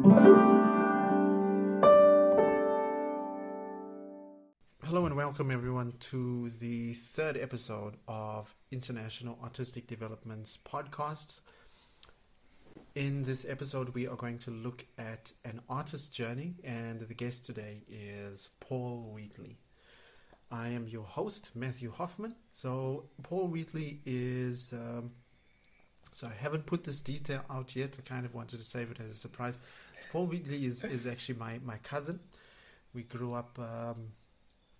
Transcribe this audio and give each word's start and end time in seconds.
Hello 0.00 0.14
and 5.06 5.16
welcome 5.16 5.50
everyone 5.50 5.94
to 5.98 6.50
the 6.60 6.94
third 6.94 7.36
episode 7.36 7.96
of 8.06 8.54
International 8.70 9.36
Artistic 9.42 9.88
Developments 9.88 10.56
podcast. 10.64 11.40
In 12.94 13.24
this 13.24 13.44
episode, 13.48 13.88
we 13.88 14.06
are 14.06 14.14
going 14.14 14.38
to 14.38 14.52
look 14.52 14.86
at 14.98 15.32
an 15.44 15.60
artist's 15.68 16.08
journey, 16.08 16.54
and 16.62 17.00
the 17.00 17.14
guest 17.14 17.44
today 17.44 17.82
is 17.88 18.50
Paul 18.60 19.10
Wheatley. 19.12 19.58
I 20.52 20.68
am 20.68 20.86
your 20.86 21.02
host, 21.02 21.50
Matthew 21.56 21.90
Hoffman. 21.90 22.36
So, 22.52 23.08
Paul 23.24 23.48
Wheatley 23.48 24.00
is. 24.06 24.72
Um, 24.72 25.10
so, 26.12 26.26
I 26.26 26.42
haven't 26.42 26.66
put 26.66 26.84
this 26.84 27.00
detail 27.00 27.44
out 27.50 27.76
yet. 27.76 27.96
I 27.98 28.08
kind 28.08 28.24
of 28.24 28.34
wanted 28.34 28.58
to 28.58 28.64
save 28.64 28.90
it 28.90 29.00
as 29.00 29.10
a 29.10 29.14
surprise. 29.14 29.58
Paul 30.12 30.26
Wheatley 30.26 30.64
is, 30.64 30.84
is 30.98 31.06
actually 31.06 31.38
my, 31.38 31.60
my 31.64 31.76
cousin. 31.78 32.20
We 32.94 33.02
grew 33.02 33.34
up. 33.34 33.58
Um, 33.58 34.12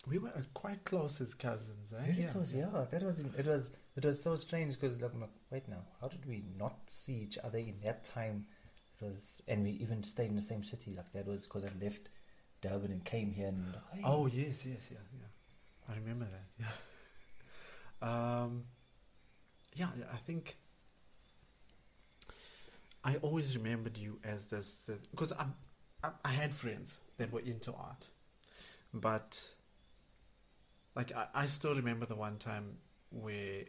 we 0.06 0.18
were 0.18 0.32
quite 0.54 0.84
close 0.84 1.20
as 1.20 1.34
cousins, 1.34 1.92
eh? 1.92 2.12
Very 2.12 2.28
close, 2.30 2.54
yeah. 2.54 2.86
That 2.90 3.02
was 3.02 3.20
it 3.20 3.46
was 3.46 3.70
it 3.96 4.04
was 4.04 4.22
so 4.22 4.36
strange 4.36 4.78
because 4.78 5.00
like, 5.02 5.12
I'm 5.12 5.20
like, 5.20 5.30
wait 5.50 5.68
now, 5.68 5.82
how 6.00 6.08
did 6.08 6.24
we 6.26 6.44
not 6.56 6.78
see 6.86 7.14
each 7.14 7.38
other 7.42 7.58
in 7.58 7.74
that 7.84 8.04
time? 8.04 8.46
It 9.00 9.04
was, 9.04 9.42
and 9.46 9.64
we 9.64 9.70
even 9.72 10.02
stayed 10.02 10.30
in 10.30 10.36
the 10.36 10.42
same 10.42 10.64
city. 10.64 10.94
Like 10.96 11.12
that 11.12 11.26
was 11.26 11.44
because 11.44 11.64
I 11.64 11.84
left 11.84 12.08
Durban 12.60 12.90
and 12.90 13.04
came 13.04 13.32
here. 13.32 13.48
And 13.48 13.66
like, 13.66 13.82
hey. 13.92 14.02
Oh 14.04 14.26
yes, 14.26 14.64
yes, 14.66 14.88
yeah, 14.90 14.98
yeah. 15.12 15.92
I 15.92 15.98
remember 15.98 16.26
that. 16.26 16.64
Yeah. 16.64 16.66
Um, 18.00 18.66
yeah, 19.74 19.88
I 20.12 20.18
think 20.18 20.56
I 23.04 23.16
always 23.16 23.56
remembered 23.56 23.96
you 23.96 24.18
as 24.24 24.46
this 24.46 24.90
because 25.10 25.32
I, 25.32 25.46
I 26.02 26.10
I 26.24 26.30
had 26.30 26.54
friends 26.54 27.00
that 27.18 27.32
were 27.32 27.40
into 27.40 27.72
art, 27.72 28.06
but 28.92 29.40
like 30.94 31.12
I, 31.14 31.26
I 31.34 31.46
still 31.46 31.74
remember 31.74 32.06
the 32.06 32.16
one 32.16 32.38
time 32.38 32.78
where 33.10 33.62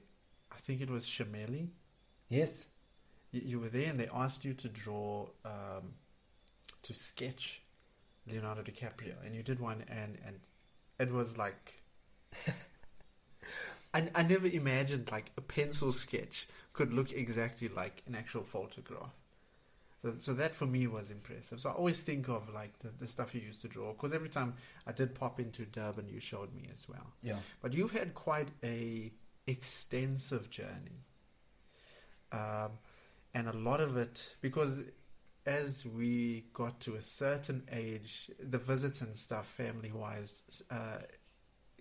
I 0.52 0.56
think 0.58 0.82
it 0.82 0.90
was 0.90 1.06
Shameli. 1.06 1.70
Yes. 2.28 2.68
You, 3.32 3.42
you 3.46 3.60
were 3.60 3.70
there 3.70 3.90
and 3.90 4.00
they 4.00 4.10
asked 4.14 4.44
you 4.44 4.54
to 4.56 4.68
draw, 4.68 5.28
um, 5.46 5.94
to 6.82 6.94
sketch 6.94 7.62
Leonardo 8.28 8.62
DiCaprio, 8.62 9.14
and 9.26 9.36
you 9.36 9.44
did 9.44 9.60
one, 9.60 9.84
and 9.88 10.18
and 10.26 10.40
it 11.00 11.12
was 11.12 11.38
like. 11.38 11.82
I, 13.94 14.08
I 14.14 14.22
never 14.22 14.46
imagined 14.46 15.12
like 15.12 15.32
a 15.36 15.42
pencil 15.42 15.92
sketch 15.92 16.48
could 16.74 16.94
look 16.94 17.12
exactly 17.12 17.70
like 17.70 18.04
an 18.06 18.14
actual 18.14 18.44
photograph. 18.44 19.14
So, 20.02 20.14
so 20.14 20.34
that 20.34 20.56
for 20.56 20.66
me 20.66 20.88
was 20.88 21.12
impressive. 21.12 21.60
So 21.60 21.70
I 21.70 21.74
always 21.74 22.02
think 22.04 22.30
of 22.30 22.54
like 22.54 22.78
the, 22.80 22.90
the 23.00 23.08
stuff 23.08 23.36
you 23.36 23.42
used 23.42 23.62
to 23.62 23.68
draw 23.68 23.92
because 23.92 24.14
every 24.14 24.30
time 24.30 24.54
I 24.88 24.92
did 24.92 25.14
pop 25.14 25.40
into 25.40 25.66
Durban, 25.66 26.08
you 26.08 26.20
showed 26.20 26.54
me 26.54 26.70
as 26.72 26.88
well. 26.88 27.14
Yeah. 27.22 27.38
But 27.62 27.74
you've 27.74 27.92
had 27.92 28.14
quite 28.14 28.50
a 28.64 29.12
extensive 29.46 30.50
journey, 30.50 31.04
um, 32.32 32.72
and 33.34 33.48
a 33.48 33.54
lot 33.54 33.82
of 33.82 33.98
it 33.98 34.36
because 34.42 34.84
as 35.46 35.86
we 35.86 36.46
got 36.54 36.80
to 36.82 36.96
a 36.96 37.02
certain 37.02 37.64
age, 37.72 38.30
the 38.40 38.58
visits 38.58 39.02
and 39.02 39.18
stuff, 39.18 39.48
family 39.48 39.92
wise, 39.92 40.64
uh, 40.70 41.00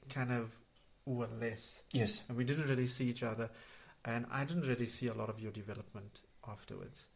kind 0.08 0.32
of 0.32 0.58
were 1.04 1.28
less. 1.40 1.82
Yes. 1.92 2.24
And 2.28 2.36
we 2.36 2.44
didn't 2.44 2.68
really 2.68 2.86
see 2.86 3.06
each 3.08 3.22
other, 3.22 3.50
and 4.04 4.26
I 4.30 4.44
didn't 4.44 4.66
really 4.66 4.86
see 4.86 5.06
a 5.06 5.14
lot 5.14 5.28
of 5.28 5.38
your 5.38 5.52
development 5.52 6.20
afterwards. 6.48 7.06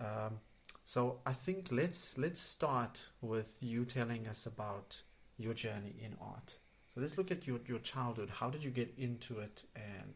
Um, 0.00 0.40
so 0.84 1.20
I 1.24 1.32
think 1.32 1.68
let's 1.70 2.18
let's 2.18 2.40
start 2.40 3.08
with 3.20 3.56
you 3.60 3.84
telling 3.84 4.26
us 4.26 4.46
about 4.46 5.00
your 5.38 5.54
journey 5.54 5.94
in 6.02 6.14
art. 6.20 6.56
So 6.94 7.00
let's 7.00 7.18
look 7.18 7.30
at 7.30 7.46
your, 7.46 7.58
your 7.66 7.80
childhood. 7.80 8.30
How 8.30 8.50
did 8.50 8.62
you 8.62 8.70
get 8.70 8.94
into 8.96 9.40
it, 9.40 9.64
and 9.74 10.14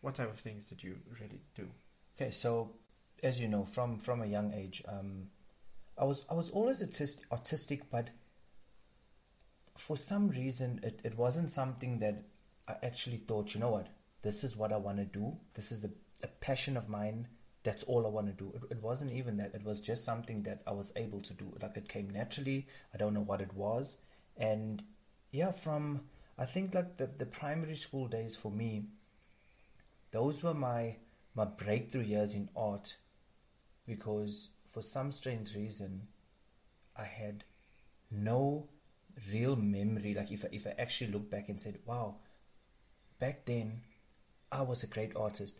what 0.00 0.14
type 0.16 0.30
of 0.30 0.38
things 0.38 0.68
did 0.68 0.82
you 0.82 0.98
really 1.20 1.40
do? 1.54 1.68
Okay, 2.16 2.30
so 2.30 2.72
as 3.22 3.40
you 3.40 3.48
know, 3.48 3.64
from 3.64 3.98
from 3.98 4.22
a 4.22 4.26
young 4.26 4.52
age, 4.52 4.82
um, 4.88 5.28
I 5.96 6.04
was 6.04 6.24
I 6.30 6.34
was 6.34 6.50
always 6.50 6.82
artistic, 6.82 7.24
artistic, 7.32 7.90
but 7.90 8.10
for 9.76 9.96
some 9.96 10.28
reason, 10.28 10.80
it, 10.82 11.00
it 11.04 11.16
wasn't 11.16 11.50
something 11.50 12.00
that 12.00 12.24
I 12.66 12.74
actually 12.82 13.18
thought. 13.18 13.54
You 13.54 13.60
know 13.60 13.70
what? 13.70 13.86
This 14.22 14.42
is 14.42 14.56
what 14.56 14.72
I 14.72 14.76
want 14.76 14.98
to 14.98 15.04
do. 15.04 15.36
This 15.54 15.70
is 15.70 15.82
the 15.82 15.92
a 16.22 16.26
passion 16.26 16.76
of 16.76 16.88
mine 16.88 17.28
that's 17.68 17.82
all 17.82 18.06
I 18.06 18.08
want 18.08 18.28
to 18.28 18.32
do. 18.32 18.50
It, 18.54 18.76
it, 18.76 18.82
wasn't 18.82 19.12
even 19.12 19.36
that. 19.36 19.54
It 19.54 19.62
was 19.62 19.82
just 19.82 20.02
something 20.02 20.42
that 20.44 20.62
I 20.66 20.72
was 20.72 20.90
able 20.96 21.20
to 21.20 21.34
do. 21.34 21.52
Like 21.60 21.76
it 21.76 21.86
came 21.86 22.08
naturally. 22.08 22.66
I 22.94 22.96
don't 22.96 23.12
know 23.12 23.20
what 23.20 23.42
it 23.42 23.52
was. 23.52 23.98
And 24.38 24.82
yeah, 25.32 25.50
from 25.50 26.00
I 26.38 26.46
think 26.46 26.74
like 26.74 26.96
the, 26.96 27.06
the 27.06 27.26
primary 27.26 27.76
school 27.76 28.08
days 28.08 28.34
for 28.34 28.50
me, 28.50 28.86
those 30.12 30.42
were 30.42 30.54
my 30.54 30.96
my 31.34 31.44
breakthrough 31.44 32.04
years 32.04 32.34
in 32.34 32.48
art 32.56 32.96
because 33.86 34.48
for 34.72 34.82
some 34.82 35.12
strange 35.12 35.54
reason 35.54 36.08
I 36.96 37.04
had 37.04 37.44
no 38.10 38.66
real 39.30 39.56
memory. 39.56 40.14
Like 40.14 40.32
if 40.32 40.46
I, 40.46 40.48
if 40.52 40.66
I 40.66 40.74
actually 40.78 41.12
look 41.12 41.30
back 41.30 41.50
and 41.50 41.60
said, 41.60 41.80
wow, 41.84 42.16
back 43.18 43.44
then 43.44 43.82
I 44.50 44.62
was 44.62 44.82
a 44.82 44.86
great 44.86 45.14
artist 45.14 45.58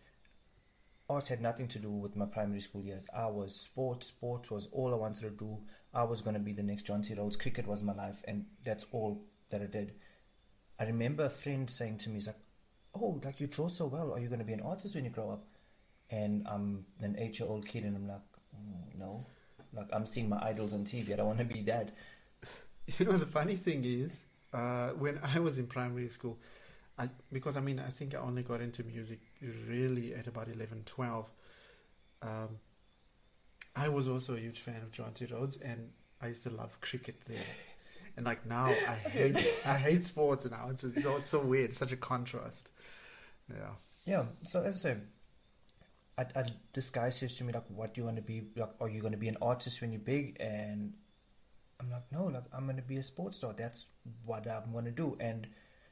art 1.09 1.27
had 1.27 1.41
nothing 1.41 1.67
to 1.69 1.79
do 1.79 1.89
with 1.89 2.15
my 2.15 2.25
primary 2.25 2.61
school 2.61 2.83
years. 2.83 3.07
I 3.15 3.27
was 3.27 3.55
sports. 3.55 4.07
Sports 4.07 4.51
was 4.51 4.67
all 4.71 4.93
I 4.93 4.97
wanted 4.97 5.21
to 5.23 5.31
do. 5.31 5.57
I 5.93 6.03
was 6.03 6.21
going 6.21 6.35
to 6.35 6.39
be 6.39 6.53
the 6.53 6.63
next 6.63 6.85
Jonty 6.85 7.17
Rhodes. 7.17 7.35
Cricket 7.35 7.67
was 7.67 7.83
my 7.83 7.93
life, 7.93 8.23
and 8.27 8.45
that's 8.63 8.85
all 8.91 9.25
that 9.49 9.61
I 9.61 9.65
did. 9.65 9.93
I 10.79 10.85
remember 10.85 11.25
a 11.25 11.29
friend 11.29 11.69
saying 11.69 11.97
to 11.99 12.09
me, 12.09 12.15
"He's 12.15 12.27
like, 12.27 12.37
oh, 12.93 13.19
like 13.23 13.39
you 13.39 13.47
draw 13.47 13.67
so 13.67 13.87
well. 13.87 14.13
Are 14.13 14.19
you 14.19 14.27
going 14.27 14.39
to 14.39 14.45
be 14.45 14.53
an 14.53 14.61
artist 14.61 14.95
when 14.95 15.05
you 15.05 15.11
grow 15.11 15.31
up?" 15.31 15.45
And 16.11 16.47
I'm 16.47 16.85
an 17.01 17.15
eight-year-old 17.19 17.67
kid, 17.67 17.83
and 17.83 17.95
I'm 17.95 18.07
like, 18.07 18.21
mm, 18.55 18.99
no. 18.99 19.25
Like 19.73 19.87
I'm 19.91 20.07
seeing 20.07 20.29
my 20.29 20.39
idols 20.43 20.73
on 20.73 20.85
TV. 20.85 21.13
I 21.13 21.15
don't 21.17 21.27
want 21.27 21.39
to 21.39 21.45
be 21.45 21.61
that. 21.63 21.91
You 22.97 23.05
know, 23.05 23.11
the 23.11 23.27
funny 23.27 23.55
thing 23.55 23.85
is, 23.85 24.25
uh, 24.51 24.89
when 24.93 25.19
I 25.23 25.37
was 25.37 25.59
in 25.59 25.67
primary 25.67 26.09
school, 26.09 26.39
I 26.99 27.09
because 27.31 27.55
I 27.55 27.61
mean 27.61 27.79
I 27.79 27.89
think 27.89 28.13
I 28.13 28.17
only 28.17 28.43
got 28.43 28.61
into 28.61 28.83
music 28.83 29.19
really 29.67 30.13
at 30.13 30.27
about 30.27 30.49
11, 30.49 30.83
12. 30.85 31.31
Um, 32.21 32.59
I 33.75 33.87
was 33.87 34.09
also 34.09 34.35
a 34.35 34.39
huge 34.39 34.59
fan 34.59 34.81
of 34.83 34.91
Jonty 34.91 35.31
Rhodes, 35.31 35.57
and 35.57 35.91
I 36.21 36.27
used 36.27 36.43
to 36.43 36.49
love 36.49 36.79
cricket 36.81 37.21
there. 37.25 37.37
And 38.17 38.25
like 38.25 38.45
now, 38.45 38.65
I 38.65 38.95
hate 38.95 39.37
I 39.65 39.77
hate 39.77 40.03
sports 40.03 40.45
now. 40.49 40.67
It's, 40.71 40.83
it's 40.83 41.01
so 41.03 41.15
it's 41.15 41.29
so 41.29 41.39
weird, 41.39 41.73
such 41.73 41.93
a 41.93 41.95
contrast. 41.95 42.69
Yeah. 43.49 43.69
Yeah. 44.03 44.25
So 44.43 44.61
as 44.61 44.75
I 44.75 44.79
said, 44.79 45.07
I, 46.17 46.25
I, 46.35 46.43
this 46.73 46.89
guy 46.89 47.11
says 47.11 47.37
to 47.37 47.45
me 47.45 47.53
like, 47.53 47.63
"What 47.69 47.93
do 47.93 48.01
you 48.01 48.05
want 48.05 48.17
to 48.17 48.21
be? 48.21 48.43
Like, 48.57 48.71
are 48.81 48.89
you 48.89 48.99
going 48.99 49.13
to 49.13 49.17
be 49.17 49.29
an 49.29 49.37
artist 49.41 49.79
when 49.79 49.93
you're 49.93 50.01
big?" 50.01 50.35
And 50.41 50.95
I'm 51.79 51.89
like, 51.89 52.11
"No, 52.11 52.25
like 52.25 52.43
I'm 52.51 52.65
going 52.65 52.75
to 52.75 52.81
be 52.81 52.97
a 52.97 53.03
sports 53.03 53.37
star. 53.37 53.53
That's 53.53 53.85
what 54.25 54.45
I'm 54.49 54.73
going 54.73 54.85
to 54.85 54.91
do." 54.91 55.15
And 55.21 55.47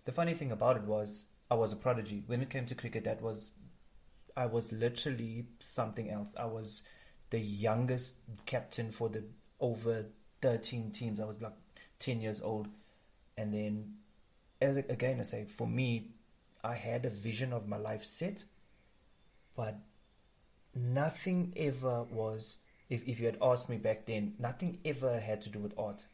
the 0.08 0.14
funny 0.14 0.34
thing 0.34 0.54
about 0.54 0.78
it 0.78 0.84
was 0.84 1.26
I 1.52 1.56
was 1.56 1.74
a 1.74 1.76
prodigy. 1.76 2.24
When 2.28 2.42
it 2.42 2.50
came 2.50 2.66
to 2.68 2.76
cricket, 2.76 3.04
that 3.04 3.22
was 3.22 3.52
I 4.38 4.46
was 4.46 4.72
literally 4.72 5.48
something 5.60 6.10
else. 6.10 6.34
I 6.40 6.46
was 6.46 6.82
the 7.30 7.40
youngest 7.40 8.16
captain 8.46 8.92
for 8.92 9.10
the 9.10 9.26
over 9.60 10.06
13 10.42 10.92
teams. 10.92 11.20
I 11.20 11.26
was 11.26 11.42
like 11.42 11.56
10 12.00 12.22
years 12.22 12.40
old. 12.40 12.70
And 13.38 13.54
then, 13.54 13.96
as 14.62 14.78
again, 14.78 15.20
I 15.20 15.24
say, 15.24 15.44
for 15.44 15.68
me, 15.68 16.12
I 16.64 16.76
had 16.76 17.04
a 17.04 17.10
vision 17.10 17.52
of 17.52 17.68
my 17.68 17.78
life 17.78 18.06
set, 18.06 18.46
but 19.58 19.78
nothing 20.74 21.52
ever 21.58 22.04
was, 22.04 22.56
if, 22.90 23.06
if 23.06 23.20
you 23.20 23.26
had 23.26 23.40
asked 23.42 23.68
me 23.68 23.76
back 23.76 24.06
then, 24.06 24.36
nothing 24.40 24.80
ever 24.86 25.20
had 25.20 25.42
to 25.42 25.50
do 25.50 25.60
with 25.60 25.78
art. 25.78 26.06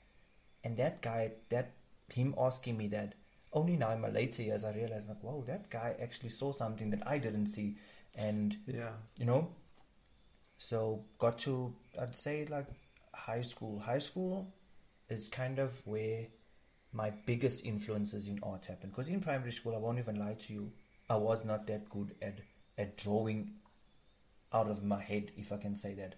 And 0.64 0.78
that 0.78 1.04
guy, 1.04 1.34
that 1.50 1.74
him 2.12 2.34
asking 2.40 2.76
me 2.76 2.88
that, 2.88 3.14
only 3.54 3.78
now 3.78 3.92
in 3.92 4.02
my 4.02 4.10
later 4.10 4.42
years 4.42 4.64
I 4.64 4.74
realized 4.74 5.08
like, 5.08 5.22
whoa, 5.22 5.44
that 5.48 5.70
guy 5.70 5.96
actually 6.02 6.30
saw 6.30 6.52
something 6.52 6.90
that 6.90 7.08
I 7.08 7.18
didn't 7.18 7.48
see, 7.48 7.78
and 8.18 8.58
yeah, 8.66 8.92
you 9.20 9.26
know. 9.26 9.50
So 10.58 11.04
got 11.18 11.40
to 11.40 11.74
I'd 12.00 12.16
say 12.16 12.46
like 12.50 12.68
high 13.14 13.42
school. 13.42 13.80
High 13.80 14.00
school 14.00 14.54
is 15.10 15.28
kind 15.28 15.60
of 15.60 15.82
where 15.86 16.28
my 16.92 17.12
biggest 17.26 17.66
influences 17.66 18.28
in 18.28 18.40
art 18.44 18.66
happened. 18.66 18.92
Because 18.92 19.10
in 19.10 19.20
primary 19.20 19.52
school, 19.52 19.76
I 19.76 19.80
won't 19.80 20.00
even 20.00 20.20
lie 20.20 20.36
to 20.36 20.54
you, 20.54 20.72
I 21.10 21.16
was 21.16 21.44
not 21.44 21.68
that 21.68 21.90
good 21.90 22.16
at 22.22 22.40
at 22.78 22.98
drawing 22.98 23.52
out 24.52 24.70
of 24.70 24.84
my 24.84 25.02
head, 25.02 25.32
if 25.36 25.52
I 25.52 25.58
can 25.58 25.76
say 25.76 25.94
that 25.96 26.16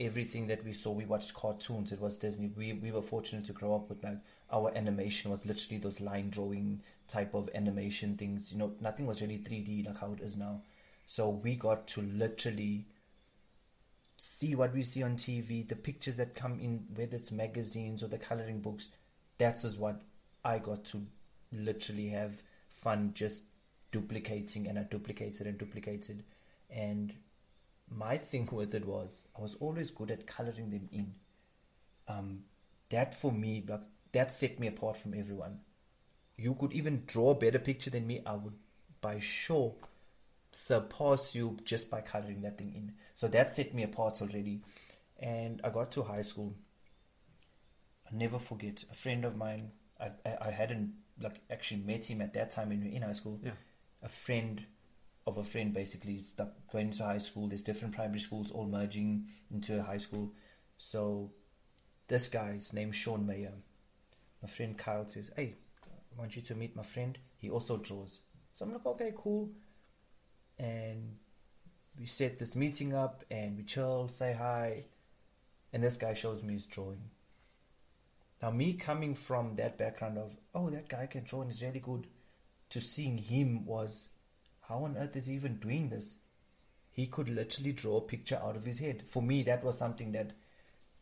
everything 0.00 0.46
that 0.48 0.64
we 0.64 0.72
saw, 0.72 0.90
we 0.90 1.04
watched 1.04 1.34
cartoons. 1.34 1.92
It 1.92 2.00
was 2.00 2.18
Disney. 2.18 2.50
We 2.56 2.72
we 2.72 2.90
were 2.90 3.02
fortunate 3.02 3.44
to 3.46 3.52
grow 3.52 3.76
up 3.76 3.88
with 3.88 4.02
like 4.02 4.18
our 4.50 4.72
animation 4.76 5.30
was 5.30 5.46
literally 5.46 5.78
those 5.78 6.00
line 6.00 6.30
drawing 6.30 6.82
type 7.06 7.34
of 7.34 7.50
animation 7.54 8.16
things. 8.16 8.50
You 8.50 8.58
know, 8.58 8.72
nothing 8.80 9.06
was 9.06 9.20
really 9.20 9.38
three 9.38 9.60
D 9.60 9.84
like 9.86 9.98
how 9.98 10.12
it 10.12 10.20
is 10.20 10.36
now. 10.36 10.62
So 11.06 11.28
we 11.28 11.56
got 11.56 11.86
to 11.88 12.02
literally 12.02 12.86
see 14.16 14.54
what 14.54 14.74
we 14.74 14.82
see 14.82 15.02
on 15.02 15.16
TV, 15.16 15.66
the 15.66 15.74
pictures 15.74 16.18
that 16.18 16.34
come 16.34 16.60
in, 16.60 16.84
whether 16.94 17.16
it's 17.16 17.32
magazines 17.32 18.02
or 18.02 18.08
the 18.08 18.18
coloring 18.18 18.60
books, 18.60 18.88
that's 19.38 19.64
is 19.64 19.78
what 19.78 20.02
I 20.44 20.58
got 20.58 20.84
to 20.86 21.06
literally 21.52 22.08
have 22.08 22.42
fun 22.68 23.12
just 23.14 23.44
duplicating 23.92 24.68
and 24.68 24.78
I 24.78 24.82
duplicated 24.82 25.46
and 25.46 25.56
duplicated. 25.56 26.22
And 26.68 27.14
my 27.90 28.16
thing 28.16 28.48
with 28.52 28.74
it 28.74 28.86
was 28.86 29.24
I 29.36 29.42
was 29.42 29.56
always 29.56 29.90
good 29.90 30.10
at 30.10 30.26
coloring 30.26 30.70
them 30.70 30.88
in. 30.92 31.14
Um, 32.08 32.40
that 32.90 33.14
for 33.14 33.32
me, 33.32 33.64
like 33.68 33.82
that 34.12 34.32
set 34.32 34.58
me 34.58 34.68
apart 34.68 34.96
from 34.96 35.14
everyone. 35.14 35.60
You 36.36 36.54
could 36.54 36.72
even 36.72 37.04
draw 37.06 37.30
a 37.30 37.34
better 37.34 37.58
picture 37.58 37.90
than 37.90 38.06
me. 38.06 38.22
I 38.24 38.34
would, 38.34 38.54
by 39.00 39.18
sure, 39.20 39.74
surpass 40.52 41.34
you 41.34 41.58
just 41.64 41.90
by 41.90 42.00
coloring 42.00 42.40
that 42.42 42.58
thing 42.58 42.72
in. 42.74 42.92
So 43.14 43.28
that 43.28 43.50
set 43.50 43.74
me 43.74 43.82
apart 43.82 44.22
already. 44.22 44.62
And 45.18 45.60
I 45.62 45.68
got 45.68 45.92
to 45.92 46.02
high 46.02 46.22
school. 46.22 46.54
I 48.10 48.16
never 48.16 48.38
forget 48.38 48.84
a 48.90 48.94
friend 48.94 49.24
of 49.24 49.36
mine. 49.36 49.72
I 50.00 50.10
I, 50.24 50.48
I 50.48 50.50
hadn't 50.50 50.94
like 51.20 51.40
actually 51.50 51.82
met 51.82 52.04
him 52.04 52.22
at 52.22 52.32
that 52.34 52.50
time 52.50 52.70
when 52.70 52.80
we 52.80 52.88
were 52.88 52.96
in 52.96 53.02
high 53.02 53.12
school. 53.12 53.38
Yeah. 53.44 53.52
A 54.02 54.08
friend 54.08 54.64
of 55.26 55.38
a 55.38 55.42
friend 55.42 55.72
basically 55.72 56.22
like 56.38 56.48
going 56.72 56.90
to 56.92 57.04
high 57.04 57.18
school. 57.18 57.48
There's 57.48 57.62
different 57.62 57.94
primary 57.94 58.20
schools 58.20 58.50
all 58.50 58.66
merging 58.66 59.26
into 59.50 59.78
a 59.78 59.82
high 59.82 59.98
school. 59.98 60.32
So 60.78 61.32
this 62.08 62.28
guy's 62.28 62.72
named 62.72 62.94
Sean 62.94 63.26
Mayer. 63.26 63.52
My 64.42 64.48
friend 64.48 64.76
Kyle 64.76 65.06
says, 65.06 65.30
Hey, 65.36 65.56
I 65.84 66.18
want 66.18 66.36
you 66.36 66.42
to 66.42 66.54
meet 66.54 66.74
my 66.74 66.82
friend. 66.82 67.18
He 67.38 67.50
also 67.50 67.76
draws. 67.76 68.20
So 68.54 68.64
I'm 68.64 68.72
like, 68.72 68.86
okay, 68.86 69.12
cool. 69.16 69.50
And 70.58 71.16
we 71.98 72.06
set 72.06 72.38
this 72.38 72.56
meeting 72.56 72.94
up 72.94 73.24
and 73.30 73.56
we 73.56 73.62
chill, 73.62 74.08
say 74.08 74.34
hi. 74.34 74.84
And 75.72 75.82
this 75.82 75.96
guy 75.96 76.14
shows 76.14 76.42
me 76.42 76.54
his 76.54 76.66
drawing. 76.66 77.10
Now, 78.42 78.50
me 78.50 78.72
coming 78.72 79.14
from 79.14 79.54
that 79.56 79.76
background 79.76 80.18
of, 80.18 80.36
oh, 80.54 80.70
that 80.70 80.88
guy 80.88 81.06
can 81.06 81.24
draw 81.24 81.42
and 81.42 81.50
is 81.50 81.62
really 81.62 81.80
good, 81.80 82.06
to 82.70 82.80
seeing 82.80 83.18
him 83.18 83.66
was, 83.66 84.08
how 84.70 84.84
on 84.84 84.96
earth 84.96 85.16
is 85.16 85.26
he 85.26 85.34
even 85.34 85.56
doing 85.56 85.90
this? 85.90 86.16
He 86.92 87.06
could 87.06 87.28
literally 87.28 87.72
draw 87.72 87.98
a 87.98 88.00
picture 88.02 88.40
out 88.42 88.56
of 88.56 88.64
his 88.64 88.78
head. 88.78 89.02
For 89.06 89.22
me, 89.22 89.42
that 89.42 89.64
was 89.64 89.76
something 89.76 90.12
that 90.12 90.32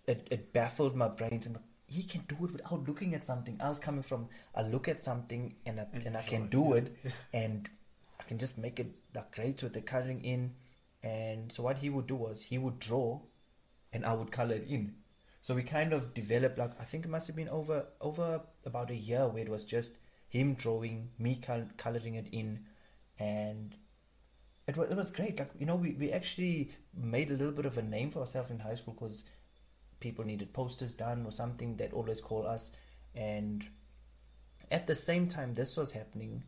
it, 0.07 0.27
it 0.31 0.53
baffled 0.53 0.97
my 0.97 1.09
brains. 1.09 1.47
And 1.47 1.59
he 1.87 2.03
can 2.03 2.23
do 2.29 2.37
it 2.45 2.53
without 2.53 2.89
looking 2.89 3.15
at 3.15 3.25
something. 3.25 3.59
I 3.61 3.69
was 3.69 3.79
coming 3.79 4.03
from, 4.03 4.29
I 4.55 4.63
look 4.63 4.89
at 4.89 5.01
something 5.01 5.55
and 5.67 5.81
I, 5.81 5.87
And 5.93 6.07
and 6.07 6.17
I 6.17 6.23
can 6.23 6.45
it, 6.45 6.51
do 6.51 6.65
yeah. 6.71 6.75
it, 6.77 6.97
and 7.33 7.69
I 8.21 8.23
can 8.25 8.39
just 8.39 8.59
make 8.59 8.81
it 8.81 8.95
like 9.15 9.35
great 9.35 9.63
with 9.63 9.75
the 9.75 9.83
coloring 9.83 10.25
in. 10.25 10.55
And 11.03 11.53
so 11.53 11.63
what 11.63 11.79
he 11.79 11.91
would 11.91 12.07
do 12.07 12.17
was 12.17 12.43
he 12.43 12.59
would 12.59 12.79
draw, 12.79 13.21
and 13.93 14.05
I 14.05 14.13
would 14.15 14.33
color 14.33 14.57
it 14.57 14.67
in. 14.69 14.95
So 15.41 15.55
we 15.55 15.63
kind 15.63 15.93
of 15.93 16.15
developed 16.15 16.59
like 16.59 16.73
I 16.81 16.85
think 16.85 17.05
it 17.05 17.09
must 17.11 17.27
have 17.29 17.37
been 17.37 17.49
over 17.49 17.87
over 18.01 18.43
about 18.67 18.91
a 18.91 18.97
year 18.97 19.27
where 19.29 19.43
it 19.43 19.49
was 19.49 19.65
just 19.65 19.97
him 20.29 20.55
drawing, 20.55 21.11
me 21.19 21.37
col- 21.37 21.71
coloring 21.79 22.17
it 22.17 22.29
in, 22.33 22.67
and 23.19 23.75
it 24.67 24.77
was 24.77 24.91
it 24.91 24.97
was 24.97 25.11
great. 25.11 25.39
Like 25.39 25.51
you 25.59 25.67
know, 25.67 25.77
we 25.77 25.93
we 25.93 26.13
actually 26.13 26.71
made 26.95 27.31
a 27.31 27.35
little 27.35 27.53
bit 27.53 27.67
of 27.67 27.79
a 27.79 27.83
name 27.83 28.11
for 28.11 28.21
ourselves 28.21 28.51
in 28.51 28.59
high 28.59 28.75
school 28.75 28.95
because 28.95 29.23
people 30.01 30.25
needed 30.25 30.53
posters 30.53 30.95
done 30.95 31.25
or 31.27 31.33
something. 31.33 31.77
They'd 31.77 31.93
always 31.93 32.21
call 32.21 32.47
us, 32.47 32.73
and 33.15 33.67
at 34.71 34.87
the 34.87 34.95
same 34.95 35.27
time 35.27 35.55
this 35.55 35.77
was 35.77 35.93
happening. 35.93 36.45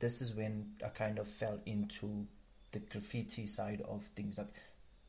This 0.00 0.20
is 0.20 0.34
when 0.34 0.72
I 0.84 0.88
kind 0.88 1.18
of 1.18 1.28
fell 1.28 1.60
into 1.64 2.26
the 2.72 2.80
graffiti 2.80 3.46
side 3.46 3.82
of 3.88 4.02
things. 4.16 4.36
Like 4.36 4.52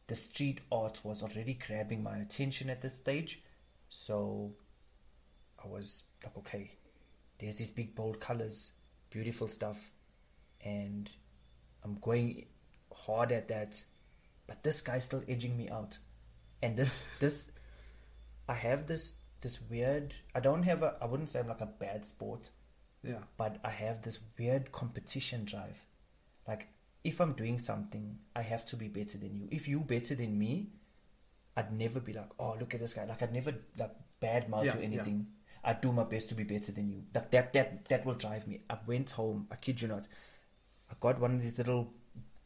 the 0.08 0.16
street 0.16 0.62
art 0.72 1.02
was 1.04 1.24
already 1.24 1.56
grabbing 1.56 2.04
my 2.04 2.18
attention 2.18 2.70
at 2.70 2.82
this 2.82 2.94
stage, 2.94 3.42
so 3.90 4.54
I 5.64 5.68
was 5.68 6.04
like, 6.24 6.38
okay, 6.38 6.72
there's 7.40 7.58
these 7.58 7.72
big 7.72 7.96
bold 7.96 8.20
colors, 8.20 8.74
beautiful 9.10 9.48
stuff, 9.48 9.90
and 10.66 11.10
I'm 11.84 11.98
going 12.02 12.48
hard 12.94 13.32
at 13.32 13.48
that, 13.50 13.82
but 14.48 14.64
this 14.64 14.82
guy's 14.82 15.06
still 15.06 15.24
edging 15.30 15.56
me 15.56 15.70
out, 15.70 15.98
and 16.62 16.76
this 16.76 17.00
this 17.20 17.52
I 18.50 18.54
have 18.56 18.88
this 18.88 19.14
this 19.42 19.60
weird. 19.70 20.14
I 20.34 20.40
don't 20.40 20.64
have 20.64 20.84
a. 20.84 20.96
I 21.02 21.06
wouldn't 21.06 21.30
say 21.30 21.40
I'm 21.40 21.48
like 21.48 21.62
a 21.62 21.66
bad 21.68 22.04
sport, 22.06 22.50
Yeah. 23.04 23.20
but 23.38 23.58
I 23.64 23.70
have 23.70 24.02
this 24.02 24.20
weird 24.40 24.72
competition 24.72 25.46
drive. 25.46 25.86
Like 26.48 26.68
if 27.04 27.22
I'm 27.22 27.34
doing 27.34 27.60
something, 27.60 28.18
I 28.36 28.42
have 28.42 28.66
to 28.68 28.76
be 28.76 28.88
better 28.88 29.18
than 29.20 29.36
you. 29.36 29.48
If 29.52 29.68
you 29.68 29.80
better 29.82 30.16
than 30.16 30.38
me, 30.40 30.70
I'd 31.56 31.72
never 31.72 32.00
be 32.00 32.14
like, 32.14 32.30
oh 32.40 32.56
look 32.60 32.74
at 32.74 32.80
this 32.80 32.94
guy. 32.96 33.06
Like 33.06 33.22
I'd 33.22 33.34
never 33.34 33.54
like 33.78 33.92
bad 34.20 34.50
mouth 34.50 34.66
Yeah, 34.66 34.74
you 34.76 34.80
yeah. 34.82 34.86
anything. 34.88 35.28
I'd 35.64 35.82
do 35.82 35.92
my 35.92 36.04
best 36.04 36.30
to 36.30 36.36
be 36.36 36.44
better 36.44 36.72
than 36.72 36.90
you. 36.90 37.04
Like 37.14 37.30
that 37.32 37.54
that 37.54 37.86
that 37.90 38.06
will 38.06 38.16
drive 38.16 38.48
me. 38.48 38.62
I 38.70 38.78
went 38.88 39.12
home, 39.12 39.48
I 39.52 39.56
kid 39.56 39.82
you 39.82 39.88
not. 39.88 40.08
I 40.92 40.96
got 41.00 41.20
one 41.20 41.36
of 41.36 41.42
these 41.42 41.58
little 41.58 41.94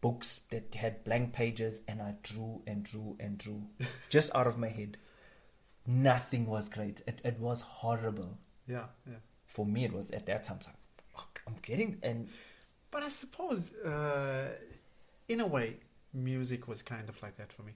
books 0.02 0.42
that 0.50 0.76
had 0.76 1.04
blank 1.04 1.34
pages 1.34 1.82
and 1.88 2.02
I 2.02 2.16
drew 2.24 2.62
and 2.66 2.84
drew 2.84 3.18
and 3.20 3.38
drew 3.38 3.64
just 4.10 4.34
out 4.36 4.48
of 4.48 4.58
my 4.58 4.70
head. 4.70 4.98
Nothing 5.86 6.46
was 6.46 6.70
great. 6.70 7.02
It 7.08 7.20
it 7.24 7.40
was 7.40 7.62
horrible. 7.62 8.38
Yeah. 8.68 8.86
Yeah. 9.08 9.18
For 9.48 9.66
me 9.66 9.86
it 9.86 9.94
was 9.94 10.12
at 10.12 10.26
that 10.28 10.44
time 10.44 10.60
like 11.16 11.42
I'm 11.48 11.56
getting 11.62 12.00
and 12.04 12.30
But 12.92 13.04
I 13.04 13.10
suppose, 13.10 13.74
uh, 13.86 14.56
in 15.28 15.42
a 15.42 15.48
way, 15.48 15.78
music 16.14 16.68
was 16.68 16.82
kind 16.84 17.10
of 17.10 17.22
like 17.22 17.38
that 17.38 17.54
for 17.54 17.64
me. 17.64 17.74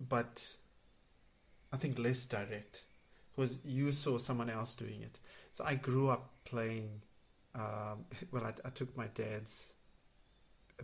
But 0.00 0.54
I 1.72 1.76
think 1.76 1.98
less 1.98 2.26
direct, 2.26 2.84
because 3.34 3.58
you 3.64 3.92
saw 3.92 4.18
someone 4.18 4.50
else 4.50 4.76
doing 4.76 5.02
it. 5.02 5.18
So 5.52 5.64
I 5.64 5.74
grew 5.76 6.10
up 6.10 6.30
playing. 6.44 7.02
Um, 7.56 8.04
well, 8.30 8.44
I, 8.44 8.52
I 8.64 8.70
took 8.70 8.96
my 8.96 9.06
dad's 9.08 9.72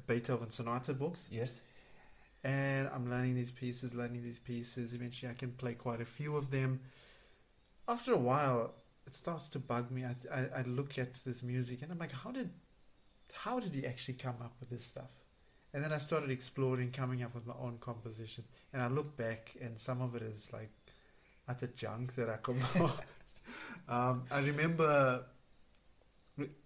Beethoven 0.06 0.50
sonata 0.50 0.94
books, 0.94 1.28
yes. 1.30 1.60
and 2.42 2.88
I'm 2.94 3.10
learning 3.10 3.34
these 3.34 3.52
pieces, 3.52 3.94
learning 3.94 4.22
these 4.22 4.38
pieces. 4.38 4.94
Eventually, 4.94 5.30
I 5.30 5.34
can 5.34 5.52
play 5.52 5.74
quite 5.74 6.00
a 6.00 6.06
few 6.06 6.36
of 6.36 6.50
them. 6.50 6.80
After 7.86 8.14
a 8.14 8.19
while, 8.19 8.74
it 9.06 9.14
starts 9.14 9.48
to 9.50 9.58
bug 9.58 9.90
me. 9.90 10.04
I, 10.04 10.14
I, 10.34 10.60
I 10.60 10.62
look 10.62 10.98
at 10.98 11.14
this 11.24 11.42
music 11.42 11.82
and 11.82 11.92
I'm 11.92 11.98
like, 11.98 12.12
how 12.12 12.30
did, 12.30 12.50
how 13.32 13.60
did 13.60 13.74
he 13.74 13.86
actually 13.86 14.14
come 14.14 14.36
up 14.40 14.54
with 14.60 14.70
this 14.70 14.84
stuff? 14.84 15.10
And 15.74 15.82
then 15.82 15.92
I 15.92 15.98
started 15.98 16.30
exploring, 16.30 16.90
coming 16.90 17.22
up 17.22 17.34
with 17.34 17.46
my 17.46 17.54
own 17.58 17.78
composition. 17.80 18.44
And 18.72 18.82
I 18.82 18.88
look 18.88 19.16
back, 19.16 19.56
and 19.60 19.79
some 19.79 20.02
of 20.02 20.14
it 20.14 20.22
is 20.22 20.50
like 20.52 20.70
utter 21.48 21.67
junk 21.69 22.14
that 22.14 22.29
I 22.29 22.36
composed. 22.43 22.93
um, 23.88 24.24
I 24.31 24.41
remember 24.41 25.24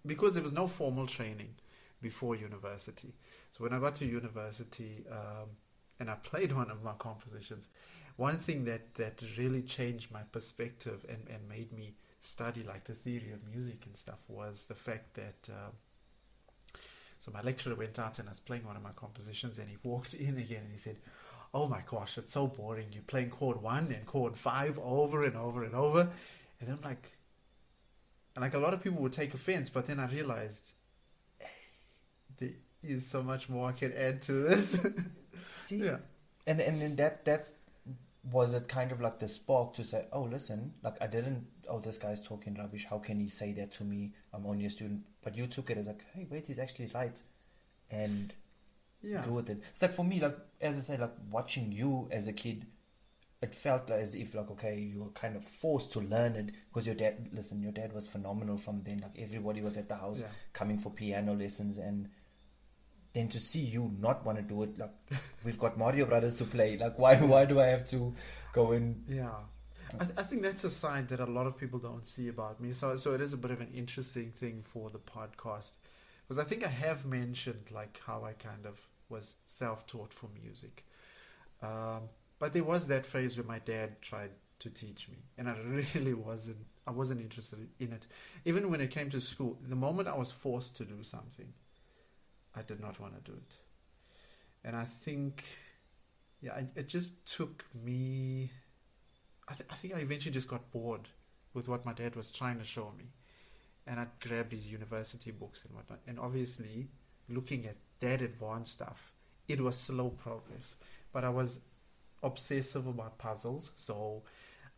because 0.05 0.33
there 0.33 0.43
was 0.43 0.53
no 0.53 0.67
formal 0.67 1.07
training 1.07 1.55
before 2.01 2.35
university. 2.35 3.13
So 3.51 3.63
when 3.63 3.73
I 3.73 3.79
got 3.79 3.95
to 3.95 4.05
university 4.05 5.03
um, 5.11 5.49
and 5.99 6.09
I 6.09 6.15
played 6.15 6.51
one 6.51 6.69
of 6.69 6.83
my 6.83 6.93
compositions, 6.99 7.69
one 8.15 8.37
thing 8.37 8.65
that, 8.65 8.95
that 8.95 9.21
really 9.37 9.61
changed 9.61 10.11
my 10.11 10.21
perspective 10.31 11.05
and, 11.09 11.27
and 11.29 11.47
made 11.49 11.71
me 11.71 11.93
study 12.19 12.63
like 12.63 12.83
the 12.83 12.93
theory 12.93 13.31
of 13.31 13.53
music 13.53 13.83
and 13.85 13.95
stuff 13.95 14.19
was 14.27 14.65
the 14.65 14.75
fact 14.75 15.13
that 15.15 15.49
um, 15.49 15.73
so 17.19 17.31
my 17.31 17.41
lecturer 17.41 17.75
went 17.75 17.99
out 17.99 18.19
and 18.19 18.29
I 18.29 18.31
was 18.31 18.39
playing 18.39 18.65
one 18.65 18.75
of 18.75 18.83
my 18.83 18.91
compositions 18.95 19.59
and 19.59 19.67
he 19.67 19.77
walked 19.83 20.13
in 20.13 20.37
again 20.37 20.61
and 20.63 20.71
he 20.71 20.77
said, 20.77 20.97
Oh 21.53 21.67
my 21.67 21.81
gosh, 21.85 22.17
it's 22.17 22.33
so 22.33 22.47
boring. 22.47 22.87
You're 22.91 23.03
playing 23.03 23.29
chord 23.29 23.61
one 23.61 23.91
and 23.91 24.05
chord 24.05 24.37
five 24.37 24.79
over 24.79 25.23
and 25.23 25.35
over 25.35 25.63
and 25.63 25.73
over. 25.73 26.09
And 26.59 26.69
I'm 26.69 26.81
like, 26.81 27.16
and 28.37 28.43
like 28.43 28.53
a 28.53 28.59
lot 28.59 28.75
of 28.75 28.83
people 28.83 29.01
would 29.01 29.13
take 29.13 29.33
offense, 29.33 29.67
but 29.71 29.87
then 29.87 29.99
I 29.99 30.05
realized 30.05 30.63
hey, 31.39 31.47
there 32.37 32.49
is 32.83 33.09
so 33.09 33.23
much 33.23 33.49
more 33.49 33.69
I 33.69 33.71
can 33.71 33.91
add 33.93 34.21
to 34.23 34.31
this. 34.33 34.79
See, 35.57 35.77
yeah. 35.77 35.97
and 36.45 36.61
and 36.61 36.79
then 36.79 36.95
that 36.97 37.25
that's 37.25 37.55
was 38.31 38.53
it 38.53 38.67
kind 38.67 38.91
of 38.91 39.01
like 39.01 39.17
the 39.17 39.27
spark 39.27 39.73
to 39.73 39.83
say, 39.83 40.05
oh 40.13 40.21
listen, 40.21 40.75
like 40.83 40.97
I 41.01 41.07
didn't. 41.07 41.47
Oh, 41.67 41.79
this 41.79 41.97
guy's 41.97 42.21
talking 42.21 42.53
rubbish. 42.53 42.85
How 42.87 42.99
can 42.99 43.19
he 43.19 43.27
say 43.29 43.53
that 43.53 43.71
to 43.73 43.83
me? 43.83 44.13
I'm 44.31 44.45
only 44.45 44.65
a 44.65 44.69
student. 44.69 45.01
But 45.23 45.35
you 45.35 45.47
took 45.47 45.71
it 45.71 45.77
as 45.79 45.87
like, 45.87 46.03
hey, 46.13 46.27
wait, 46.29 46.45
he's 46.45 46.59
actually 46.59 46.91
right, 46.93 47.19
and 47.89 48.33
Yeah. 49.01 49.25
go 49.25 49.31
with 49.31 49.49
it. 49.49 49.63
It's 49.71 49.81
like 49.81 49.93
for 49.93 50.05
me, 50.05 50.19
like 50.19 50.37
as 50.61 50.77
I 50.77 50.81
say, 50.81 50.97
like 50.97 51.13
watching 51.31 51.71
you 51.71 52.07
as 52.11 52.27
a 52.27 52.33
kid, 52.33 52.67
it 53.41 53.53
felt 53.53 53.89
like 53.89 53.99
as 53.99 54.15
if 54.15 54.33
like 54.35 54.49
okay, 54.51 54.79
you 54.79 55.03
were 55.03 55.09
kind 55.11 55.35
of 55.35 55.43
forced 55.45 55.91
to 55.93 55.99
learn 55.99 56.35
it 56.35 56.51
because 56.69 56.85
your 56.87 56.95
dad. 56.95 57.29
Listen, 57.33 57.61
your 57.61 57.71
dad 57.71 57.93
was 57.93 58.07
phenomenal 58.07 58.57
from 58.57 58.81
then. 58.83 58.99
Like 58.99 59.17
everybody 59.19 59.61
was 59.61 59.77
at 59.77 59.87
the 59.87 59.95
house 59.95 60.21
Yeah. 60.21 60.27
coming 60.53 60.77
for 60.79 60.89
piano 60.91 61.33
lessons 61.33 61.77
and. 61.77 62.09
Then 63.13 63.29
to 63.29 63.39
see 63.39 63.61
you 63.61 63.91
not 63.99 64.23
want 64.25 64.37
to 64.37 64.43
do 64.43 64.61
it, 64.63 64.77
like 64.77 64.91
we've 65.43 65.57
got 65.57 65.75
Mario 65.77 66.05
Brothers 66.05 66.35
to 66.35 66.43
play. 66.43 66.77
Like 66.77 66.99
why? 66.99 67.15
Why 67.15 67.45
do 67.45 67.59
I 67.59 67.67
have 67.67 67.87
to 67.89 68.13
go 68.53 68.73
and 68.73 69.03
Yeah. 69.07 69.31
I, 69.99 70.03
th- 70.03 70.17
I 70.19 70.23
think 70.23 70.43
that's 70.43 70.65
a 70.65 70.69
side 70.69 71.07
that 71.07 71.19
a 71.21 71.25
lot 71.25 71.47
of 71.47 71.57
people 71.57 71.79
don't 71.79 72.05
see 72.05 72.27
about 72.27 72.59
me. 72.61 72.73
So, 72.73 72.95
so 72.97 73.13
it 73.15 73.21
is 73.21 73.33
a 73.33 73.37
bit 73.37 73.49
of 73.51 73.61
an 73.61 73.69
interesting 73.73 74.31
thing 74.31 74.61
for 74.61 74.89
the 74.91 74.99
podcast 74.99 75.71
because 76.27 76.37
I 76.37 76.43
think 76.43 76.63
I 76.63 76.67
have 76.67 77.05
mentioned 77.05 77.71
like 77.71 77.99
how 78.05 78.23
I 78.23 78.33
kind 78.33 78.65
of 78.67 78.77
was 79.09 79.37
self-taught 79.47 80.13
for 80.13 80.29
music. 80.43 80.85
Um, 81.63 82.09
but 82.39 82.53
there 82.53 82.63
was 82.63 82.87
that 82.87 83.05
phase 83.05 83.37
where 83.37 83.47
my 83.47 83.59
dad 83.59 84.01
tried 84.01 84.31
to 84.59 84.69
teach 84.69 85.09
me, 85.09 85.17
and 85.37 85.49
I 85.49 85.55
really 85.95 86.13
wasn't. 86.13 86.65
I 86.85 86.91
wasn't 86.91 87.19
interested 87.19 87.67
in 87.79 87.91
it. 87.91 88.07
Even 88.45 88.69
when 88.71 88.79
it 88.79 88.91
came 88.91 89.09
to 89.09 89.19
school, 89.19 89.59
the 89.67 89.75
moment 89.75 90.07
I 90.07 90.17
was 90.17 90.31
forced 90.31 90.77
to 90.77 90.85
do 90.85 91.03
something, 91.03 91.51
I 92.55 92.61
did 92.61 92.79
not 92.79 92.99
want 92.99 93.13
to 93.15 93.31
do 93.31 93.37
it. 93.37 93.55
And 94.63 94.73
I 94.73 94.85
think, 94.85 95.43
yeah, 96.41 96.61
it, 96.75 96.87
just 96.87 97.25
took 97.25 97.65
me. 97.83 98.51
I, 99.49 99.53
th- 99.53 99.69
I 99.69 99.75
think 99.75 99.95
I 99.95 99.99
eventually 99.99 100.33
just 100.33 100.47
got 100.47 100.71
bored 100.71 101.09
with 101.53 101.67
what 101.67 101.85
my 101.85 101.93
dad 101.93 102.15
was 102.15 102.31
trying 102.31 102.57
to 102.59 102.63
show 102.63 102.93
me, 102.97 103.05
and 103.85 103.99
I 103.99 104.07
grabbed 104.25 104.53
his 104.53 104.71
university 104.71 105.31
books 105.31 105.65
and 105.65 105.75
whatnot. 105.75 105.99
And 106.07 106.19
obviously, 106.19 106.87
looking 107.27 107.65
at 107.65 107.75
that 107.99 108.21
advanced 108.21 108.73
stuff, 108.73 109.11
it 109.47 109.59
was 109.59 109.77
slow 109.77 110.09
progress. 110.09 110.77
But 111.11 111.25
I 111.25 111.29
was 111.29 111.59
obsessive 112.23 112.87
about 112.87 113.17
puzzles, 113.17 113.71
so 113.75 114.23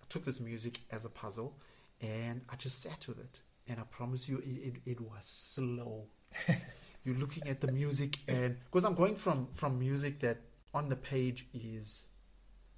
I 0.02 0.06
took 0.10 0.24
this 0.26 0.40
music 0.40 0.80
as 0.92 1.06
a 1.06 1.10
puzzle, 1.10 1.58
and 2.02 2.42
I 2.50 2.56
just 2.56 2.82
sat 2.82 3.08
with 3.08 3.20
it. 3.20 3.42
And 3.68 3.80
I 3.80 3.84
promise 3.84 4.28
you, 4.28 4.40
it, 4.40 4.68
it, 4.68 4.76
it 4.86 5.02
was 5.02 5.26
slow. 5.26 6.08
You're 7.04 7.16
looking 7.16 7.48
at 7.48 7.62
the 7.62 7.72
music, 7.72 8.20
and 8.28 8.58
because 8.66 8.84
I'm 8.84 8.96
going 8.96 9.16
from 9.16 9.48
from 9.54 9.80
music 9.80 10.20
that 10.20 10.38
on 10.74 10.90
the 10.90 10.96
page 10.96 11.48
is 11.54 12.06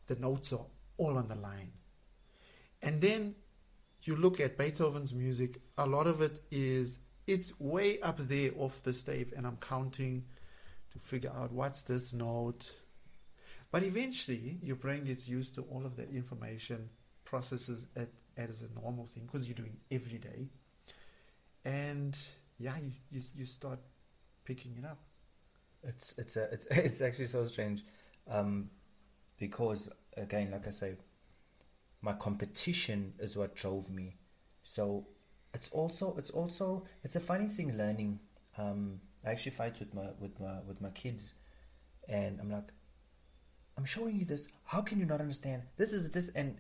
the 0.08 0.16
notes 0.16 0.54
are 0.54 0.66
all 0.98 1.18
on 1.18 1.28
the 1.28 1.36
line, 1.36 1.72
and 2.82 3.02
then 3.02 3.36
you 4.04 4.16
look 4.16 4.40
at 4.40 4.58
Beethoven's 4.58 5.14
music. 5.14 5.60
A 5.78 5.86
lot 5.86 6.08
of 6.08 6.22
it 6.22 6.40
is 6.52 7.00
it's 7.28 7.60
way 7.60 8.00
up 8.02 8.18
there 8.18 8.52
off 8.58 8.84
the 8.84 8.94
stave, 8.94 9.34
and 9.36 9.46
I'm 9.48 9.58
counting 9.58 10.26
to 10.92 11.00
figure 11.00 11.32
out 11.36 11.52
what's 11.52 11.82
this 11.84 12.14
note. 12.14 12.74
But 13.72 13.84
eventually, 13.84 14.60
your 14.62 14.76
brain 14.76 15.06
gets 15.06 15.28
used 15.28 15.56
to 15.56 15.62
all 15.64 15.86
of 15.86 15.96
that 15.96 16.10
information, 16.10 16.90
processes 17.24 17.88
it 17.96 18.14
as 18.36 18.64
a 18.64 18.80
normal 18.80 19.06
thing 19.06 19.24
because 19.26 19.48
you're 19.48 19.56
doing 19.56 19.78
every 19.90 20.18
day, 20.18 20.50
and 21.64 22.18
yeah, 22.60 22.76
you, 22.78 22.92
you, 23.12 23.22
you 23.36 23.46
start 23.46 23.80
picking 24.44 24.76
it 24.78 24.86
up. 24.86 25.00
It's 25.84 26.14
it's 26.18 26.36
a, 26.36 26.44
it's 26.52 26.66
it's 26.72 27.02
actually 27.02 27.28
so 27.28 27.46
strange, 27.46 27.84
um, 28.30 28.70
because 29.38 29.90
again, 30.18 30.52
like 30.52 30.68
I 30.68 30.72
say, 30.72 30.96
my 32.02 32.14
competition 32.14 33.14
is 33.20 33.38
what 33.38 33.56
drove 33.56 33.90
me. 33.90 34.18
So 34.64 35.08
it's 35.54 35.70
also 35.70 36.16
it's 36.18 36.30
also 36.30 36.86
it's 37.04 37.16
a 37.16 37.20
funny 37.22 37.48
thing 37.48 37.78
learning. 37.78 38.20
Um, 38.58 39.00
I 39.26 39.32
actually 39.32 39.52
fight 39.54 39.80
with 39.80 39.94
my 39.94 40.10
with 40.20 40.40
my 40.40 40.60
with 40.68 40.82
my 40.82 40.90
kids, 40.90 41.34
and 42.10 42.40
I'm 42.40 42.52
like, 42.52 42.70
I'm 43.78 43.86
showing 43.86 44.18
you 44.18 44.26
this. 44.26 44.50
How 44.66 44.82
can 44.82 45.00
you 45.00 45.06
not 45.06 45.22
understand? 45.22 45.64
This 45.78 45.94
is 45.94 46.12
this, 46.12 46.30
and 46.30 46.58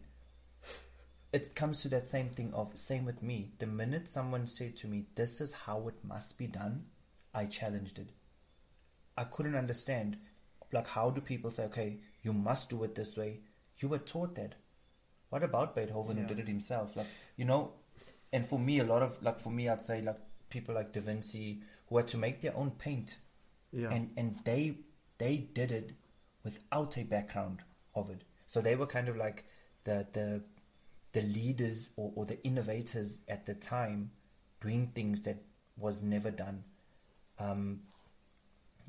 it 1.33 1.55
comes 1.55 1.81
to 1.81 1.89
that 1.89 2.07
same 2.07 2.29
thing 2.29 2.53
of 2.53 2.77
same 2.77 3.05
with 3.05 3.21
me. 3.23 3.51
The 3.59 3.67
minute 3.67 4.09
someone 4.09 4.47
said 4.47 4.75
to 4.77 4.87
me, 4.87 5.05
"This 5.15 5.39
is 5.41 5.53
how 5.53 5.87
it 5.87 6.03
must 6.03 6.37
be 6.37 6.47
done," 6.47 6.85
I 7.33 7.45
challenged 7.45 7.99
it. 7.99 8.09
I 9.17 9.23
couldn't 9.25 9.55
understand. 9.55 10.17
Like, 10.73 10.87
how 10.87 11.09
do 11.09 11.19
people 11.21 11.51
say, 11.51 11.65
okay, 11.65 11.99
you 12.23 12.31
must 12.33 12.69
do 12.69 12.81
it 12.85 12.95
this 12.95 13.17
way? 13.17 13.41
You 13.79 13.89
were 13.89 13.97
taught 13.97 14.35
that. 14.35 14.55
What 15.29 15.43
about 15.43 15.75
Beethoven 15.75 16.15
Yeah. 16.17 16.23
who 16.23 16.29
did 16.29 16.39
it 16.39 16.47
himself? 16.47 16.95
Like, 16.95 17.07
you 17.35 17.43
know, 17.43 17.73
and 18.31 18.45
for 18.45 18.57
me, 18.57 18.79
a 18.79 18.85
lot 18.85 19.01
of, 19.01 19.21
like, 19.21 19.37
for 19.37 19.49
me, 19.51 19.67
I'd 19.67 19.81
say, 19.81 20.01
like, 20.01 20.19
people 20.49 20.73
like 20.75 20.93
Da 20.93 21.01
Vinci 21.01 21.61
who 21.87 21.97
had 21.97 22.07
to 22.09 22.17
make 22.17 22.39
their 22.39 22.55
own 22.55 22.71
paint. 22.71 23.17
Yeah, 23.71 23.89
And, 23.89 24.13
and 24.15 24.39
they, 24.45 24.77
they 25.17 25.37
did 25.37 25.71
it 25.71 25.91
without 26.43 26.97
a 26.97 27.03
background 27.03 27.59
of 27.95 28.09
it. 28.09 28.23
So 28.47 28.61
they 28.61 28.75
were 28.75 28.87
kind 28.87 29.07
of 29.07 29.17
like 29.17 29.45
the, 29.83 30.07
the, 30.13 30.41
the 31.13 31.21
leaders 31.21 31.91
or, 31.95 32.11
or 32.15 32.25
the 32.25 32.43
innovators 32.43 33.19
at 33.27 33.45
the 33.45 33.53
time 33.53 34.11
doing 34.61 34.91
things 34.93 35.21
that 35.23 35.37
was 35.77 36.03
never 36.03 36.31
done. 36.31 36.63
Um, 37.39 37.81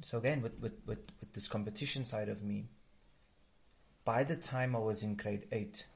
so 0.03 0.19
again, 0.19 0.43
with, 0.43 0.59
with, 0.61 0.75
with, 0.87 0.99
with 1.21 1.33
this 1.33 1.49
competition 1.49 2.05
side 2.05 2.29
of 2.29 2.43
me, 2.43 2.67
by 4.05 4.25
the 4.25 4.37
time 4.37 4.75
I 4.75 4.81
was 4.81 5.03
in 5.03 5.15
grade 5.15 5.47
eight, 5.53 5.87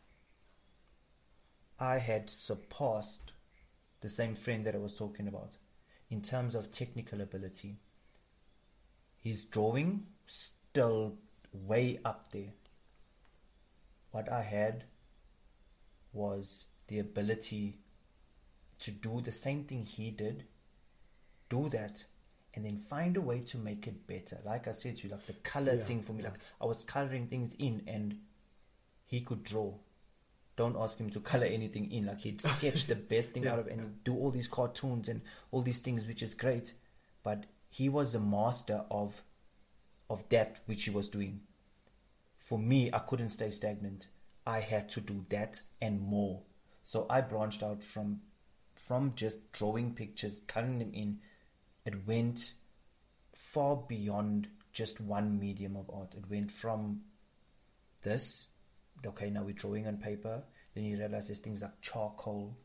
I 1.79 1.99
had 1.99 2.31
surpassed 2.31 3.33
the 4.01 4.09
same 4.09 4.35
friend 4.35 4.65
that 4.65 4.75
I 4.75 4.79
was 4.79 4.97
talking 4.97 5.27
about 5.27 5.57
in 6.09 6.23
terms 6.23 6.55
of 6.55 6.71
technical 6.71 7.21
ability. 7.21 7.77
His 9.23 9.45
drawing 9.45 10.07
still 10.27 11.17
way 11.65 12.01
up 12.05 12.33
there. 12.33 12.53
What 14.11 14.31
I 14.33 14.43
had 14.43 14.85
was 16.13 16.67
the 16.89 16.99
ability 16.99 17.79
to 18.81 18.91
do 18.91 19.21
the 19.21 19.33
same 19.33 19.65
thing 19.65 19.85
he 19.85 20.11
did, 20.11 20.45
do 21.49 21.69
that, 21.71 22.05
and 22.55 22.65
then 22.65 22.79
find 22.79 23.17
a 23.17 23.21
way 23.21 23.41
to 23.41 23.59
make 23.59 23.87
it 23.87 24.07
better. 24.07 24.39
Like 24.45 24.67
I 24.69 24.73
said 24.73 24.97
to 24.97 25.07
you, 25.09 25.13
like 25.13 25.27
the 25.27 25.33
color 25.35 25.75
Yeah, 25.75 25.81
thing 25.81 26.03
for 26.03 26.13
me, 26.13 26.23
yeah. 26.23 26.31
like 26.31 26.39
I 26.61 26.67
was 26.67 26.83
coloring 26.85 27.27
things 27.29 27.55
in 27.55 27.83
and 27.87 28.19
he 29.07 29.21
could 29.21 29.43
draw. 29.45 29.75
Don't 30.57 30.77
ask 30.77 30.99
him 30.99 31.11
to 31.11 31.21
color 31.33 31.47
anything 31.47 31.91
in. 31.93 32.07
Like 32.07 32.21
he'd 32.21 32.41
sketch 32.41 32.87
the 32.87 32.95
best 33.13 33.33
thing 33.33 33.45
Yeah, 33.45 33.53
out 33.55 33.59
of 33.59 33.67
it 33.67 33.73
and 33.75 34.03
do 34.05 34.15
all 34.17 34.31
these 34.31 34.49
cartoons 34.49 35.09
and 35.09 35.21
all 35.51 35.63
these 35.63 35.81
things, 35.81 36.07
which 36.07 36.23
is 36.23 36.35
great. 36.35 36.75
But 37.23 37.45
he 37.69 37.89
was 37.89 38.15
a 38.15 38.21
master 38.21 38.85
of 38.91 39.23
of 40.09 40.29
that 40.29 40.59
which 40.67 40.85
he 40.85 40.91
was 40.91 41.09
doing. 41.09 41.41
For 42.39 42.59
me, 42.59 42.91
I 42.93 42.99
couldn't 43.01 43.31
stay 43.31 43.51
stagnant. 43.51 44.07
I 44.47 44.61
had 44.61 44.89
to 44.91 45.01
do 45.01 45.25
that 45.31 45.61
and 45.81 46.01
more. 46.01 46.43
So 46.83 47.07
I 47.11 47.21
branched 47.21 47.63
out 47.63 47.83
from 47.83 48.21
from 48.75 49.13
just 49.17 49.51
drawing 49.53 49.95
pictures, 49.95 50.43
cutting 50.47 50.79
them 50.79 50.93
in. 50.93 51.19
It 51.85 52.07
went 52.07 52.53
far 53.35 53.77
beyond 53.77 54.49
just 54.73 55.01
one 55.01 55.41
medium 55.41 55.77
of 55.77 55.91
art. 55.91 56.15
It 56.15 56.29
went 56.31 56.53
from 56.53 57.01
this, 58.03 58.47
okay, 59.05 59.31
now 59.31 59.43
we're 59.43 59.55
drawing 59.55 59.87
on 59.87 59.97
paper. 59.97 60.43
Then 60.75 60.85
you 60.85 60.99
realize 60.99 61.27
there's 61.29 61.41
things 61.41 61.63
like 61.63 61.81
charcoal. 61.81 62.57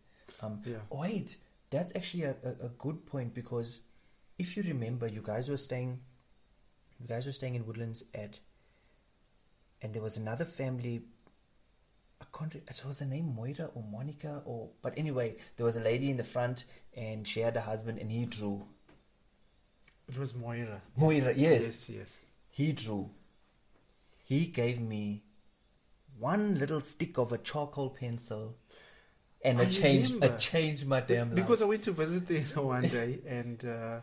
Um, 0.42 0.62
Yeah. 0.66 0.78
oh, 0.92 1.00
wait, 1.02 1.38
that's 1.70 1.96
actually 1.96 2.24
a, 2.24 2.36
a, 2.44 2.66
a 2.66 2.70
good 2.78 3.06
point 3.06 3.34
because 3.34 3.80
if 4.38 4.58
you 4.58 4.64
remember, 4.64 5.08
you 5.08 5.22
guys 5.24 5.50
were 5.50 5.58
staying, 5.58 6.00
guys 7.08 7.26
were 7.26 7.32
staying 7.32 7.56
in 7.56 7.66
Woodlands 7.66 8.04
at, 8.14 8.40
and 9.82 9.94
there 9.94 10.02
was 10.02 10.18
another 10.18 10.46
family. 10.46 11.02
I 12.22 12.26
can't. 12.38 12.56
It 12.56 12.84
was 12.86 13.00
her 13.00 13.06
name 13.06 13.34
Moira 13.36 13.70
or 13.74 13.84
Monica 13.84 14.42
or. 14.46 14.70
But 14.82 14.94
anyway, 14.98 15.36
there 15.58 15.66
was 15.66 15.78
a 15.78 15.82
lady 15.82 16.10
in 16.10 16.18
the 16.18 16.24
front, 16.24 16.66
and 16.96 17.28
she 17.28 17.40
had 17.40 17.58
a 17.58 17.62
husband, 17.62 18.00
and 18.00 18.12
he 18.12 18.26
drew. 18.26 18.64
it 20.08 20.18
was 20.18 20.36
Moira. 20.36 20.82
Moira, 20.98 21.34
yes. 21.36 21.64
yes, 21.64 21.90
yes. 21.90 22.20
He 22.50 22.74
drew. 22.74 23.10
He 24.26 24.46
gave 24.46 24.80
me 24.80 25.24
one 26.20 26.60
little 26.60 26.82
stick 26.82 27.18
of 27.18 27.32
a 27.32 27.38
charcoal 27.38 27.90
pencil, 27.90 28.56
and 29.44 29.60
I 29.60 29.66
changed. 29.66 30.24
It 30.24 30.38
changed 30.40 30.86
my 30.86 31.02
damn 31.02 31.30
life. 31.30 31.36
Because 31.36 31.62
I 31.62 31.66
went 31.66 31.84
to 31.84 31.92
visit 31.92 32.28
there 32.28 32.42
one 32.64 32.84
day, 32.84 33.20
and 33.28 33.66
uh, 33.66 34.00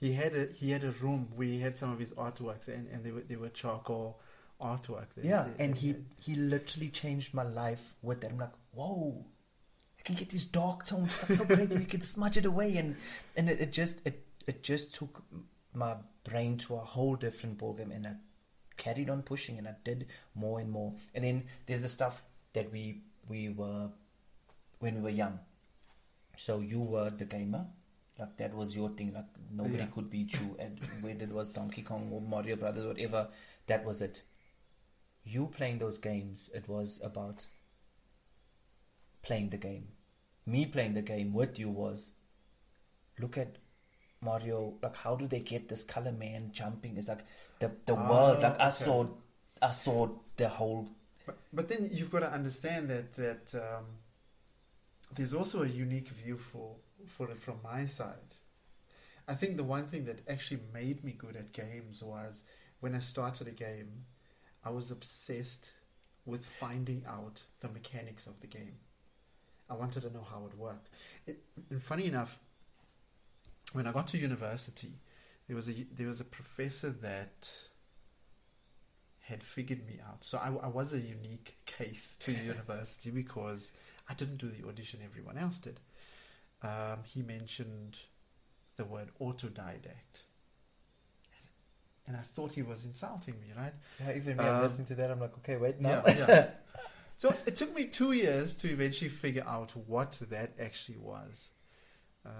he 0.00 0.12
had 0.14 0.34
a 0.34 0.48
he 0.54 0.70
had 0.70 0.84
a 0.84 0.90
room 0.92 1.28
where 1.34 1.46
he 1.48 1.60
had 1.60 1.74
some 1.74 1.92
of 1.92 1.98
his 1.98 2.12
artworks, 2.12 2.68
and, 2.68 2.88
and 2.88 3.04
they 3.04 3.10
were 3.12 3.20
they 3.20 3.36
were 3.36 3.50
charcoal 3.50 4.18
artwork. 4.60 5.06
They- 5.16 5.28
yeah, 5.28 5.48
and 5.58 5.76
he 5.76 5.94
he 6.20 6.34
literally 6.34 6.88
changed 6.88 7.34
my 7.34 7.42
life 7.44 7.94
with 8.02 8.20
that. 8.22 8.30
I'm 8.32 8.38
like, 8.38 8.52
whoa, 8.72 9.24
I 9.98 10.02
can 10.02 10.14
get 10.16 10.30
these 10.30 10.46
dark 10.46 10.86
tones 10.86 11.12
stuff 11.14 11.32
so 11.36 11.44
great, 11.44 11.72
you 11.72 11.80
can 11.86 12.00
smudge 12.00 12.36
it 12.36 12.46
away, 12.46 12.76
and 12.76 12.96
and 13.36 13.48
it, 13.50 13.60
it 13.60 13.72
just 13.72 14.00
it 14.06 14.24
it 14.46 14.62
just 14.62 14.94
took 14.94 15.22
my 15.74 15.94
brain 16.24 16.56
to 16.58 16.74
a 16.76 16.78
whole 16.80 17.14
different 17.16 17.58
ballgame, 17.58 17.94
and 17.94 18.06
I 18.06 18.14
carried 18.76 19.10
on 19.10 19.22
pushing, 19.22 19.58
and 19.58 19.68
I 19.68 19.74
did 19.84 20.06
more 20.34 20.58
and 20.60 20.70
more. 20.70 20.94
And 21.14 21.22
then 21.24 21.44
there's 21.66 21.82
the 21.82 21.88
stuff 21.88 22.22
that 22.54 22.72
we 22.72 23.02
we 23.28 23.50
were 23.50 23.90
when 24.78 24.96
we 24.96 25.00
were 25.02 25.10
young. 25.10 25.38
So 26.36 26.60
you 26.60 26.80
were 26.80 27.10
the 27.10 27.26
gamer. 27.26 27.66
Like 28.20 28.36
that 28.36 28.54
was 28.54 28.76
your 28.76 28.90
thing. 28.90 29.12
Like 29.14 29.24
nobody 29.50 29.78
Yeah. 29.78 29.86
could 29.86 30.10
beat 30.10 30.32
you. 30.34 30.56
And 30.58 30.78
whether 31.00 31.24
it 31.24 31.32
was 31.32 31.48
Donkey 31.48 31.82
Kong 31.82 32.08
or 32.12 32.20
Mario 32.20 32.56
Brothers, 32.56 32.86
whatever, 32.86 33.28
that 33.66 33.84
was 33.84 34.02
it. 34.02 34.22
You 35.24 35.46
playing 35.46 35.78
those 35.78 35.98
games, 35.98 36.50
it 36.54 36.68
was 36.68 37.00
about 37.02 37.46
playing 39.22 39.50
the 39.50 39.56
game. 39.56 39.88
Me 40.46 40.66
playing 40.66 40.94
the 40.94 41.02
game 41.02 41.32
with 41.32 41.58
you 41.58 41.68
was 41.70 42.12
look 43.18 43.36
at 43.38 43.56
Mario. 44.20 44.74
Like 44.82 44.96
how 44.96 45.16
do 45.16 45.26
they 45.26 45.40
get 45.40 45.68
this 45.68 45.84
color 45.84 46.12
man 46.12 46.50
jumping? 46.52 46.96
It's 46.96 47.08
like 47.08 47.24
the 47.58 47.70
the 47.86 47.94
Ah, 47.96 48.10
world. 48.10 48.42
Like 48.42 48.58
I 48.60 48.70
saw, 48.70 49.06
I 49.62 49.70
saw 49.70 50.08
the 50.36 50.48
whole. 50.48 50.88
But, 51.26 51.38
but 51.52 51.68
then 51.68 51.90
you've 51.92 52.10
got 52.10 52.20
to 52.20 52.32
understand 52.32 52.88
that 52.88 53.12
that 53.14 53.54
um, 53.54 53.84
there's 55.14 55.34
also 55.34 55.62
a 55.62 55.66
unique 55.66 56.08
view 56.08 56.38
for 56.38 56.76
for 57.06 57.30
it 57.30 57.40
from 57.40 57.56
my 57.62 57.86
side. 57.86 58.34
I 59.28 59.34
think 59.34 59.56
the 59.56 59.64
one 59.64 59.84
thing 59.84 60.06
that 60.06 60.28
actually 60.28 60.60
made 60.72 61.04
me 61.04 61.12
good 61.12 61.36
at 61.36 61.52
games 61.52 62.02
was 62.02 62.42
when 62.80 62.94
I 62.94 62.98
started 62.98 63.46
a 63.46 63.52
game, 63.52 64.04
I 64.64 64.70
was 64.70 64.90
obsessed 64.90 65.72
with 66.26 66.46
finding 66.46 67.04
out 67.06 67.42
the 67.60 67.68
mechanics 67.68 68.26
of 68.26 68.40
the 68.40 68.46
game. 68.46 68.76
I 69.68 69.74
wanted 69.74 70.02
to 70.02 70.12
know 70.12 70.26
how 70.28 70.46
it 70.46 70.58
worked. 70.58 70.88
It, 71.26 71.42
and 71.70 71.82
funny 71.82 72.06
enough, 72.06 72.38
when 73.72 73.86
I 73.86 73.92
got 73.92 74.08
to 74.08 74.18
university, 74.18 74.92
there 75.46 75.56
was 75.56 75.68
a 75.68 75.86
there 75.94 76.08
was 76.08 76.20
a 76.20 76.24
professor 76.24 76.90
that 76.90 77.50
had 79.20 79.44
figured 79.44 79.86
me 79.86 80.00
out. 80.08 80.24
So 80.24 80.38
I, 80.38 80.48
I 80.64 80.68
was 80.68 80.92
a 80.92 80.98
unique 80.98 81.56
case 81.66 82.16
to 82.20 82.32
university 82.52 83.10
because 83.10 83.70
I 84.08 84.14
didn't 84.14 84.38
do 84.38 84.48
the 84.48 84.66
audition 84.66 85.00
everyone 85.04 85.38
else 85.38 85.60
did. 85.60 85.78
Um, 86.62 86.98
he 87.04 87.22
mentioned 87.22 87.98
the 88.76 88.84
word 88.84 89.10
autodidact. 89.20 90.24
And 92.06 92.16
I 92.16 92.22
thought 92.22 92.52
he 92.52 92.62
was 92.62 92.84
insulting 92.84 93.34
me, 93.40 93.52
right? 93.56 93.72
Yeah, 94.00 94.16
even 94.16 94.36
me, 94.36 94.44
I'm 94.44 94.56
Um, 94.56 94.62
listening 94.62 94.86
to 94.88 94.94
that. 94.96 95.10
I'm 95.10 95.20
like, 95.20 95.36
okay, 95.38 95.56
wait, 95.56 95.80
no. 95.80 96.02
Yeah, 96.06 96.26
yeah. 96.28 96.50
so 97.18 97.32
it 97.46 97.56
took 97.56 97.74
me 97.74 97.86
two 97.86 98.12
years 98.12 98.56
to 98.56 98.68
eventually 98.70 99.10
figure 99.10 99.44
out 99.46 99.76
what 99.76 100.20
that 100.30 100.52
actually 100.58 100.98
was. 100.98 101.50
Uh, 102.26 102.30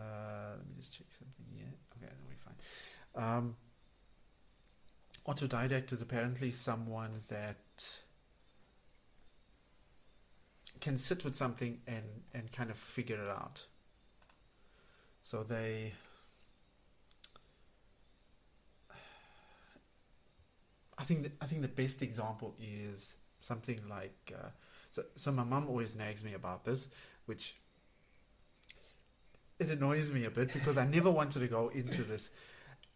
let 0.57 0.67
me 0.67 0.75
just 0.77 0.95
check 0.95 1.07
something 1.17 1.47
here. 1.55 1.73
Okay, 1.97 2.07
that'll 2.07 2.29
be 2.29 2.37
fine. 2.45 3.37
Um, 3.37 3.57
autodidact 5.27 5.93
is 5.93 6.03
apparently 6.03 6.51
someone 6.51 7.13
that 7.29 8.01
can 10.81 10.97
sit 10.97 11.25
with 11.25 11.37
something 11.37 11.81
and, 11.87 12.05
and 12.35 12.51
kind 12.51 12.71
of 12.71 12.77
figure 12.79 13.23
it 13.23 13.29
out. 13.31 13.67
So 15.23 15.43
they. 15.43 15.93
I 20.99 21.03
think 21.05 21.23
the, 21.23 21.33
I 21.41 21.47
think 21.47 21.63
the 21.63 21.69
best 21.69 22.03
example 22.03 22.55
is 22.61 23.17
something 23.41 23.81
like 23.89 24.33
uh, 24.37 24.49
so. 24.91 25.05
So 25.17 25.33
my 25.33 25.45
mum 25.45 25.69
always 25.69 25.97
nags 25.97 26.23
me 26.25 26.35
about 26.35 26.65
this, 26.65 26.89
which 27.27 27.57
it 29.59 29.71
annoys 29.71 30.11
me 30.11 30.25
a 30.25 30.31
bit 30.31 30.53
because 30.53 30.77
I 30.79 30.87
never 30.87 31.11
wanted 31.11 31.41
to 31.41 31.47
go 31.47 31.69
into 31.69 32.03
this. 32.03 32.31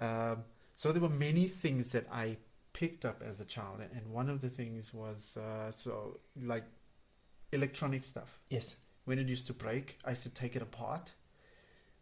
Um, 0.00 0.45
so 0.76 0.93
there 0.93 1.00
were 1.02 1.09
many 1.09 1.47
things 1.47 1.93
that 1.93 2.07
I 2.12 2.37
picked 2.73 3.04
up 3.04 3.23
as 3.25 3.40
a 3.40 3.45
child, 3.45 3.81
and- 3.81 3.93
and 3.93 4.12
one 4.12 4.28
of 4.28 4.40
the 4.40 4.50
things 4.50 4.93
was 4.93 5.37
uh, 5.37 5.71
so 5.71 6.21
like 6.40 6.64
electronic 7.52 8.02
stuff. 8.02 8.40
Yes. 8.50 8.76
When 9.04 9.19
it 9.19 9.28
used 9.28 9.47
to 9.47 9.52
break, 9.54 9.99
I 10.04 10.11
used 10.11 10.25
to 10.25 10.31
take 10.31 10.57
it 10.57 10.62
apart, 10.62 11.14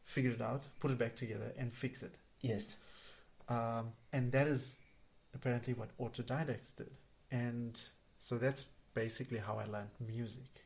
figure 0.04 0.30
it 0.32 0.40
out, 0.40 0.66
put 0.80 0.90
it 0.90 0.98
back 0.98 1.14
together, 1.16 1.52
and 1.56 1.72
fix 1.72 2.02
it. 2.02 2.16
Yes. 2.40 2.76
Um, 3.48 3.92
and 4.12 4.32
that 4.32 4.46
is 4.46 4.80
apparently 5.34 5.74
what 5.74 5.96
autodidacts 5.98 6.74
did. 6.76 6.90
And 7.30 7.80
so 8.18 8.36
that's 8.38 8.66
basically 8.94 9.38
how 9.38 9.58
I 9.58 9.64
learned 9.66 9.90
music. 10.00 10.64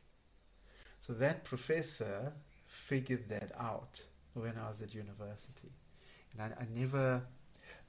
So 0.99 1.13
that 1.13 1.43
professor 1.43 2.33
figured 2.65 3.29
that 3.29 3.51
out 3.59 4.03
when 4.33 4.57
I 4.57 4.67
was 4.67 4.81
at 4.81 4.93
university. 4.93 5.71
And 6.33 6.41
I, 6.41 6.61
I 6.61 6.67
never, 6.73 7.21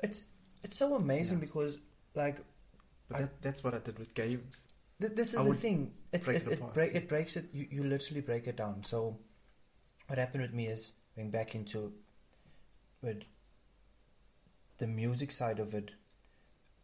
It's 0.00 0.24
it's 0.62 0.76
so 0.76 0.94
amazing 0.96 1.38
Yeah. 1.38 1.44
because 1.46 1.78
like 2.14 2.38
but 3.08 3.16
I- 3.16 3.20
that, 3.22 3.42
that's 3.42 3.64
what 3.64 3.74
I 3.74 3.78
did 3.78 3.98
with 3.98 4.14
games. 4.14 4.68
Th- 5.00 5.12
this 5.12 5.28
is 5.34 5.36
I 5.36 5.44
the 5.44 5.54
thing. 5.54 5.92
It 6.12 6.24
break 6.24 6.36
it, 6.38 6.46
it 6.48 6.52
it, 6.52 6.74
break, 6.74 6.94
it 6.94 7.08
breaks 7.08 7.36
it. 7.36 7.46
You, 7.52 7.66
you 7.70 7.82
literally 7.84 8.20
break 8.20 8.46
it 8.48 8.56
down. 8.56 8.82
So, 8.84 9.18
what 10.08 10.18
happened 10.18 10.42
with 10.42 10.52
me 10.52 10.66
is 10.66 10.90
going 11.18 11.30
back 11.30 11.56
into 11.56 11.92
with 13.02 13.22
the 14.78 14.86
music 14.86 15.32
side 15.32 15.58
of 15.58 15.74
it 15.74 15.90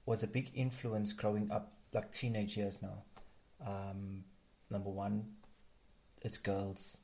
was 0.07 0.25
a 0.25 0.27
big 0.27 0.51
influence 0.55 1.13
growing 1.13 1.51
up, 1.53 1.73
like 1.93 2.11
teenage 2.11 2.57
years 2.57 2.83
now. 2.83 3.05
Um, 3.65 4.25
number 4.71 4.91
one, 4.91 5.25
it's 6.21 6.39
girls. 6.39 6.99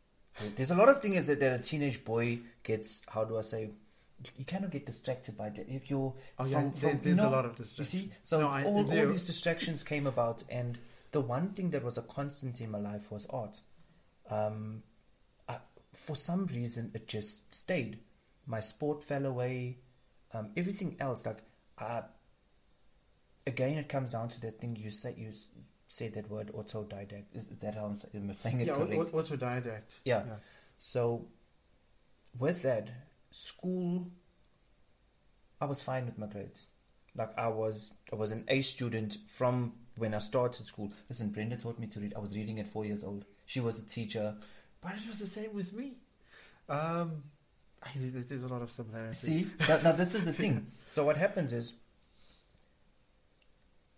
There's 0.56 0.72
a 0.72 0.74
lot 0.74 0.88
of 0.88 1.00
things 1.00 1.28
that, 1.28 1.38
that 1.38 1.60
a 1.60 1.62
teenage 1.62 2.04
boy 2.04 2.40
gets. 2.64 3.02
How 3.08 3.22
do 3.24 3.38
I 3.38 3.42
say? 3.42 3.70
You, 4.36 4.44
cannot 4.44 4.70
get 4.70 4.84
distracted 4.84 5.36
by 5.38 5.50
that. 5.50 5.68
You- 5.68 5.80
You're 5.86 6.14
Oh, 6.38 6.44
yeah, 6.44 6.60
from, 6.60 6.72
from, 6.72 7.00
there's 7.02 7.18
you 7.18 7.26
a 7.26 7.30
lot 7.30 7.44
of 7.46 7.54
distractions. 7.56 7.94
you 7.94 8.00
see, 8.08 8.12
so 8.24 8.40
No, 8.40 8.48
I- 8.48 8.64
all, 8.64 8.78
all 8.90 9.06
these 9.06 9.24
distractions 9.24 9.82
came 9.84 10.06
about, 10.06 10.42
and 10.50 10.78
the 11.12 11.20
one 11.20 11.50
thing 11.50 11.70
that 11.70 11.84
was 11.84 11.96
a 11.96 12.02
constant 12.02 12.60
in 12.60 12.70
my 12.72 12.78
life 12.78 13.10
was 13.12 13.26
art. 13.26 13.60
Um, 14.28 14.82
for 15.92 16.14
some 16.16 16.46
reason, 16.46 16.90
it 16.94 17.08
just 17.08 17.54
stayed. 17.54 17.98
My 18.46 18.60
sport 18.60 19.02
fell 19.04 19.26
away. 19.26 19.78
Um, 20.32 20.50
everything 20.56 20.96
else, 21.00 21.26
like, 21.26 21.38
uh, 21.78 22.02
again, 23.46 23.78
it 23.78 23.88
comes 23.88 24.12
down 24.12 24.28
to 24.28 24.40
that 24.42 24.60
thing 24.60 24.76
you 24.76 24.90
said. 24.90 25.14
You 25.18 25.32
say 25.88 26.08
that 26.08 26.30
word 26.30 26.52
autodidact. 26.54 27.24
Is, 27.34 27.50
is 27.50 27.58
that 27.58 27.74
how 27.74 27.86
I'm, 27.86 27.96
sa- 27.96 28.08
am 28.14 28.30
I 28.30 28.32
saying 28.32 28.60
it 28.60 28.66
Yeah, 28.68 28.76
correct? 28.76 29.14
au- 29.14 29.22
autodidact. 29.22 29.98
Yeah. 30.04 30.22
So, 30.78 31.26
with 32.38 32.62
that, 32.62 32.88
school, 33.30 34.06
I 35.60 35.64
was 35.66 35.82
fine 35.82 36.06
with 36.06 36.18
my 36.18 36.26
grades. 36.26 36.68
Like 37.16 37.36
I 37.36 37.48
was, 37.48 37.92
I 38.12 38.16
was 38.16 38.30
an 38.30 38.44
A 38.48 38.60
student 38.62 39.18
from 39.26 39.72
when 39.96 40.14
I 40.14 40.18
started 40.18 40.64
school. 40.64 40.92
Listen, 41.08 41.30
Brenda 41.30 41.56
taught 41.56 41.78
me 41.78 41.88
to 41.88 42.00
read. 42.00 42.14
I 42.16 42.20
was 42.20 42.36
reading 42.36 42.60
at 42.60 42.68
four 42.68 42.84
years 42.84 43.02
old. 43.02 43.24
She 43.46 43.58
was 43.60 43.78
a 43.80 43.82
teacher. 43.86 44.36
But 44.82 44.92
it 44.94 45.06
was 45.08 45.18
the 45.18 45.26
same 45.26 45.52
with 45.54 45.72
me. 45.72 45.92
Um, 46.68 47.22
I, 47.82 47.88
there- 47.96 48.22
there's 48.22 48.42
a 48.44 48.48
lot 48.48 48.62
of 48.62 48.70
similarities. 48.70 49.18
See, 49.18 49.50
now, 49.68 49.80
now 49.82 49.92
this 49.92 50.14
is 50.14 50.24
the 50.24 50.32
thing. 50.32 50.66
So 50.86 51.04
what 51.04 51.16
happens 51.16 51.52
is, 51.52 51.74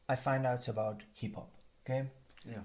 I 0.08 0.16
find 0.16 0.46
out 0.46 0.68
about 0.68 1.02
hip 1.14 1.34
hop. 1.34 1.50
Okay, 1.86 2.06
Yeah. 2.48 2.58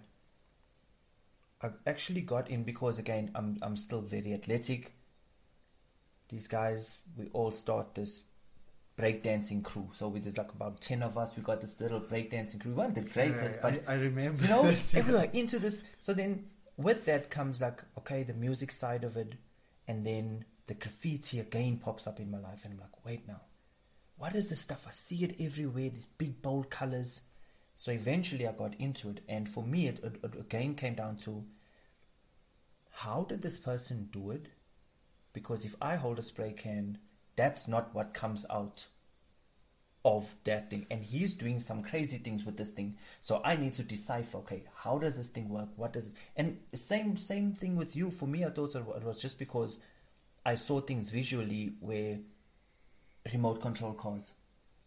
I 1.62 1.70
actually 1.88 2.22
got 2.22 2.50
in 2.52 2.64
because 2.64 3.00
again 3.00 3.32
I'm 3.34 3.58
I'm 3.64 3.76
still 3.78 4.02
very 4.02 4.34
athletic. 4.34 4.94
These 6.30 6.48
guys, 6.48 7.00
we 7.18 7.30
all 7.34 7.52
start 7.52 7.96
this 7.96 8.26
breakdancing 9.00 9.64
crew. 9.64 9.90
So 9.94 10.08
we 10.10 10.20
there's 10.20 10.38
like 10.38 10.52
about 10.52 10.82
ten 10.82 11.02
of 11.02 11.18
us. 11.18 11.36
We 11.36 11.42
got 11.44 11.62
this 11.62 11.80
little 11.82 12.00
breakdancing 12.02 12.60
crew. 12.60 12.72
We 12.74 12.78
weren't 12.78 12.96
the 12.96 13.02
greatest, 13.02 13.60
I, 13.60 13.62
but 13.72 13.84
I, 13.88 13.94
I 13.94 13.96
remember. 13.96 14.44
you 14.44 14.50
know, 14.50 14.64
this, 14.64 14.94
yeah. 14.94 15.00
and 15.00 15.08
we 15.10 15.14
were 15.16 15.30
into 15.34 15.58
this. 15.58 15.84
So 16.00 16.14
then 16.14 16.46
with 16.78 17.06
that 17.06 17.30
comes 17.30 17.62
like 17.62 17.84
okay, 17.98 18.24
the 18.24 18.34
music 18.34 18.72
side 18.72 19.04
of 19.04 19.18
it, 19.18 19.34
and 19.88 20.06
then 20.06 20.46
the 20.68 20.76
graffiti 20.76 21.40
again 21.40 21.78
pops 21.78 22.08
up 22.08 22.20
in 22.20 22.32
my 22.32 22.40
life, 22.40 22.64
and 22.64 22.74
I'm 22.74 22.80
like, 22.80 23.06
wait 23.06 23.28
now, 23.28 23.42
what 24.18 24.36
is 24.36 24.50
this 24.50 24.62
stuff? 24.62 24.86
I 24.88 24.92
see 24.92 25.24
it 25.24 25.36
everywhere. 25.40 25.90
These 25.90 26.06
big 26.06 26.42
bold 26.42 26.70
colors. 26.70 27.22
So 27.76 27.92
eventually, 27.92 28.48
I 28.48 28.52
got 28.54 28.76
into 28.80 29.10
it, 29.10 29.22
and 29.28 29.48
for 29.48 29.64
me, 29.64 29.88
it, 29.88 30.00
it, 30.04 30.20
it 30.24 30.40
again 30.40 30.76
came 30.76 30.96
down 30.96 31.18
to 31.18 31.46
how 32.92 33.24
did 33.24 33.44
this 33.44 33.60
person 33.60 34.10
do 34.12 34.32
it? 34.32 34.48
Because 35.32 35.66
if 35.66 35.76
I 35.80 35.96
hold 35.96 36.18
a 36.18 36.24
spray 36.24 36.54
can, 36.54 36.98
that's 37.36 37.68
not 37.68 37.94
what 37.94 38.16
comes 38.16 38.44
out 38.50 38.88
of 40.08 40.34
that 40.46 40.70
thing. 40.70 40.88
And 40.90 41.04
he's 41.04 41.34
doing 41.34 41.60
some 41.60 41.84
crazy 41.84 42.18
things 42.18 42.46
with 42.46 42.56
this 42.56 42.72
thing. 42.72 42.96
So 43.20 43.42
I 43.44 43.58
need 43.58 43.74
to 43.74 43.84
decipher, 43.84 44.38
okay, 44.38 44.64
how 44.74 44.98
does 44.98 45.18
this 45.18 45.28
thing 45.28 45.50
work? 45.50 45.68
What 45.76 45.92
does 45.92 46.08
it 46.08 46.14
and 46.38 46.60
same 46.74 47.18
same 47.18 47.52
thing 47.52 47.76
with 47.76 47.94
you. 47.96 48.10
For 48.10 48.26
me 48.26 48.46
I 48.46 48.50
thought 48.50 48.74
it 48.76 48.86
was 48.86 49.22
just 49.22 49.38
because 49.38 49.80
I 50.46 50.56
saw 50.56 50.80
things 50.80 51.10
visually 51.10 51.74
where 51.82 52.20
remote 53.34 53.62
control 53.62 53.94
cars. 53.94 54.32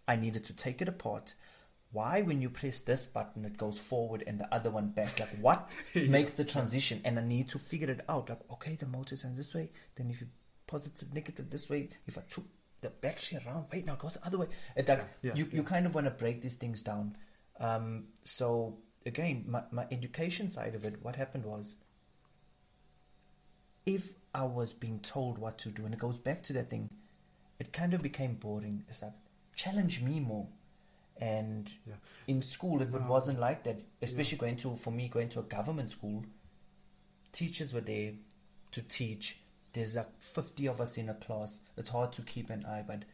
I 0.09 0.16
needed 0.16 0.44
to 0.46 0.54
take 0.54 0.80
it 0.80 0.88
apart. 0.88 1.35
Why, 1.92 2.22
when 2.22 2.40
you 2.40 2.48
press 2.48 2.80
this 2.80 3.06
button, 3.06 3.44
it 3.44 3.59
goes 3.59 3.78
forward 3.78 4.24
and 4.26 4.38
the 4.38 4.52
other 4.54 4.70
one 4.70 4.88
back? 4.88 5.20
Like, 5.20 5.37
what 5.40 5.68
makes 5.94 6.33
the 6.33 6.44
transition? 6.44 7.00
And 7.04 7.18
I 7.18 7.22
need 7.22 7.48
to 7.50 7.59
figure 7.59 7.90
it 7.90 8.00
out. 8.09 8.30
Like, 8.30 8.40
okay, 8.52 8.76
the 8.76 8.87
motor 8.87 9.16
turns 9.16 9.37
this 9.37 9.52
way. 9.52 9.70
Then 9.96 10.09
if 10.09 10.20
you 10.20 10.28
positive, 10.66 11.12
negative 11.12 11.50
this 11.50 11.68
way, 11.68 11.90
if 12.06 12.16
I 12.16 12.22
took 12.30 12.44
the 12.81 12.90
battery 12.90 13.38
around, 13.47 13.66
wait, 13.73 13.85
now 13.87 13.93
it 13.95 13.99
goes 13.99 14.14
the 14.14 14.27
other 14.27 14.38
way. 14.38 14.47
It, 14.77 14.88
like, 14.88 15.07
Yeah, 15.23 15.35
you, 15.35 15.45
yeah. 15.45 15.57
you 15.57 15.62
kind 15.62 15.87
of 15.87 15.95
want 15.95 16.07
to 16.07 16.11
break 16.11 16.40
these 16.43 16.57
things 16.57 16.83
down. 16.83 17.16
Um, 17.59 18.07
so, 18.25 18.79
again, 19.05 19.45
my, 19.47 19.62
my 19.71 19.87
education 19.90 20.49
side 20.49 20.75
of 20.75 20.85
it, 20.85 21.03
what 21.03 21.16
happened 21.16 21.45
was 21.45 21.77
if 23.87 24.14
I 24.35 24.45
was 24.45 24.73
being 24.73 25.01
told 25.01 25.38
what 25.38 25.59
to 25.59 25.71
do, 25.71 25.85
and 25.85 25.93
it 25.95 26.01
goes 26.01 26.19
back 26.19 26.43
to 26.45 26.53
that 26.55 26.71
thing, 26.71 26.88
it 27.59 27.73
kind 27.73 27.93
of 27.95 28.03
became 28.03 28.35
boring. 28.35 28.85
It's 28.88 29.03
like, 29.03 29.12
challenge 29.55 30.01
me 30.03 30.21
more. 30.21 30.49
And 31.19 31.71
Yeah. 31.87 31.95
in 32.27 32.40
school, 32.40 32.81
it 32.81 32.90
No. 32.90 33.01
wasn't 33.07 33.38
like 33.40 33.64
that. 33.64 33.81
Especially 34.01 34.38
going 34.38 34.57
to, 34.59 34.77
for 34.77 34.90
me, 34.90 35.09
going 35.09 35.29
to 35.31 35.40
a 35.40 35.43
government 35.43 35.90
school, 35.90 36.25
teachers 37.33 37.75
were 37.75 37.83
there 37.83 38.14
to 38.71 38.83
teach. 38.83 39.38
There's 39.72 39.96
like 39.96 40.20
50 40.22 40.66
of 40.66 40.80
us 40.80 40.96
in 40.98 41.09
a 41.09 41.14
class. 41.14 41.61
It's 41.76 41.90
hard 41.90 42.12
to 42.14 42.22
keep 42.22 42.50
an 42.50 42.64
eye, 42.66 42.85
but 42.87 43.04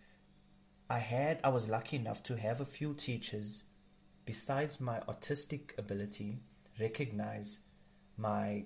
I 0.89 0.99
had, 0.99 1.41
I 1.45 1.49
was 1.51 1.69
lucky 1.69 1.97
enough 1.97 2.23
to 2.25 2.37
have 2.37 2.61
a 2.61 2.65
few 2.65 2.95
teachers, 2.95 3.65
besides 4.25 4.81
my 4.81 5.01
artistic 5.09 5.75
ability, 5.79 6.39
recognize 6.81 7.61
my, 8.17 8.65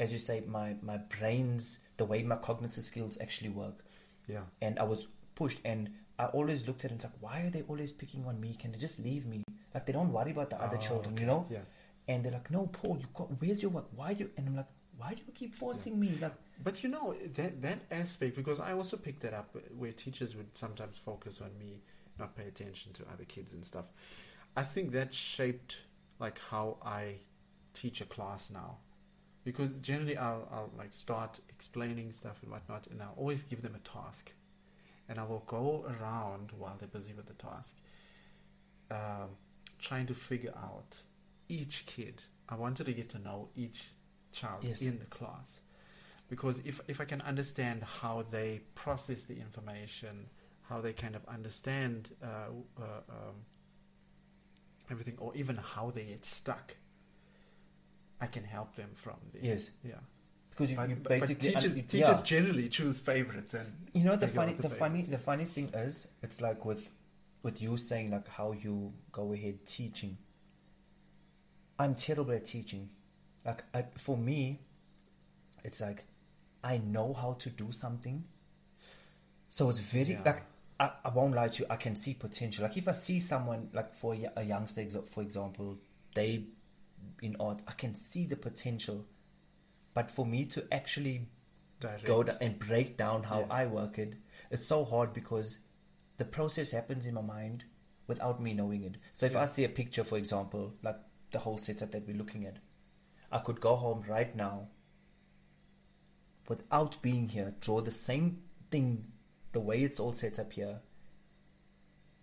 as 0.00 0.12
you 0.12 0.18
say, 0.18 0.42
my, 0.46 0.76
my 0.82 0.96
brains, 0.96 1.80
the 1.96 2.04
way 2.04 2.22
my 2.22 2.36
cognitive 2.36 2.84
skills 2.84 3.18
actually 3.20 3.50
work 3.50 3.84
Yeah. 4.26 4.42
and 4.62 4.78
I 4.78 4.84
was 4.84 5.08
pushed. 5.34 5.58
And 5.64 5.90
I 6.18 6.26
always 6.26 6.66
looked 6.66 6.84
at 6.84 6.90
it 6.90 6.94
and 6.94 7.00
it's 7.02 7.04
like, 7.04 7.20
why 7.20 7.40
are 7.42 7.50
they 7.50 7.62
always 7.62 7.92
picking 7.92 8.24
on 8.26 8.40
me? 8.40 8.54
Can 8.58 8.72
they 8.72 8.78
just 8.78 8.98
leave 9.00 9.26
me? 9.26 9.42
Like 9.74 9.84
they 9.86 9.92
don't 9.92 10.12
worry 10.12 10.30
about 10.30 10.50
the 10.50 10.60
other 10.62 10.76
Oh, 10.76 10.80
children, 10.80 11.14
okay. 11.14 11.22
you 11.22 11.26
know? 11.26 11.46
Yeah. 11.50 11.58
And 12.06 12.24
they're 12.24 12.32
like, 12.32 12.50
no, 12.50 12.66
Paul, 12.68 12.98
you 12.98 13.06
got 13.14 13.28
where's 13.40 13.60
your 13.62 13.70
work? 13.70 13.86
Why 13.94 14.10
you? 14.12 14.30
And 14.36 14.48
I'm 14.48 14.56
like, 14.56 14.66
why 14.98 15.14
do 15.14 15.22
you 15.26 15.32
keep 15.32 15.54
forcing 15.54 15.98
me? 15.98 16.18
Like, 16.20 16.34
But 16.62 16.82
you 16.82 16.90
know 16.90 17.14
that 17.34 17.62
that 17.62 17.78
aspect 17.90 18.36
because 18.36 18.60
I 18.60 18.72
also 18.72 18.96
picked 18.96 19.20
that 19.22 19.32
up 19.32 19.56
where 19.76 19.92
teachers 19.92 20.36
would 20.36 20.56
sometimes 20.56 20.98
focus 20.98 21.40
on 21.40 21.56
me, 21.58 21.80
not 22.18 22.36
pay 22.36 22.48
attention 22.48 22.92
to 22.94 23.04
other 23.12 23.24
kids 23.24 23.54
and 23.54 23.64
stuff. 23.64 23.86
I 24.56 24.62
think 24.64 24.92
that 24.92 25.14
shaped 25.14 25.76
like 26.18 26.38
how 26.50 26.78
I 26.84 27.14
teach 27.74 28.00
a 28.00 28.04
class 28.04 28.50
now, 28.50 28.78
because 29.44 29.70
generally 29.80 30.16
I'll 30.16 30.48
I'll 30.50 30.72
like 30.76 30.92
start 30.92 31.38
explaining 31.48 32.10
stuff 32.10 32.42
and 32.42 32.50
whatnot, 32.50 32.88
and 32.88 33.00
I'll 33.00 33.14
always 33.16 33.44
give 33.44 33.62
them 33.62 33.76
a 33.76 33.88
task, 33.88 34.32
and 35.08 35.18
I 35.20 35.24
will 35.24 35.44
go 35.46 35.86
around 35.88 36.50
while 36.58 36.76
they're 36.76 36.88
busy 36.88 37.12
with 37.12 37.26
the 37.26 37.34
task, 37.34 37.76
um, 38.90 39.36
trying 39.78 40.06
to 40.06 40.14
figure 40.14 40.54
out 40.56 41.02
each 41.48 41.86
kid. 41.86 42.22
I 42.48 42.56
wanted 42.56 42.86
to 42.86 42.92
get 42.92 43.10
to 43.10 43.18
know 43.18 43.50
each 43.54 43.90
child 44.40 44.60
Yes. 44.62 44.80
in 44.82 44.94
the 44.98 45.06
class 45.18 45.50
because 46.32 46.56
if 46.70 46.76
if 46.92 47.00
I 47.00 47.06
can 47.12 47.20
understand 47.32 47.78
how 48.00 48.16
they 48.34 48.50
process 48.74 49.20
the 49.30 49.36
information, 49.46 50.14
how 50.70 50.78
they 50.84 50.92
kind 51.04 51.14
of 51.16 51.22
understand 51.36 52.00
uh, 52.22 52.26
uh, 52.84 52.84
um, 53.16 53.36
everything, 54.92 55.16
or 55.18 55.30
even 55.42 55.56
how 55.74 55.90
they 55.96 56.04
get 56.12 56.24
stuck, 56.24 56.76
I 58.20 58.26
can 58.34 58.44
help 58.44 58.70
them 58.74 58.90
from 58.92 59.16
there. 59.32 59.42
yes, 59.50 59.70
Yeah. 59.82 60.00
because 60.50 60.70
you, 60.70 60.76
But, 60.76 60.88
you 60.90 60.94
but- 60.96 61.04
but 61.04 61.20
basically 61.20 61.50
teachers, 61.50 61.76
yeah. 61.76 61.82
teachers 61.94 62.22
generally 62.22 62.68
choose 62.68 62.96
favorites, 63.00 63.54
and 63.54 63.68
You 63.94 64.04
know 64.04 64.16
the 64.16 64.28
funny, 64.38 64.52
the 64.54 64.62
the 64.68 64.74
funny, 64.82 65.02
the 65.16 65.18
funny 65.30 65.44
thing 65.54 65.68
is, 65.86 65.94
it's 66.22 66.40
like 66.40 66.60
with, 66.64 66.90
with 67.42 67.56
you 67.62 67.76
saying 67.76 68.10
like 68.16 68.28
how 68.38 68.52
you 68.52 68.92
go 69.12 69.32
ahead 69.32 69.64
teaching. 69.66 70.14
I'm 71.78 71.94
terrible 71.94 72.32
at 72.34 72.44
teaching. 72.44 72.90
Like 73.44 73.64
I, 73.74 73.84
for 73.96 74.16
me, 74.16 74.60
it's 75.64 75.80
like 75.80 76.04
I 76.62 76.78
know 76.78 77.12
how 77.14 77.34
to 77.34 77.50
do 77.50 77.72
something. 77.72 78.24
So 79.50 79.70
it's 79.70 79.80
very 79.80 80.10
Yeah. 80.12 80.22
like 80.24 80.42
I, 80.80 80.92
I 81.04 81.10
won't 81.10 81.34
lie 81.34 81.48
to 81.48 81.62
you. 81.62 81.66
I 81.70 81.76
can 81.76 81.96
see 81.96 82.14
potential. 82.14 82.64
Like 82.64 82.76
if 82.76 82.88
I 82.88 82.92
see 82.92 83.20
someone 83.20 83.70
like 83.72 83.92
for 83.94 84.14
a, 84.36 84.42
youngster, 84.42 84.86
for 85.02 85.22
example, 85.22 85.78
they 86.14 86.46
in 87.22 87.36
art, 87.40 87.62
I 87.66 87.72
can 87.72 87.94
see 87.94 88.26
the 88.26 88.36
potential. 88.36 89.06
But 89.94 90.10
for 90.10 90.24
me 90.24 90.44
to 90.46 90.66
actually 90.72 91.28
direct. 91.80 92.04
go 92.04 92.24
and 92.40 92.58
break 92.58 92.96
down 92.96 93.24
how 93.24 93.40
Yes. 93.40 93.48
I 93.50 93.66
work 93.66 93.98
it. 93.98 94.14
It's 94.50 94.64
so 94.66 94.84
hard 94.84 95.12
because 95.12 95.58
the 96.18 96.24
process 96.24 96.70
happens 96.70 97.06
in 97.06 97.14
my 97.14 97.22
mind 97.22 97.64
without 98.06 98.40
me 98.40 98.54
knowing 98.54 98.82
it. 98.84 98.96
So 99.14 99.26
if 99.26 99.36
I 99.36 99.46
see 99.46 99.64
a 99.64 99.68
picture, 99.68 100.04
for 100.04 100.16
example, 100.18 100.74
like 100.82 100.96
the 101.30 101.38
whole 101.40 101.58
setup 101.58 101.90
that 101.92 102.06
we're 102.06 102.16
looking 102.16 102.46
at, 102.46 102.58
I 103.30 103.38
could 103.38 103.60
go 103.60 103.76
home 103.76 104.04
right 104.08 104.34
now 104.34 104.68
without 106.48 107.00
being 107.02 107.28
here, 107.28 107.54
draw 107.60 107.80
the 107.80 107.90
same 107.90 108.42
thing 108.70 109.04
the 109.52 109.60
way 109.60 109.82
it's 109.82 110.00
all 110.00 110.12
set 110.12 110.38
up 110.38 110.52
here 110.52 110.80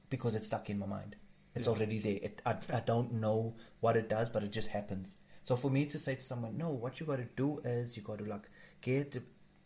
because 0.09 0.35
it's 0.35 0.47
stuck 0.47 0.69
in 0.69 0.79
my 0.79 0.85
mind. 0.85 1.15
It's 1.53 1.67
Yeah. 1.67 1.73
already 1.73 1.99
there. 1.99 2.19
It, 2.21 2.41
I, 2.45 2.57
I 2.73 2.79
don't 2.81 3.13
know 3.13 3.55
what 3.79 3.95
it 3.95 4.09
does, 4.09 4.29
but 4.29 4.43
it 4.43 4.51
just 4.51 4.69
happens. 4.69 5.17
So 5.41 5.55
for 5.55 5.69
me 5.69 5.85
to 5.85 5.99
say 5.99 6.15
to 6.15 6.21
someone, 6.21 6.57
no, 6.57 6.69
what 6.69 6.99
you 6.99 7.05
got 7.05 7.17
to 7.17 7.27
do 7.35 7.59
is 7.63 7.95
you 7.95 8.03
got 8.03 8.17
to 8.19 8.25
like 8.25 8.49
get. 8.81 9.17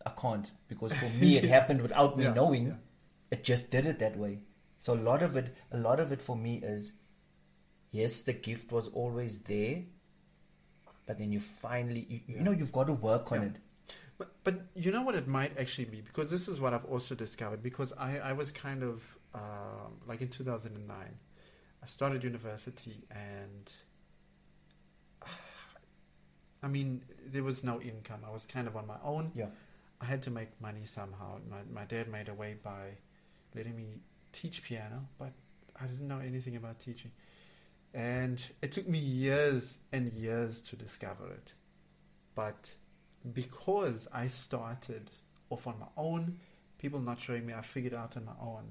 I 0.06 0.12
can't 0.12 0.50
because 0.68 0.94
for 0.94 1.10
me 1.10 1.38
it 1.38 1.44
happened 1.58 1.82
without 1.82 2.18
me 2.18 2.24
Yeah, 2.26 2.34
knowing. 2.34 2.68
yeah. 2.68 2.74
It 3.32 3.44
just 3.44 3.70
did 3.72 3.86
it 3.86 4.00
that 4.00 4.18
way. 4.18 4.40
So 4.78 4.94
a 4.94 4.96
lot 4.96 5.22
of 5.24 5.36
it, 5.36 5.56
a 5.72 5.78
lot 5.78 6.00
of 6.00 6.12
it 6.12 6.22
for 6.22 6.36
me 6.38 6.58
is, 6.64 6.94
yes, 7.92 8.24
the 8.24 8.34
gift 8.34 8.72
was 8.72 8.88
always 8.90 9.40
there, 9.42 9.84
but 11.10 11.18
then 11.18 11.32
you 11.32 11.40
finally, 11.40 12.06
you, 12.08 12.20
you 12.36 12.40
know, 12.42 12.52
you've 12.52 12.72
got 12.72 12.86
to 12.86 12.94
work 12.94 13.32
on 13.32 13.42
Yeah. 13.42 13.48
it. 13.48 13.56
But, 14.20 14.32
but 14.44 14.62
you 14.76 14.92
know 14.92 15.02
what 15.02 15.16
it 15.16 15.28
might 15.28 15.58
actually 15.60 15.86
be? 15.86 16.02
Because 16.02 16.30
this 16.30 16.48
is 16.48 16.62
what 16.62 16.72
I've 16.72 16.86
also 16.86 17.16
discovered. 17.16 17.64
Because 17.64 17.92
I, 17.98 18.20
I 18.20 18.34
was 18.34 18.52
kind 18.52 18.84
of 18.84 19.18
um, 19.34 19.94
like 20.08 20.22
in 20.22 20.28
2009 20.28 20.96
I 21.82 21.86
started 21.88 22.24
university 22.24 23.06
and 23.10 23.72
I 26.62 26.68
mean 26.68 27.02
there 27.26 27.44
was 27.44 27.64
no 27.64 27.82
income. 27.82 28.20
I 28.28 28.32
was 28.32 28.46
kind 28.46 28.68
of 28.68 28.76
on 28.78 28.86
my 28.86 28.98
own. 29.04 29.32
Yeah. 29.34 29.48
I 30.00 30.06
had 30.06 30.22
to 30.24 30.30
make 30.32 30.50
money 30.62 30.86
somehow. 30.86 31.40
My, 31.50 31.58
my 31.74 31.86
dad 31.86 32.08
made 32.08 32.30
a 32.30 32.36
way 32.36 32.56
by 32.64 32.98
letting 33.56 33.76
me 33.76 34.02
teach 34.32 34.62
piano 34.62 35.08
but 35.18 35.32
I 35.82 35.86
didn't 35.88 36.08
know 36.08 36.20
anything 36.20 36.56
about 36.56 36.80
teaching 36.80 37.10
and 37.94 38.52
it 38.62 38.72
took 38.72 38.88
me 38.88 39.00
years 39.00 39.80
and 39.92 40.12
years 40.14 40.62
to 40.62 40.76
discover 40.76 41.28
it 41.28 41.54
but 42.40 42.74
because 43.34 44.08
I 44.14 44.28
started 44.28 45.12
off 45.50 45.68
on 45.68 45.78
my 45.78 45.88
own, 45.98 46.40
people 46.78 47.02
not 47.02 47.20
showing 47.20 47.46
me, 47.46 47.54
I 47.54 47.62
figured 47.62 47.94
out 47.94 48.16
on 48.16 48.24
my 48.24 48.40
own. 48.42 48.64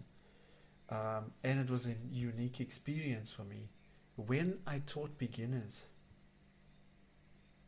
Um, 0.89 1.33
and 1.45 1.61
it 1.61 1.71
was 1.71 1.87
a 1.87 1.95
unique 2.11 2.61
experience 2.61 3.31
for 3.31 3.43
me. 3.43 3.69
When 4.17 4.61
I 4.67 4.81
taught 4.87 5.19
beginners, 5.19 5.85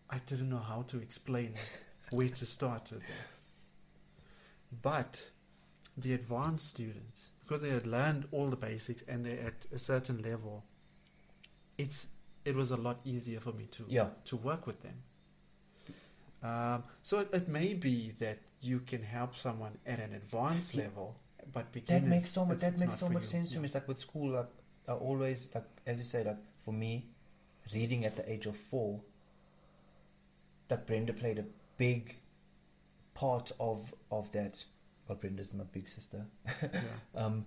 I 0.09 0.21
didn't 0.25 0.49
know 0.49 0.65
how 0.67 0.87
to 0.89 0.97
explain 0.99 1.53
where 2.13 2.31
to 2.31 2.47
start 2.47 2.91
with 2.93 3.01
them. 3.01 3.27
But 4.81 5.23
the 5.99 6.15
advanced 6.15 6.67
students, 6.69 7.27
because 7.41 7.61
they 7.61 7.69
had 7.69 7.87
learned 7.87 8.27
all 8.33 8.49
the 8.49 8.57
basics 8.57 9.03
and 9.03 9.23
they're 9.23 9.47
at 9.47 9.67
a 9.71 9.79
certain 9.79 10.23
level, 10.23 10.65
it's 11.83 12.09
it 12.45 12.55
was 12.61 12.71
a 12.71 12.77
lot 12.77 12.99
easier 13.05 13.41
for 13.41 13.53
me 13.53 13.67
to 13.77 13.85
Yeah. 13.89 14.09
to 14.31 14.37
work 14.37 14.67
with 14.67 14.81
them. 14.83 14.99
Um, 16.43 16.85
so 17.03 17.19
it, 17.21 17.29
it 17.35 17.49
may 17.49 17.75
be 17.75 18.13
that 18.19 18.39
you 18.63 18.81
can 18.81 19.03
help 19.03 19.35
someone 19.37 19.75
at 19.87 19.99
an 20.01 20.15
advanced 20.15 20.75
Yeah. 20.75 20.85
level, 20.85 21.09
but 21.53 21.71
beginners, 21.73 22.03
that 22.03 22.09
makes 22.09 22.31
so 22.31 22.45
much 22.47 22.61
that 22.61 22.79
makes 22.79 22.99
so 22.99 23.09
much 23.09 23.23
you. 23.25 23.29
sense 23.29 23.53
to 23.53 23.59
me 23.59 23.65
it's 23.67 23.75
like 23.75 23.89
with 23.89 23.99
school 23.99 24.29
like 24.39 24.49
i 24.89 24.93
always 24.93 25.49
like 25.55 25.65
as 25.87 25.97
you 25.99 26.05
say 26.05 26.23
like 26.25 26.37
for 26.65 26.73
me 26.73 26.93
reading 27.75 28.05
at 28.09 28.15
the 28.17 28.25
age 28.35 28.47
of 28.47 28.57
four 28.57 29.01
that 30.69 30.87
brenda 30.87 31.13
played 31.13 31.39
a 31.39 31.45
big 31.77 32.17
part 33.15 33.51
of 33.59 33.93
of 34.11 34.31
that 34.33 34.65
well 35.09 35.19
brenda's 35.19 35.53
my 35.55 35.65
big 35.73 35.89
sister 35.89 36.25
Yeah. 36.63 36.69
um 37.23 37.47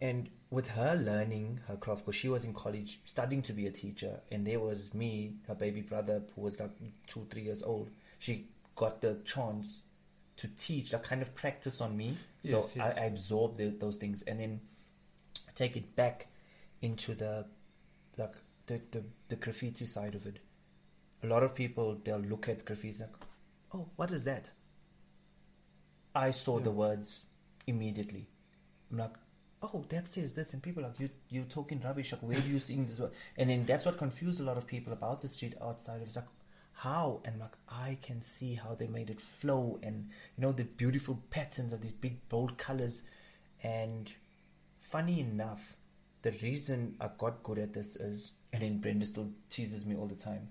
and 0.00 0.28
with 0.50 0.68
her 0.68 0.96
learning 0.96 1.60
her 1.68 1.76
craft 1.76 2.04
because 2.04 2.14
she 2.14 2.28
was 2.28 2.44
in 2.44 2.52
college 2.52 3.00
studying 3.04 3.42
to 3.42 3.52
be 3.52 3.66
a 3.66 3.70
teacher 3.70 4.20
and 4.32 4.46
there 4.46 4.58
was 4.58 4.92
me 4.94 5.34
her 5.46 5.54
baby 5.54 5.80
brother 5.80 6.22
who 6.34 6.40
was 6.40 6.58
like 6.58 6.70
two 7.06 7.26
three 7.30 7.42
years 7.42 7.62
old 7.62 7.88
she 8.18 8.46
got 8.74 9.00
the 9.00 9.18
chance 9.24 9.82
to 10.40 10.48
teach 10.56 10.94
like 10.94 11.02
kind 11.02 11.20
of 11.20 11.34
practice 11.34 11.82
on 11.82 11.94
me. 11.94 12.16
So 12.42 12.60
Yes, 12.60 12.76
yes. 12.76 12.98
I, 12.98 13.02
I 13.02 13.04
absorbed 13.04 13.58
the, 13.58 13.68
those 13.68 13.96
things 13.96 14.22
and 14.22 14.40
then 14.40 14.60
take 15.54 15.76
it 15.76 15.94
back 15.94 16.28
into 16.80 17.14
the 17.14 17.44
like 18.16 18.32
the, 18.66 18.80
the 18.90 19.04
the 19.28 19.36
graffiti 19.36 19.84
side 19.84 20.14
of 20.14 20.24
it. 20.24 20.38
A 21.22 21.26
lot 21.26 21.42
of 21.42 21.54
people 21.54 21.98
they'll 22.02 22.18
look 22.18 22.48
at 22.48 22.64
graffiti 22.64 23.00
like 23.00 23.14
oh 23.74 23.90
what 23.96 24.10
is 24.10 24.24
that? 24.24 24.50
I 26.14 26.30
saw 26.30 26.58
the 26.58 26.70
words 26.70 27.26
immediately. 27.66 28.26
I'm 28.90 28.96
like 28.96 29.16
oh 29.62 29.84
that 29.88 30.08
says 30.08 30.32
this 30.32 30.52
and 30.52 30.62
people 30.62 30.84
are 30.84 30.88
like 30.88 31.00
you, 31.00 31.10
you're 31.28 31.44
talking 31.44 31.80
rubbish 31.84 32.12
like 32.12 32.22
where 32.22 32.38
are 32.38 32.48
you 32.48 32.58
seeing 32.58 32.86
this 32.86 33.00
and 33.36 33.50
then 33.50 33.64
that's 33.66 33.86
what 33.86 33.98
confused 33.98 34.40
a 34.40 34.44
lot 34.44 34.56
of 34.56 34.66
people 34.66 34.92
about 34.92 35.20
the 35.20 35.28
street 35.28 35.54
outside. 35.62 36.00
It's 36.02 36.16
like 36.16 36.26
how? 36.72 37.20
And 37.24 37.38
like 37.38 37.56
i 37.68 37.98
can 38.02 38.22
see 38.22 38.54
how 38.54 38.74
they 38.74 38.86
made 38.86 39.10
it 39.10 39.20
flow 39.20 39.78
and 39.82 40.08
you 40.36 40.42
know 40.42 40.52
the 40.52 40.64
beautiful 40.64 41.22
patterns 41.30 41.72
of 41.72 41.82
these 41.82 41.92
big 41.92 42.28
bold 42.28 42.56
colors. 42.58 43.02
And 43.62 44.10
funny 44.78 45.20
enough 45.20 45.76
the 46.22 46.32
reason 46.42 46.96
i 47.00 47.08
got 47.18 47.42
good 47.42 47.58
at 47.58 47.72
this 47.72 47.96
is 47.96 48.34
and 48.52 48.62
then 48.62 48.78
brenda 48.78 49.06
still 49.06 49.30
teases 49.48 49.86
me 49.86 49.94
all 49.94 50.06
the 50.06 50.14
time 50.14 50.48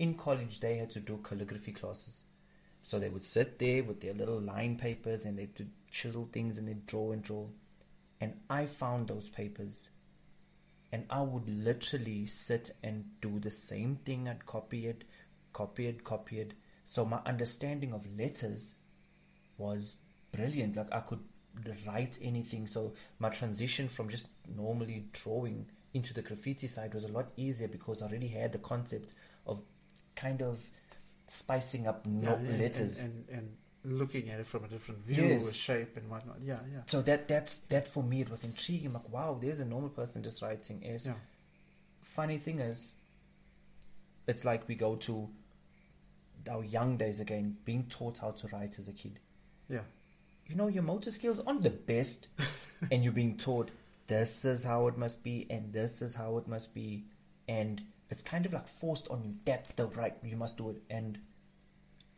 in 0.00 0.14
college 0.14 0.60
they 0.60 0.78
had 0.78 0.90
to 0.90 0.98
do 0.98 1.20
calligraphy 1.22 1.72
classes. 1.72 2.24
So 2.82 2.98
they 2.98 3.10
would 3.10 3.22
sit 3.22 3.58
there 3.58 3.84
with 3.84 4.00
their 4.00 4.14
little 4.14 4.40
line 4.40 4.76
papers 4.76 5.26
and 5.26 5.38
they'd 5.38 5.68
chisel 5.90 6.24
things 6.32 6.56
and 6.56 6.66
they'd 6.66 6.86
draw 6.86 7.12
and 7.12 7.22
draw 7.22 7.46
and 8.20 8.34
i 8.48 8.66
found 8.66 9.08
those 9.08 9.28
papers 9.28 9.88
and 10.92 11.04
i 11.10 11.20
would 11.20 11.48
literally 11.48 12.26
sit 12.26 12.70
and 12.82 13.04
do 13.20 13.38
the 13.38 13.50
same 13.50 13.96
thing. 14.04 14.28
I'd 14.28 14.44
copy 14.46 14.86
it 14.86 15.04
copy 15.52 15.86
it 15.86 16.04
copy 16.04 16.40
it. 16.40 16.54
So 16.84 17.04
my 17.04 17.20
understanding 17.26 17.92
of 17.92 18.04
letters 18.18 18.74
was 19.58 19.96
brilliant. 20.32 20.76
Like 20.76 20.92
i 20.92 21.00
could 21.00 21.20
write 21.86 22.18
anything. 22.22 22.66
So 22.66 22.94
my 23.18 23.28
transition 23.28 23.88
from 23.88 24.08
just 24.08 24.28
normally 24.56 25.06
drawing 25.12 25.66
into 25.94 26.14
the 26.14 26.22
graffiti 26.22 26.66
side 26.66 26.94
was 26.94 27.04
a 27.04 27.08
lot 27.08 27.30
easier 27.36 27.66
because 27.68 28.00
i 28.00 28.06
already 28.06 28.28
had 28.28 28.52
the 28.52 28.58
concept 28.58 29.12
of 29.46 29.60
kind 30.14 30.40
of 30.40 30.68
spicing 31.26 31.86
up 31.88 32.06
no 32.06 32.38
Yeah, 32.44 32.58
letters 32.58 33.00
and, 33.00 33.24
and, 33.28 33.38
and 33.38 33.56
looking 33.84 34.28
at 34.30 34.40
it 34.40 34.46
from 34.46 34.64
a 34.64 34.68
different 34.68 35.00
view, 35.06 35.24
Yes. 35.24 35.52
shape 35.54 35.96
and 35.96 36.08
whatnot. 36.10 36.36
Yeah, 36.42 36.58
yeah, 36.72 36.82
So 36.86 37.00
that 37.02 37.28
that's 37.28 37.58
that 37.70 37.88
for 37.88 38.02
me 38.02 38.20
it 38.20 38.30
was 38.30 38.44
intriguing. 38.44 38.92
Like, 38.92 39.08
wow, 39.10 39.38
there's 39.40 39.60
a 39.60 39.64
normal 39.64 39.90
person 39.90 40.22
just 40.22 40.42
writing. 40.42 40.82
Is 40.82 41.06
yeah, 41.06 41.14
funny 42.02 42.38
thing 42.38 42.58
is, 42.58 42.92
it's 44.26 44.44
like 44.44 44.68
we 44.68 44.74
go 44.74 44.96
to 44.96 45.28
our 46.50 46.64
young 46.64 46.96
days 46.96 47.20
again, 47.20 47.56
being 47.64 47.84
taught 47.90 48.18
how 48.18 48.30
to 48.30 48.48
write 48.48 48.78
as 48.78 48.88
a 48.88 48.92
kid. 48.92 49.18
yeah, 49.68 49.80
You 50.46 50.56
know, 50.56 50.68
your 50.68 50.82
motor 50.82 51.10
skills 51.10 51.38
aren't 51.46 51.62
the 51.62 51.70
best, 51.70 52.28
and 52.90 53.04
you're 53.04 53.12
being 53.12 53.36
taught 53.36 53.70
this 54.06 54.44
is 54.44 54.64
how 54.64 54.86
it 54.88 54.96
must 54.98 55.22
be, 55.22 55.46
and 55.50 55.72
this 55.72 56.02
is 56.02 56.14
how 56.14 56.36
it 56.38 56.48
must 56.48 56.74
be, 56.74 57.04
and 57.48 57.82
it's 58.10 58.22
kind 58.22 58.46
of 58.46 58.52
like 58.52 58.68
forced 58.68 59.06
on 59.08 59.22
you. 59.22 59.34
That's 59.44 59.72
the 59.74 59.86
right. 59.86 60.14
You 60.24 60.36
must 60.36 60.56
do 60.56 60.70
it. 60.70 60.82
And 60.90 61.18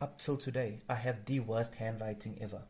up 0.03 0.19
till 0.19 0.35
today, 0.35 0.79
I 0.89 0.95
have 0.95 1.23
the 1.25 1.39
worst 1.39 1.75
handwriting 1.75 2.37
ever. 2.41 2.61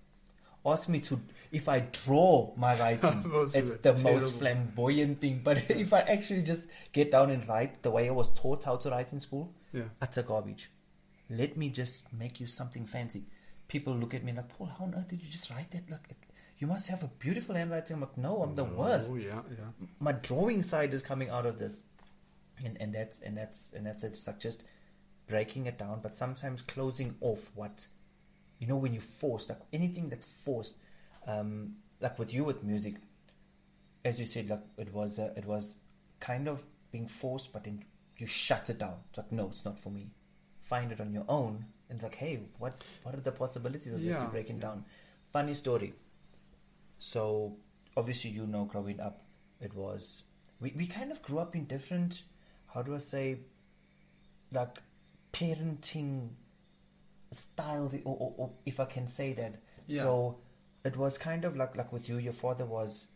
Ask 0.65 0.87
me 0.87 0.99
to 1.01 1.19
if 1.51 1.67
I 1.67 1.79
draw 1.79 2.53
my 2.55 2.79
writing, 2.79 3.23
it's 3.53 3.77
the 3.77 3.93
terrible. 3.93 4.11
most 4.11 4.35
flamboyant 4.35 5.19
thing. 5.19 5.41
But 5.43 5.69
if 5.69 5.91
I 5.91 6.01
actually 6.01 6.43
just 6.43 6.69
get 6.93 7.11
down 7.11 7.31
and 7.31 7.45
write 7.49 7.81
the 7.81 7.91
way 7.91 8.07
I 8.07 8.11
was 8.11 8.29
taught 8.39 8.63
how 8.63 8.77
to 8.77 8.89
write 8.91 9.11
in 9.11 9.19
school, 9.19 9.51
yeah. 9.73 9.83
utter 10.01 10.21
garbage. 10.21 10.69
Let 11.29 11.57
me 11.57 11.69
just 11.69 12.13
make 12.13 12.39
you 12.39 12.47
something 12.47 12.85
fancy. 12.85 13.23
People 13.67 13.95
look 13.95 14.13
at 14.13 14.23
me 14.23 14.31
like, 14.31 14.49
Paul, 14.49 14.67
how 14.77 14.85
on 14.85 14.93
earth 14.95 15.07
did 15.07 15.21
you 15.23 15.29
just 15.29 15.49
write 15.49 15.71
that? 15.71 15.89
Like, 15.89 16.07
you 16.59 16.67
must 16.67 16.87
have 16.87 17.03
a 17.03 17.07
beautiful 17.07 17.55
handwriting. 17.55 17.95
I'm 17.95 18.01
like, 18.01 18.17
no, 18.17 18.43
I'm 18.43 18.55
the 18.55 18.63
worst. 18.63 19.11
Oh 19.11 19.15
yeah, 19.15 19.41
yeah. 19.49 19.87
My 19.99 20.11
drawing 20.11 20.61
side 20.61 20.93
is 20.93 21.01
coming 21.01 21.29
out 21.29 21.45
of 21.45 21.57
this, 21.57 21.81
and 22.63 22.77
and 22.79 22.93
that's 22.93 23.21
and 23.21 23.35
that's 23.35 23.73
and 23.73 23.85
that's 23.85 24.03
it. 24.03 24.13
It's 24.13 24.27
like 24.27 24.39
just 24.39 24.63
breaking 25.27 25.65
it 25.65 25.77
down, 25.77 25.99
but 26.01 26.13
sometimes 26.13 26.61
closing 26.61 27.15
off 27.21 27.51
what, 27.55 27.87
you 28.59 28.67
know, 28.67 28.77
when 28.77 28.93
you 28.93 28.99
force 28.99 29.49
like 29.49 29.59
anything 29.71 30.09
that's 30.09 30.25
forced, 30.25 30.77
um, 31.27 31.73
like 31.99 32.19
with 32.19 32.33
you 32.33 32.43
with 32.43 32.63
music, 32.63 32.95
as 34.05 34.19
you 34.19 34.25
said, 34.25 34.49
like 34.49 34.61
it 34.77 34.93
was 34.93 35.19
uh, 35.19 35.33
it 35.37 35.45
was 35.45 35.77
kind 36.19 36.47
of 36.47 36.63
being 36.91 37.07
forced, 37.07 37.53
but 37.53 37.63
then 37.63 37.83
you 38.17 38.27
shut 38.27 38.69
it 38.69 38.79
down. 38.79 38.95
It's 39.09 39.17
like, 39.17 39.31
no, 39.31 39.47
it's 39.47 39.65
not 39.65 39.79
for 39.79 39.89
me. 39.89 40.11
Find 40.61 40.91
it 40.91 40.99
on 41.01 41.13
your 41.13 41.25
own, 41.27 41.65
and 41.89 42.01
like, 42.03 42.15
hey, 42.15 42.39
what 42.59 42.75
what 43.03 43.15
are 43.15 43.21
the 43.21 43.31
possibilities 43.31 43.93
of 43.93 44.01
this? 44.01 44.15
Yeah, 44.15 44.21
You're 44.21 44.31
breaking 44.31 44.59
down. 44.59 44.85
Funny 45.31 45.53
story. 45.53 45.93
So 46.99 47.57
obviously, 47.97 48.31
you 48.31 48.45
know, 48.45 48.65
growing 48.65 48.99
up, 48.99 49.21
it 49.61 49.73
was 49.73 50.23
we 50.59 50.73
we 50.75 50.85
kind 50.87 51.11
of 51.11 51.21
grew 51.21 51.39
up 51.39 51.55
in 51.55 51.65
different. 51.65 52.23
How 52.73 52.81
do 52.81 52.95
I 52.95 52.99
say? 52.99 53.37
Like 54.51 54.79
parenting 55.33 56.29
style, 57.31 57.91
or, 58.05 58.15
or, 58.19 58.33
or 58.37 58.51
if 58.65 58.79
I 58.79 58.85
can 58.85 59.07
say 59.07 59.33
that. 59.33 59.55
Yeah. 59.87 60.03
So 60.03 60.37
it 60.85 60.95
was 60.95 61.17
kind 61.17 61.43
of 61.45 61.57
like 61.57 61.75
like 61.75 61.91
with 61.91 62.07
you. 62.07 62.17
Your 62.17 62.33
father 62.33 62.65
was 62.65 63.07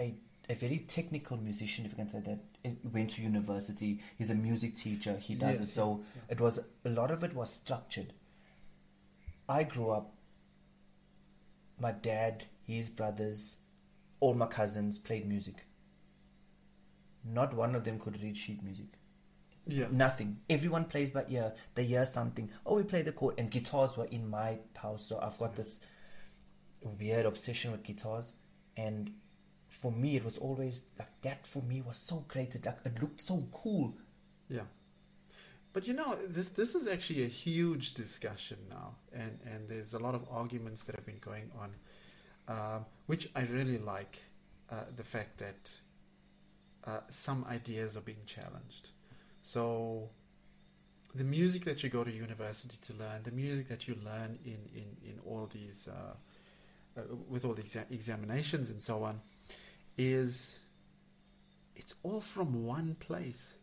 a 0.00 0.14
a 0.48 0.54
very 0.54 0.78
technical 0.78 1.38
musician, 1.38 1.86
if 1.86 1.92
you 1.92 1.96
can 1.96 2.08
say 2.08 2.20
that. 2.20 2.38
He 2.62 2.76
went 2.92 3.10
to 3.10 3.22
university. 3.22 4.00
He's 4.16 4.30
a 4.30 4.34
music 4.34 4.74
teacher. 4.76 5.16
He 5.16 5.34
does 5.34 5.58
Yes, 5.60 5.68
it. 5.68 5.72
So 5.72 6.02
yeah. 6.14 6.22
it 6.32 6.40
was 6.40 6.60
a 6.84 6.90
lot 6.90 7.10
of 7.10 7.24
it 7.24 7.34
was 7.34 7.50
structured. 7.50 8.12
I 9.48 9.64
grew 9.64 9.90
up. 9.90 10.12
My 11.80 11.92
dad, 11.92 12.44
his 12.66 12.88
brothers, 12.88 13.56
all 14.20 14.34
my 14.34 14.46
cousins 14.46 14.96
played 14.98 15.26
music. 15.26 15.66
Not 17.24 17.54
one 17.54 17.74
of 17.74 17.84
them 17.84 17.98
could 17.98 18.22
read 18.22 18.36
sheet 18.36 18.62
music. 18.62 18.98
Yeah. 19.66 19.86
Nothing. 19.90 20.38
Everyone 20.50 20.84
plays 20.84 21.12
by 21.12 21.24
ear. 21.28 21.54
They 21.74 21.84
hear 21.84 22.06
something. 22.06 22.50
Oh, 22.66 22.76
we 22.76 22.82
play 22.82 23.02
the 23.02 23.12
chord. 23.12 23.36
And 23.38 23.50
guitars 23.50 23.96
were 23.96 24.06
in 24.06 24.28
my 24.28 24.58
house, 24.76 25.06
so 25.06 25.18
I've 25.20 25.38
got 25.38 25.56
this 25.56 25.80
weird 26.82 27.26
obsession 27.26 27.72
with 27.72 27.82
guitars. 27.82 28.32
And 28.76 29.12
for 29.68 29.90
me, 29.90 30.16
it 30.16 30.24
was 30.24 30.38
always 30.38 30.86
like 30.98 31.20
that. 31.22 31.46
For 31.46 31.62
me, 31.62 31.80
was 31.80 31.96
so 31.96 32.24
great. 32.28 32.54
It 32.54 32.66
like 32.66 32.78
it 32.84 33.00
looked 33.00 33.20
so 33.20 33.42
cool. 33.52 33.94
Yeah. 34.48 34.66
But 35.72 35.88
you 35.88 35.94
know, 35.94 36.16
this 36.28 36.50
this 36.50 36.74
is 36.74 36.86
actually 36.86 37.24
a 37.24 37.28
huge 37.28 37.94
discussion 37.94 38.58
now, 38.68 38.94
and 39.12 39.38
and 39.44 39.68
there's 39.68 39.92
a 39.92 39.98
lot 39.98 40.14
of 40.14 40.24
arguments 40.30 40.84
that 40.84 40.94
have 40.94 41.04
been 41.04 41.18
going 41.18 41.50
on, 41.58 41.74
um, 42.46 42.86
which 43.06 43.28
I 43.34 43.40
really 43.42 43.78
like, 43.78 44.20
uh, 44.70 44.84
the 44.94 45.02
fact 45.02 45.38
that 45.38 45.70
uh, 46.84 47.00
some 47.08 47.44
ideas 47.50 47.96
are 47.96 48.02
being 48.02 48.24
challenged. 48.24 48.90
So, 49.44 50.08
the 51.14 51.22
music 51.22 51.64
that 51.66 51.84
you 51.84 51.90
go 51.90 52.02
to 52.02 52.10
university 52.10 52.78
to 52.86 52.94
learn, 52.94 53.22
the 53.22 53.30
music 53.30 53.68
that 53.68 53.86
you 53.86 53.96
learn 54.02 54.38
in 54.44 54.58
in 54.74 54.96
in 55.04 55.20
all 55.26 55.46
these, 55.52 55.86
uh, 55.86 56.14
uh, 56.98 57.02
with 57.28 57.44
all 57.44 57.52
these 57.52 57.76
examinations 57.90 58.70
and 58.70 58.82
so 58.82 59.04
on, 59.04 59.20
is 59.98 60.58
it's 61.76 61.94
all 62.02 62.20
from 62.20 62.66
one 62.66 62.96
place. 62.98 63.54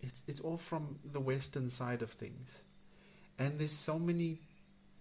It's 0.00 0.22
it's 0.28 0.40
all 0.40 0.56
from 0.56 1.00
the 1.04 1.20
western 1.20 1.68
side 1.68 2.02
of 2.02 2.10
things. 2.10 2.62
And 3.36 3.58
there's 3.58 3.72
so 3.72 3.98
many 3.98 4.38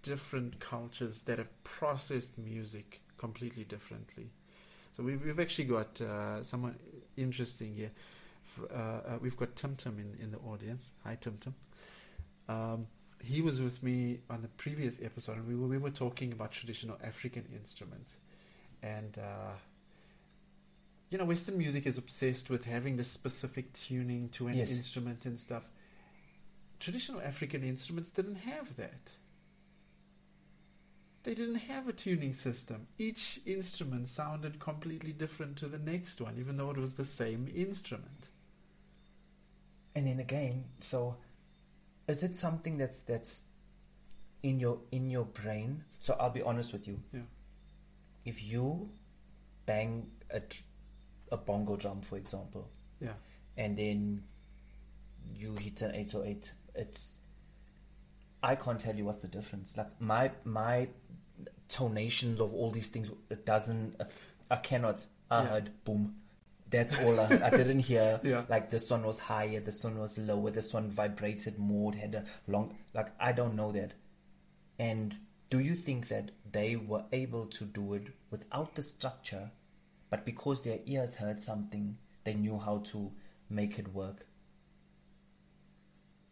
different 0.02 0.60
cultures 0.60 1.22
that 1.24 1.38
have 1.38 1.64
processed 1.64 2.36
music 2.38 3.02
completely 3.18 3.64
differently. 3.64 4.32
So 4.94 5.04
we've, 5.04 5.24
we've 5.24 5.40
actually 5.40 5.66
got 5.66 6.02
uh, 6.02 6.42
someone 6.42 6.80
interesting 7.16 7.76
here 7.76 7.92
uh, 8.72 8.74
uh, 8.76 9.02
we've 9.22 9.38
got 9.38 9.56
Tim 9.56 9.76
Tim 9.76 10.00
in, 10.00 10.24
in 10.24 10.32
the 10.32 10.38
audience 10.40 10.92
hi 11.04 11.18
Tim 11.20 11.38
Tim 11.40 11.56
um, 12.48 12.88
he 13.22 13.42
was 13.42 13.62
with 13.62 13.84
me 13.84 14.20
on 14.30 14.42
the 14.42 14.48
previous 14.48 15.00
episode 15.02 15.38
and 15.38 15.48
we 15.48 15.56
were, 15.56 15.68
we 15.68 15.78
were 15.78 15.90
talking 15.90 16.32
about 16.32 16.52
traditional 16.52 16.98
African 17.04 17.46
instruments 17.54 18.18
and 18.82 19.18
uh, 19.18 19.52
you 21.12 21.18
know, 21.18 21.26
Western 21.26 21.58
music 21.58 21.88
is 21.88 21.98
obsessed 21.98 22.52
with 22.52 22.66
having 22.66 22.96
this 22.96 23.10
specific 23.10 23.74
tuning 23.74 24.30
to 24.30 24.48
an 24.48 24.54
Yes. 24.56 24.72
instrument 24.72 25.26
and 25.26 25.40
stuff. 25.40 25.68
Traditional 26.80 27.20
African 27.22 27.64
instruments 27.64 28.12
didn't 28.12 28.36
have 28.36 28.76
that. 28.76 29.16
They 31.24 31.34
didn't 31.34 31.56
have 31.56 31.88
a 31.90 31.94
tuning 31.94 32.32
system. 32.34 32.88
Each 32.98 33.42
instrument 33.46 34.08
sounded 34.08 34.60
completely 34.60 35.12
different 35.12 35.58
to 35.58 35.68
the 35.68 35.78
next 35.80 36.22
one, 36.22 36.38
even 36.40 36.58
though 36.58 36.70
it 36.70 36.78
was 36.78 36.94
the 36.96 37.06
same 37.06 37.50
instrument. 37.54 38.29
And 40.00 40.08
then 40.08 40.20
again, 40.22 40.64
so 40.80 41.18
is 42.08 42.24
it 42.24 42.34
something 42.34 42.78
that's 42.78 43.02
that's 43.02 43.44
in 44.44 44.58
your 44.58 44.80
in 44.94 45.10
your 45.10 45.26
brain? 45.26 45.84
So 46.00 46.16
I'll 46.18 46.30
be 46.30 46.42
honest 46.42 46.72
with 46.72 46.88
you. 46.88 47.02
Yeah. 47.12 47.24
If 48.24 48.42
you 48.42 48.92
bang 49.66 50.08
a 50.30 50.40
tr- 50.40 50.64
a 51.34 51.36
bongo 51.38 51.76
drum, 51.76 52.00
for 52.02 52.16
example, 52.18 52.70
Yeah. 53.02 53.16
and 53.58 53.78
then 53.78 54.24
you 55.36 55.54
hit 55.60 55.82
an 55.82 55.94
808 55.94 56.54
it's 56.76 57.12
i 58.42 58.56
can't 58.56 58.80
tell 58.80 58.96
you 58.96 59.04
what's 59.06 59.20
the 59.22 59.28
difference 59.28 59.76
like 59.78 59.90
my 60.00 60.32
my 60.46 60.88
tonations 61.68 62.40
of 62.42 62.54
all 62.54 62.72
these 62.72 62.88
things 62.88 63.12
it 63.30 63.46
doesn't 63.46 63.96
i 64.50 64.56
cannot 64.56 65.06
i 65.30 65.44
Yeah. 65.44 65.50
heard 65.50 65.72
boom 65.84 66.16
that's 66.70 66.98
all 67.04 67.20
I. 67.20 67.26
I 67.44 67.50
didn't 67.50 67.80
hear 67.80 68.20
Yeah. 68.24 68.44
like 68.50 68.70
this 68.70 68.90
one 68.90 69.04
was 69.04 69.20
higher 69.20 69.60
this 69.60 69.84
one 69.84 69.98
was 70.00 70.18
lower 70.18 70.52
this 70.52 70.74
one 70.74 70.90
vibrated 70.90 71.58
more 71.58 71.94
had 71.94 72.16
a 72.16 72.26
long 72.48 72.76
like 72.94 73.08
i 73.20 73.32
don't 73.32 73.56
know 73.56 73.72
that 73.72 73.94
and 74.78 75.16
do 75.50 75.60
you 75.60 75.76
think 75.76 76.08
that 76.10 76.32
they 76.52 76.76
were 76.76 77.06
able 77.12 77.46
to 77.48 77.66
do 77.66 77.94
it 77.96 78.08
without 78.30 78.76
the 78.76 78.82
structure 78.84 79.52
but 80.10 80.26
because 80.26 80.64
their 80.64 80.80
ears 80.86 81.16
heard 81.16 81.42
something 81.42 81.98
they 82.24 82.34
knew 82.34 82.60
how 82.60 82.78
to 82.80 83.12
make 83.50 83.80
it 83.80 83.94
work 83.94 84.26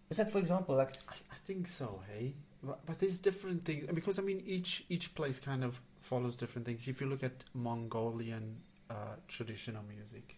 it's 0.09 0.19
like 0.19 0.29
for 0.29 0.39
example 0.39 0.75
like 0.75 0.95
I, 1.09 1.13
I 1.31 1.35
think 1.45 1.67
so, 1.67 2.01
hey. 2.09 2.35
But, 2.63 2.85
but 2.85 2.99
there's 2.99 3.19
different 3.19 3.65
things 3.65 3.85
because 3.93 4.17
I 4.19 4.21
mean 4.21 4.41
each 4.45 4.85
each 4.89 5.13
place 5.15 5.39
kind 5.39 5.63
of 5.63 5.79
follows 5.99 6.35
different 6.37 6.65
things. 6.65 6.87
If 6.87 7.01
you 7.01 7.07
look 7.07 7.23
at 7.23 7.43
Mongolian 7.53 8.61
uh, 8.89 8.93
traditional 9.27 9.83
music, 9.83 10.37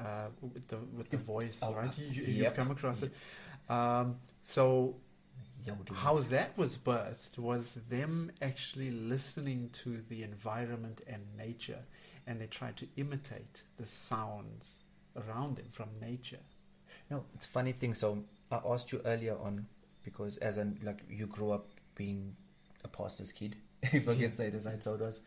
uh, 0.00 0.26
with 0.40 0.68
the 0.68 0.78
with 0.96 1.10
the 1.10 1.16
voice, 1.16 1.60
Oh, 1.62 1.72
right? 1.74 1.96
You, 1.98 2.22
yep. 2.22 2.28
You've 2.28 2.54
come 2.54 2.70
across 2.70 3.02
it. 3.02 3.12
Um, 3.68 4.16
so 4.42 4.96
yodelers. 5.66 5.94
how 5.96 6.18
that 6.18 6.56
was 6.56 6.78
birthed 6.78 7.38
was 7.38 7.74
them 7.90 8.30
actually 8.42 8.90
listening 8.90 9.70
to 9.72 10.02
the 10.08 10.22
environment 10.22 11.00
and 11.06 11.22
nature, 11.36 11.80
and 12.26 12.40
they 12.40 12.46
tried 12.46 12.76
to 12.76 12.86
imitate 12.96 13.62
the 13.76 13.86
sounds 13.86 14.80
around 15.16 15.56
them 15.56 15.66
from 15.70 15.88
nature. 16.00 16.40
No, 17.10 17.24
it's 17.34 17.46
a 17.46 17.48
funny 17.48 17.72
thing. 17.72 17.94
So 17.94 18.24
I 18.50 18.60
asked 18.66 18.92
you 18.92 19.00
earlier 19.04 19.36
on 19.38 19.66
because 20.04 20.36
as 20.38 20.56
an 20.58 20.78
like 20.82 21.00
you 21.08 21.26
grew 21.26 21.50
up 21.52 21.66
being 21.94 22.36
a 22.84 22.88
pastor's 22.88 23.32
kid, 23.32 23.56
if 23.82 24.08
I 24.08 24.14
can 24.14 24.32
say 24.32 24.50
that 24.50 24.64
right. 24.64 24.82
So 24.82 24.94
it 24.94 25.00
was 25.00 25.20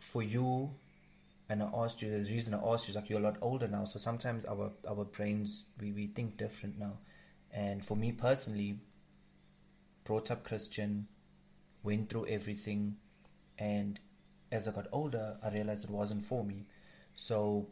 for 0.00 0.22
you, 0.22 0.70
and 1.52 1.62
I 1.62 1.68
asked 1.74 2.00
you. 2.00 2.10
The 2.10 2.32
reason 2.32 2.54
I 2.54 2.66
asked 2.66 2.88
you 2.88 2.92
is 2.92 2.96
like 2.96 3.10
you're 3.10 3.20
a 3.20 3.22
lot 3.22 3.36
older 3.42 3.68
now, 3.68 3.84
so 3.84 3.98
sometimes 3.98 4.46
our 4.46 4.72
our 4.88 5.04
brains 5.04 5.66
we 5.78 5.92
we 5.92 6.06
think 6.06 6.38
different 6.38 6.78
now. 6.78 6.94
And 7.52 7.84
for 7.84 7.94
me 7.94 8.10
personally, 8.12 8.78
brought 10.04 10.30
up 10.30 10.44
Christian, 10.44 11.08
went 11.82 12.08
through 12.08 12.26
everything, 12.26 12.96
and 13.58 14.00
as 14.50 14.66
I 14.66 14.72
got 14.72 14.86
older, 14.92 15.36
I 15.42 15.50
realized 15.50 15.84
it 15.84 15.90
wasn't 15.90 16.24
for 16.24 16.42
me. 16.42 16.64
So, 17.14 17.68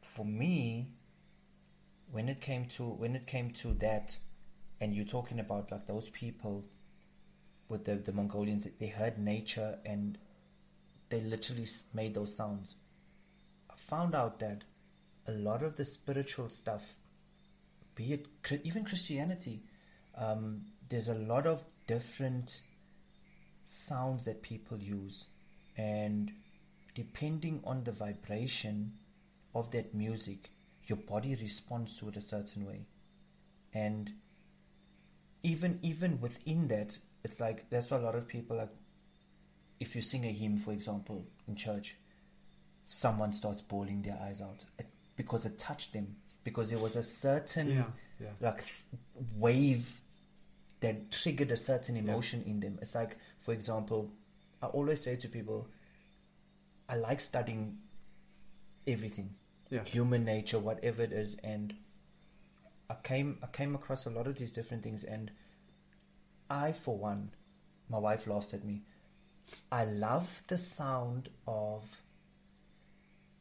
for 0.00 0.24
me, 0.24 0.88
when 2.10 2.30
it 2.30 2.40
came 2.40 2.64
to 2.76 2.84
when 2.84 3.14
it 3.14 3.26
came 3.26 3.50
to 3.62 3.74
that, 3.74 4.16
and 4.80 4.94
you're 4.94 5.04
talking 5.04 5.40
about 5.40 5.70
like 5.70 5.86
those 5.86 6.08
people 6.08 6.64
with 7.68 7.84
the 7.84 7.96
the 7.96 8.12
Mongolians, 8.12 8.66
they 8.78 8.88
heard 8.88 9.18
nature 9.18 9.78
and 9.84 10.16
they 11.10 11.20
literally 11.20 11.66
made 11.92 12.14
those 12.14 12.34
sounds. 12.34 12.76
Found 13.90 14.14
out 14.14 14.38
that 14.38 14.62
a 15.26 15.32
lot 15.32 15.64
of 15.64 15.76
the 15.76 15.84
spiritual 15.84 16.48
stuff, 16.48 16.94
be 17.96 18.12
it 18.12 18.26
even 18.64 18.84
Christianity, 18.84 19.64
um, 20.16 20.62
there's 20.88 21.08
a 21.08 21.14
lot 21.14 21.44
of 21.46 21.64
different 21.88 22.60
sounds 23.66 24.24
that 24.24 24.42
people 24.42 24.78
use, 24.78 25.26
and 25.76 26.30
depending 26.94 27.60
on 27.64 27.82
the 27.82 27.90
vibration 27.90 28.92
of 29.56 29.72
that 29.72 29.92
music, 29.92 30.50
your 30.86 30.98
body 30.98 31.34
responds 31.34 31.98
to 31.98 32.08
it 32.08 32.16
a 32.16 32.20
certain 32.20 32.64
way, 32.64 32.86
and 33.74 34.12
even 35.42 35.80
even 35.82 36.20
within 36.20 36.68
that, 36.68 36.96
it's 37.24 37.40
like 37.40 37.68
that's 37.70 37.90
why 37.90 37.96
a 37.96 38.00
lot 38.00 38.14
of 38.14 38.28
people 38.28 38.56
like 38.56 38.70
if 39.80 39.96
you 39.96 40.02
sing 40.02 40.24
a 40.24 40.32
hymn, 40.32 40.58
for 40.58 40.72
example, 40.72 41.24
in 41.48 41.56
church, 41.56 41.96
someone 42.92 43.32
starts 43.32 43.62
bawling 43.62 44.02
their 44.02 44.18
eyes 44.20 44.40
out 44.40 44.64
it, 44.76 44.86
because 45.16 45.46
it 45.46 45.56
touched 45.58 45.92
them 45.92 46.16
because 46.42 46.70
there 46.70 46.78
was 46.80 46.96
a 46.96 47.02
certain 47.04 47.68
Yeah, 47.70 47.84
yeah. 48.20 48.30
like 48.40 48.58
th- 48.64 48.82
wave 49.36 50.00
that 50.80 51.12
triggered 51.12 51.52
a 51.52 51.56
certain 51.56 51.96
emotion 51.96 52.42
in 52.44 52.58
them. 52.58 52.78
It's 52.82 52.94
like, 52.96 53.16
for 53.40 53.52
example, 53.52 54.10
I 54.60 54.66
always 54.66 55.00
say 55.04 55.14
to 55.16 55.28
people, 55.28 55.68
I 56.88 56.96
like 56.96 57.20
studying 57.20 57.78
everything, 58.88 59.36
Yeah. 59.68 59.84
human 59.84 60.24
nature, 60.24 60.58
whatever 60.58 61.02
it 61.04 61.12
is, 61.12 61.36
and 61.44 61.74
I 62.88 62.96
came 63.04 63.38
I 63.40 63.46
came 63.46 63.76
across 63.76 64.04
a 64.06 64.10
lot 64.10 64.26
of 64.26 64.36
these 64.36 64.50
different 64.50 64.82
things, 64.82 65.04
and 65.04 65.30
I, 66.48 66.72
for 66.72 66.96
one, 66.98 67.30
my 67.88 67.98
wife 67.98 68.26
laughs 68.26 68.52
at 68.52 68.64
me. 68.64 68.82
I 69.70 69.84
love 69.84 70.42
the 70.48 70.58
sound 70.58 71.28
of. 71.46 72.02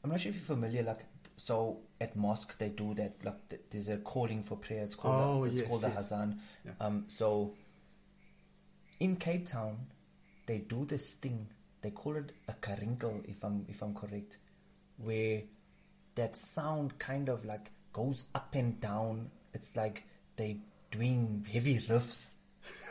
I'm 0.04 0.10
not 0.10 0.22
sure 0.22 0.30
if 0.30 0.36
you're 0.38 0.46
familiar, 0.46 0.84
like 0.84 1.06
so 1.38 1.80
at 2.02 2.16
mosque 2.16 2.58
they 2.58 2.70
do 2.70 2.94
that. 2.96 3.14
Like 3.24 3.50
th- 3.50 3.62
there's 3.70 3.90
a 3.90 3.98
calling 3.98 4.44
for 4.44 4.58
prayer. 4.58 4.84
It's 4.84 4.96
called 4.96 5.16
Oh, 5.16 5.44
the, 5.44 5.50
it's 5.50 5.60
yes, 5.60 5.68
called 5.68 5.82
yes. 5.84 6.10
the 6.10 6.16
Hazan. 6.16 6.38
Yeah. 6.66 6.72
Um, 6.80 7.04
so 7.08 7.54
in 9.00 9.16
Cape 9.16 9.48
Town, 9.48 9.78
they 10.46 10.60
do 10.60 10.86
this 10.86 11.16
thing. 11.16 11.48
They 11.82 11.92
call 11.92 12.18
it 12.18 12.32
a 12.48 12.54
karinkel, 12.54 13.24
if 13.30 13.44
I'm 13.44 13.66
if 13.70 13.82
I'm 13.82 13.94
correct, 13.94 14.38
where 14.98 15.44
that 16.16 16.36
sound 16.36 17.00
kind 17.00 17.30
of 17.30 17.46
like 17.46 17.72
goes 17.94 18.26
up 18.36 18.54
and 18.56 18.80
down. 18.80 19.32
It's 19.54 19.76
like 19.76 20.04
they 20.36 20.58
doing 20.92 21.46
heavy 21.52 21.78
riffs, 21.80 22.36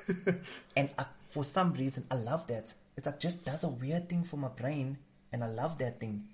and 0.77 0.89
I, 0.99 1.05
for 1.29 1.45
some 1.45 1.73
reason 1.75 2.05
I 2.11 2.17
love 2.17 2.47
that. 2.49 2.73
It's 2.97 3.07
like 3.07 3.21
just 3.21 3.45
does 3.45 3.63
a 3.65 3.69
weird 3.69 4.09
thing 4.09 4.25
for 4.25 4.37
my 4.39 4.49
brain, 4.49 4.99
and 5.33 5.45
I 5.45 5.49
love 5.49 5.79
that 5.79 6.01
thing. 6.01 6.25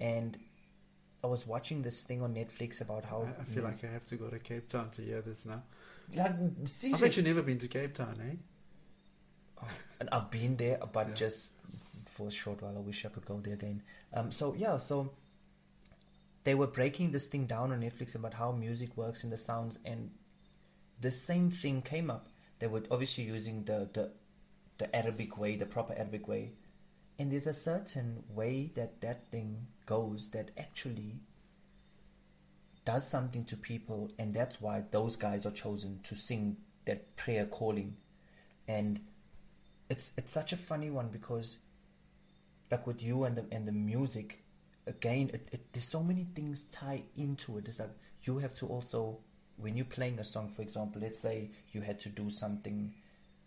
And 0.00 0.38
I 1.22 1.26
was 1.26 1.46
watching 1.46 1.82
this 1.82 2.02
thing 2.02 2.22
on 2.22 2.34
Netflix 2.34 2.80
about 2.80 3.04
how 3.04 3.22
I, 3.22 3.40
I 3.42 3.44
feel 3.44 3.64
like 3.64 3.84
I 3.84 3.88
have 3.88 4.04
to 4.06 4.16
go 4.16 4.28
to 4.28 4.38
Cape 4.38 4.68
Town 4.68 4.90
to 4.90 5.02
hear 5.02 5.20
this 5.20 5.44
now. 5.46 5.62
like 6.14 6.30
I've 6.30 6.68
serious. 6.68 7.02
actually 7.02 7.24
never 7.28 7.42
been 7.42 7.58
to 7.58 7.68
Cape 7.68 7.92
Town, 7.94 8.18
eh? 8.30 8.36
and 10.00 10.08
I've 10.10 10.30
been 10.30 10.56
there, 10.56 10.78
but 10.92 11.08
Yeah. 11.08 11.14
just 11.14 11.52
for 12.06 12.28
a 12.28 12.30
short 12.30 12.62
while. 12.62 12.76
I 12.76 12.80
wish 12.80 13.04
I 13.04 13.10
could 13.10 13.26
go 13.26 13.38
there 13.40 13.54
again. 13.54 13.82
Um, 14.14 14.32
so 14.32 14.54
yeah, 14.54 14.78
so 14.78 15.12
they 16.44 16.54
were 16.54 16.66
breaking 16.66 17.12
this 17.12 17.28
thing 17.28 17.44
down 17.46 17.70
on 17.72 17.80
Netflix 17.82 18.14
about 18.14 18.34
how 18.34 18.52
music 18.52 18.96
works 18.96 19.22
and 19.22 19.30
the 19.32 19.36
sounds, 19.36 19.78
and 19.84 20.10
the 21.00 21.10
same 21.10 21.50
thing 21.50 21.82
came 21.82 22.10
up. 22.10 22.28
They 22.58 22.66
were 22.66 22.82
obviously 22.90 23.24
using 23.24 23.64
the 23.64 23.88
the, 23.92 24.10
the 24.78 24.96
Arabic 24.96 25.36
way, 25.36 25.56
the 25.56 25.66
proper 25.66 25.92
Arabic 25.94 26.26
way, 26.26 26.52
and 27.18 27.30
there's 27.30 27.46
a 27.46 27.54
certain 27.54 28.24
way 28.30 28.70
that 28.74 29.02
that 29.02 29.30
thing 29.30 29.66
goes 29.90 30.30
that 30.30 30.50
actually 30.56 31.16
does 32.84 33.06
something 33.06 33.44
to 33.44 33.56
people, 33.56 34.10
and 34.18 34.32
that's 34.32 34.60
why 34.60 34.84
those 34.92 35.16
guys 35.16 35.44
are 35.44 35.50
chosen 35.50 35.98
to 36.04 36.14
sing 36.14 36.56
that 36.86 37.16
prayer 37.16 37.44
calling, 37.44 37.96
and 38.68 39.00
it's 39.88 40.12
it's 40.16 40.32
such 40.32 40.52
a 40.52 40.56
funny 40.56 40.90
one 40.90 41.08
because 41.08 41.58
like 42.70 42.86
with 42.86 43.02
you 43.02 43.24
and 43.24 43.36
the 43.36 43.44
and 43.50 43.66
the 43.66 43.72
music 43.72 44.44
again 44.86 45.30
it, 45.34 45.48
it 45.52 45.72
there's 45.72 45.88
so 45.88 46.02
many 46.02 46.24
things 46.24 46.64
tie 46.66 47.02
into 47.16 47.58
it. 47.58 47.66
It's 47.66 47.80
like 47.80 47.90
you 48.22 48.38
have 48.38 48.54
to 48.56 48.66
also 48.66 49.18
when 49.56 49.76
you're 49.76 49.94
playing 49.96 50.20
a 50.20 50.24
song 50.24 50.48
for 50.48 50.62
example 50.62 51.02
let's 51.02 51.20
say 51.20 51.50
you 51.72 51.80
had 51.80 51.98
to 52.00 52.08
do 52.08 52.30
something 52.30 52.94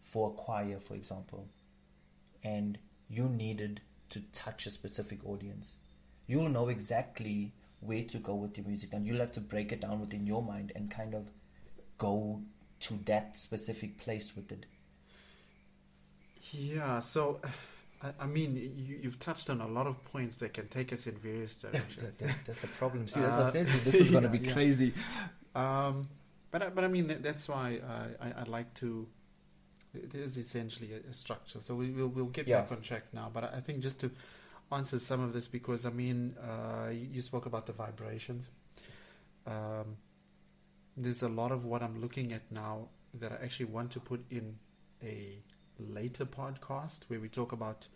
for 0.01 0.29
a 0.29 0.33
choir 0.33 0.79
for 0.79 0.95
example 0.95 1.47
and 2.43 2.77
you 3.09 3.29
needed 3.29 3.81
to 4.09 4.19
touch 4.33 4.67
a 4.67 4.71
specific 4.71 5.25
audience 5.25 5.75
you'll 6.27 6.49
know 6.49 6.69
exactly 6.69 7.53
where 7.81 8.03
to 8.03 8.17
go 8.17 8.33
with 8.35 8.57
your 8.57 8.65
music 8.67 8.93
and 8.93 9.05
you'll 9.05 9.19
have 9.19 9.31
to 9.33 9.41
break 9.41 9.71
it 9.71 9.81
down 9.81 9.99
within 9.99 10.25
your 10.25 10.41
mind 10.41 10.71
and 10.75 10.89
kind 10.89 11.13
of 11.13 11.27
go 11.97 12.41
to 12.79 12.93
that 13.05 13.37
specific 13.37 13.97
place 13.97 14.35
with 14.35 14.51
it 14.51 14.65
Yeah, 16.51 16.99
so 16.99 17.39
I, 18.01 18.11
I 18.21 18.25
mean, 18.25 18.55
you, 18.55 18.99
you've 19.01 19.19
touched 19.19 19.49
on 19.49 19.61
a 19.61 19.67
lot 19.67 19.87
of 19.87 20.03
points 20.05 20.37
that 20.37 20.53
can 20.53 20.67
take 20.67 20.91
us 20.93 21.07
in 21.07 21.15
various 21.17 21.61
directions. 21.61 22.17
That- 22.17 22.19
that- 22.19 22.45
that's 22.45 22.59
the 22.61 22.67
problem. 22.67 23.07
See, 23.07 23.21
Uh, 23.21 23.47
I 23.47 23.49
said, 23.49 23.67
this 23.67 23.95
is 23.95 24.11
going 24.11 24.23
to 24.23 24.29
be 24.29 24.39
yeah. 24.45 24.53
crazy. 24.53 24.93
Um, 25.55 26.07
but 26.51 26.63
I- 26.63 26.69
but 26.69 26.83
I 26.83 26.87
mean 26.87 27.07
that, 27.07 27.23
that's 27.23 27.47
why 27.47 27.79
I, 28.21 28.27
I, 28.27 28.31
I 28.41 28.43
like 28.43 28.73
to. 28.75 29.07
It 29.93 30.15
is 30.15 30.37
essentially 30.37 30.89
a, 30.93 31.09
a 31.09 31.13
structure, 31.13 31.61
so 31.61 31.75
we 31.75 31.91
will 31.91 32.07
we'll 32.07 32.25
get 32.25 32.47
Yeah. 32.47 32.61
back 32.61 32.71
on 32.71 32.81
track 32.81 33.03
now. 33.13 33.29
But 33.33 33.53
I 33.53 33.59
think 33.59 33.79
just 33.81 33.99
to 34.01 34.11
answer 34.73 34.99
some 34.99 35.21
of 35.21 35.33
this 35.33 35.47
because 35.47 35.85
I 35.85 35.89
mean 35.89 36.35
uh, 36.37 36.89
you, 36.89 37.21
spoke 37.21 37.45
about 37.45 37.65
the 37.65 37.73
vibrations. 37.73 38.49
Um, 39.45 39.97
there's 40.95 41.23
a 41.23 41.29
lot 41.29 41.51
of 41.51 41.65
what 41.65 41.81
I'm 41.81 42.01
looking 42.01 42.33
at 42.33 42.51
now 42.51 42.87
that 43.15 43.31
I 43.31 43.43
actually 43.43 43.67
want 43.67 43.91
to 43.91 43.99
put 43.99 44.23
in 44.31 44.55
a 45.03 45.37
later 45.79 46.25
podcast 46.25 47.01
where 47.07 47.19
we 47.19 47.29
talk 47.29 47.51
about 47.51 47.87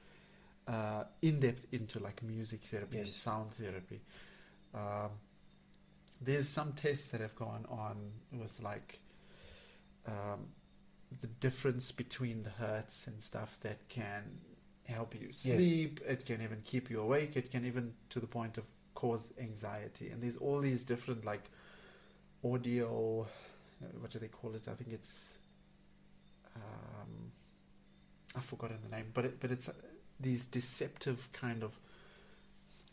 uh, 0.67 1.03
in 1.21 1.39
depth 1.39 1.67
into 1.71 1.99
like 1.99 2.21
music 2.23 2.61
therapy 2.61 2.97
and 2.97 3.07
sound 3.07 3.51
therapy. 3.51 4.01
Um, 4.73 5.11
there's 6.21 6.49
some 6.49 6.73
tests 6.73 7.11
that 7.11 7.21
have 7.21 7.35
gone 7.35 7.65
on 7.69 8.11
with 8.31 8.61
like 8.61 8.99
um, 10.07 10.47
the 11.21 11.27
difference 11.27 11.91
between 11.91 12.43
the 12.43 12.49
hertz 12.49 13.07
and 13.07 13.21
stuff 13.21 13.59
that 13.61 13.87
can 13.87 14.23
help 14.87 15.13
you 15.15 15.31
sleep. 15.31 15.99
It 16.07 16.25
can 16.25 16.41
even 16.41 16.61
keep 16.63 16.89
you 16.89 16.99
awake. 17.01 17.35
It 17.37 17.51
can 17.51 17.65
even 17.65 17.93
to 18.09 18.19
the 18.19 18.27
point 18.27 18.57
of 18.57 18.63
cause 18.95 19.31
anxiety. 19.39 20.09
And 20.09 20.21
there's 20.23 20.37
all 20.37 20.59
these 20.59 20.83
different 20.83 21.25
like 21.25 21.43
audio. 22.43 23.27
uh, 23.83 23.85
What 23.99 24.11
do 24.11 24.19
they 24.19 24.27
call 24.29 24.55
it? 24.55 24.67
I 24.67 24.73
think 24.73 24.91
it's. 24.93 25.39
Um, 26.55 27.31
I've 28.35 28.43
forgotten 28.45 28.77
the 28.89 28.95
name, 28.95 29.11
but 29.13 29.25
it, 29.25 29.39
but 29.39 29.51
it's 29.51 29.69
uh, 29.69 29.73
these 30.19 30.45
deceptive 30.45 31.29
kind 31.33 31.63
of 31.63 31.79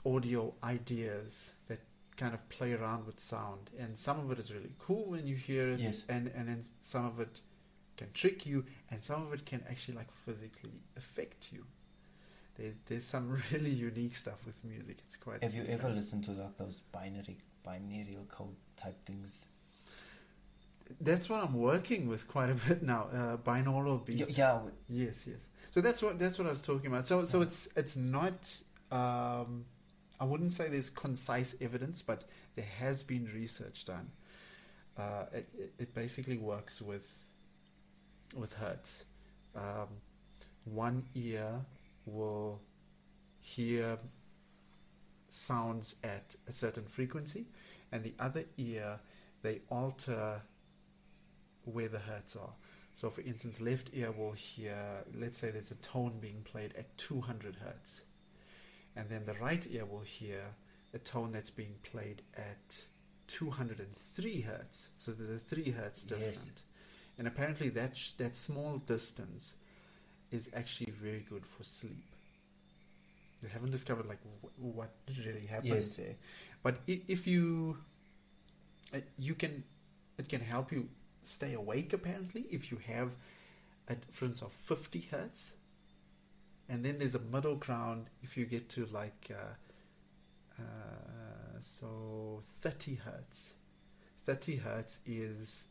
audio 0.05 0.53
ideas 0.63 1.53
that 1.69 1.81
kind 2.17 2.35
of 2.35 2.47
play 2.49 2.73
around 2.75 3.07
with 3.07 3.19
sound, 3.19 3.71
and 3.79 3.99
some 3.99 4.21
of 4.21 4.31
it 4.31 4.39
is 4.39 4.53
really 4.53 4.73
cool 4.79 5.05
when 5.07 5.27
you 5.27 5.35
hear 5.35 5.71
it, 5.71 5.81
Yes. 5.81 6.05
and 6.09 6.31
and 6.35 6.49
then 6.49 6.63
some 6.83 7.07
of 7.07 7.21
it 7.21 7.41
can 7.97 8.09
trick 8.13 8.45
you, 8.47 8.65
and 8.91 9.03
some 9.03 9.23
of 9.27 9.33
it 9.33 9.45
can 9.47 9.63
actually 9.69 9.97
like 9.97 10.11
physically 10.13 10.83
affect 10.97 11.53
you. 11.53 11.65
There's 12.57 12.79
there's 12.87 13.05
some 13.05 13.31
really 13.53 13.71
unique 13.71 14.15
stuff 14.15 14.45
with 14.47 14.63
music. 14.65 14.99
It's 15.07 15.17
quite. 15.17 15.43
Have 15.43 15.55
you 15.55 15.65
ever 15.69 15.89
listened 15.91 16.25
to 16.25 16.33
like 16.33 16.57
those 16.57 16.81
binary 16.93 17.39
binary 17.63 18.17
code 18.29 18.57
type 18.77 19.05
things? 19.05 19.47
That's 21.01 21.31
what 21.31 21.43
I'm 21.43 21.55
working 21.55 22.09
with 22.09 22.29
quite 22.29 22.51
a 22.51 22.55
bit 22.55 22.83
now. 22.83 23.09
Uh, 23.13 23.37
binaural 23.39 24.05
beats. 24.05 24.21
Yeah, 24.21 24.61
Yes, 24.89 25.27
yes. 25.27 25.49
So 25.71 25.81
that's 25.81 26.03
what 26.03 26.19
that's 26.19 26.39
what 26.39 26.47
I 26.47 26.51
was 26.51 26.61
talking 26.61 26.87
about. 26.87 27.07
So 27.07 27.25
so 27.25 27.41
it's 27.41 27.69
it's 27.77 27.97
not. 27.97 28.55
Um, 28.91 29.65
I 30.21 30.25
wouldn't 30.25 30.53
say 30.53 30.69
there's 30.69 30.91
concise 30.91 31.57
evidence, 31.61 32.03
but 32.03 32.25
there 32.55 32.67
has 32.79 33.03
been 33.03 33.29
research 33.35 33.85
done. 33.85 34.11
Uh, 34.97 35.25
it, 35.33 35.49
it 35.59 35.73
it 35.79 35.95
basically 35.95 36.39
works 36.39 36.81
with 36.81 37.27
with 38.37 38.55
hertz. 38.55 39.05
Um, 39.57 39.89
one 40.65 41.05
ear 41.15 41.61
will 42.07 42.61
hear 43.41 43.99
sounds 45.29 45.97
at 46.05 46.37
a 46.47 46.53
certain 46.53 46.85
frequency, 46.85 47.47
and 47.93 48.05
the 48.05 48.15
other 48.19 48.45
ear 48.57 49.01
they 49.43 49.61
alter 49.71 50.41
where 51.65 51.89
the 51.89 51.99
hertz 51.99 52.37
are. 52.37 52.53
So, 52.95 53.11
for 53.11 53.23
instance, 53.23 53.61
left 53.61 53.91
ear 53.93 54.13
will 54.13 54.33
hear, 54.33 54.77
let's 55.19 55.39
say 55.39 55.51
there's 55.51 55.73
a 55.73 55.77
tone 55.77 56.19
being 56.21 56.43
played 56.45 56.75
at 56.79 56.97
200 56.97 57.57
hertz, 57.57 58.05
and 58.97 59.09
then 59.09 59.25
the 59.27 59.35
right 59.35 59.67
ear 59.71 59.85
will 59.85 60.01
hear 60.03 60.55
a 60.95 60.99
tone 60.99 61.33
that's 61.33 61.51
being 61.51 61.75
played 61.83 62.23
at 62.37 62.79
203 63.27 64.41
hertz. 64.43 64.91
So 64.97 65.11
there's 65.13 65.31
a 65.31 65.39
3 65.45 65.71
hertz 65.73 66.07
Yes. 66.09 66.19
different. 66.21 66.63
And 67.19 67.27
apparently 67.27 67.69
that 67.71 67.97
sh- 67.97 68.13
that 68.13 68.37
small 68.37 68.79
distance 68.79 69.57
is 70.35 70.51
actually 70.55 70.91
very 70.93 71.25
good 71.31 71.47
for 71.47 71.65
sleep. 71.65 72.05
They 73.43 73.49
haven't 73.49 73.71
discovered 73.71 74.07
like 74.07 74.21
w- 74.25 74.75
what 74.77 74.91
really 75.25 75.47
happens 75.47 75.75
Yes. 75.75 75.97
there, 75.97 76.17
but 76.63 76.77
i- 76.89 77.03
if 77.09 77.27
you 77.27 77.79
uh, 78.95 79.01
you 79.19 79.35
can 79.35 79.65
it 80.19 80.29
can 80.29 80.41
help 80.41 80.73
you 80.73 80.89
stay 81.23 81.53
awake 81.55 81.93
apparently 81.93 82.43
if 82.51 82.71
you 82.71 82.79
have 82.87 83.17
a 83.89 83.95
difference 83.95 84.43
of 84.43 84.53
50 84.53 85.01
hertz 85.11 85.55
and 86.69 86.85
then 86.85 86.99
there's 86.99 87.15
a 87.15 87.21
middle 87.21 87.57
ground 87.57 88.07
if 88.23 88.37
you 88.37 88.45
get 88.47 88.69
to 88.71 88.87
like 88.87 89.31
uh, 89.31 89.55
uh, 90.63 91.61
so 91.61 92.41
30 92.43 92.95
hertz 92.97 93.55
30 94.25 94.57
hertz 94.57 95.01
is 95.07 95.67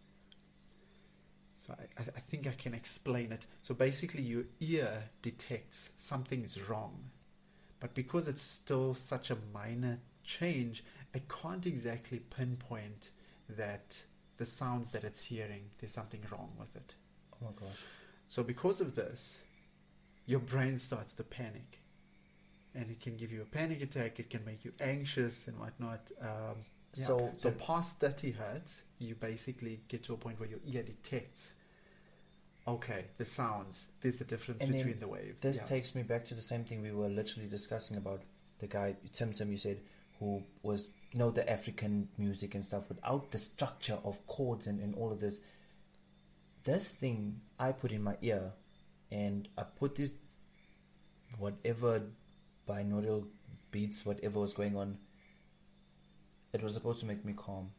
so 1.66 1.74
I, 1.97 2.01
I 2.01 2.20
think 2.20 2.47
I 2.47 2.51
can 2.51 2.74
explain 2.74 3.32
it 3.32 3.45
so 3.61 3.74
basically 3.74 4.22
your 4.24 4.43
ear 4.59 5.03
detects 5.22 5.91
something's 5.97 6.70
wrong 6.70 7.11
but 7.80 7.93
because 7.93 8.28
it's 8.28 8.41
still 8.41 8.93
such 8.93 9.32
a 9.32 9.38
minor 9.53 9.99
change 10.24 10.84
it 11.14 11.24
can't 11.30 11.66
exactly 11.66 12.20
pinpoint 12.20 13.11
that 13.49 14.03
the 14.38 14.45
sounds 14.45 14.91
that 14.91 15.03
it's 15.03 15.22
hearing 15.24 15.70
there's 15.80 15.91
something 15.93 16.22
wrong 16.32 16.51
with 16.59 16.76
it 16.76 16.95
Oh 17.34 17.45
my 17.45 17.51
gosh. 17.59 17.80
so 18.28 18.43
because 18.43 18.80
of 18.82 18.95
this, 18.95 19.41
your 20.26 20.39
brain 20.39 20.78
starts 20.80 21.14
to 21.16 21.24
panic, 21.24 21.80
and 22.76 22.89
it 22.89 22.99
can 23.01 23.18
give 23.18 23.32
you 23.32 23.41
a 23.41 23.45
panic 23.45 23.82
attack. 23.82 24.20
It 24.20 24.30
can 24.30 24.43
make 24.45 24.64
you 24.66 24.72
anxious 24.80 25.47
and 25.47 25.59
whatnot. 25.59 26.11
Um, 26.22 26.57
yeah. 26.94 27.06
So 27.06 27.34
so 27.38 27.50
the- 27.50 27.56
past 27.56 28.00
thirty 28.00 28.32
hertz, 28.32 28.84
you 29.00 29.16
basically 29.16 29.82
get 29.88 30.04
to 30.04 30.14
a 30.14 30.18
point 30.18 30.39
where 30.39 30.50
your 30.50 30.60
ear 30.66 30.84
detects. 30.84 31.54
Okay, 32.66 33.06
the 33.18 33.26
sounds. 33.26 33.89
There's 34.00 34.22
a 34.22 34.26
difference 34.26 34.64
And 34.64 34.72
between 34.72 35.00
the 35.00 35.08
waves. 35.08 35.41
This 35.41 35.58
yeah. 35.58 35.64
takes 35.64 35.96
me 35.96 36.04
back 36.04 36.24
to 36.26 36.34
the 36.34 36.41
same 36.41 36.64
thing 36.64 36.82
we 36.82 36.94
were 36.94 37.10
literally 37.10 37.50
discussing 37.50 37.98
about 37.98 38.22
the 38.60 38.68
guy 38.68 38.96
Tim 39.12 39.34
Tim 39.34 39.52
you 39.52 39.58
said 39.58 39.82
who 40.20 40.44
was 40.62 40.89
you 41.12 41.20
know 41.20 41.32
the 41.32 41.50
African 41.50 42.08
music 42.18 42.56
and 42.56 42.64
stuff 42.64 42.88
without 42.88 43.32
the 43.32 43.38
structure 43.38 43.98
of 44.04 44.26
chords 44.28 44.68
and, 44.68 44.80
and 44.80 44.96
all 44.96 45.12
of 45.12 45.20
this. 45.20 45.41
This 46.64 46.96
thing 46.96 47.41
I 47.60 47.74
put 47.74 47.91
in 47.91 48.02
my 48.02 48.16
ear 48.22 48.54
and 49.12 49.50
I 49.58 49.64
put 49.64 49.96
this 49.96 50.16
whatever 51.38 52.04
binaural 52.68 53.26
beats, 53.72 54.06
whatever 54.06 54.39
was 54.39 54.54
going 54.54 54.78
on, 54.78 54.98
it 56.54 56.62
was 56.62 56.74
supposed 56.76 56.99
to 57.01 57.06
make 57.06 57.26
me 57.26 57.34
calm. 57.36 57.72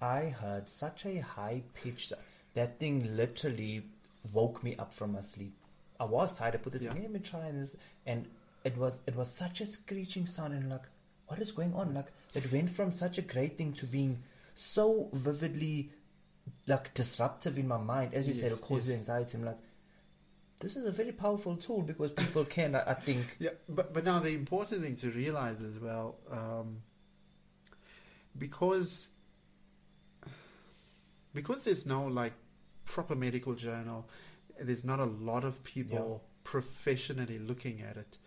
I 0.00 0.26
heard 0.26 0.68
such 0.68 1.04
a 1.06 1.20
high 1.20 1.62
pitch 1.74 2.12
that 2.54 2.80
thing 2.80 3.16
literally 3.16 3.84
woke 4.32 4.62
me 4.64 4.76
up 4.76 4.92
from 4.92 5.12
my 5.12 5.20
sleep. 5.20 5.54
I 6.00 6.04
was 6.04 6.38
tired. 6.38 6.54
I 6.54 6.58
put 6.58 6.72
this 6.72 6.82
Yeah. 6.82 6.92
thing, 6.92 7.02
let 7.02 7.10
me 7.12 7.20
try 7.20 7.46
and 7.46 7.62
this, 7.62 7.76
and 8.04 8.28
it 8.64 8.76
was 8.76 9.00
it 9.06 9.14
was 9.14 9.30
such 9.32 9.60
a 9.60 9.66
screeching 9.66 10.26
sound, 10.26 10.52
and 10.54 10.68
like, 10.70 10.82
what 11.26 11.38
is 11.38 11.52
going 11.52 11.74
on? 11.74 11.94
Like, 11.94 12.06
it 12.34 12.50
went 12.52 12.70
from 12.70 12.92
such 12.92 13.18
a 13.18 13.22
great 13.22 13.56
thing 13.58 13.72
to 13.74 13.86
being 13.86 14.22
so 14.54 15.08
vividly, 15.12 15.90
like, 16.66 16.92
disruptive 16.94 17.58
in 17.58 17.68
my 17.68 17.78
mind. 17.78 18.14
As 18.14 18.26
you 18.28 18.34
said, 18.34 18.50
Yes, 18.50 18.58
it 18.60 18.62
caused 18.64 18.86
you 18.86 18.92
yes. 18.92 18.98
anxiety. 19.00 19.38
I'm 19.38 19.44
like, 19.44 19.58
this 20.60 20.76
is 20.76 20.86
a 20.86 20.90
very 20.92 21.12
powerful 21.12 21.56
tool 21.56 21.82
because 21.82 22.12
people 22.12 22.44
can, 22.44 22.74
I, 22.74 22.90
I 22.90 22.94
think, 22.94 23.36
Yeah, 23.38 23.50
but 23.68 23.92
but 23.94 24.04
now 24.04 24.18
the 24.20 24.30
important 24.34 24.82
thing 24.82 24.96
to 24.96 25.10
realize 25.10 25.62
as 25.62 25.78
well, 25.78 26.16
um, 26.30 26.82
because 28.38 29.08
because 31.34 31.64
there's 31.64 31.86
no 31.86 32.06
like 32.06 32.32
proper 32.84 33.14
medical 33.14 33.54
journal, 33.54 34.08
there's 34.60 34.84
not 34.84 35.00
a 35.00 35.04
lot 35.04 35.44
of 35.44 35.62
people 35.64 36.22
professionally 36.44 37.38
looking 37.38 37.82
at 37.82 37.96
it, 37.96 38.18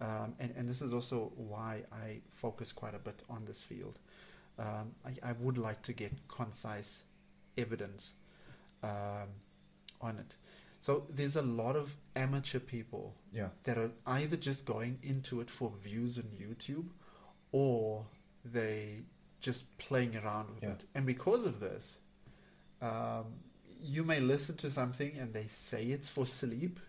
um, 0.00 0.34
and 0.38 0.52
and 0.56 0.68
this 0.68 0.82
is 0.82 0.92
also 0.92 1.32
why 1.36 1.82
I 1.92 2.20
focus 2.30 2.72
quite 2.72 2.94
a 2.94 2.98
bit 2.98 3.22
on 3.28 3.44
this 3.44 3.62
field. 3.62 3.98
Um, 4.58 4.92
I, 5.06 5.30
I 5.30 5.32
would 5.38 5.56
like 5.56 5.82
to 5.82 5.92
get 5.92 6.12
concise 6.26 7.04
evidence 7.56 8.14
um, 8.82 9.28
on 10.00 10.18
it. 10.18 10.36
So 10.80 11.06
there's 11.10 11.36
a 11.36 11.42
lot 11.42 11.76
of 11.76 11.96
amateur 12.14 12.60
people 12.60 13.14
yeah, 13.32 13.48
that 13.64 13.78
are 13.78 13.90
either 14.06 14.36
just 14.36 14.64
going 14.64 14.98
into 15.02 15.40
it 15.40 15.50
for 15.50 15.72
views 15.82 16.18
on 16.18 16.24
YouTube 16.24 16.88
or 17.52 18.06
they 18.44 19.00
just 19.40 19.76
playing 19.78 20.16
around 20.16 20.50
with 20.54 20.62
Yeah. 20.62 20.70
it. 20.70 20.84
And 20.94 21.06
because 21.06 21.46
of 21.46 21.60
this, 21.60 21.98
um, 22.80 23.26
you 23.80 24.02
may 24.04 24.20
listen 24.20 24.56
to 24.56 24.70
something 24.70 25.16
and 25.18 25.32
they 25.32 25.46
say 25.46 25.84
it's 25.86 26.08
for 26.08 26.26
sleep, 26.26 26.80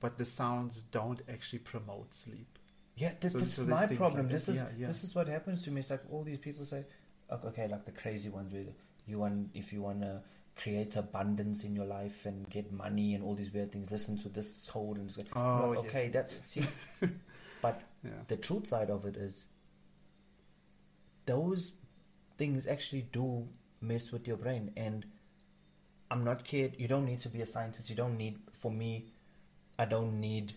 but 0.00 0.18
the 0.18 0.24
sounds 0.24 0.82
don't 0.82 1.22
actually 1.28 1.58
promote 1.60 2.14
sleep. 2.14 2.58
Yeah, 2.96 3.12
th- 3.12 3.32
So- 3.32 3.38
this 3.38 3.54
so 3.54 3.62
is 3.62 3.68
my 3.68 3.86
problem. 3.88 4.22
like 4.26 4.32
this 4.32 4.48
is 4.48 4.56
Yeah, 4.56 4.68
yeah. 4.78 4.86
this 4.86 5.04
is 5.04 5.14
what 5.14 5.26
happens 5.28 5.62
to 5.64 5.70
me. 5.70 5.80
It's 5.80 5.90
like 5.90 6.02
all 6.10 6.22
these 6.22 6.38
people 6.38 6.64
say, 6.64 6.84
okay, 7.30 7.68
like 7.68 7.84
the 7.84 7.92
crazy 7.92 8.28
ones. 8.28 8.52
Where 8.52 8.66
you 9.06 9.18
want 9.18 9.50
if 9.54 9.72
you 9.72 9.82
want 9.82 10.00
to 10.02 10.22
create 10.54 10.96
abundance 10.96 11.64
in 11.64 11.74
your 11.76 11.84
life 11.84 12.24
and 12.24 12.48
get 12.48 12.72
money 12.72 13.14
and 13.14 13.22
all 13.22 13.34
these 13.34 13.52
weird 13.52 13.72
things, 13.72 13.90
listen 13.90 14.16
to 14.18 14.28
this 14.30 14.66
code 14.66 14.96
and 14.96 15.06
it's 15.08 15.18
like, 15.18 15.36
Oh, 15.36 15.72
no, 15.72 15.78
okay, 15.80 16.04
yes, 16.04 16.12
that's 16.32 16.56
yes. 16.56 16.98
see. 17.00 17.08
but 17.60 17.82
Yeah. 18.02 18.10
the 18.28 18.36
truth 18.38 18.66
side 18.66 18.88
of 18.90 19.04
it 19.04 19.16
is, 19.16 19.46
those 21.26 21.72
things 22.38 22.66
actually 22.66 23.02
do 23.12 23.46
mess 23.80 24.12
with 24.12 24.26
your 24.26 24.36
brain. 24.36 24.72
And 24.76 25.04
I'm 26.10 26.24
not 26.24 26.44
kid. 26.44 26.76
You 26.78 26.88
don't 26.88 27.04
need 27.04 27.20
to 27.20 27.28
be 27.28 27.40
a 27.42 27.46
scientist. 27.46 27.90
You 27.90 27.96
don't 27.96 28.16
need. 28.16 28.38
For 28.52 28.70
me, 28.70 29.06
I 29.78 29.84
don't 29.84 30.20
need 30.20 30.54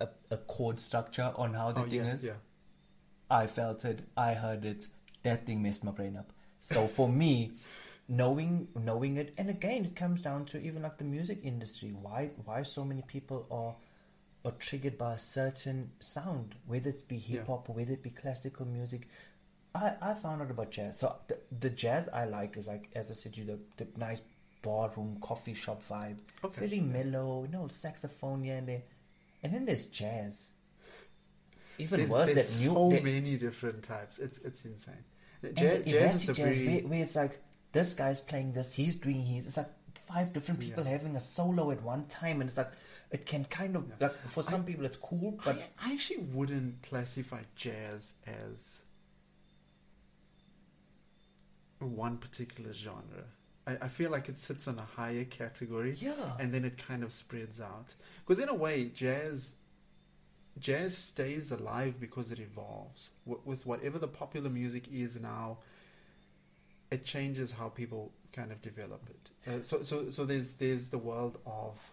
a, 0.00 0.08
a 0.30 0.36
chord 0.36 0.80
structure 0.80 1.32
on 1.36 1.54
how 1.54 1.72
the 1.72 1.80
Oh, 1.82 1.84
thing 1.84 2.04
yeah, 2.04 2.12
is. 2.12 2.24
yeah. 2.24 2.32
I 3.30 3.46
felt 3.46 3.84
it, 3.86 4.00
I 4.16 4.34
heard 4.34 4.64
it, 4.66 4.88
that 5.22 5.46
thing 5.46 5.62
messed 5.62 5.84
my 5.84 5.92
brain 5.92 6.16
up. 6.16 6.32
So 6.60 6.86
for 6.86 7.08
me, 7.08 7.52
knowing 8.08 8.68
knowing 8.74 9.16
it, 9.16 9.32
and 9.38 9.48
again, 9.48 9.84
it 9.86 9.96
comes 9.96 10.20
down 10.20 10.44
to 10.46 10.60
even 10.60 10.82
like 10.82 10.98
the 10.98 11.04
music 11.04 11.38
industry. 11.42 11.90
Why 11.90 12.30
why 12.44 12.62
so 12.62 12.84
many 12.84 13.02
people 13.02 13.46
are 13.50 13.74
are 14.44 14.54
triggered 14.58 14.98
by 14.98 15.14
a 15.14 15.18
certain 15.18 15.92
sound, 16.00 16.56
whether 16.66 16.90
it 16.90 17.06
be 17.08 17.16
hip 17.18 17.46
hop 17.46 17.70
or 17.70 17.74
whether 17.76 17.92
it 17.92 18.02
be 18.02 18.10
classical 18.10 18.66
music. 18.66 19.08
I, 19.74 19.94
I 20.02 20.14
found 20.14 20.42
out 20.42 20.50
about 20.50 20.70
jazz. 20.70 20.98
So 20.98 21.16
the, 21.28 21.38
the 21.60 21.70
jazz 21.70 22.08
I 22.08 22.24
like 22.26 22.56
is 22.56 22.68
like 22.68 22.90
as 22.94 23.10
I 23.10 23.14
said, 23.14 23.36
you 23.36 23.44
the, 23.44 23.58
the 23.84 23.86
nice 23.98 24.22
barroom 24.62 25.18
coffee 25.20 25.54
shop 25.54 25.82
vibe, 25.88 26.18
Okay. 26.44 26.66
very 26.66 26.80
mellow, 26.80 27.44
you 27.44 27.50
know, 27.50 27.68
saxophone 27.68 28.44
here 28.44 28.56
and 28.56 28.68
there, 28.68 28.82
and 29.42 29.52
then 29.52 29.64
there's 29.64 29.86
jazz. 29.86 30.50
Even 31.78 32.00
There's, 32.00 32.10
worse, 32.10 32.26
there's 32.30 32.58
that 32.60 32.68
new 32.68 32.74
so 32.74 32.90
many 32.90 33.36
different 33.36 33.82
types. 33.82 34.18
It's 34.18 34.38
it's 34.38 34.64
insane. 34.64 34.94
Jazz, 35.54 35.82
jazz 35.84 36.14
is 36.22 36.28
a 36.28 36.34
jazz 36.34 36.58
very 36.58 36.66
where, 36.66 36.88
where 36.88 37.02
it's 37.02 37.16
like 37.16 37.40
this 37.72 37.94
guy's 37.94 38.20
playing 38.20 38.52
this, 38.52 38.74
he's 38.74 38.96
doing 38.96 39.22
his. 39.22 39.46
It's 39.46 39.56
like 39.56 39.70
five 40.06 40.32
different 40.32 40.60
people 40.60 40.84
Yeah. 40.84 40.90
having 40.90 41.16
a 41.16 41.20
solo 41.20 41.70
at 41.70 41.82
one 41.82 42.04
time, 42.06 42.40
and 42.40 42.48
it's 42.48 42.58
like 42.58 42.70
it 43.10 43.26
can 43.26 43.46
kind 43.46 43.74
of 43.74 43.88
Yeah. 43.88 43.94
like 44.08 44.28
for 44.28 44.42
some 44.42 44.64
people 44.64 44.84
it's 44.84 44.98
cool, 44.98 45.40
but 45.44 45.56
I, 45.82 45.88
I 45.90 45.92
actually 45.94 46.18
wouldn't 46.18 46.82
classify 46.82 47.40
jazz 47.56 48.14
as 48.26 48.84
one 51.86 52.18
particular 52.18 52.72
genre. 52.72 53.24
I, 53.66 53.76
I 53.82 53.88
feel 53.88 54.10
like 54.10 54.28
it 54.28 54.38
sits 54.38 54.68
on 54.68 54.78
a 54.78 54.82
higher 54.82 55.24
category 55.24 55.94
yeah, 55.98 56.36
and 56.38 56.52
then 56.52 56.64
it 56.64 56.84
kind 56.86 57.02
of 57.02 57.12
spreads 57.12 57.60
out. 57.60 57.94
Because 58.26 58.42
in 58.42 58.48
a 58.48 58.54
way, 58.54 58.90
jazz 58.94 59.56
jazz 60.58 60.96
stays 60.96 61.50
alive 61.50 61.98
because 61.98 62.32
it 62.32 62.38
evolves. 62.38 63.10
Wh- 63.24 63.46
with 63.46 63.66
whatever 63.66 63.98
the 63.98 64.08
popular 64.08 64.50
music 64.50 64.88
is 64.92 65.20
now, 65.20 65.58
it 66.90 67.04
changes 67.04 67.52
how 67.52 67.68
people 67.68 68.12
kind 68.32 68.52
of 68.52 68.60
develop 68.60 69.02
it. 69.08 69.50
Uh, 69.50 69.62
so, 69.62 69.82
so, 69.82 70.10
so 70.10 70.24
there's 70.24 70.54
there's 70.54 70.88
the 70.88 70.98
world 70.98 71.38
of 71.46 71.92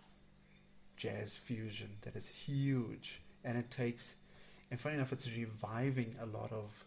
jazz 0.98 1.38
fusion 1.38 1.90
that 2.02 2.16
is 2.16 2.28
huge, 2.28 3.22
and 3.44 3.58
it 3.58 3.72
takes. 3.72 4.16
And 4.72 4.80
funny 4.80 4.96
enough, 4.96 5.14
it's 5.14 5.32
reviving 5.36 6.16
a 6.22 6.26
lot 6.26 6.52
of 6.52 6.84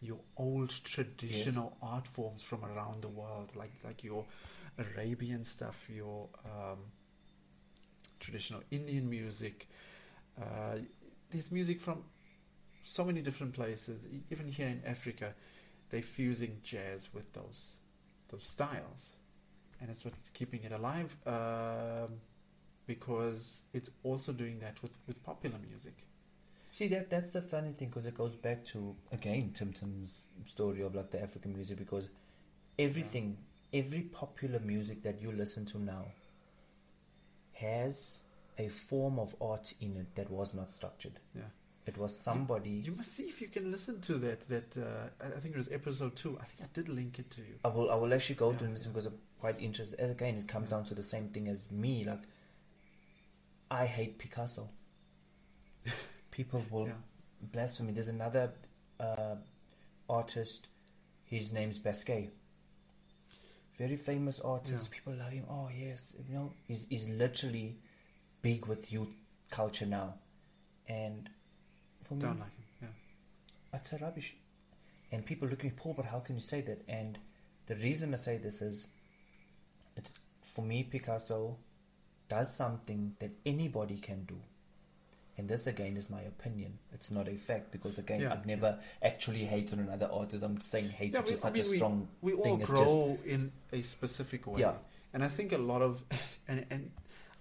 your 0.00 0.18
old 0.36 0.70
traditional 0.84 1.76
art 1.82 2.06
forms 2.06 2.42
from 2.42 2.64
around 2.64 3.02
the 3.02 3.08
world, 3.08 3.52
like 3.54 3.72
like 3.84 4.02
your 4.02 4.24
Arabian 4.78 5.44
stuff, 5.44 5.88
your 5.94 6.28
um, 6.44 6.78
traditional 8.18 8.62
Indian 8.70 9.08
music. 9.08 9.68
Uh, 10.40 10.78
there's 11.30 11.52
music 11.52 11.80
from 11.80 12.02
so 12.82 13.04
many 13.04 13.20
different 13.20 13.52
places, 13.52 14.06
even 14.30 14.50
here 14.50 14.68
in 14.68 14.82
Africa. 14.86 15.34
They're 15.90 16.02
fusing 16.02 16.60
jazz 16.62 17.10
with 17.12 17.32
those 17.32 17.76
those 18.30 18.44
styles, 18.44 19.16
and 19.80 19.90
it's 19.90 20.04
what's 20.04 20.30
keeping 20.30 20.62
it 20.62 20.72
alive. 20.72 21.16
Um, 21.26 22.20
because 22.86 23.62
it's 23.72 23.88
also 24.02 24.32
doing 24.32 24.58
that 24.58 24.82
with, 24.82 24.90
with 25.06 25.22
popular 25.22 25.56
music. 25.68 25.94
See 26.72 26.88
that 26.88 27.10
that's 27.10 27.30
the 27.32 27.42
funny 27.42 27.72
thing 27.72 27.88
because 27.88 28.06
it 28.06 28.14
goes 28.14 28.36
back 28.36 28.64
to 28.66 28.94
again 29.12 29.50
Tim 29.52 29.72
Tim's 29.72 30.26
story 30.46 30.82
of 30.82 30.94
like 30.94 31.10
the 31.10 31.20
African 31.22 31.52
music 31.52 31.78
because 31.78 32.08
everything 32.78 33.38
every 33.72 34.02
popular 34.02 34.60
music 34.60 35.02
that 35.02 35.20
you 35.20 35.32
listen 35.32 35.64
to 35.66 35.78
now 35.78 36.06
has 37.54 38.22
a 38.58 38.68
form 38.68 39.18
of 39.18 39.34
art 39.40 39.72
in 39.80 39.96
it 39.96 40.14
that 40.14 40.30
was 40.30 40.54
not 40.54 40.70
structured. 40.70 41.18
Yeah. 41.34 41.42
It 41.86 41.96
was 41.98 42.16
somebody. 42.16 42.70
You 42.70 42.92
must 42.92 43.14
see 43.16 43.24
if 43.24 43.40
you 43.40 43.48
can 43.48 43.72
listen 43.72 44.00
to 44.02 44.14
that. 44.18 44.48
That 44.48 44.76
uh, 44.76 45.24
I 45.24 45.40
think 45.40 45.54
it 45.54 45.58
was 45.58 45.70
episode 45.72 46.14
two. 46.14 46.38
I 46.40 46.44
think 46.44 46.68
I 46.68 46.72
did 46.72 46.88
link 46.88 47.18
it 47.18 47.30
to 47.30 47.40
you. 47.40 47.54
I 47.64 47.68
will 47.68 47.90
I 47.90 47.96
will 47.96 48.12
actually 48.14 48.36
go 48.36 48.52
to 48.52 48.64
Yeah, 48.64 48.70
listen 48.70 48.90
yeah. 48.90 48.94
because 48.94 49.06
I'm 49.06 49.18
quite 49.40 49.60
interested. 49.60 49.98
Again, 49.98 50.36
it 50.36 50.46
comes 50.46 50.70
down 50.70 50.84
to 50.84 50.94
the 50.94 51.02
same 51.02 51.28
thing 51.28 51.48
as 51.48 51.72
me. 51.72 52.04
Like, 52.04 52.22
I 53.70 53.86
hate 53.86 54.18
Picasso. 54.18 54.68
People 56.40 56.64
will 56.70 56.86
Yeah. 56.88 56.94
blasphemy. 57.52 57.92
There's 57.92 58.08
another 58.08 58.52
uh, 58.98 59.36
artist. 60.08 60.68
His 61.24 61.52
name's 61.52 61.78
Basquiat. 61.78 62.30
Very 63.78 63.96
famous 63.96 64.40
artist. 64.40 64.88
Yeah. 64.88 64.96
People 64.96 65.14
love 65.14 65.32
him. 65.32 65.44
Oh 65.50 65.68
yes, 65.74 66.14
you 66.26 66.34
know 66.34 66.52
he's 66.66 66.86
he's 66.88 67.08
literally 67.08 67.76
big 68.42 68.64
with 68.66 68.90
youth 68.92 69.12
culture 69.50 69.86
now, 69.86 70.14
and 70.88 71.28
for 72.04 72.14
me, 72.14 72.20
Don't 72.22 72.38
like 72.40 72.56
him. 72.56 72.64
Yeah. 72.82 72.88
utter 73.78 73.98
rubbish. 74.00 74.34
And 75.12 75.26
people 75.26 75.48
look 75.48 75.58
at 75.60 75.64
me, 75.64 75.72
Paul, 75.76 75.94
but 75.94 76.06
how 76.06 76.20
can 76.20 76.36
you 76.36 76.42
say 76.42 76.60
that? 76.62 76.82
And 76.88 77.18
the 77.66 77.74
reason 77.76 78.14
I 78.14 78.16
say 78.16 78.38
this 78.38 78.62
is, 78.62 78.86
it's 79.96 80.14
for 80.42 80.62
me, 80.64 80.84
Picasso 80.84 81.56
does 82.28 82.56
something 82.56 83.16
that 83.18 83.32
anybody 83.44 83.98
can 83.98 84.24
do. 84.24 84.38
And 85.40 85.48
this 85.48 85.66
again 85.66 85.96
is 85.96 86.10
my 86.10 86.20
opinion. 86.20 86.78
It's 86.92 87.10
not 87.10 87.26
a 87.26 87.34
fact 87.34 87.72
because 87.72 87.96
again, 87.98 88.20
Yeah. 88.20 88.32
I've 88.34 88.44
never 88.44 88.78
actually 89.02 89.46
hated 89.46 89.78
another 89.78 90.06
artist. 90.12 90.44
I'm 90.44 90.60
saying 90.60 90.90
hate, 90.90 91.14
Yeah, 91.14 91.20
which 91.20 91.28
we- 91.28 91.32
is 91.32 91.38
I 91.44 91.48
such 91.48 91.54
mean, 91.54 91.64
a 91.64 91.70
we- 91.70 91.76
strong 91.78 92.08
We 92.20 92.32
all 92.34 92.42
thing. 92.44 92.60
It's 92.60 92.70
grow 92.70 93.18
in 93.24 93.50
a 93.72 93.80
specific 93.80 94.46
way. 94.46 94.60
Yeah. 94.60 94.74
And 95.14 95.24
I 95.24 95.28
think 95.28 95.52
a 95.52 95.58
lot 95.58 95.80
of, 95.80 96.04
and, 96.48 96.66
and 96.70 96.90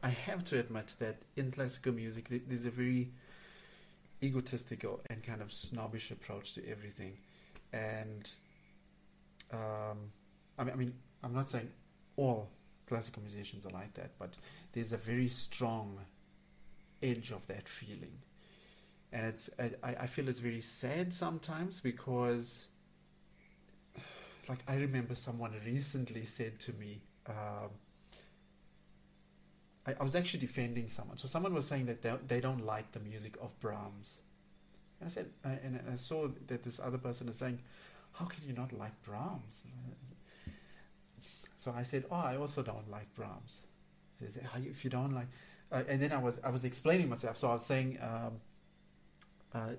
I 0.01 0.09
have 0.09 0.45
to 0.45 0.59
admit 0.59 0.95
that 0.99 1.17
in 1.35 1.51
classical 1.51 1.91
music, 1.91 2.29
there's 2.47 2.65
a 2.65 2.71
very 2.71 3.11
egotistical 4.23 5.01
and 5.09 5.21
kind 5.23 5.41
of 5.41 5.51
snobbish 5.51 6.09
approach 6.11 6.53
to 6.53 6.67
everything. 6.69 7.17
And 7.73 8.31
um, 9.51 10.11
I, 10.57 10.63
mean, 10.63 10.73
I 10.73 10.75
mean, 10.77 10.93
I'm 11.21 11.33
not 11.33 11.49
saying 11.49 11.69
all 12.15 12.49
classical 12.87 13.21
musicians 13.23 13.65
are 13.65 13.71
like 13.71 13.93
that, 13.95 14.11
but 14.17 14.35
there's 14.71 14.93
a 14.93 14.97
very 14.97 15.27
strong 15.27 15.99
edge 17.01 17.31
of 17.31 17.47
that 17.47 17.67
feeling. 17.67 18.19
And 19.11 19.25
it's, 19.27 19.49
I, 19.59 19.95
I 20.01 20.07
feel 20.07 20.29
it's 20.29 20.39
very 20.39 20.61
sad 20.61 21.13
sometimes 21.13 21.79
because 21.81 22.67
like 24.49 24.59
I 24.67 24.75
remember 24.75 25.15
someone 25.15 25.53
recently 25.65 26.25
said 26.25 26.59
to 26.61 26.73
me, 26.73 27.01
um, 27.27 27.69
I, 29.85 29.93
I 29.99 30.03
was 30.03 30.15
actually 30.15 30.39
defending 30.39 30.89
someone. 30.89 31.17
So 31.17 31.27
someone 31.27 31.53
was 31.53 31.67
saying 31.67 31.85
that 31.85 32.27
they, 32.27 32.41
don't 32.41 32.65
like 32.65 32.91
the 32.91 32.99
music 32.99 33.37
of 33.41 33.57
Brahms, 33.59 34.17
and 34.99 35.07
I 35.07 35.11
said, 35.11 35.29
I, 35.45 35.49
and 35.63 35.79
I 35.91 35.95
saw 35.95 36.27
that 36.47 36.63
this 36.63 36.79
other 36.79 36.97
person 36.97 37.29
is 37.29 37.37
saying, 37.37 37.59
"How 38.13 38.25
can 38.25 38.43
you 38.45 38.53
not 38.53 38.73
like 38.73 38.99
Brahms?" 39.03 39.63
So 41.55 41.73
I 41.75 41.83
said, 41.83 42.05
"Oh, 42.11 42.15
I 42.15 42.35
also 42.37 42.63
don't 42.63 42.89
like 42.89 43.13
Brahms." 43.13 43.61
He 44.19 44.25
says, 44.25 44.39
"If 44.55 44.83
you 44.83 44.89
don't 44.89 45.13
like," 45.13 45.27
uh, 45.71 45.83
and 45.87 46.01
then 46.01 46.11
I 46.11 46.19
was 46.19 46.39
I 46.43 46.49
was 46.49 46.65
explaining 46.65 47.09
myself. 47.09 47.37
So 47.37 47.49
I 47.49 47.53
was 47.53 47.65
saying. 47.65 47.97
Um, 48.01 48.33
uh, 49.53 49.71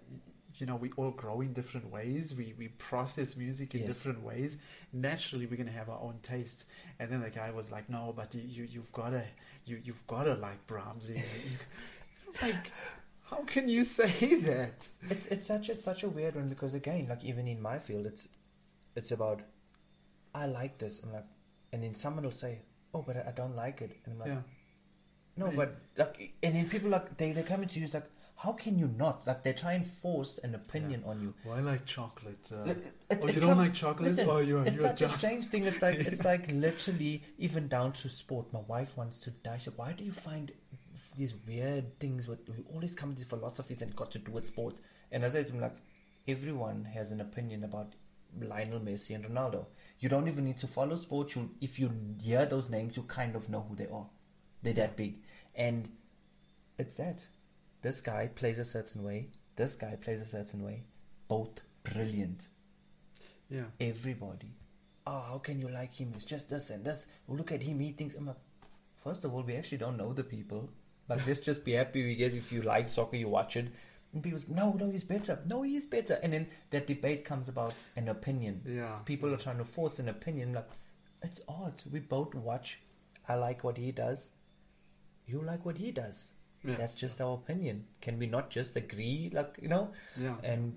you 0.57 0.67
know, 0.67 0.77
we 0.77 0.91
all 0.97 1.13
grow 1.13 1.41
in 1.41 1.53
different 1.55 1.91
ways. 1.91 2.35
We 2.37 2.55
we 2.59 2.69
process 2.69 3.37
music 3.37 3.75
in 3.75 3.83
Yes. 3.83 3.89
different 3.89 4.23
ways. 4.23 4.59
Naturally, 4.93 5.47
we're 5.47 5.57
gonna 5.57 5.71
have 5.71 5.89
our 5.89 6.01
own 6.01 6.19
tastes. 6.23 6.65
And 6.99 7.11
then 7.11 7.23
the 7.23 7.31
guy 7.31 7.51
was 7.53 7.71
like, 7.73 7.89
"No, 7.89 8.13
but 8.15 8.35
you, 8.35 8.43
you 8.43 8.65
you've 8.69 8.93
gotta 8.93 9.25
you 9.65 9.81
you've 9.83 10.05
gotta 10.07 10.35
like 10.35 10.67
Brahms." 10.67 11.11
Like, 12.43 12.71
how 13.25 13.43
can 13.45 13.69
you 13.69 13.85
say 13.85 14.35
that? 14.41 14.89
it's 15.09 15.27
it's 15.29 15.47
such 15.47 15.69
it's 15.69 15.85
such 15.85 16.03
a 16.03 16.09
weird 16.09 16.35
one 16.35 16.49
because 16.49 16.75
again, 16.75 17.07
like 17.09 17.25
even 17.25 17.47
in 17.49 17.63
my 17.63 17.79
field, 17.79 18.07
it's 18.07 18.29
it's 18.97 19.13
about 19.13 19.41
I 20.35 20.47
like 20.47 20.79
this. 20.79 21.01
I'm 21.03 21.13
like, 21.13 21.27
and 21.73 21.83
then 21.83 21.95
someone 21.95 22.25
will 22.25 22.33
say, 22.33 22.63
"Oh, 22.93 23.03
but 23.07 23.17
I, 23.17 23.29
I 23.29 23.33
don't 23.33 23.57
like 23.57 23.81
it," 23.83 23.97
and 24.05 24.15
I'm 24.15 24.19
like, 24.19 24.29
Yeah, 24.29 24.43
No, 25.41 25.51
but 25.61 25.77
like, 25.97 26.33
and 26.43 26.55
then 26.55 26.69
people 26.69 26.91
like 26.91 27.17
they 27.17 27.33
they 27.33 27.43
come 27.43 27.63
into 27.63 27.79
you 27.79 27.85
it's 27.87 27.95
like, 27.95 28.09
how 28.37 28.53
can 28.53 28.79
you 28.79 28.89
not? 29.05 29.27
Like 29.27 29.43
they 29.45 29.53
try 29.53 29.73
and 29.75 29.85
force 29.87 30.39
an 30.47 30.55
opinion 30.55 31.03
on 31.07 31.21
you. 31.21 31.35
well, 31.45 31.57
I 31.57 31.61
like 31.61 31.85
chocolate. 31.87 32.45
Uh, 32.53 32.65
it- 32.71 32.87
oh, 33.23 33.27
it 33.27 33.35
you 33.35 33.41
don't 33.41 33.51
comes- 33.51 33.59
like 33.69 33.75
chocolate? 33.75 34.09
listen, 34.11 34.29
oh, 34.31 34.39
you're 34.39 34.63
It's 34.65 34.77
you're 34.77 34.89
such 34.89 35.01
a 35.01 35.05
just 35.05 35.19
strange 35.19 35.47
thing. 35.47 35.65
It's 35.65 35.83
like 35.83 35.99
it's 36.11 36.25
like 36.33 36.51
literally 36.53 37.23
even 37.39 37.69
down 37.69 37.93
to 38.01 38.09
sport. 38.09 38.53
My 38.53 38.61
wife 38.75 38.97
wants 38.97 39.21
to 39.21 39.31
die. 39.31 39.59
So 39.59 39.73
why 39.77 39.93
do 39.93 40.05
you 40.05 40.13
find 40.13 40.53
these 41.17 41.35
weird 41.47 41.99
things? 41.99 42.29
With 42.29 42.41
we 42.49 42.65
always 42.73 42.95
come 42.95 43.11
to 43.13 43.17
these 43.17 43.29
philosophies 43.29 43.83
and 43.83 43.95
got 43.97 44.11
to 44.13 44.19
do 44.19 44.33
with 44.33 44.47
sport. 44.47 44.81
And 45.13 45.25
as 45.25 45.35
I 45.35 45.39
said 45.39 45.49
to 45.49 45.53
him 45.55 45.61
like, 45.61 45.77
everyone 46.29 46.85
has 46.85 47.13
an 47.13 47.21
opinion 47.21 47.65
about 47.65 47.95
Lionel 48.41 48.81
Messi 48.81 49.15
and 49.15 49.25
Ronaldo. 49.25 49.67
You 49.99 50.09
don't 50.09 50.29
even 50.29 50.45
need 50.45 50.59
to 50.59 50.67
follow 50.67 50.97
sport. 50.97 51.35
You 51.35 51.51
if 51.61 51.79
you 51.79 51.91
hear 52.23 52.47
those 52.47 52.71
names, 52.71 52.97
you 52.97 53.03
kind 53.03 53.35
of 53.37 53.49
know 53.51 53.67
who 53.69 53.75
they 53.77 53.89
are. 53.93 54.07
They're 54.63 54.75
that 54.75 54.97
big, 54.97 55.15
and 55.55 55.89
it's 56.79 56.97
that. 56.97 57.27
This 57.83 58.01
guy 58.01 58.29
plays 58.35 58.59
a 58.59 58.65
certain 58.65 59.03
way. 59.03 59.29
This 59.57 59.75
guy 59.75 59.97
plays 60.01 60.21
a 60.21 60.27
certain 60.27 60.65
way. 60.65 60.85
Both 61.29 61.61
brilliant 61.83 62.49
yeah. 63.51 63.65
everybody. 63.81 64.55
Oh, 65.07 65.25
how 65.29 65.39
can 65.39 65.61
you 65.61 65.69
like 65.69 65.95
him? 65.95 66.13
It's 66.15 66.25
just 66.25 66.49
this 66.49 66.71
and 66.71 66.85
this. 66.85 67.07
Look 67.29 67.53
at 67.53 67.63
him. 67.63 67.81
He 67.81 67.93
thinks. 67.93 68.15
I'm 68.15 68.27
like, 68.27 68.37
first 69.03 69.25
of 69.25 69.35
all, 69.35 69.43
we 69.43 69.57
actually 69.57 69.79
don't 69.79 69.97
know 69.97 70.13
the 70.13 70.23
people. 70.23 70.71
Like, 71.09 71.27
let's 71.27 71.41
just 71.41 71.65
be 71.65 71.73
happy 71.73 72.05
we 72.05 72.15
get. 72.15 72.35
If 72.35 72.53
you 72.53 72.63
like 72.63 72.89
soccer, 72.89 73.17
you 73.17 73.29
watch 73.29 73.57
it. 73.57 73.69
And 74.13 74.23
people, 74.23 74.39
say, 74.39 74.47
no, 74.49 74.73
no, 74.73 74.91
he's 74.91 75.05
better. 75.05 75.41
No, 75.47 75.63
he 75.63 75.77
is 75.77 75.87
better. 75.87 76.19
And 76.23 76.33
then 76.33 76.49
that 76.71 76.87
debate 76.87 77.25
comes 77.25 77.49
about 77.49 77.75
an 77.97 78.09
opinion. 78.09 78.63
Yeah. 78.67 78.99
People 79.05 79.33
are 79.33 79.39
trying 79.39 79.59
to 79.59 79.65
force 79.65 79.99
an 79.99 80.09
opinion. 80.09 80.53
Like, 80.53 80.69
it's 81.23 81.41
odd. 81.49 81.83
We 81.91 82.01
both 82.01 82.35
watch. 82.35 82.81
I 83.29 83.35
like 83.35 83.65
what 83.65 83.79
he 83.79 83.93
does. 83.93 84.31
You 85.31 85.43
like 85.43 85.65
what 85.65 85.79
he 85.79 85.91
does. 85.93 86.29
Yeah. 86.65 86.75
That's 86.75 86.95
just 86.95 87.21
our 87.21 87.35
opinion. 87.35 87.87
Can 88.01 88.19
we 88.19 88.27
not 88.27 88.51
just 88.51 88.77
agree? 88.77 89.31
Like, 89.33 89.57
you 89.63 89.69
know? 89.69 89.93
yeah. 90.17 90.35
and 90.43 90.77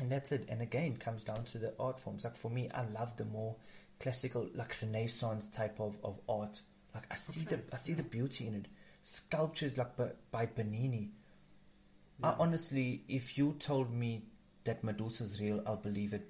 and 0.00 0.10
that's 0.10 0.32
it 0.32 0.46
and 0.48 0.62
again 0.62 0.92
it 0.92 1.00
comes 1.00 1.24
down 1.24 1.44
to 1.44 1.58
the 1.58 1.74
art 1.78 2.00
forms 2.00 2.24
like 2.24 2.36
for 2.36 2.50
me 2.50 2.68
i 2.74 2.84
love 2.98 3.16
the 3.16 3.24
more 3.26 3.54
classical 4.00 4.48
like 4.54 4.74
renaissance 4.80 5.48
type 5.48 5.78
of, 5.78 5.96
of 6.02 6.18
art 6.28 6.60
like 6.94 7.04
i 7.10 7.14
see 7.14 7.42
Okay, 7.42 7.56
the 7.56 7.74
i 7.74 7.76
see 7.76 7.92
the 7.92 8.02
beauty 8.02 8.46
in 8.46 8.54
it 8.54 8.66
sculptures 9.02 9.76
like 9.76 9.96
by, 9.96 10.10
by 10.30 10.46
Bernini 10.46 11.10
I 12.22 12.34
honestly 12.38 13.02
if 13.08 13.38
you 13.38 13.56
told 13.58 13.92
me 13.92 14.24
that 14.64 14.82
medusa's 14.84 15.40
real 15.40 15.62
i'll 15.66 15.76
believe 15.76 16.12
it 16.12 16.28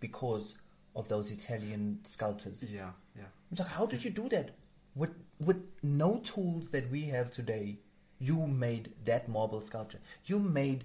because 0.00 0.54
of 0.94 1.08
those 1.08 1.30
italian 1.30 1.98
sculptors 2.04 2.64
yeah, 2.64 2.90
yeah. 3.16 3.24
I'm 3.50 3.58
like, 3.58 3.68
how 3.68 3.86
did 3.86 4.04
you 4.04 4.10
do 4.10 4.28
that? 4.30 4.50
With 4.94 5.10
with 5.40 5.62
no 5.82 6.18
tools 6.18 6.70
that 6.70 6.90
we 6.90 7.02
have 7.06 7.30
today, 7.30 7.78
you 8.18 8.46
made 8.46 8.92
that 9.04 9.28
marble 9.28 9.60
sculpture. 9.60 10.00
You 10.24 10.38
made 10.38 10.84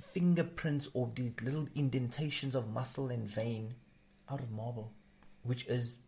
fingerprints 0.00 0.88
or 0.94 1.10
these 1.14 1.40
little 1.42 1.66
indentations 1.74 2.54
of 2.54 2.72
muscle 2.72 3.10
and 3.10 3.28
vein 3.28 3.74
out 4.30 4.40
of 4.40 4.50
marble, 4.50 4.92
which 5.42 5.66
is 5.66 5.98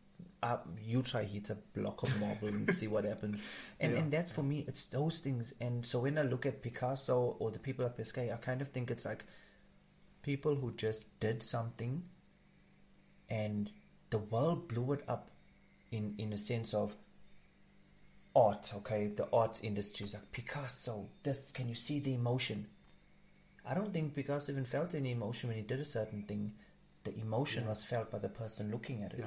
uh, 0.43 0.57
you 0.83 1.03
try 1.03 1.25
hit 1.25 1.51
a 1.51 1.57
block 1.75 2.03
of 2.03 2.19
marble 2.21 2.49
and 2.49 2.71
see 2.71 2.87
what 2.87 3.05
happens. 3.13 3.43
And 3.79 3.93
Yeah. 3.93 3.99
and 4.01 4.13
that's 4.13 4.33
for 4.33 4.43
me, 4.43 4.65
it's 4.67 4.87
those 4.87 5.21
things. 5.21 5.53
And 5.61 5.85
so 5.85 5.99
when 6.01 6.17
I 6.19 6.23
look 6.23 6.47
at 6.47 6.63
Picasso 6.63 7.37
or 7.39 7.51
the 7.51 7.59
people 7.59 7.85
at 7.85 7.97
Basquiat, 7.99 8.33
I 8.33 8.37
kind 8.37 8.63
of 8.63 8.69
think 8.69 8.91
it's 8.91 9.05
like 9.05 9.25
people 10.23 10.55
who 10.55 10.73
just 10.73 11.19
did 11.21 11.43
something 11.43 12.05
and 13.29 13.71
the 14.11 14.19
world 14.19 14.69
blew 14.69 14.93
it 14.93 15.03
up 15.09 15.31
in 15.91 16.15
in 16.19 16.33
a 16.33 16.37
sense 16.39 16.73
of 16.75 16.97
art 18.35 18.73
okay 18.77 19.09
the 19.09 19.27
art 19.33 19.61
industry 19.63 20.05
is 20.05 20.15
like 20.15 20.31
picasso 20.33 21.09
this 21.23 21.51
can 21.53 21.69
you 21.69 21.75
see 21.75 21.99
the 21.99 22.15
emotion 22.15 22.67
i 23.67 23.75
don't 23.75 23.93
think 23.93 24.15
picasso 24.15 24.53
even 24.53 24.65
felt 24.65 24.95
any 24.95 25.11
emotion 25.11 25.49
when 25.49 25.57
he 25.57 25.63
did 25.63 25.81
a 25.81 25.85
certain 25.85 26.23
thing 26.23 26.53
the 27.05 27.19
emotion 27.19 27.65
Yeah. 27.65 27.71
was 27.71 27.85
felt 27.85 28.11
by 28.11 28.19
the 28.19 28.29
person 28.29 28.71
looking 28.71 29.03
at 29.03 29.13
it 29.15 29.19
Yeah. 29.21 29.27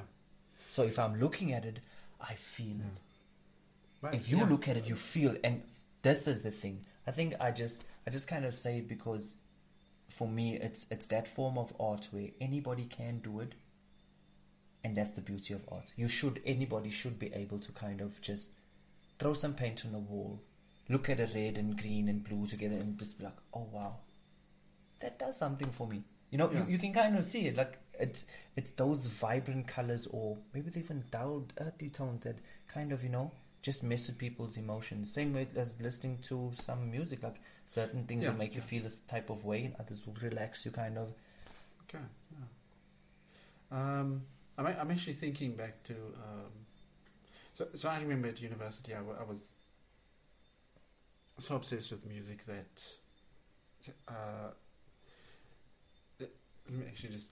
so 0.68 0.84
if 0.84 0.98
i'm 0.98 1.20
looking 1.20 1.52
at 1.52 1.64
it 1.64 1.80
i 2.20 2.34
feel 2.34 2.76
it 2.80 2.98
Right, 4.00 4.14
if 4.14 4.28
you 4.28 4.38
yeah. 4.38 4.44
look 4.48 4.68
at 4.68 4.76
it 4.76 4.86
you 4.86 4.94
feel 4.94 5.36
and 5.44 5.62
this 6.02 6.26
is 6.26 6.42
the 6.42 6.50
thing 6.50 6.84
i 7.06 7.10
think 7.10 7.34
i 7.40 7.50
just 7.50 7.84
i 8.06 8.10
just 8.10 8.26
kind 8.28 8.44
of 8.44 8.54
say 8.54 8.78
it 8.78 8.88
because 8.88 9.34
for 10.08 10.28
me 10.28 10.56
it's 10.56 10.86
it's 10.90 11.06
that 11.08 11.26
form 11.28 11.58
of 11.58 11.74
art 11.80 12.08
where 12.10 12.28
anybody 12.40 12.84
can 12.84 13.18
do 13.20 13.40
it 13.40 13.54
and 14.82 14.96
that's 14.96 15.12
the 15.12 15.22
beauty 15.22 15.54
of 15.54 15.62
art. 15.72 15.92
You 15.96 16.08
should 16.08 16.42
anybody 16.44 16.90
should 16.90 17.18
be 17.18 17.32
able 17.32 17.58
to 17.60 17.72
kind 17.72 18.02
of 18.02 18.20
just 18.20 18.52
throw 19.18 19.32
some 19.34 19.54
paint 19.54 19.84
on 19.86 19.94
a 19.94 19.98
wall, 19.98 20.40
look 20.88 21.08
at 21.08 21.20
a 21.20 21.26
red 21.34 21.56
and 21.58 21.80
green 21.80 22.08
and 22.08 22.22
blue 22.24 22.46
together, 22.46 22.76
and 22.76 22.98
just 22.98 23.18
be 23.18 23.24
like, 23.24 23.36
oh 23.54 23.68
wow, 23.72 23.96
that 25.00 25.18
does 25.18 25.36
something 25.38 25.70
for 25.70 25.86
me. 25.86 26.02
You 26.30 26.38
know, 26.38 26.50
Yeah. 26.50 26.64
you, 26.64 26.72
you 26.72 26.78
can 26.78 26.92
kind 26.92 27.16
of 27.16 27.24
see 27.24 27.46
it. 27.46 27.56
Like 27.56 27.78
it's 27.98 28.24
it's 28.56 28.72
those 28.72 29.06
vibrant 29.06 29.66
colors, 29.68 30.06
or 30.08 30.38
maybe 30.52 30.66
it's 30.68 30.76
even 30.76 31.04
dulled, 31.10 31.52
earthy 31.60 31.90
tones 31.90 32.24
that 32.24 32.36
kind 32.68 32.92
of 32.92 33.02
you 33.02 33.10
know 33.10 33.32
just 33.62 33.82
mess 33.82 34.06
with 34.08 34.18
people's 34.18 34.56
emotions. 34.56 35.12
Same 35.12 35.32
way 35.32 35.46
as 35.56 35.80
listening 35.80 36.18
to 36.22 36.50
some 36.54 36.90
music. 36.90 37.22
Like 37.22 37.40
certain 37.66 38.04
things 38.04 38.24
Yeah, 38.24 38.30
will 38.30 38.38
make 38.38 38.54
you 38.54 38.60
feel 38.62 38.82
this 38.82 39.00
type 39.00 39.30
of 39.30 39.44
way, 39.44 39.64
and 39.64 39.74
others 39.78 40.06
will 40.06 40.16
relax 40.22 40.64
you. 40.64 40.70
Kind 40.72 40.98
of. 40.98 41.14
Okay. 41.88 42.04
Yeah. 42.32 42.46
Um, 43.70 44.22
I'm, 44.58 44.66
I'm 44.66 44.90
actually 44.90 45.14
thinking 45.14 45.54
back 45.56 45.82
to. 45.84 45.94
Um, 45.94 46.63
so, 47.54 47.68
so 47.74 47.88
I 47.88 48.00
remember 48.00 48.28
at 48.28 48.42
university, 48.42 48.94
I, 48.94 49.00
was 49.00 49.52
so 51.38 51.56
obsessed 51.56 51.92
with 51.92 52.06
music 52.06 52.44
that. 52.46 52.84
Uh, 54.08 54.50
let 56.20 56.30
me 56.70 56.84
actually 56.86 57.10
just. 57.10 57.30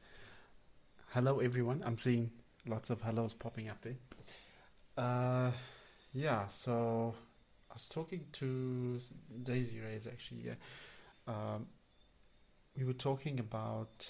Hello, 1.10 1.40
everyone. 1.40 1.82
I'm 1.84 1.98
seeing 1.98 2.30
lots 2.66 2.90
of 2.90 3.00
hellos 3.02 3.34
popping 3.34 3.68
up 3.68 3.80
there. 3.82 3.96
Uh, 4.96 5.50
yeah, 6.12 6.46
so 6.48 7.14
I 7.70 7.74
was 7.74 7.88
talking 7.88 8.24
to 8.32 9.00
Daisy 9.42 9.80
Reyes 9.80 10.06
actually. 10.06 10.42
Yeah. 10.46 10.54
Um, 11.26 11.66
we 12.76 12.84
were 12.84 12.92
talking 12.92 13.40
about 13.40 14.08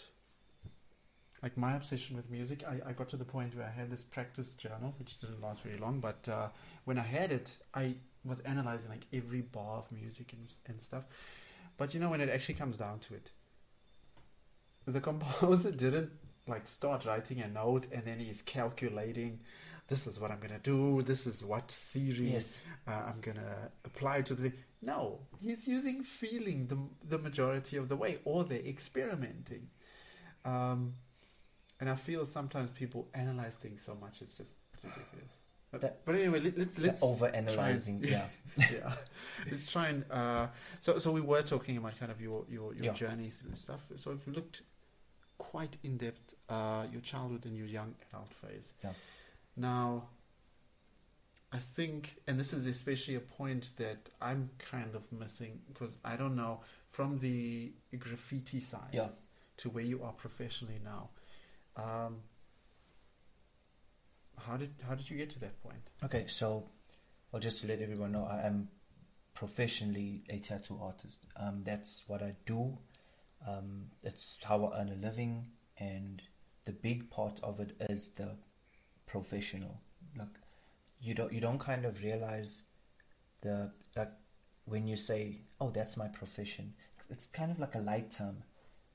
like 1.42 1.56
my 1.56 1.74
obsession 1.74 2.16
with 2.16 2.30
music 2.30 2.62
I, 2.68 2.90
I 2.90 2.92
got 2.92 3.08
to 3.10 3.16
the 3.16 3.24
point 3.24 3.56
where 3.56 3.66
i 3.66 3.70
had 3.70 3.90
this 3.90 4.02
practice 4.04 4.54
journal 4.54 4.94
which 4.98 5.18
didn't 5.18 5.42
last 5.42 5.62
very 5.62 5.78
long 5.78 6.00
but 6.00 6.28
uh, 6.28 6.48
when 6.84 6.98
i 6.98 7.02
had 7.02 7.32
it 7.32 7.56
i 7.74 7.94
was 8.24 8.40
analyzing 8.40 8.90
like 8.90 9.06
every 9.12 9.40
bar 9.40 9.78
of 9.78 9.90
music 9.92 10.32
and, 10.32 10.52
and 10.66 10.80
stuff 10.80 11.04
but 11.76 11.94
you 11.94 12.00
know 12.00 12.10
when 12.10 12.20
it 12.20 12.28
actually 12.30 12.54
comes 12.54 12.76
down 12.76 12.98
to 13.00 13.14
it 13.14 13.32
the 14.86 15.00
composer 15.10 15.72
didn't 15.72 16.10
like 16.46 16.66
start 16.68 17.04
writing 17.06 17.40
a 17.40 17.48
note 17.48 17.86
and 17.92 18.04
then 18.04 18.18
he's 18.18 18.42
calculating 18.42 19.40
this 19.88 20.06
is 20.06 20.18
what 20.20 20.30
i'm 20.30 20.38
gonna 20.40 20.58
do 20.62 21.02
this 21.02 21.26
is 21.26 21.44
what 21.44 21.68
theory 21.70 22.30
Yes. 22.32 22.60
uh, 22.86 22.92
I'm 23.08 23.20
gonna 23.20 23.70
apply 23.84 24.22
to 24.22 24.34
the. 24.34 24.52
No, 24.80 25.20
he's 25.40 25.68
using 25.68 26.02
feeling 26.02 26.66
the 26.66 26.78
the 27.08 27.18
majority 27.22 27.76
of 27.76 27.88
the 27.88 27.94
way, 27.96 28.18
or 28.24 28.42
they're 28.44 28.58
experimenting. 28.60 29.68
Um, 30.44 30.94
and 31.82 31.90
I 31.90 31.96
feel 31.96 32.24
sometimes 32.24 32.70
people 32.70 33.08
analyze 33.12 33.56
things 33.56 33.82
so 33.82 33.94
much 34.00 34.22
it's 34.22 34.34
just 34.34 34.52
ridiculous. 34.84 35.32
But, 35.72 35.80
That- 35.80 36.04
but 36.04 36.14
anyway, 36.14 36.38
let, 36.40 36.56
let's 36.58 36.78
let's 36.78 37.02
over 37.02 37.26
analyzing. 37.26 38.04
Yeah. 38.14 38.26
yeah, 38.58 38.92
let's 39.50 39.66
try 39.72 39.88
and. 39.88 40.04
Uh, 40.10 40.46
so 40.80 40.98
so 40.98 41.10
we 41.10 41.22
were 41.22 41.42
talking 41.42 41.76
about 41.78 41.98
kind 41.98 42.12
of 42.12 42.20
your 42.20 42.44
your 42.48 42.68
your 42.74 42.84
Yeah. 42.86 42.92
journey 42.92 43.30
through 43.30 43.56
stuff. 43.56 43.82
So 43.96 44.12
if 44.12 44.26
we 44.26 44.32
looked 44.38 44.62
quite 45.38 45.76
in 45.82 45.96
depth, 45.96 46.34
uh, 46.48 46.84
your 46.92 47.00
childhood 47.00 47.46
and 47.46 47.56
your 47.56 47.66
young 47.66 47.94
adult 48.10 48.32
phase. 48.34 48.74
Yeah. 48.84 48.92
Now, 49.56 50.08
I 51.52 51.58
think, 51.58 52.16
and 52.26 52.38
this 52.40 52.52
is 52.52 52.66
especially 52.66 53.14
a 53.16 53.20
point 53.20 53.72
that 53.76 54.08
I'm 54.20 54.50
kind 54.58 54.94
of 54.94 55.10
missing 55.10 55.60
because 55.68 55.98
I 56.04 56.16
don't 56.16 56.36
know 56.36 56.60
from 56.88 57.18
the 57.18 57.72
graffiti 57.98 58.60
side 58.60 58.92
Yeah. 58.92 59.08
to 59.58 59.70
where 59.70 59.84
you 59.84 60.02
are 60.02 60.12
professionally 60.12 60.80
now. 60.84 61.10
Um, 61.76 62.22
how 64.38 64.56
did 64.56 64.74
how 64.86 64.94
did 64.94 65.08
you 65.08 65.16
get 65.16 65.30
to 65.30 65.40
that 65.40 65.60
point? 65.62 65.90
Okay, 66.04 66.24
so 66.26 66.68
well, 67.30 67.40
just 67.40 67.60
to 67.62 67.66
let 67.66 67.80
everyone 67.80 68.12
know, 68.12 68.24
I 68.30 68.46
am 68.46 68.68
professionally 69.34 70.22
a 70.28 70.38
tattoo 70.38 70.78
artist. 70.82 71.26
Um, 71.36 71.62
that's 71.64 72.04
what 72.06 72.22
I 72.22 72.34
do. 72.46 72.78
Um, 73.46 73.86
it's 74.02 74.38
how 74.42 74.64
I 74.66 74.80
earn 74.80 74.88
a 74.90 74.94
living, 74.94 75.46
and 75.78 76.22
the 76.64 76.72
big 76.72 77.10
part 77.10 77.40
of 77.42 77.60
it 77.60 77.76
is 77.88 78.10
the 78.10 78.36
professional. 79.06 79.80
Like 80.16 80.28
you 81.00 81.14
don't 81.14 81.32
you 81.32 81.40
don't 81.40 81.58
kind 81.58 81.84
of 81.84 82.02
realize 82.02 82.62
the 83.40 83.72
like 83.96 84.12
when 84.64 84.86
you 84.86 84.96
say, 84.96 85.42
"Oh, 85.60 85.70
that's 85.70 85.96
my 85.96 86.08
profession." 86.08 86.74
It's 87.10 87.26
kind 87.26 87.50
of 87.50 87.58
like 87.58 87.74
a 87.74 87.80
light 87.80 88.10
term. 88.10 88.42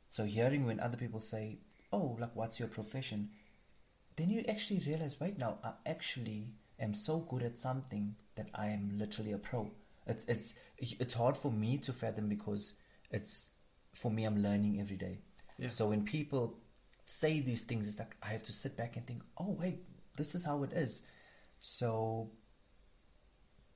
So 0.09 0.23
hearing 0.23 0.65
when 0.65 0.79
other 0.79 0.97
people 0.97 1.19
say, 1.21 1.59
"Oh, 1.91 2.17
like 2.19 2.35
what's 2.35 2.59
your 2.59 2.69
profession?" 2.69 3.29
then 4.17 4.29
you 4.31 4.43
actually 4.49 4.81
realize, 4.85 5.21
right 5.21 5.37
now 5.37 5.59
I 5.63 5.73
actually 5.85 6.55
am 6.79 6.93
so 6.93 7.19
good 7.19 7.43
at 7.43 7.57
something 7.57 8.15
that 8.35 8.49
I 8.53 8.67
am 8.67 8.97
literally 8.97 9.31
a 9.31 9.37
pro. 9.37 9.71
It's 10.05 10.25
it's 10.25 10.55
it's 10.79 11.13
hard 11.13 11.37
for 11.37 11.51
me 11.51 11.77
to 11.79 11.93
fathom 11.93 12.27
because 12.27 12.73
it's 13.11 13.49
for 13.93 14.11
me 14.11 14.25
I'm 14.25 14.41
learning 14.41 14.79
every 14.81 14.97
day. 14.97 15.19
Yeah. 15.57 15.69
So 15.69 15.87
when 15.87 16.03
people 16.03 16.55
say 17.05 17.39
these 17.39 17.63
things, 17.63 17.87
it's 17.87 17.99
like 17.99 18.15
I 18.21 18.27
have 18.27 18.43
to 18.43 18.53
sit 18.53 18.75
back 18.75 18.95
and 18.95 19.05
think, 19.05 19.21
oh 19.37 19.51
wait, 19.51 19.83
this 20.15 20.35
is 20.35 20.45
how 20.45 20.63
it 20.63 20.73
is. 20.73 21.03
So 21.59 22.31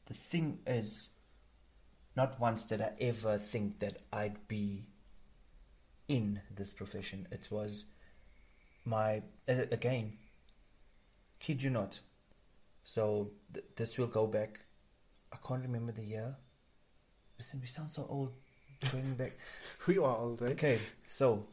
the 0.05 0.13
thing 0.13 0.59
is, 0.65 1.09
not 2.15 2.39
once 2.39 2.65
did 2.65 2.81
I 2.81 2.93
ever 2.99 3.37
think 3.37 3.79
that 3.79 3.97
I'd 4.11 4.47
be 4.47 4.85
in 6.07 6.41
this 6.55 6.73
profession. 6.73 7.27
It 7.31 7.47
was 7.51 7.85
my 8.85 9.21
again, 9.47 10.13
kid 11.39 11.61
you 11.63 11.69
not. 11.69 11.99
So 12.83 13.31
th- 13.53 13.65
this 13.75 13.97
will 13.97 14.07
go 14.07 14.27
back. 14.27 14.59
I 15.31 15.37
can't 15.45 15.61
remember 15.61 15.91
the 15.91 16.03
year. 16.03 16.35
Listen, 17.37 17.59
we 17.61 17.67
sound 17.67 17.91
so 17.91 18.05
old 18.09 18.33
going 18.91 19.13
back. 19.13 19.31
We 19.87 19.97
are 19.97 20.01
all 20.01 20.35
day. 20.35 20.47
Eh? 20.47 20.51
Okay, 20.51 20.79
so 21.07 21.45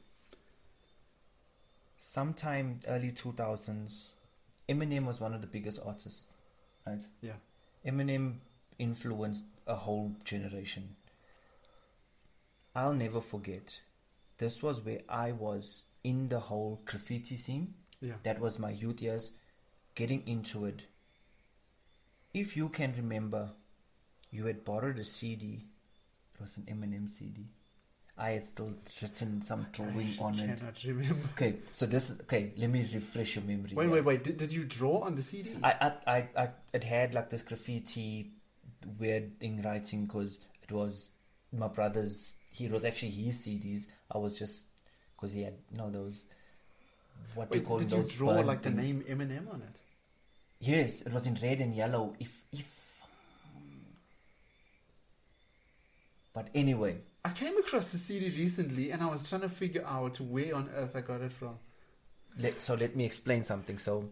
sometime 1.96 2.78
early 2.86 3.12
2000s, 3.12 4.10
Eminem 4.68 5.06
was 5.06 5.20
one 5.20 5.34
of 5.34 5.40
the 5.40 5.46
biggest 5.46 5.80
artists, 5.84 6.28
right? 6.86 7.04
Yeah. 7.20 7.38
Eminem 7.86 8.36
influenced 8.78 9.44
a 9.66 9.74
whole 9.74 10.12
generation. 10.24 10.96
I'll 12.74 12.92
never 12.92 13.20
forget. 13.20 13.80
This 14.38 14.62
was 14.62 14.80
where 14.84 15.00
I 15.08 15.32
was 15.32 15.82
in 16.08 16.28
the 16.28 16.40
whole 16.40 16.80
graffiti 16.86 17.36
scene. 17.36 17.74
Yeah. 18.00 18.14
That 18.22 18.40
was 18.40 18.58
my 18.58 18.70
youth 18.70 19.02
years, 19.02 19.32
getting 19.94 20.22
into 20.26 20.64
it. 20.64 20.82
If 22.32 22.56
you 22.56 22.68
can 22.70 22.94
remember, 22.96 23.50
you 24.30 24.46
had 24.46 24.64
borrowed 24.64 24.98
a 24.98 25.04
CD. 25.04 25.66
It 26.34 26.40
was 26.40 26.56
an 26.56 26.62
Eminem 26.64 27.08
CD. 27.10 27.46
I 28.16 28.30
had 28.30 28.46
still 28.46 28.72
written 29.02 29.42
some 29.42 29.66
drawing 29.72 30.08
I 30.20 30.24
on 30.24 30.38
it. 30.38 30.58
cannot 30.58 30.82
remember. 30.84 31.28
Okay, 31.34 31.56
so 31.72 31.84
this 31.86 32.10
is 32.10 32.20
okay. 32.22 32.52
Let 32.56 32.70
me 32.70 32.88
refresh 32.92 33.36
your 33.36 33.44
memory. 33.44 33.72
Wait, 33.74 33.84
here. 33.84 33.92
wait, 33.92 34.04
wait. 34.04 34.24
Did, 34.24 34.38
did 34.38 34.52
you 34.52 34.64
draw 34.64 35.00
on 35.00 35.14
the 35.14 35.22
CD? 35.22 35.50
I, 35.62 35.72
I, 35.80 35.92
I, 36.06 36.28
I, 36.42 36.48
it 36.72 36.84
had 36.84 37.14
like 37.14 37.30
this 37.30 37.42
graffiti 37.42 38.32
weird 38.98 39.38
thing 39.38 39.62
writing 39.62 40.06
because 40.06 40.40
it 40.62 40.72
was 40.72 41.10
my 41.52 41.68
brother's. 41.68 42.32
He 42.52 42.64
it 42.64 42.72
was 42.72 42.84
actually 42.84 43.12
his 43.12 43.38
CDs. 43.44 43.86
I 44.10 44.18
was 44.18 44.38
just 44.38 44.64
because 45.18 45.32
he 45.32 45.42
had 45.42 45.54
you 45.70 45.78
know 45.78 45.90
those 45.90 46.26
what 47.34 47.50
we 47.50 47.58
Wait, 47.58 47.66
call 47.66 47.78
did 47.78 47.90
you 47.90 48.04
draw 48.08 48.40
like 48.40 48.62
the 48.62 48.70
name 48.70 49.04
Eminem 49.08 49.52
on 49.52 49.62
it? 49.62 49.76
Yes, 50.60 51.02
it 51.02 51.12
was 51.12 51.26
in 51.26 51.36
red 51.42 51.60
and 51.60 51.74
yellow. 51.74 52.14
If 52.18 52.42
if. 52.52 52.74
But 56.32 56.48
anyway, 56.54 56.98
I 57.24 57.30
came 57.30 57.56
across 57.58 57.90
the 57.90 57.98
CD 57.98 58.30
recently, 58.30 58.90
and 58.90 59.02
I 59.02 59.06
was 59.06 59.28
trying 59.28 59.40
to 59.42 59.48
figure 59.48 59.84
out 59.86 60.20
where 60.20 60.54
on 60.54 60.70
earth 60.76 60.94
I 60.94 61.00
got 61.00 61.20
it 61.20 61.32
from. 61.32 61.58
let, 62.38 62.62
so 62.62 62.74
let 62.74 62.94
me 62.94 63.04
explain 63.04 63.42
something. 63.42 63.78
So 63.78 64.10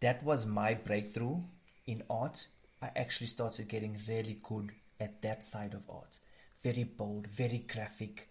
that 0.00 0.22
was 0.22 0.46
my 0.46 0.74
breakthrough 0.74 1.40
in 1.86 2.02
art. 2.08 2.46
I 2.80 2.90
actually 2.96 3.26
started 3.26 3.68
getting 3.68 3.98
really 4.08 4.38
good 4.42 4.72
at 5.00 5.20
that 5.22 5.44
side 5.44 5.74
of 5.74 5.82
art. 5.88 6.18
Very 6.62 6.84
bold, 6.84 7.26
very 7.26 7.58
graphic. 7.58 8.28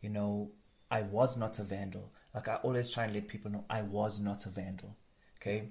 You 0.00 0.10
know, 0.10 0.50
I 0.90 1.02
was 1.02 1.36
not 1.36 1.58
a 1.58 1.62
vandal. 1.62 2.12
Like 2.34 2.48
I 2.48 2.56
always 2.56 2.90
try 2.90 3.04
and 3.04 3.14
let 3.14 3.28
people 3.28 3.50
know 3.50 3.64
I 3.68 3.82
was 3.82 4.20
not 4.20 4.46
a 4.46 4.50
vandal. 4.50 4.96
Okay? 5.40 5.70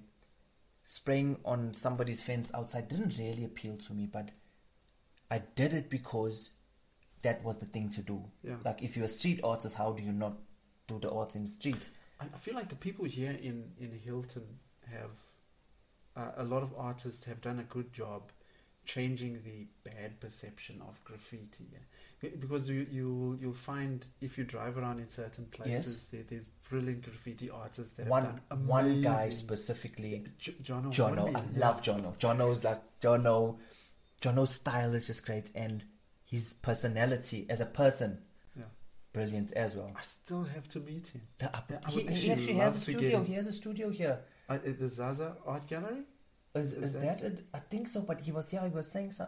Spraying 0.83 1.37
on 1.45 1.73
somebody's 1.73 2.21
fence 2.21 2.51
outside 2.53 2.87
didn't 2.87 3.17
really 3.17 3.43
appeal 3.43 3.77
to 3.77 3.93
me, 3.93 4.07
but 4.11 4.29
I 5.31 5.39
did 5.55 5.73
it 5.73 5.89
because 5.89 6.51
that 7.21 7.43
was 7.43 7.57
the 7.57 7.65
thing 7.65 7.89
to 7.89 8.01
do. 8.01 8.23
Yeah. 8.43 8.55
Like 8.63 8.83
if 8.83 8.95
you're 8.95 9.05
a 9.05 9.09
street 9.09 9.39
artist, 9.43 9.75
how 9.75 9.93
do 9.93 10.03
you 10.03 10.11
not 10.11 10.37
do 10.87 10.99
the 10.99 11.09
art 11.09 11.35
in 11.35 11.43
the 11.43 11.47
street? 11.47 11.89
I, 12.19 12.25
I 12.25 12.37
feel 12.37 12.53
like 12.53 12.69
the 12.69 12.75
people 12.75 13.05
here 13.05 13.37
in 13.41 13.71
in 13.79 13.91
Hilton 14.03 14.59
have 14.91 15.11
uh, 16.15 16.31
a 16.37 16.43
lot 16.43 16.63
of 16.63 16.73
artists 16.77 17.25
have 17.25 17.41
done 17.41 17.59
a 17.59 17.63
good 17.63 17.91
job 17.91 18.31
changing 18.85 19.41
the 19.43 19.67
bad 19.89 20.19
perception 20.19 20.81
of 20.87 21.03
graffiti. 21.03 21.65
Yeah? 21.71 22.29
Because 22.39 22.69
you 22.69 22.87
you 22.89 23.37
you'll 23.41 23.53
find 23.53 24.05
if 24.21 24.37
you 24.37 24.43
drive 24.45 24.77
around 24.77 24.99
in 24.99 25.09
certain 25.09 25.45
places, 25.45 26.07
there, 26.07 26.23
there's 26.27 26.47
brilliant 26.69 27.03
graffiti 27.03 27.49
artists 27.49 27.97
that 27.97 28.07
one 28.07 28.39
one 28.65 29.01
guy 29.01 29.29
specifically 29.29 30.23
J- 30.39 30.53
Jono, 30.63 30.91
Jono. 30.93 31.17
Hornby, 31.19 31.39
I 31.39 31.59
love 31.59 31.81
Jono. 31.81 32.17
Jono's 32.17 32.63
like 32.63 32.81
Jono. 33.01 33.57
Jono's 34.21 34.55
style 34.55 34.93
is 34.93 35.07
just 35.07 35.25
great, 35.25 35.51
and 35.53 35.83
his 36.23 36.53
personality 36.53 37.45
as 37.49 37.61
a 37.61 37.65
person, 37.65 38.19
Yeah. 38.57 38.63
brilliant 39.13 39.51
as 39.51 39.75
well. 39.75 39.91
I 39.95 40.01
still 40.01 40.45
have 40.45 40.67
to 40.69 40.79
meet 40.79 41.09
him. 41.09 41.21
The, 41.37 41.51
Yeah, 41.69 41.79
I 41.85 41.91
he, 41.91 42.01
he 42.07 42.31
actually 42.31 42.53
has 42.55 42.73
a 42.75 42.77
love 42.77 42.85
to 42.85 42.91
get 42.93 42.99
studio. 42.99 43.23
He 43.23 43.33
has 43.33 43.47
a 43.47 43.51
studio 43.53 43.89
here. 43.89 44.19
Uh, 44.49 44.53
at 44.65 44.79
the 44.79 44.87
Zaza 44.87 45.35
Art 45.45 45.67
Gallery. 45.67 46.03
Is, 46.55 46.73
Is 46.73 46.83
is 46.83 46.93
that- 47.01 47.19
that? 47.21 47.31
it? 47.33 47.45
I 47.53 47.59
think 47.59 47.87
so, 47.89 48.01
but 48.01 48.21
he 48.21 48.31
was 48.31 48.51
yeah. 48.53 48.63
He 48.67 48.73
was 48.73 48.89
saying 48.91 49.11
some, 49.11 49.27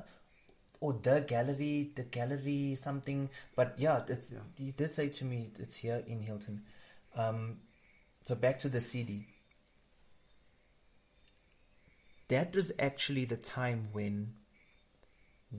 or 0.79 0.93
the 0.93 1.21
gallery, 1.21 1.91
the 1.95 2.03
gallery 2.03 2.75
something. 2.75 3.29
But 3.55 3.77
yeah, 3.77 4.03
it's 4.07 4.31
Yeah. 4.31 4.39
he 4.57 4.71
did 4.71 4.91
say 4.91 5.09
to 5.09 5.25
me 5.25 5.51
it's 5.59 5.75
here 5.75 6.03
in 6.07 6.21
Hilton. 6.21 6.63
Um, 7.15 7.59
so 8.21 8.35
back 8.35 8.59
to 8.59 8.69
the 8.69 8.79
CD. 8.81 9.25
That 12.29 12.53
was 12.55 12.71
actually 12.79 13.25
the 13.25 13.37
time 13.37 13.89
when 13.93 14.33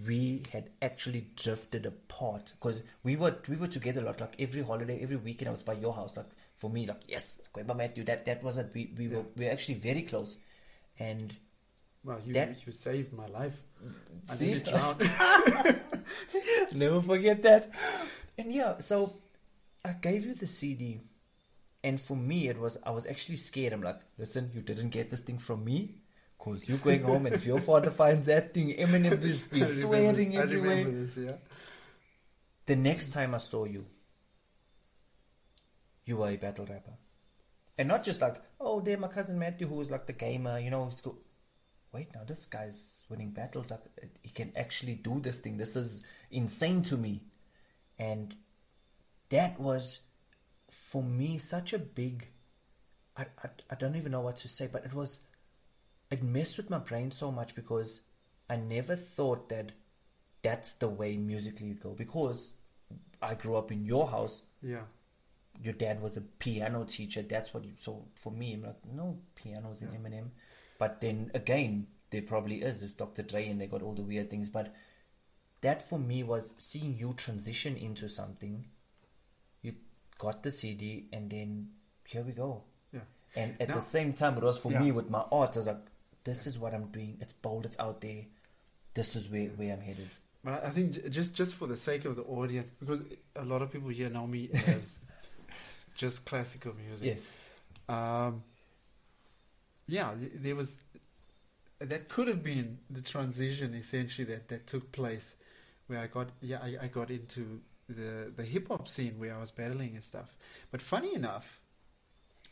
we 0.06 0.42
had 0.52 0.68
actually 0.82 1.28
drifted 1.34 1.86
apart 1.86 2.52
because 2.60 2.80
we 3.02 3.16
were 3.16 3.36
we 3.48 3.56
were 3.56 3.68
together 3.68 4.02
a 4.02 4.04
lot. 4.04 4.20
Like 4.20 4.36
every 4.38 4.62
holiday, 4.62 5.00
every 5.02 5.16
weekend, 5.16 5.48
I 5.48 5.52
was 5.52 5.62
by 5.62 5.72
your 5.74 5.94
house. 5.94 6.16
Like 6.16 6.28
for 6.56 6.68
me, 6.68 6.86
like 6.86 7.00
yes, 7.08 7.40
Kweba 7.54 7.74
Matthew. 7.76 8.04
That 8.04 8.24
that 8.26 8.42
was 8.42 8.58
it. 8.58 8.70
We 8.74 8.92
we 8.98 9.08
were 9.08 9.24
we 9.36 9.46
were 9.46 9.50
actually 9.50 9.76
very 9.76 10.02
close, 10.02 10.36
and 10.98 11.34
Well, 12.04 12.20
you 12.24 12.32
That- 12.34 12.64
you 12.66 12.72
saved 12.72 13.12
my 13.12 13.26
life. 13.26 13.60
I 14.30 14.34
See? 14.34 14.54
Never 16.72 17.00
forget 17.02 17.42
that. 17.42 17.70
And 18.36 18.52
yeah, 18.52 18.78
so 18.78 19.12
I 19.84 19.92
gave 19.92 20.24
you 20.26 20.34
the 20.34 20.46
CD, 20.46 21.00
and 21.82 22.00
for 22.00 22.16
me, 22.16 22.48
it 22.48 22.58
was 22.58 22.78
I 22.84 22.90
was 22.90 23.06
actually 23.06 23.36
scared. 23.36 23.72
I'm 23.72 23.82
like, 23.82 24.00
listen, 24.18 24.50
you 24.54 24.60
didn't 24.62 24.90
get 24.90 25.10
this 25.10 25.22
thing 25.22 25.38
from 25.38 25.64
me, 25.64 25.94
cause 26.38 26.68
you're 26.68 26.78
going 26.78 27.02
home, 27.02 27.26
and 27.26 27.34
if 27.34 27.46
your 27.46 27.60
father 27.60 27.90
finds 27.90 28.26
that 28.26 28.54
thing, 28.54 28.74
Eminem 28.76 29.22
is 29.30 29.48
be 29.48 29.60
remember- 29.60 29.80
swearing 29.80 30.38
I 30.38 30.42
everywhere. 30.42 30.76
remember 30.76 31.00
this. 31.00 31.16
Yeah. 31.16 31.32
The 32.66 32.76
next 32.76 33.12
time 33.12 33.34
I 33.34 33.38
saw 33.38 33.64
you, 33.64 33.86
you 36.04 36.16
were 36.16 36.30
a 36.30 36.36
battle 36.36 36.66
rapper, 36.66 36.92
and 37.76 37.88
not 37.88 38.04
just 38.04 38.20
like, 38.20 38.36
oh, 38.60 38.80
there, 38.80 38.98
my 38.98 39.08
cousin 39.08 39.38
Matthew, 39.38 39.66
who 39.66 39.76
was 39.76 39.90
like 39.90 40.06
the 40.06 40.12
gamer, 40.12 40.58
you 40.58 40.70
know. 40.70 40.90
Wait, 41.92 42.14
now 42.14 42.22
this 42.26 42.44
guy's 42.46 43.04
winning 43.08 43.30
battles. 43.30 43.72
He 44.22 44.30
can 44.30 44.52
actually 44.56 44.94
do 44.94 45.20
this 45.20 45.40
thing. 45.40 45.56
This 45.56 45.74
is 45.76 46.02
insane 46.30 46.82
to 46.82 46.96
me, 46.96 47.22
and 47.98 48.34
that 49.30 49.58
was 49.58 50.00
for 50.70 51.02
me 51.02 51.38
such 51.38 51.72
a 51.72 51.78
big. 51.78 52.28
I, 53.16 53.26
I 53.42 53.48
I 53.70 53.74
don't 53.74 53.96
even 53.96 54.12
know 54.12 54.20
what 54.20 54.36
to 54.38 54.48
say, 54.48 54.68
but 54.70 54.84
it 54.84 54.92
was. 54.94 55.20
It 56.10 56.22
messed 56.22 56.56
with 56.56 56.70
my 56.70 56.78
brain 56.78 57.10
so 57.10 57.30
much 57.30 57.54
because 57.54 58.00
I 58.48 58.56
never 58.56 58.96
thought 58.96 59.48
that 59.50 59.72
that's 60.42 60.74
the 60.74 60.88
way 60.88 61.16
musically 61.16 61.68
would 61.68 61.80
go 61.80 61.90
because 61.90 62.52
I 63.20 63.34
grew 63.34 63.56
up 63.56 63.70
in 63.72 63.84
your 63.84 64.08
house. 64.08 64.42
Yeah. 64.62 64.84
Your 65.62 65.74
dad 65.74 66.00
was 66.00 66.16
a 66.16 66.20
piano 66.22 66.84
teacher. 66.84 67.22
That's 67.22 67.52
what 67.52 67.64
you. 67.64 67.72
So 67.78 68.04
for 68.14 68.30
me, 68.32 68.54
I'm 68.54 68.62
like, 68.62 68.76
no 68.94 69.18
pianos 69.34 69.82
in 69.82 69.88
Yeah. 69.92 69.98
Eminem. 69.98 70.30
But 70.78 71.00
then 71.00 71.30
again, 71.34 71.88
there 72.10 72.22
probably 72.22 72.62
is. 72.62 72.80
this 72.80 72.94
Dr. 72.94 73.22
Dre, 73.22 73.48
and 73.48 73.60
they 73.60 73.66
got 73.66 73.82
all 73.82 73.94
the 73.94 74.02
weird 74.02 74.30
things. 74.30 74.48
But 74.48 74.74
that 75.60 75.86
for 75.88 75.98
me 75.98 76.22
was 76.22 76.54
seeing 76.58 76.96
you 76.96 77.14
transition 77.14 77.76
into 77.76 78.08
something. 78.08 78.66
You 79.62 79.74
got 80.18 80.42
the 80.42 80.50
CD, 80.50 81.06
and 81.12 81.28
then 81.30 81.70
here 82.04 82.22
we 82.22 82.32
go. 82.32 82.62
Yeah. 82.92 83.00
And 83.34 83.60
at 83.60 83.68
Now- 83.68 83.74
the 83.76 83.82
same 83.82 84.12
time, 84.12 84.36
it 84.38 84.42
was 84.44 84.58
for 84.58 84.70
Yeah. 84.72 84.80
me 84.82 84.92
with 84.92 85.10
my 85.10 85.24
art. 85.32 85.56
I 85.56 85.60
was 85.60 85.66
like, 85.66 85.84
this 86.24 86.46
is 86.46 86.58
what 86.58 86.74
I'm 86.74 86.86
doing. 86.92 87.18
It's 87.20 87.32
bold. 87.32 87.66
It's 87.66 87.78
out 87.80 88.00
there. 88.00 88.24
This 88.94 89.16
is 89.16 89.28
where, 89.28 89.48
where 89.48 89.72
I'm 89.74 89.80
headed. 89.80 90.10
But 90.44 90.64
I 90.64 90.70
think 90.70 91.10
just 91.10 91.34
just 91.34 91.56
for 91.56 91.66
the 91.66 91.76
sake 91.76 92.04
of 92.04 92.14
the 92.16 92.22
audience, 92.22 92.70
because 92.70 93.02
a 93.34 93.44
lot 93.44 93.60
of 93.62 93.72
people 93.72 93.88
here 93.88 94.08
know 94.08 94.26
me 94.26 94.50
as 94.68 95.00
just 95.96 96.24
classical 96.24 96.74
music. 96.74 97.06
Yes. 97.06 97.28
Um, 97.88 98.44
yeah, 99.88 100.12
there 100.34 100.54
was 100.54 100.78
that 101.80 102.08
could 102.08 102.28
have 102.28 102.42
been 102.42 102.78
the 102.90 103.00
transition 103.00 103.74
essentially 103.74 104.24
that 104.26 104.48
that 104.48 104.66
took 104.66 104.92
place, 104.92 105.34
where 105.86 106.00
I 106.00 106.06
got 106.06 106.28
yeah 106.40 106.58
I, 106.62 106.84
I 106.84 106.86
got 106.88 107.10
into 107.10 107.60
the 107.88 108.30
the 108.36 108.44
hip 108.44 108.68
hop 108.68 108.86
scene 108.86 109.18
where 109.18 109.34
I 109.34 109.40
was 109.40 109.50
battling 109.50 109.94
and 109.94 110.04
stuff. 110.04 110.36
But 110.70 110.82
funny 110.82 111.14
enough, 111.14 111.60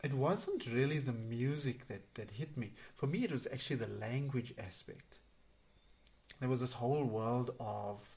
it 0.03 0.13
wasn't 0.13 0.71
really 0.73 0.97
the 0.97 1.13
music 1.13 1.87
that 1.87 2.15
that 2.15 2.31
hit 2.31 2.57
me. 2.57 2.73
For 2.95 3.05
me, 3.05 3.23
it 3.23 3.31
was 3.31 3.47
actually 3.53 3.77
the 3.77 3.87
language 3.87 4.53
aspect. 4.57 5.19
There 6.39 6.49
was 6.49 6.61
this 6.61 6.73
whole 6.73 7.03
world 7.03 7.51
of 7.59 8.15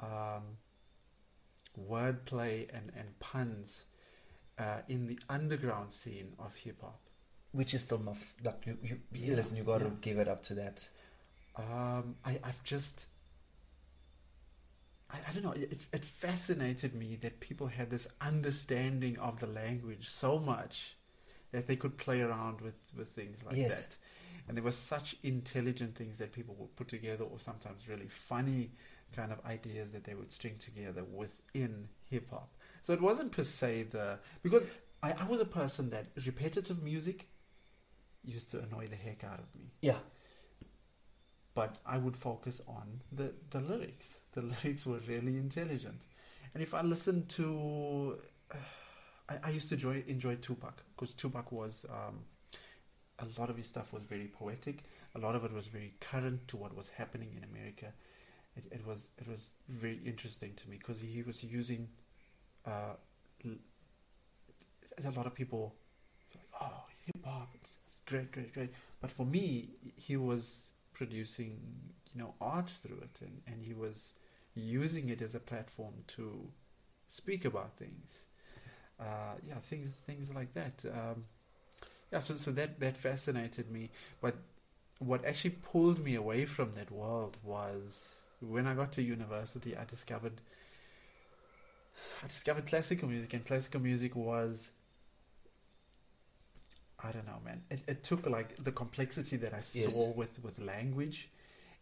um, 0.00 0.58
wordplay 1.88 2.68
and 2.74 2.92
and 2.94 3.18
puns 3.20 3.86
uh, 4.58 4.80
in 4.86 5.06
the 5.06 5.18
underground 5.30 5.92
scene 5.92 6.34
of 6.38 6.54
hip 6.56 6.82
hop. 6.82 7.00
Which 7.52 7.74
is 7.74 7.82
still 7.82 7.98
my 7.98 8.12
like 8.44 8.66
you, 8.66 8.76
you 8.82 8.98
Yeah, 9.12 9.36
listen. 9.36 9.56
You 9.56 9.64
got 9.64 9.78
to 9.78 9.84
yeah. 9.84 9.90
give 10.00 10.18
it 10.18 10.28
up 10.28 10.42
to 10.44 10.54
that. 10.54 10.88
Um, 11.56 12.16
I, 12.24 12.38
I've 12.44 12.62
just, 12.64 13.06
I, 15.10 15.16
I 15.28 15.32
don't 15.32 15.42
know, 15.42 15.52
it, 15.52 15.86
it 15.92 16.04
fascinated 16.04 16.94
me 16.94 17.16
that 17.22 17.40
people 17.40 17.68
had 17.68 17.88
this 17.90 18.06
understanding 18.20 19.18
of 19.18 19.40
the 19.40 19.46
language 19.46 20.06
so 20.08 20.38
much 20.38 20.96
that 21.52 21.66
they 21.66 21.76
could 21.76 21.96
play 21.96 22.20
around 22.20 22.60
with, 22.60 22.74
with 22.96 23.08
things 23.08 23.42
like 23.44 23.56
Yes. 23.56 23.84
that. 23.84 23.96
And 24.48 24.56
there 24.56 24.64
were 24.64 24.70
such 24.70 25.16
intelligent 25.22 25.94
things 25.96 26.18
that 26.18 26.32
people 26.32 26.54
would 26.58 26.76
put 26.76 26.88
together, 26.88 27.24
or 27.24 27.38
sometimes 27.40 27.88
really 27.88 28.06
funny 28.06 28.70
kind 29.14 29.32
of 29.32 29.44
ideas 29.46 29.92
that 29.92 30.04
they 30.04 30.14
would 30.14 30.30
string 30.30 30.56
together 30.58 31.04
within 31.04 31.88
hip 32.10 32.28
hop. 32.30 32.54
So 32.82 32.92
it 32.92 33.00
wasn't 33.00 33.32
per 33.32 33.44
se 33.44 33.84
the, 33.90 34.18
because 34.42 34.68
I, 35.02 35.12
I 35.12 35.24
was 35.24 35.40
a 35.40 35.46
person 35.46 35.90
that 35.90 36.06
repetitive 36.26 36.84
music 36.84 37.28
used 38.26 38.50
to 38.50 38.60
annoy 38.60 38.86
the 38.86 38.96
heck 38.96 39.24
out 39.24 39.38
of 39.38 39.54
me 39.54 39.70
Yeah. 39.80 39.98
but 41.54 41.76
I 41.86 41.96
would 41.98 42.16
focus 42.16 42.60
on 42.68 43.00
the, 43.12 43.32
the 43.50 43.60
lyrics. 43.60 44.20
The 44.32 44.42
lyrics 44.42 44.84
were 44.86 44.98
really 45.08 45.36
intelligent. 45.38 46.00
And 46.54 46.62
if 46.62 46.74
I 46.74 46.82
listened 46.82 47.28
to, 47.30 48.18
I, 49.28 49.38
I 49.44 49.50
used 49.50 49.68
to 49.70 49.74
enjoy, 49.76 50.04
enjoy 50.06 50.36
Tupac 50.36 50.82
because 50.94 51.14
Tupac 51.14 51.52
was, 51.52 51.86
um, 51.90 52.20
a 53.18 53.40
lot 53.40 53.50
of 53.50 53.56
his 53.56 53.66
stuff 53.66 53.92
was 53.92 54.04
very 54.04 54.26
poetic. 54.28 54.84
A 55.14 55.18
lot 55.18 55.34
of 55.34 55.44
it 55.44 55.52
was 55.52 55.66
very 55.68 55.94
current 56.00 56.46
to 56.48 56.56
what 56.56 56.76
was 56.76 56.90
happening 56.90 57.30
in 57.36 57.44
America. 57.44 57.86
It, 58.56 58.64
it 58.70 58.86
was 58.86 59.08
it 59.18 59.28
was 59.28 59.52
very 59.68 60.00
interesting 60.04 60.52
to 60.56 60.68
me 60.70 60.76
because 60.78 61.00
he 61.00 61.22
was 61.22 61.44
using, 61.44 61.88
uh, 62.66 62.94
l- 63.44 63.52
a 65.04 65.10
lot 65.10 65.26
of 65.26 65.34
people, 65.34 65.74
like 66.34 66.46
oh 66.60 66.84
hip 67.04 67.24
hop, 67.24 67.54
great, 68.06 68.32
great, 68.32 68.54
great. 68.54 68.70
But 69.00 69.10
for 69.10 69.26
me, 69.26 69.70
he 69.96 70.16
was 70.16 70.66
producing, 70.92 71.60
you 72.14 72.20
know, 72.20 72.34
art 72.40 72.70
through 72.70 72.98
it, 72.98 73.18
and, 73.20 73.42
and 73.46 73.62
he 73.64 73.74
was 73.74 74.14
using 74.54 75.08
it 75.10 75.20
as 75.22 75.34
a 75.34 75.40
platform 75.40 75.94
to 76.08 76.48
speak 77.08 77.44
about 77.44 77.76
things. 77.76 78.24
Uh, 78.98 79.34
yeah, 79.46 79.56
things 79.56 80.00
things 80.00 80.34
like 80.34 80.52
that. 80.54 80.84
Um, 80.86 81.24
yeah, 82.12 82.20
so 82.20 82.36
so 82.36 82.50
that 82.52 82.80
that 82.80 82.96
fascinated 82.96 83.70
me. 83.70 83.90
But 84.20 84.36
what 84.98 85.24
actually 85.24 85.56
pulled 85.62 86.02
me 86.04 86.14
away 86.14 86.46
from 86.46 86.74
that 86.74 86.90
world 86.90 87.36
was 87.42 88.16
when 88.40 88.66
I 88.66 88.74
got 88.74 88.92
to 88.92 89.02
university. 89.02 89.76
I 89.76 89.84
discovered 89.84 90.40
I 92.22 92.26
discovered 92.26 92.66
classical 92.66 93.08
music, 93.08 93.34
and 93.34 93.44
classical 93.44 93.80
music 93.80 94.16
was 94.16 94.72
I 97.08 97.12
don't 97.12 97.26
know, 97.26 97.40
man. 97.44 97.62
It, 97.70 97.80
it 97.86 98.02
took 98.02 98.26
like 98.26 98.50
the 98.62 98.72
complexity 98.72 99.36
that 99.38 99.52
I 99.52 99.58
Yes. 99.58 99.94
saw 99.94 100.12
with 100.12 100.42
with 100.42 100.58
language, 100.60 101.30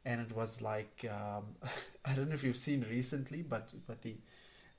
and 0.04 0.20
it 0.20 0.32
was 0.36 0.60
like 0.62 0.96
um, 1.18 1.44
I 2.04 2.12
don't 2.14 2.28
know 2.28 2.34
if 2.34 2.44
you've 2.44 2.56
seen 2.68 2.84
recently, 2.90 3.42
but 3.42 3.66
but 3.86 4.02
the, 4.02 4.14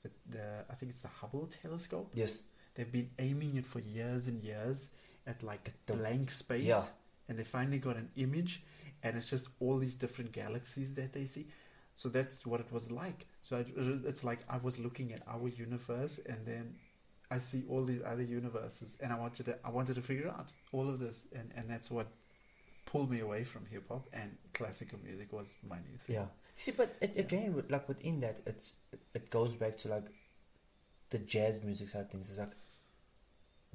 the 0.02 0.10
the 0.34 0.46
I 0.70 0.74
think 0.74 0.90
it's 0.92 1.02
the 1.02 1.08
Hubble 1.20 1.46
telescope. 1.62 2.10
Yes. 2.14 2.42
They've 2.74 2.92
been 2.92 3.10
aiming 3.18 3.56
it 3.56 3.66
for 3.66 3.80
years 3.80 4.28
and 4.28 4.42
years 4.44 4.90
at 5.26 5.42
like 5.42 5.72
The- 5.86 5.94
blank 5.94 6.30
space, 6.30 6.64
yeah. 6.74 6.84
and 7.28 7.38
they 7.38 7.44
finally 7.44 7.78
got 7.78 7.96
an 7.96 8.10
image, 8.16 8.62
and 9.02 9.16
it's 9.16 9.30
just 9.30 9.48
all 9.60 9.78
these 9.78 9.96
different 9.96 10.32
galaxies 10.32 10.94
that 10.96 11.12
they 11.12 11.24
see. 11.24 11.46
So 11.94 12.10
that's 12.10 12.44
what 12.46 12.60
it 12.60 12.70
was 12.70 12.90
like. 12.90 13.26
So 13.42 13.56
it, 13.56 13.68
it's 14.10 14.22
like 14.22 14.40
I 14.50 14.58
was 14.58 14.78
looking 14.78 15.12
at 15.14 15.22
our 15.26 15.48
universe, 15.48 16.20
and 16.28 16.44
then 16.46 16.74
I 17.30 17.38
see 17.38 17.64
all 17.68 17.84
these 17.84 18.02
other 18.04 18.22
universes, 18.22 18.96
and 19.02 19.12
I 19.12 19.18
wanted 19.18 19.46
to 19.46 19.58
I 19.64 19.70
wanted 19.70 19.94
to 19.96 20.02
figure 20.02 20.28
out 20.28 20.52
all 20.72 20.88
of 20.88 20.98
this, 21.00 21.26
and 21.34 21.52
and 21.56 21.68
that's 21.68 21.90
what 21.90 22.06
pulled 22.86 23.10
me 23.10 23.20
away 23.20 23.44
from 23.44 23.66
hip 23.66 23.88
hop, 23.88 24.08
and 24.12 24.36
classical 24.54 24.98
music 25.04 25.32
was 25.32 25.54
my 25.68 25.76
new 25.76 25.96
thing. 25.98 26.16
Yeah. 26.16 26.26
See, 26.56 26.72
but 26.72 26.94
it, 27.00 27.12
Yeah. 27.14 27.22
again, 27.22 27.54
with, 27.54 27.70
like 27.70 27.88
within 27.88 28.20
that, 28.20 28.40
it's 28.46 28.74
it 29.14 29.30
goes 29.30 29.54
back 29.54 29.76
to 29.78 29.88
like 29.88 30.06
the 31.10 31.18
jazz 31.18 31.62
music 31.64 31.88
side 31.88 32.02
of 32.02 32.10
things. 32.10 32.30
It's 32.30 32.38
like 32.38 32.54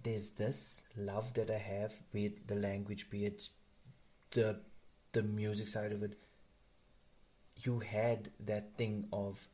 there's 0.03 0.31
this 0.31 0.83
love 0.97 1.33
that 1.35 1.49
I 1.49 1.57
have, 1.57 1.93
be 2.11 2.25
it 2.25 2.47
the 2.47 2.55
language, 2.55 3.09
be 3.09 3.25
it 3.25 3.49
the 4.31 4.59
the 5.11 5.23
music 5.23 5.67
side 5.67 5.91
of 5.91 6.03
it. 6.03 6.17
You 7.63 7.79
had 7.79 8.31
that 8.39 8.75
thing 8.77 9.07
of, 9.13 9.47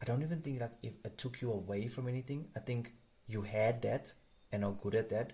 I 0.00 0.04
don't 0.06 0.22
even 0.22 0.40
think 0.40 0.60
like 0.60 0.72
if 0.82 0.94
it 1.04 1.18
took 1.18 1.42
you 1.42 1.52
away 1.52 1.88
from 1.88 2.08
anything. 2.08 2.48
I 2.56 2.60
think 2.60 2.92
you 3.26 3.42
had 3.42 3.82
that 3.82 4.12
and 4.52 4.64
are 4.64 4.72
good 4.72 4.94
at 4.94 5.10
that, 5.10 5.32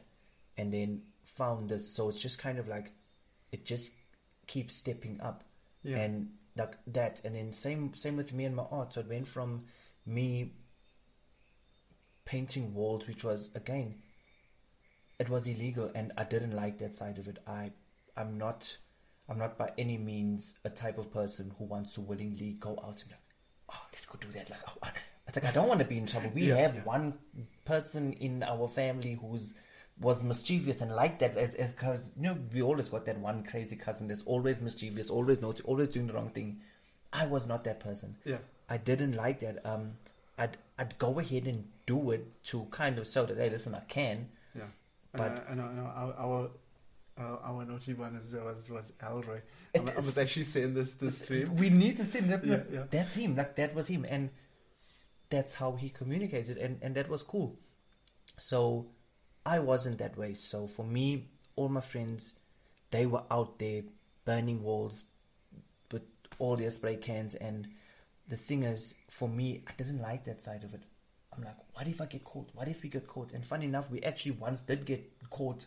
and 0.57 0.73
then 0.73 1.03
found 1.25 1.69
this. 1.69 1.93
So 1.95 2.09
it's 2.09 2.21
just 2.21 2.39
kind 2.39 2.59
of 2.59 2.69
like, 2.69 2.93
it 3.53 3.65
just 3.65 3.93
keeps 4.47 4.77
stepping 4.77 5.21
up 5.21 5.45
Yeah. 5.83 5.99
and 5.99 6.31
like 6.57 6.77
that 6.89 7.21
and 7.25 7.35
then 7.37 7.53
same 7.53 7.95
same 7.95 8.17
with 8.17 8.33
me 8.35 8.45
and 8.45 8.57
my 8.57 8.65
art 8.73 8.93
so 8.95 9.01
it 9.01 9.09
went 9.09 9.29
from 9.29 9.65
me 10.05 10.53
painting 12.25 12.75
walls 12.75 13.07
which 13.07 13.23
was 13.25 13.51
again 13.55 13.95
it 15.19 15.29
was 15.29 15.47
illegal 15.47 15.91
and 15.95 16.13
i 16.19 16.25
didn't 16.25 16.51
like 16.55 16.79
that 16.79 16.93
side 16.95 17.19
of 17.19 17.29
it 17.29 17.39
i 17.47 17.71
i'm 18.17 18.37
not 18.37 18.77
i'm 19.29 19.39
not 19.39 19.57
by 19.57 19.71
any 19.79 19.97
means 19.97 20.55
a 20.65 20.71
type 20.71 20.99
of 20.99 21.13
person 21.13 21.53
who 21.59 21.65
wants 21.65 21.95
to 21.95 22.01
willingly 22.01 22.57
go 22.59 22.71
out 22.85 23.01
and 23.01 23.09
be 23.09 23.15
like 23.15 23.29
oh 23.73 23.83
let's 23.93 24.07
go 24.07 24.19
do 24.21 24.29
that 24.33 24.51
like 24.51 24.61
oh, 24.69 24.89
it's 25.31 25.37
like 25.43 25.51
i 25.51 25.55
don't 25.57 25.69
want 25.69 25.81
to 25.81 25.87
be 25.87 25.97
in 25.99 26.07
trouble 26.07 26.31
we 26.35 26.49
Yeah, 26.49 26.57
have 26.57 26.75
yeah. 26.77 26.83
one 26.83 27.15
person 27.65 28.13
in 28.15 28.43
our 28.43 28.67
family 28.69 29.19
who's 29.21 29.55
was 30.01 30.25
mischievous 30.25 30.81
and 30.81 30.91
like 30.95 31.19
that 31.19 31.37
as 31.37 31.55
as 31.55 31.73
cause 31.73 32.13
you 32.17 32.23
know 32.23 32.37
we 32.55 32.63
always 32.63 32.89
got 32.89 33.05
that 33.07 33.19
one 33.19 33.45
crazy 33.45 33.77
cousin 33.77 34.09
that's 34.09 34.23
always 34.23 34.63
mischievous, 34.63 35.11
always 35.11 35.41
naughty, 35.43 35.63
always 35.65 35.89
doing 35.91 36.07
the 36.07 36.15
wrong 36.15 36.31
thing. 36.31 36.61
I 37.13 37.27
was 37.27 37.47
not 37.47 37.65
that 37.65 37.81
person. 37.81 38.17
yeah. 38.25 38.39
I 38.71 38.79
didn't 38.79 39.15
like 39.15 39.41
that. 39.41 39.57
Um, 39.67 39.93
I'd 40.39 40.57
I'd 40.79 40.97
go 40.99 41.19
ahead 41.19 41.47
and 41.47 41.65
do 41.87 42.13
it 42.13 42.25
to 42.45 42.65
kind 42.71 42.99
of 42.99 43.07
show 43.07 43.27
that 43.27 43.37
hey, 43.37 43.51
listen, 43.51 43.75
I 43.75 43.81
can. 43.81 44.29
Yeah, 44.57 44.63
But- 45.13 45.45
and, 45.51 45.61
uh, 45.61 45.65
and, 45.65 45.81
uh, 45.81 45.91
our 46.03 46.15
our 46.27 46.51
uh, 47.19 47.37
our 47.45 47.65
naughty 47.67 47.93
one 47.93 48.15
is, 48.17 48.35
was 48.35 48.71
was 48.71 48.93
Elroy. 49.03 49.41
I, 49.77 49.81
I 49.81 49.97
was 49.97 50.17
actually 50.17 50.45
saying 50.45 50.73
this 50.73 50.95
this 50.95 51.19
to 51.27 51.35
him. 51.43 51.57
We 51.57 51.69
need 51.69 51.99
to 51.99 52.07
see 52.07 52.21
that. 52.21 52.43
Yeah, 52.43 52.63
yeah. 52.73 52.85
That's 52.89 53.15
him. 53.17 53.37
Like 53.37 53.55
that 53.57 53.75
was 53.75 53.89
him, 53.89 54.07
and 54.09 54.31
that's 55.31 55.55
how 55.55 55.73
he 55.73 55.89
communicated, 55.89 56.59
and 56.59 56.79
and 56.83 56.95
that 56.97 57.09
was 57.09 57.23
cool. 57.23 57.59
So 58.39 58.87
I 59.47 59.59
wasn't 59.61 59.99
that 59.99 60.17
way. 60.17 60.35
So 60.35 60.67
for 60.67 60.85
me, 60.85 61.29
all 61.57 61.69
my 61.69 61.81
friends, 61.81 62.35
they 62.91 63.07
were 63.07 63.23
out 63.31 63.59
there 63.59 63.83
burning 64.25 64.63
walls 64.63 65.05
with 65.93 66.03
all 66.39 66.57
their 66.57 66.71
spray 66.71 66.97
cans, 66.97 67.35
and 67.37 67.69
the 68.29 68.37
thing 68.37 68.63
is, 68.65 68.95
for 69.09 69.29
me, 69.29 69.63
I 69.67 69.73
didn't 69.77 70.01
like 70.01 70.25
that 70.25 70.41
side 70.41 70.65
of 70.65 70.75
it. 70.75 70.83
I'm 71.37 71.45
like, 71.45 71.57
what 71.75 71.87
if 71.87 72.01
I 72.01 72.07
get 72.07 72.25
caught? 72.25 72.51
What 72.55 72.69
if 72.69 72.83
we 72.83 72.89
get 72.89 73.07
caught? 73.07 73.33
And 73.33 73.45
funny 73.45 73.67
enough, 73.67 73.91
we 73.91 74.03
actually 74.03 74.33
once 74.33 74.63
did 74.63 74.85
get 74.85 75.11
caught, 75.31 75.67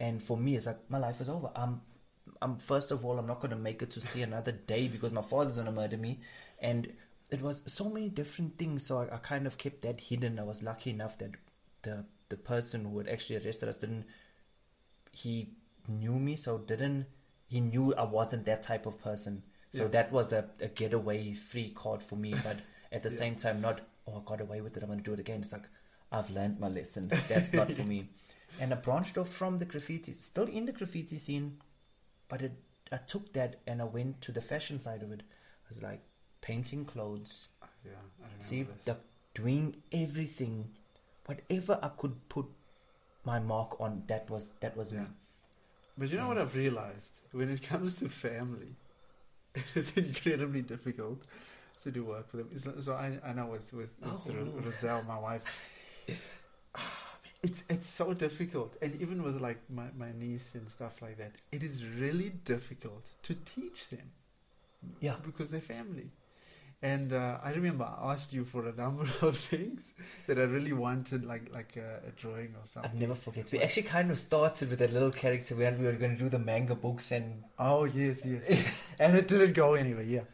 and 0.00 0.22
for 0.22 0.36
me, 0.36 0.56
it's 0.56 0.66
like 0.66 0.90
my 0.90 0.98
life 0.98 1.20
is 1.20 1.28
over. 1.28 1.50
I'm, 1.54 1.80
I'm 2.42 2.56
first 2.56 2.90
of 2.90 3.04
all, 3.04 3.18
I'm 3.18 3.26
not 3.26 3.40
gonna 3.40 3.56
make 3.56 3.82
it 3.82 3.90
to 3.92 4.00
see 4.00 4.22
another 4.22 4.52
day 4.52 4.88
because 4.88 5.12
my 5.12 5.22
father's 5.22 5.58
gonna 5.58 5.72
murder 5.72 5.96
me, 5.96 6.20
and 6.60 6.92
it 7.34 7.42
was 7.42 7.62
so 7.66 7.88
many 7.88 8.08
different 8.08 8.58
things. 8.58 8.86
So 8.86 9.00
I, 9.00 9.14
I 9.14 9.18
kind 9.18 9.46
of 9.46 9.58
kept 9.58 9.82
that 9.82 10.00
hidden. 10.00 10.38
I 10.38 10.44
was 10.44 10.62
lucky 10.62 10.90
enough 10.90 11.18
that 11.18 11.32
the 11.82 12.04
the 12.30 12.36
person 12.36 12.84
who 12.86 12.98
had 12.98 13.08
actually 13.08 13.36
arrested 13.44 13.68
us 13.68 13.76
didn't. 13.76 14.06
He 15.12 15.50
knew 15.88 16.18
me, 16.18 16.36
so 16.36 16.58
didn't 16.58 17.06
he 17.46 17.60
knew 17.60 17.94
I 17.94 18.04
wasn't 18.04 18.46
that 18.46 18.62
type 18.62 18.86
of 18.86 19.00
person. 19.00 19.42
So 19.70 19.82
Yeah. 19.84 19.88
that 19.88 20.12
was 20.12 20.32
a, 20.32 20.48
a 20.60 20.68
getaway 20.68 21.32
free 21.32 21.70
card 21.70 22.02
for 22.02 22.16
me, 22.16 22.34
but 22.42 22.60
at 22.90 23.02
the 23.02 23.10
Yeah. 23.14 23.16
same 23.18 23.36
time, 23.36 23.60
not 23.60 23.80
oh 24.06 24.18
I 24.20 24.22
got 24.24 24.40
away 24.40 24.60
with 24.60 24.76
it. 24.76 24.82
I'm 24.82 24.88
gonna 24.88 25.02
do 25.02 25.12
it 25.12 25.20
again. 25.20 25.40
It's 25.42 25.52
like 25.52 25.68
I've 26.10 26.30
learned 26.30 26.58
my 26.60 26.68
lesson. 26.68 27.08
That's 27.28 27.52
not 27.52 27.70
for 27.72 27.82
me. 27.84 28.08
And 28.60 28.72
I 28.72 28.76
branched 28.76 29.18
off 29.18 29.28
from 29.30 29.56
the 29.58 29.64
graffiti, 29.64 30.12
still 30.12 30.44
in 30.46 30.66
the 30.66 30.70
graffiti 30.72 31.18
scene, 31.18 31.60
but 32.28 32.40
it, 32.40 32.52
I 32.92 32.98
took 32.98 33.32
that 33.32 33.56
and 33.66 33.82
I 33.82 33.84
went 33.84 34.20
to 34.26 34.30
the 34.30 34.40
fashion 34.40 34.78
side 34.78 35.02
of 35.02 35.10
it. 35.10 35.22
I 35.24 35.68
was 35.68 35.82
like 35.82 36.02
painting 36.46 36.84
clothes, 36.84 37.48
ah, 37.62 37.68
Yeah, 37.84 37.92
I 38.22 38.28
see, 38.48 38.62
the, 38.84 38.96
doing 39.34 39.76
everything, 39.92 40.56
whatever 41.26 41.78
I 41.82 41.88
could 42.00 42.16
put 42.28 42.46
my 43.24 43.38
mark 43.40 43.80
on. 43.80 44.02
That 44.12 44.28
was 44.30 44.52
that 44.60 44.76
was 44.76 44.92
Yeah. 44.92 45.00
me. 45.00 45.06
But 45.98 46.10
you 46.10 46.18
know 46.18 46.28
what 46.28 46.38
I've 46.38 46.54
realized? 46.56 47.20
When 47.32 47.48
it 47.56 47.62
comes 47.62 47.98
to 48.00 48.08
family, 48.08 48.72
it 49.54 49.76
is 49.76 49.96
incredibly 49.96 50.62
difficult 50.62 51.22
to 51.82 51.90
do 51.90 52.04
work 52.04 52.28
for 52.30 52.36
them. 52.38 52.48
Not- 52.66 52.82
so 52.82 52.92
I, 52.92 53.18
I 53.28 53.32
know 53.32 53.46
with 53.46 53.72
with, 53.72 53.90
with 54.02 54.28
Oh, 54.28 54.60
Roselle, 54.64 55.02
my 55.14 55.18
wife, 55.18 55.42
it's 57.42 57.64
it's 57.68 57.86
so 57.86 58.12
difficult, 58.14 58.76
and 58.82 59.00
even 59.00 59.22
with 59.22 59.40
like 59.40 59.60
my, 59.70 59.86
my 59.96 60.12
niece 60.12 60.54
and 60.54 60.68
stuff 60.70 61.00
like 61.02 61.16
that, 61.18 61.32
it 61.52 61.62
is 61.62 61.84
really 61.84 62.30
difficult 62.44 63.04
to 63.22 63.34
teach 63.54 63.88
them 63.88 64.08
Yeah, 65.00 65.16
because 65.24 65.50
they're 65.50 65.60
family. 65.78 66.10
And 66.84 67.14
uh, 67.14 67.38
I 67.42 67.52
remember 67.52 67.84
I 67.84 68.12
asked 68.12 68.34
you 68.34 68.44
for 68.44 68.68
a 68.68 68.72
number 68.74 69.04
of 69.22 69.38
things 69.38 69.94
that 70.26 70.38
I 70.38 70.42
really 70.42 70.74
wanted, 70.74 71.24
like 71.24 71.50
like 71.50 71.78
a, 71.78 72.00
a 72.06 72.10
drawing 72.10 72.54
or 72.60 72.66
something. 72.66 72.90
I'd 72.92 73.00
never 73.00 73.14
forget. 73.14 73.50
We 73.50 73.60
actually 73.62 73.84
kind 73.84 74.10
of 74.10 74.18
started 74.18 74.68
with 74.68 74.82
a 74.82 74.88
little 74.88 75.10
character 75.10 75.56
when 75.56 75.78
we 75.78 75.86
were 75.86 75.92
going 75.92 76.14
to 76.18 76.22
do 76.22 76.28
the 76.28 76.38
manga 76.38 76.74
books 76.74 77.10
and 77.10 77.42
Oh 77.58 77.84
yes, 77.84 78.26
yes, 78.26 78.68
and 78.98 79.16
it 79.16 79.28
didn't 79.28 79.54
go 79.54 79.72
anywhere. 79.72 80.02
Yeah, 80.02 80.24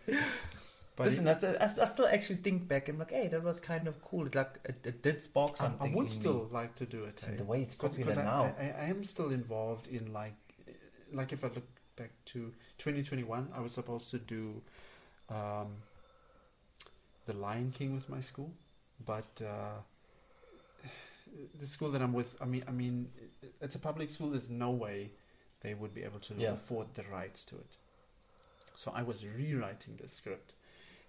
but 0.97 1.07
Listen, 1.07 1.25
that's 1.25 1.45
I, 1.45 1.83
I 1.83 1.87
still 1.87 2.09
actually 2.09 2.41
think 2.41 2.67
back 2.67 2.89
and 2.89 2.99
like, 2.99 3.13
hey, 3.13 3.29
that 3.29 3.45
was 3.45 3.61
kind 3.61 3.87
of 3.87 4.03
cool. 4.03 4.27
It, 4.27 4.35
like 4.35 4.59
it, 4.65 4.85
it 4.85 5.03
did 5.05 5.23
spark 5.23 5.57
something. 5.57 5.93
I 5.93 5.95
would 5.95 6.11
still 6.11 6.47
me. 6.47 6.49
like 6.51 6.75
to 6.75 6.85
do 6.85 7.05
it. 7.05 7.25
Eh? 7.29 7.37
the 7.37 7.45
way 7.45 7.63
it's 7.63 7.77
popular 7.77 8.13
I, 8.13 8.25
now. 8.25 8.55
I, 8.59 8.75
I 8.77 8.85
am 8.87 9.05
still 9.05 9.31
involved 9.31 9.87
in 9.87 10.13
like, 10.13 10.35
like 11.13 11.33
if 11.33 11.45
I 11.45 11.47
look 11.47 11.69
back 11.95 12.11
to 12.33 12.53
2021, 12.79 13.51
I 13.55 13.61
was 13.61 13.71
supposed 13.71 14.11
to 14.11 14.19
do 14.19 14.61
um, 15.29 15.77
the 17.31 17.39
Lion 17.39 17.73
King 17.77 17.95
with 17.95 18.09
my 18.09 18.21
school, 18.21 18.53
but 19.07 19.41
uh, 19.41 19.79
the 21.59 21.67
school 21.67 21.91
that 21.93 22.03
I'm 22.03 22.13
with, 22.13 22.37
I 22.41 22.45
mean, 22.45 22.65
I 22.67 22.73
mean, 22.73 23.09
it's 23.61 23.77
a 23.77 23.79
public 23.79 24.11
school. 24.11 24.31
There's 24.31 24.51
no 24.51 24.71
way 24.71 25.13
they 25.61 25.75
would 25.75 25.95
be 25.95 26.03
able 26.03 26.19
to 26.21 26.35
Yeah. 26.35 26.53
afford 26.55 26.95
the 26.95 27.05
rights 27.05 27.45
to 27.47 27.57
it. 27.57 27.77
So 28.75 28.91
I 28.95 29.03
was 29.03 29.25
rewriting 29.25 29.97
the 29.97 30.09
script, 30.09 30.55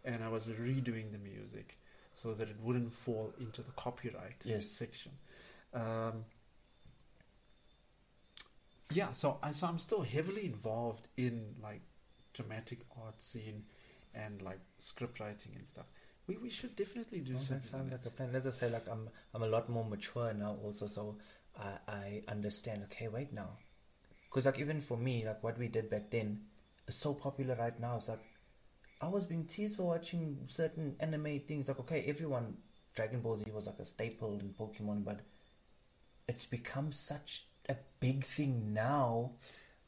and 0.05 0.23
I 0.23 0.29
was 0.29 0.45
redoing 0.47 1.11
the 1.11 1.17
music 1.17 1.77
so 2.13 2.33
that 2.35 2.49
it 2.49 2.57
wouldn't 2.61 2.93
fall 2.93 3.33
into 3.39 3.63
the 3.63 3.71
copyright 3.71 4.43
Yes. 4.45 4.67
section. 4.67 5.13
Um, 5.73 6.25
yeah, 8.93 9.11
so 9.13 9.39
I 9.41 9.53
so 9.53 9.67
I'm 9.67 9.79
still 9.79 10.01
heavily 10.01 10.45
involved 10.45 11.07
in 11.17 11.55
like 11.63 11.81
dramatic 12.33 12.79
art 13.03 13.21
scene 13.21 13.63
and 14.13 14.41
like 14.41 14.59
script 14.79 15.19
writing 15.19 15.53
and 15.55 15.65
stuff. 15.65 15.85
We 16.27 16.37
we 16.37 16.49
should 16.49 16.75
definitely 16.75 17.19
do 17.19 17.33
Oh, 17.33 17.37
that 17.37 17.63
something. 17.63 17.63
sounds 17.63 17.91
like 17.91 18.05
a 18.05 18.09
plan. 18.09 18.31
Let's 18.33 18.45
just 18.45 18.59
say 18.59 18.69
like 18.69 18.87
I'm 18.89 19.09
I'm 19.33 19.43
a 19.43 19.47
lot 19.47 19.69
more 19.69 19.85
mature 19.85 20.33
now 20.33 20.57
also, 20.63 20.87
so 20.87 21.17
I 21.57 21.77
I 21.87 22.23
understand. 22.27 22.83
Okay, 22.83 23.07
wait 23.07 23.31
now, 23.33 23.57
because 24.29 24.45
like 24.47 24.59
even 24.59 24.81
for 24.81 24.97
me, 24.97 25.25
like 25.25 25.43
what 25.43 25.57
we 25.59 25.67
did 25.67 25.89
back 25.89 26.11
then 26.11 26.41
is 26.87 26.95
so 26.95 27.13
popular 27.13 27.55
right 27.55 27.79
now. 27.79 27.97
It's 27.97 28.09
like 28.09 28.23
I 29.01 29.07
was 29.09 29.25
being 29.25 29.45
teased 29.45 29.77
for 29.77 29.83
watching 29.87 30.43
certain 30.47 30.95
anime 30.99 31.41
things. 31.47 31.67
Like 31.69 31.79
okay, 31.81 32.03
everyone 32.07 32.57
Dragon 32.95 33.21
Ball 33.21 33.37
Z 33.37 33.51
was 33.51 33.67
like 33.67 33.79
a 33.79 33.85
staple 33.85 34.39
in 34.39 34.53
Pokemon, 34.53 35.05
but 35.05 35.21
it's 36.27 36.45
become 36.45 36.91
such 36.91 37.45
a 37.69 37.75
big 37.99 38.23
thing 38.23 38.73
now. 38.73 39.31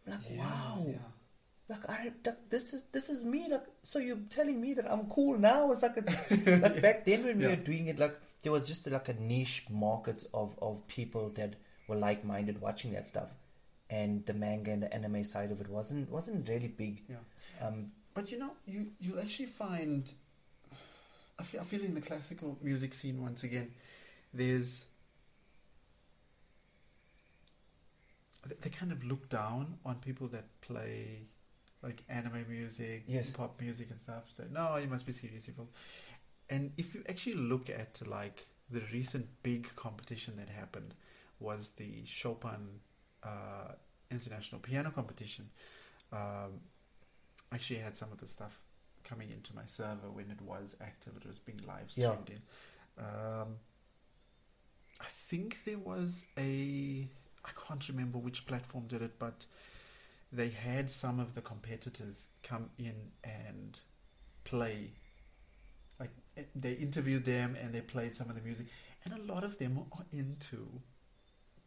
Like 0.05 0.19
Yeah, 0.29 0.37
wow, 0.37 0.85
yeah. 0.87 0.97
Like 1.73 1.89
I 1.89 2.11
that, 2.23 2.49
this 2.49 2.73
is 2.73 2.83
this 2.91 3.09
is 3.09 3.25
me. 3.25 3.47
Like 3.49 3.65
so 3.83 3.99
you're 3.99 4.23
telling 4.29 4.61
me 4.61 4.73
that 4.75 4.91
I'm 4.91 5.05
cool 5.07 5.37
now? 5.37 5.71
It's 5.71 5.81
like 5.83 5.97
it's 5.97 6.31
like 6.65 6.81
back 6.81 7.05
then 7.05 7.23
when 7.25 7.39
we 7.39 7.47
were 7.47 7.55
doing 7.55 7.87
it, 7.87 7.99
like 7.99 8.15
there 8.43 8.51
was 8.51 8.67
just 8.67 8.89
like 8.89 9.09
a 9.09 9.13
niche 9.13 9.65
market 9.69 10.23
of 10.33 10.55
of 10.61 10.87
people 10.87 11.29
that 11.35 11.55
were 11.87 11.95
like 11.95 12.23
minded 12.23 12.61
watching 12.61 12.93
that 12.93 13.07
stuff, 13.07 13.29
and 13.89 14.25
the 14.25 14.33
manga 14.33 14.71
and 14.71 14.83
the 14.83 14.93
anime 14.93 15.23
side 15.23 15.51
of 15.51 15.59
it 15.61 15.69
wasn't 15.69 16.09
wasn't 16.11 16.47
really 16.47 16.67
big. 16.67 17.01
Yeah. 17.09 17.67
Um, 17.67 17.91
But 18.13 18.31
you 18.31 18.37
know, 18.37 18.51
you 18.65 18.91
you'll 18.99 19.19
actually 19.19 19.47
find. 19.47 20.11
I 21.39 21.43
feel, 21.43 21.61
I 21.61 21.63
feel 21.63 21.83
in 21.83 21.95
the 21.95 22.01
classical 22.01 22.57
music 22.61 22.93
scene 22.93 23.21
once 23.21 23.43
again, 23.43 23.71
there's. 24.33 24.85
They 28.61 28.69
kind 28.69 28.91
of 28.91 29.03
look 29.05 29.29
down 29.29 29.77
on 29.85 29.95
people 29.95 30.27
that 30.27 30.45
play, 30.61 31.21
like 31.83 32.03
anime 32.09 32.45
music, 32.49 33.03
Yes. 33.07 33.29
pop 33.31 33.59
music 33.61 33.89
and 33.89 33.99
stuff. 33.99 34.23
So 34.29 34.43
no, 34.51 34.77
you 34.77 34.87
must 34.87 35.05
be 35.05 35.11
serious, 35.11 35.45
people. 35.45 35.69
And 36.49 36.71
if 36.77 36.95
you 36.95 37.03
actually 37.09 37.35
look 37.35 37.69
at 37.69 38.01
like 38.07 38.45
the 38.69 38.81
recent 38.93 39.27
big 39.43 39.67
competition 39.75 40.35
that 40.37 40.49
happened, 40.49 40.95
was 41.39 41.71
the 41.71 42.05
Chopin 42.05 42.79
uh, 43.23 43.73
International 44.11 44.59
Piano 44.61 44.91
Competition. 44.91 45.49
um, 46.11 46.61
actually 47.51 47.79
had 47.79 47.95
some 47.95 48.11
of 48.11 48.19
the 48.19 48.27
stuff 48.27 48.61
coming 49.03 49.29
into 49.29 49.53
my 49.55 49.65
server 49.65 50.09
when 50.11 50.31
it 50.31 50.41
was 50.41 50.75
active. 50.81 51.13
It 51.17 51.25
was 51.27 51.39
being 51.39 51.59
live 51.67 51.91
Yeah. 51.95 52.11
streamed 52.11 52.29
in. 52.29 53.03
Um, 53.03 53.57
I 55.01 55.05
think 55.05 55.63
there 55.65 55.77
was 55.79 56.25
a. 56.37 57.07
I 57.45 57.49
can't 57.67 57.87
remember 57.89 58.17
which 58.19 58.45
platform 58.45 58.87
did 58.87 59.01
it, 59.01 59.19
but 59.19 59.45
they 60.33 60.49
had 60.49 60.89
some 60.89 61.19
of 61.19 61.35
the 61.35 61.41
competitors 61.41 62.27
come 62.41 62.69
in 62.77 63.11
and 63.23 63.79
play. 64.43 64.91
Like 65.99 66.09
eh, 66.35 66.43
they 66.55 66.73
interviewed 66.73 67.23
them 67.23 67.55
and 67.61 67.73
they 67.73 67.81
played 67.81 68.15
some 68.15 68.29
of 68.29 68.35
the 68.35 68.41
music, 68.41 68.67
and 69.05 69.13
a 69.13 69.33
lot 69.33 69.43
of 69.43 69.57
them 69.59 69.85
are 69.97 70.05
into 70.11 70.67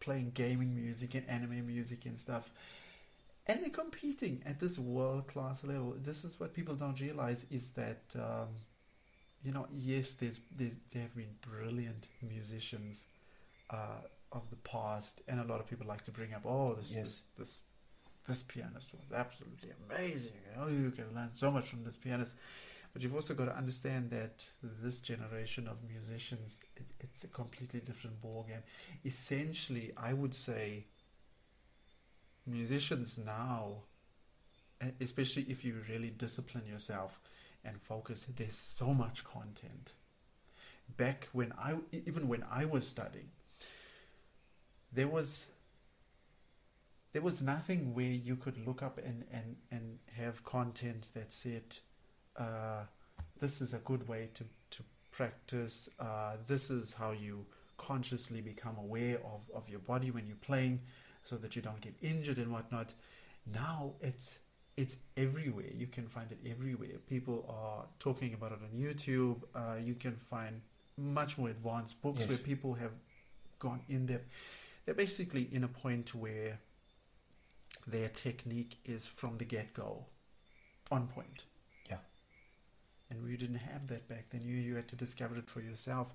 playing 0.01 0.33
gaming 0.35 0.75
music 0.75 1.15
and 1.15 1.29
anime 1.29 1.67
music 1.67 2.05
and 2.07 2.19
stuff. 2.19 2.51
And 3.47 3.63
they're 3.63 3.71
competing 3.71 4.43
at 4.45 4.59
this 4.59 4.77
world 4.79 5.29
class 5.29 5.63
level. 5.63 5.95
This 5.97 6.25
is 6.25 6.41
what 6.41 6.53
people 6.53 6.75
don't 6.75 7.01
realize 7.01 7.47
is 7.49 7.71
that, 7.71 8.03
um, 8.17 8.49
you 9.45 9.53
know, 9.53 9.69
yes, 9.71 10.15
there's, 10.15 10.41
there's 10.55 10.75
there 10.93 11.03
have 11.03 11.15
been 11.15 11.37
brilliant 11.41 12.09
musicians 12.21 13.07
uh, 13.71 14.01
of 14.33 14.51
the 14.51 14.57
past, 14.57 15.23
and 15.29 15.39
a 15.39 15.45
lot 15.45 15.61
of 15.61 15.69
people 15.69 15.87
like 15.87 16.05
to 16.05 16.11
bring 16.11 16.35
up, 16.35 16.43
oh, 16.45 16.75
this 16.75 16.91
Yes. 16.91 17.03
this, 17.05 17.23
this 17.39 17.63
this 18.27 18.43
pianist 18.43 18.93
was 18.93 19.17
absolutely 19.17 19.71
amazing. 19.89 20.33
You 20.51 20.61
know, 20.61 20.69
you 20.69 20.91
can 20.91 21.15
learn 21.15 21.31
so 21.35 21.51
much 21.51 21.69
from 21.69 21.85
this 21.85 21.97
pianist. 21.97 22.37
But 22.93 23.03
you've 23.03 23.15
also 23.15 23.35
got 23.35 23.45
to 23.45 23.57
understand 23.57 24.11
that 24.11 24.43
this 24.83 25.01
generation 25.01 25.69
of 25.69 25.77
musicians, 25.87 26.61
it's, 26.77 26.95
it's 27.01 27.25
a 27.25 27.29
completely 27.29 27.81
different 27.81 28.23
ballgame. 28.23 28.63
Essentially, 29.05 29.93
I 29.99 30.15
would 30.15 30.35
say 30.35 30.87
musicians 32.47 33.19
now, 33.19 33.83
especially 35.01 35.43
if 35.49 35.63
you 35.63 35.77
really 35.91 36.09
discipline 36.09 36.67
yourself 36.67 37.21
and 37.65 37.81
focus, 37.83 38.27
there's 38.35 38.57
so 38.57 38.95
much 38.95 39.25
content. 39.25 39.93
Back 40.97 41.29
when 41.33 41.53
I, 41.59 41.75
even 41.93 42.29
when 42.29 42.45
I 42.51 42.65
was 42.65 42.87
studying, 42.89 43.29
there 44.93 45.09
was 45.09 45.47
there 47.17 47.23
was 47.23 47.41
nothing 47.43 47.95
where 47.95 48.05
you 48.05 48.37
could 48.37 48.59
look 48.67 48.83
up 48.83 48.99
and, 48.99 49.25
and, 49.33 49.57
and 49.71 49.99
have 50.19 50.45
content 50.45 51.09
that 51.15 51.33
said, 51.33 51.63
uh, 52.37 52.83
this 53.39 53.63
is 53.63 53.73
a 53.73 53.79
good 53.79 54.07
way 54.07 54.29
to, 54.35 54.45
to 54.69 54.83
practice, 55.13 55.89
uh, 55.99 56.37
this 56.47 56.69
is 56.71 56.93
how 56.93 57.13
you 57.13 57.47
consciously 57.79 58.43
become 58.43 58.77
aware 58.77 59.17
of, 59.25 59.41
of 59.55 59.67
your 59.67 59.79
body 59.79 60.11
when 60.11 60.27
you're 60.27 60.37
playing 60.43 60.79
so 61.23 61.37
that 61.37 61.57
you 61.57 61.63
don't 61.63 61.81
get 61.81 61.95
injured 62.03 62.37
and 62.37 62.53
whatnot. 62.53 62.93
Now 63.51 63.93
it's 64.03 64.39
it's 64.77 64.99
everywhere. 65.17 65.73
You 65.75 65.87
can 65.87 66.07
find 66.09 66.31
it 66.31 66.41
everywhere. 66.47 66.99
People 67.09 67.47
are 67.49 67.87
talking 67.99 68.35
about 68.35 68.53
it 68.53 68.59
on 68.63 68.79
YouTube. 68.79 69.41
Uh, 69.55 69.77
you 69.83 69.95
can 69.95 70.17
find 70.17 70.61
much 70.99 71.39
more 71.39 71.49
advanced 71.49 72.03
books 72.03 72.21
Yes. 72.21 72.29
where 72.29 72.37
people 72.37 72.75
have 72.75 72.93
gone 73.59 73.81
in 73.89 74.05
depth. 74.05 74.29
They're 74.85 74.95
basically 74.95 75.49
in 75.51 75.65
a 75.65 75.69
point 75.69 76.15
where 76.15 76.59
their 77.87 78.09
technique 78.09 78.79
is 78.85 79.07
from 79.07 79.39
the 79.39 79.45
get 79.45 79.75
go 79.75 80.07
on 80.91 81.07
point. 81.09 81.45
Yeah. 81.91 81.99
And 83.11 83.23
we 83.25 83.37
didn't 83.37 83.57
have 83.57 83.87
that 83.89 84.09
back 84.09 84.31
then. 84.31 84.43
You 84.45 84.57
you 84.57 84.75
had 84.77 84.89
to 84.89 84.97
discover 84.97 85.37
it 85.39 85.49
for 85.49 85.61
yourself. 85.61 86.13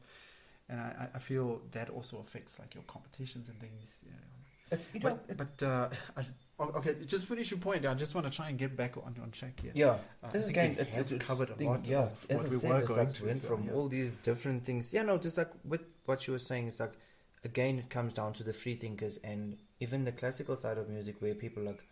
And 0.70 0.80
I, 0.80 1.10
I- 1.16 1.20
feel 1.20 1.62
that 1.72 1.90
also 1.90 2.20
affects 2.20 2.58
like 2.60 2.74
your 2.76 2.84
competitions 2.86 3.50
and 3.50 3.60
things. 3.60 4.00
Yeah. 4.06 4.78
You 4.94 5.00
know, 5.02 5.20
But, 5.28 5.38
but 5.60 5.64
uh, 5.68 5.90
I, 6.16 6.24
oh, 6.58 6.72
okay, 6.78 6.96
just 7.06 7.28
finish 7.28 7.52
your 7.52 7.60
point. 7.60 7.86
I 7.86 7.94
just 7.94 8.16
want 8.16 8.26
to 8.26 8.32
try 8.32 8.48
and 8.48 8.58
get 8.58 8.74
back 8.78 8.96
on, 8.96 9.14
on 9.22 9.30
track 9.32 9.60
here. 9.60 9.74
yeah. 9.76 9.98
Uh, 10.24 10.30
This 10.30 10.44
is 10.44 10.50
again, 10.50 10.78
it, 10.80 10.88
it, 10.96 11.12
it's 11.12 11.26
covered 11.26 11.50
a 11.50 11.56
thing- 11.56 11.68
lot 11.68 11.86
yeah, 11.86 12.04
of 12.04 12.26
as 12.30 12.38
what 12.38 12.46
I 12.46 12.50
we 12.50 12.56
said, 12.56 12.72
were 12.82 12.88
going 12.88 13.12
to. 13.12 13.26
went 13.26 13.44
from 13.44 13.66
yeah. 13.66 13.74
all 13.74 13.90
these 13.90 14.14
different 14.24 14.64
things. 14.64 14.94
Yeah, 14.94 15.04
no, 15.04 15.18
just 15.18 15.38
like 15.38 15.50
with 15.66 15.82
what 16.06 16.26
you 16.26 16.32
were 16.34 16.40
saying, 16.40 16.68
it's 16.70 16.80
like 16.80 16.94
again, 17.44 17.80
it 17.80 17.90
comes 17.90 18.14
down 18.14 18.32
to 18.34 18.44
the 18.44 18.54
free 18.54 18.76
thinkers 18.76 19.20
and 19.26 19.58
even 19.82 20.06
the 20.06 20.14
classical 20.14 20.56
side 20.56 20.78
of 20.78 20.88
music, 20.88 21.16
where 21.20 21.36
people 21.36 21.64
like, 21.64 21.84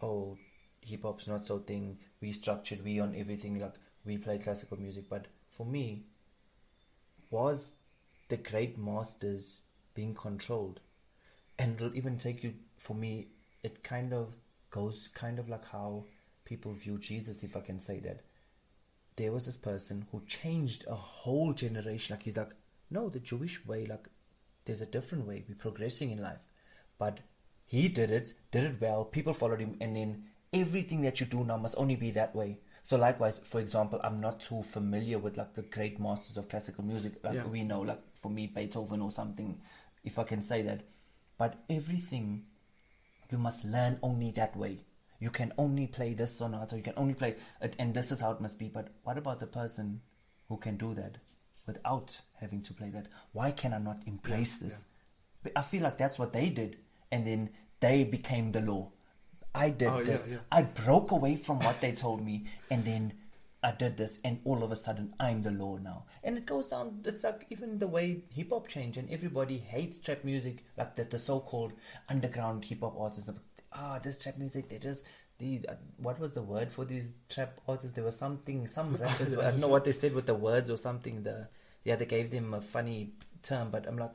oh, 0.00 0.38
hip 0.80 1.02
hop's 1.02 1.28
not 1.28 1.44
so 1.44 1.58
thing. 1.58 1.98
We 2.22 2.32
structured, 2.32 2.82
we 2.82 3.00
on 3.00 3.14
everything. 3.14 3.60
Like 3.60 3.74
we 4.06 4.16
play 4.16 4.38
classical 4.38 4.80
music, 4.80 5.10
but 5.10 5.26
for 5.50 5.66
me, 5.66 6.04
was 7.30 7.72
the 8.28 8.38
great 8.38 8.78
masters 8.78 9.60
being 9.94 10.14
controlled, 10.14 10.80
and 11.58 11.76
it'll 11.76 11.94
even 11.94 12.16
take 12.16 12.42
you. 12.42 12.54
For 12.78 12.94
me, 12.94 13.28
it 13.62 13.84
kind 13.84 14.12
of 14.12 14.32
goes 14.70 15.08
kind 15.14 15.38
of 15.38 15.48
like 15.48 15.66
how 15.66 16.04
people 16.44 16.72
view 16.72 16.98
Jesus, 16.98 17.42
if 17.42 17.56
I 17.56 17.60
can 17.60 17.80
say 17.80 18.00
that 18.00 18.20
there 19.16 19.32
was 19.32 19.46
this 19.46 19.56
person 19.56 20.06
who 20.10 20.22
changed 20.26 20.84
a 20.88 20.94
whole 20.94 21.52
generation. 21.52 22.14
Like 22.14 22.24
he's 22.24 22.36
like, 22.36 22.50
no, 22.90 23.08
the 23.08 23.20
Jewish 23.20 23.64
way, 23.66 23.86
like 23.86 24.06
there's 24.64 24.82
a 24.82 24.86
different 24.86 25.26
way. 25.26 25.44
We're 25.48 25.54
progressing 25.54 26.10
in 26.10 26.20
life, 26.22 26.40
but 27.04 27.20
he 27.66 27.88
did 27.88 28.10
it, 28.10 28.32
did 28.50 28.64
it 28.64 28.80
well. 28.80 29.04
People 29.04 29.34
followed 29.34 29.60
him, 29.60 29.76
and 29.80 29.94
then 29.96 30.24
everything 30.52 31.02
that 31.02 31.20
you 31.20 31.26
do 31.26 31.44
now 31.44 31.58
must 31.58 31.74
only 31.76 31.96
be 31.96 32.10
that 32.12 32.34
way. 32.34 32.50
So 32.82 32.96
likewise, 32.96 33.38
for 33.38 33.60
example, 33.60 34.00
I'm 34.02 34.20
not 34.20 34.40
too 34.40 34.62
familiar 34.62 35.18
with 35.18 35.36
like 35.36 35.52
the 35.54 35.62
great 35.76 36.00
masters 36.00 36.36
of 36.38 36.48
classical 36.48 36.84
music. 36.84 37.12
Like 37.22 37.34
Yeah. 37.34 37.46
we 37.46 37.62
know, 37.62 37.80
like 37.80 38.02
for 38.22 38.30
me, 38.30 38.46
Beethoven 38.46 39.02
or 39.02 39.10
something, 39.10 39.60
if 40.02 40.18
I 40.18 40.24
can 40.24 40.42
say 40.42 40.62
that. 40.62 40.80
But 41.36 41.56
everything 41.68 42.46
you 43.30 43.38
must 43.38 43.64
learn 43.64 43.98
only 44.02 44.30
that 44.32 44.56
way. 44.56 44.74
You 45.18 45.30
can 45.30 45.52
only 45.58 45.86
play 45.86 46.14
this 46.14 46.38
sonata, 46.38 46.76
you 46.76 46.82
can 46.82 46.94
only 46.96 47.14
play 47.14 47.36
it, 47.60 47.74
and 47.78 47.94
this 47.94 48.12
is 48.12 48.20
how 48.20 48.32
it 48.32 48.40
must 48.40 48.58
be. 48.58 48.68
But 48.68 48.88
what 49.02 49.18
about 49.18 49.40
the 49.40 49.46
person 49.46 50.00
who 50.48 50.56
can 50.58 50.76
do 50.76 50.94
that 50.94 51.18
without 51.66 52.20
having 52.40 52.62
to 52.62 52.74
play 52.74 52.90
that? 52.90 53.08
Why 53.32 53.50
can 53.50 53.72
I 53.72 53.78
not 53.78 54.02
embrace 54.06 54.60
Yeah, 54.60 54.66
this? 54.66 54.86
But 55.42 55.52
I 55.56 55.62
feel 55.62 55.82
like 55.82 55.98
that's 55.98 56.18
what 56.18 56.32
they 56.32 56.48
did, 56.50 56.76
and 57.14 57.26
then 57.30 57.48
they 57.80 57.96
became 58.16 58.52
the 58.52 58.60
law. 58.72 58.82
I 59.54 59.66
did 59.80 59.88
Oh, 59.88 60.02
this. 60.02 60.28
yeah. 60.30 60.38
I 60.60 60.62
broke 60.62 61.10
away 61.18 61.36
from 61.36 61.60
what 61.66 61.80
they 61.80 61.92
told 61.92 62.24
me, 62.30 62.36
and 62.70 62.84
then 62.84 63.12
I 63.62 63.70
did 63.82 63.96
this, 63.96 64.18
and 64.24 64.40
all 64.44 64.62
of 64.64 64.72
a 64.72 64.76
sudden 64.76 65.14
I'm 65.26 65.42
the 65.42 65.52
law 65.58 65.76
now. 65.90 65.98
And 66.24 66.36
it 66.40 66.44
goes 66.52 66.70
down. 66.70 67.00
It's 67.04 67.22
like 67.28 67.46
even 67.50 67.78
the 67.78 67.86
way 67.96 68.06
hip 68.38 68.50
hop 68.50 68.66
changed, 68.68 68.98
and 68.98 69.08
everybody 69.18 69.58
hates 69.74 70.00
trap 70.00 70.24
music, 70.24 70.64
like 70.80 70.96
the, 70.96 71.04
the 71.04 71.18
so-called 71.18 71.72
underground 72.14 72.64
hip 72.64 72.80
hop 72.80 72.96
artists. 72.98 73.30
Ah, 73.72 73.98
this 74.02 74.18
trap 74.24 74.38
music, 74.38 74.68
they 74.68 74.78
just 74.78 75.04
the 75.38 75.50
uh, 75.68 75.74
what 76.08 76.18
was 76.24 76.32
the 76.32 76.42
word 76.42 76.70
for 76.72 76.84
these 76.84 77.14
trap 77.28 77.60
artists? 77.68 77.94
There 77.94 78.04
was 78.10 78.18
something, 78.26 78.66
some 78.68 78.96
rappers. 79.04 79.32
I 79.34 79.50
don't 79.50 79.60
know 79.60 79.68
what 79.76 79.84
they 79.84 79.92
said 80.02 80.14
with 80.14 80.26
the 80.26 80.34
words 80.48 80.68
or 80.70 80.76
something. 80.88 81.22
The 81.22 81.48
yeah, 81.84 81.96
they 81.96 82.06
gave 82.16 82.30
them 82.30 82.54
a 82.54 82.60
funny 82.60 83.00
term, 83.42 83.70
but 83.70 83.86
I'm 83.88 83.98
like, 83.98 84.12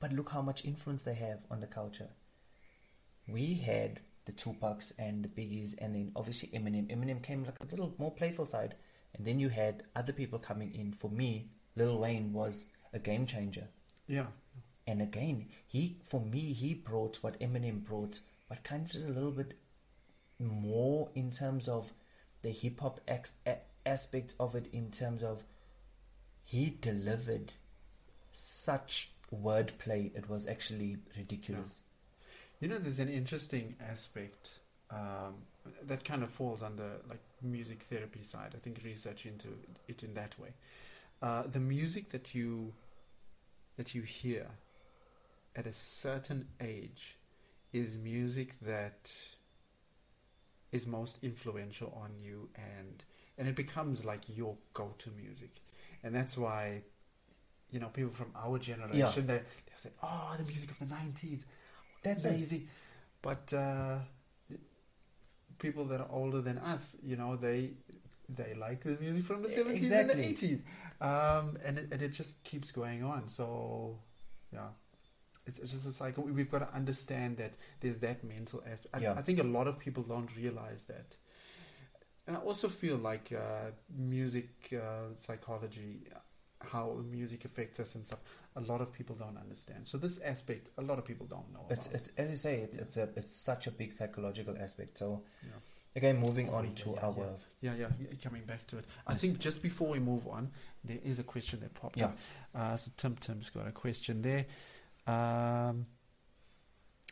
but 0.00 0.12
look 0.12 0.30
how 0.30 0.42
much 0.42 0.64
influence 0.64 1.02
they 1.02 1.14
have 1.14 1.40
on 1.50 1.60
the 1.60 1.66
culture 1.66 2.08
we 3.28 3.54
had 3.54 4.00
the 4.24 4.32
Tupacs 4.32 4.92
and 4.98 5.24
the 5.24 5.28
Biggies, 5.28 5.74
and 5.80 5.94
then 5.94 6.12
obviously 6.16 6.48
Eminem. 6.48 6.86
Eminem 6.94 7.22
came 7.22 7.44
like 7.44 7.58
a 7.60 7.64
little 7.64 7.92
more 7.98 8.12
playful 8.12 8.46
side, 8.46 8.74
and 9.14 9.26
then 9.26 9.38
you 9.40 9.48
had 9.48 9.82
other 9.96 10.12
people 10.12 10.38
coming 10.38 10.72
in. 10.74 10.92
For 10.92 11.10
me, 11.10 11.48
Lil 11.76 11.98
Wayne 11.98 12.32
was 12.32 12.64
a 12.92 12.98
game 13.00 13.24
changer, 13.26 13.68
Yeah. 14.08 14.26
and 14.86 15.00
again, 15.02 15.48
he 15.66 15.98
for 16.04 16.20
me 16.20 16.52
he 16.52 16.74
brought 16.74 17.22
what 17.22 17.38
Eminem 17.40 17.84
brought, 17.84 18.20
but 18.48 18.62
kind 18.64 18.84
of 18.86 18.92
just 18.92 19.06
a 19.06 19.12
little 19.12 19.30
bit 19.32 19.58
more 20.38 21.10
in 21.14 21.30
terms 21.30 21.68
of 21.68 21.92
the 22.42 22.50
hip 22.50 22.80
hop 22.80 23.00
ex- 23.08 23.34
a- 23.46 23.58
aspect 23.84 24.34
of 24.38 24.54
it. 24.54 24.68
In 24.72 24.90
terms 24.90 25.22
of 25.22 25.44
he 26.44 26.70
delivered 26.70 27.52
such 28.32 29.12
wordplay, 29.34 30.14
it 30.16 30.28
was 30.28 30.46
actually 30.46 30.98
ridiculous. 31.16 31.82
You 32.60 32.68
know, 32.68 32.78
there's 32.78 33.00
an 33.00 33.08
interesting 33.08 33.76
aspect 33.80 34.60
um, 34.90 35.34
that 35.84 36.04
kind 36.04 36.22
of 36.22 36.30
falls 36.30 36.62
under 36.62 37.00
like 37.08 37.20
music 37.42 37.82
therapy 37.82 38.22
side. 38.22 38.52
I 38.54 38.58
think 38.58 38.80
research 38.84 39.26
into 39.26 39.48
it 39.88 40.02
in 40.02 40.14
that 40.14 40.38
way. 40.38 40.54
Uh, 41.20 41.44
the 41.46 41.60
music 41.60 42.10
that 42.10 42.34
you 42.34 42.72
that 43.76 43.94
you 43.94 44.02
hear 44.02 44.46
at 45.54 45.66
a 45.66 45.72
certain 45.72 46.48
age 46.60 47.16
is 47.72 47.96
music 47.96 48.58
that 48.60 49.10
is 50.72 50.86
most 50.86 51.18
influential 51.22 51.92
on 52.02 52.10
you 52.22 52.48
and 52.54 53.04
and 53.38 53.48
it 53.48 53.54
becomes 53.54 54.04
like 54.04 54.22
your 54.34 54.56
go-to 54.72 55.10
music 55.10 55.50
and 56.02 56.14
that's 56.14 56.36
why 56.36 56.82
you 57.70 57.80
know 57.80 57.88
people 57.88 58.10
from 58.12 58.30
our 58.36 58.58
generation 58.58 59.26
they 59.26 59.38
they 59.38 59.76
say 59.76 59.90
oh 60.02 60.34
the 60.38 60.44
music 60.44 60.70
of 60.70 60.78
the 60.78 60.86
90s 60.86 61.44
That's 62.02 62.24
amazing 62.24 62.68
but 63.22 63.52
uh, 63.52 63.98
people 65.58 65.86
that 65.86 66.00
are 66.00 66.08
older 66.10 66.40
than 66.40 66.58
us 66.58 66.96
you 67.02 67.16
know 67.16 67.36
they 67.36 67.72
they 68.28 68.54
like 68.54 68.82
the 68.82 68.96
music 69.00 69.24
from 69.24 69.42
the 69.42 69.48
E- 69.48 69.56
70s 69.56 69.76
exactly. 69.76 70.24
and 70.24 70.36
the 70.36 70.46
80s 70.46 70.62
um, 71.00 71.56
and, 71.64 71.78
it, 71.78 71.88
and 71.92 72.02
it 72.02 72.08
just 72.12 72.42
keeps 72.44 72.70
going 72.72 73.02
on 73.04 73.28
so 73.28 73.98
yeah 74.52 74.68
It's, 75.46 75.58
it's 75.62 75.72
just 75.72 75.86
a 75.86 75.92
cycle. 75.92 76.24
We- 76.24 76.32
We've 76.38 76.50
got 76.50 76.62
to 76.66 76.70
understand 76.74 77.36
that 77.42 77.52
there's 77.80 77.98
that 78.06 78.24
mental 78.24 78.60
aspect. 78.72 78.92
I, 78.96 78.98
Yeah. 79.04 79.14
I 79.20 79.22
think 79.22 79.38
a 79.38 79.48
lot 79.58 79.66
of 79.70 79.74
people 79.78 80.02
don't 80.02 80.30
realize 80.42 80.82
that. 80.92 81.08
And 82.26 82.36
I 82.36 82.40
also 82.48 82.68
feel 82.68 82.96
like 83.10 83.26
uh, 83.32 83.70
music 83.96 84.48
uh, 84.72 85.14
psychology, 85.14 85.92
how 86.60 87.02
music 87.10 87.44
affects 87.44 87.78
us 87.80 87.94
and 87.94 88.04
stuff, 88.04 88.20
a 88.56 88.60
lot 88.60 88.80
of 88.80 88.92
people 88.92 89.14
don't 89.14 89.36
understand. 89.36 89.86
So 89.86 89.98
this 89.98 90.18
aspect, 90.20 90.70
a 90.78 90.82
lot 90.82 90.98
of 90.98 91.04
people 91.04 91.26
don't 91.26 91.52
know 91.52 91.66
It's, 91.70 91.86
it's 91.88 92.10
as 92.16 92.30
you 92.30 92.36
say, 92.36 92.56
it's, 92.60 92.76
Yeah. 92.76 92.82
it's 92.82 92.96
a 92.96 93.08
it's 93.16 93.32
such 93.32 93.66
a 93.66 93.70
big 93.70 93.92
psychological 93.92 94.56
aspect. 94.58 94.98
So 94.98 95.22
Yeah. 95.42 95.50
again, 95.94 96.18
moving 96.18 96.48
Oh, 96.50 96.54
on 96.56 96.64
yeah, 96.64 96.74
to 96.76 96.96
our 96.98 97.38
yeah, 97.60 97.74
yeah, 97.74 97.88
yeah, 98.00 98.08
coming 98.22 98.44
back 98.44 98.66
to 98.68 98.78
it. 98.78 98.86
I 99.06 99.12
Yes. 99.12 99.20
think 99.20 99.38
just 99.38 99.62
before 99.62 99.88
we 99.90 99.98
move 99.98 100.26
on, 100.26 100.50
there 100.82 100.98
is 101.04 101.18
a 101.18 101.24
question 101.24 101.60
that 101.60 101.74
popped 101.74 102.00
up. 102.00 102.16
Uh, 102.54 102.76
so 102.76 102.90
Tim 102.96 103.16
Tim's 103.16 103.50
got 103.50 103.66
a 103.68 103.72
question 103.72 104.22
there. 104.22 104.46
Um, 105.06 105.86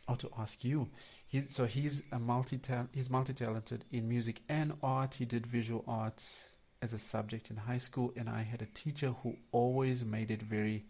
oh, 0.07 0.15
to 0.15 0.29
ask 0.37 0.63
you. 0.63 0.89
He's, 1.27 1.53
so 1.53 1.65
he's 1.65 2.03
a 2.11 2.19
multi 2.19 2.59
he's 2.93 3.09
multi 3.09 3.33
talented 3.33 3.85
in 3.91 4.07
music 4.07 4.41
and 4.49 4.73
art. 4.83 5.15
He 5.15 5.25
did 5.25 5.45
visual 5.45 5.83
arts 5.87 6.54
as 6.85 6.93
a 6.93 6.99
subject 6.99 7.49
in 7.49 7.57
high 7.57 7.79
school, 7.79 8.13
and 8.15 8.29
I 8.29 8.43
had 8.43 8.61
a 8.61 8.67
teacher 8.67 9.15
who 9.23 9.37
always 9.51 10.05
made 10.05 10.29
it 10.29 10.43
very 10.43 10.85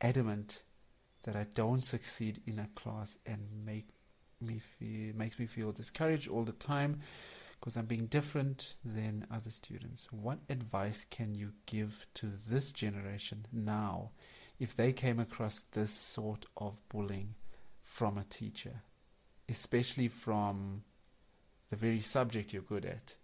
adamant 0.00 0.62
that 1.22 1.36
I 1.36 1.46
don't 1.54 1.84
succeed 1.84 2.42
in 2.48 2.58
a 2.58 2.68
class 2.74 3.16
and 3.24 3.64
make 3.64 3.90
me 4.40 4.58
feel 4.58 5.14
makes 5.14 5.38
me 5.38 5.46
feel 5.46 5.70
discouraged 5.70 6.28
all 6.28 6.42
the 6.42 6.50
time 6.50 6.98
because 7.60 7.76
I'm 7.76 7.86
being 7.86 8.06
different 8.06 8.74
than 8.84 9.24
other 9.30 9.50
students. 9.50 10.08
What 10.10 10.40
advice 10.48 11.06
can 11.08 11.36
you 11.36 11.52
give 11.64 12.06
to 12.14 12.26
this 12.48 12.72
generation 12.72 13.46
now 13.52 14.10
if 14.58 14.74
they 14.74 14.92
came 14.92 15.20
across 15.20 15.60
this 15.70 15.92
sort 15.92 16.46
of 16.56 16.80
bullying 16.88 17.36
from 17.84 18.18
a 18.18 18.24
teacher, 18.24 18.82
especially 19.48 20.08
from 20.08 20.82
the 21.68 21.76
very 21.76 22.00
subject 22.00 22.52
you're 22.52 22.62
good 22.62 22.84
at? 22.84 23.14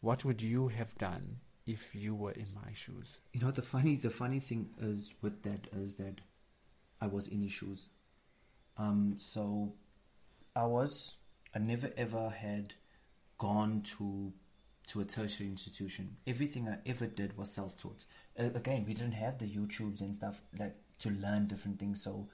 What 0.00 0.24
would 0.24 0.42
you 0.42 0.66
have 0.66 0.98
done 0.98 1.41
if 1.66 1.94
you 1.94 2.14
were 2.14 2.32
in 2.32 2.46
my 2.54 2.72
shoes? 2.72 3.18
You 3.32 3.40
know 3.40 3.50
the 3.50 3.62
funny 3.62 3.96
the 3.96 4.10
funny 4.10 4.40
thing 4.40 4.70
is 4.80 5.14
with 5.22 5.42
that 5.42 5.68
is 5.72 5.96
that 5.96 6.20
I 7.00 7.06
was 7.06 7.28
in 7.28 7.42
his 7.42 7.52
shoes. 7.52 7.88
Um 8.76 9.16
so 9.18 9.74
I 10.54 10.66
was 10.66 11.16
I 11.54 11.58
never 11.58 11.90
ever 11.96 12.30
had 12.30 12.74
gone 13.38 13.82
to 13.98 14.32
to 14.88 15.00
a 15.00 15.04
tertiary 15.04 15.48
institution. 15.48 16.16
Everything 16.26 16.68
I 16.68 16.78
ever 16.86 17.06
did 17.06 17.36
was 17.36 17.52
self 17.52 17.78
taught. 17.78 18.04
Uh, 18.38 18.44
again, 18.54 18.84
we 18.86 18.94
didn't 18.94 19.12
have 19.12 19.38
the 19.38 19.46
YouTubes 19.46 20.00
and 20.00 20.14
stuff 20.14 20.42
like 20.58 20.76
to 21.00 21.10
learn 21.10 21.46
different 21.46 21.78
things. 21.78 22.02
So 22.02 22.28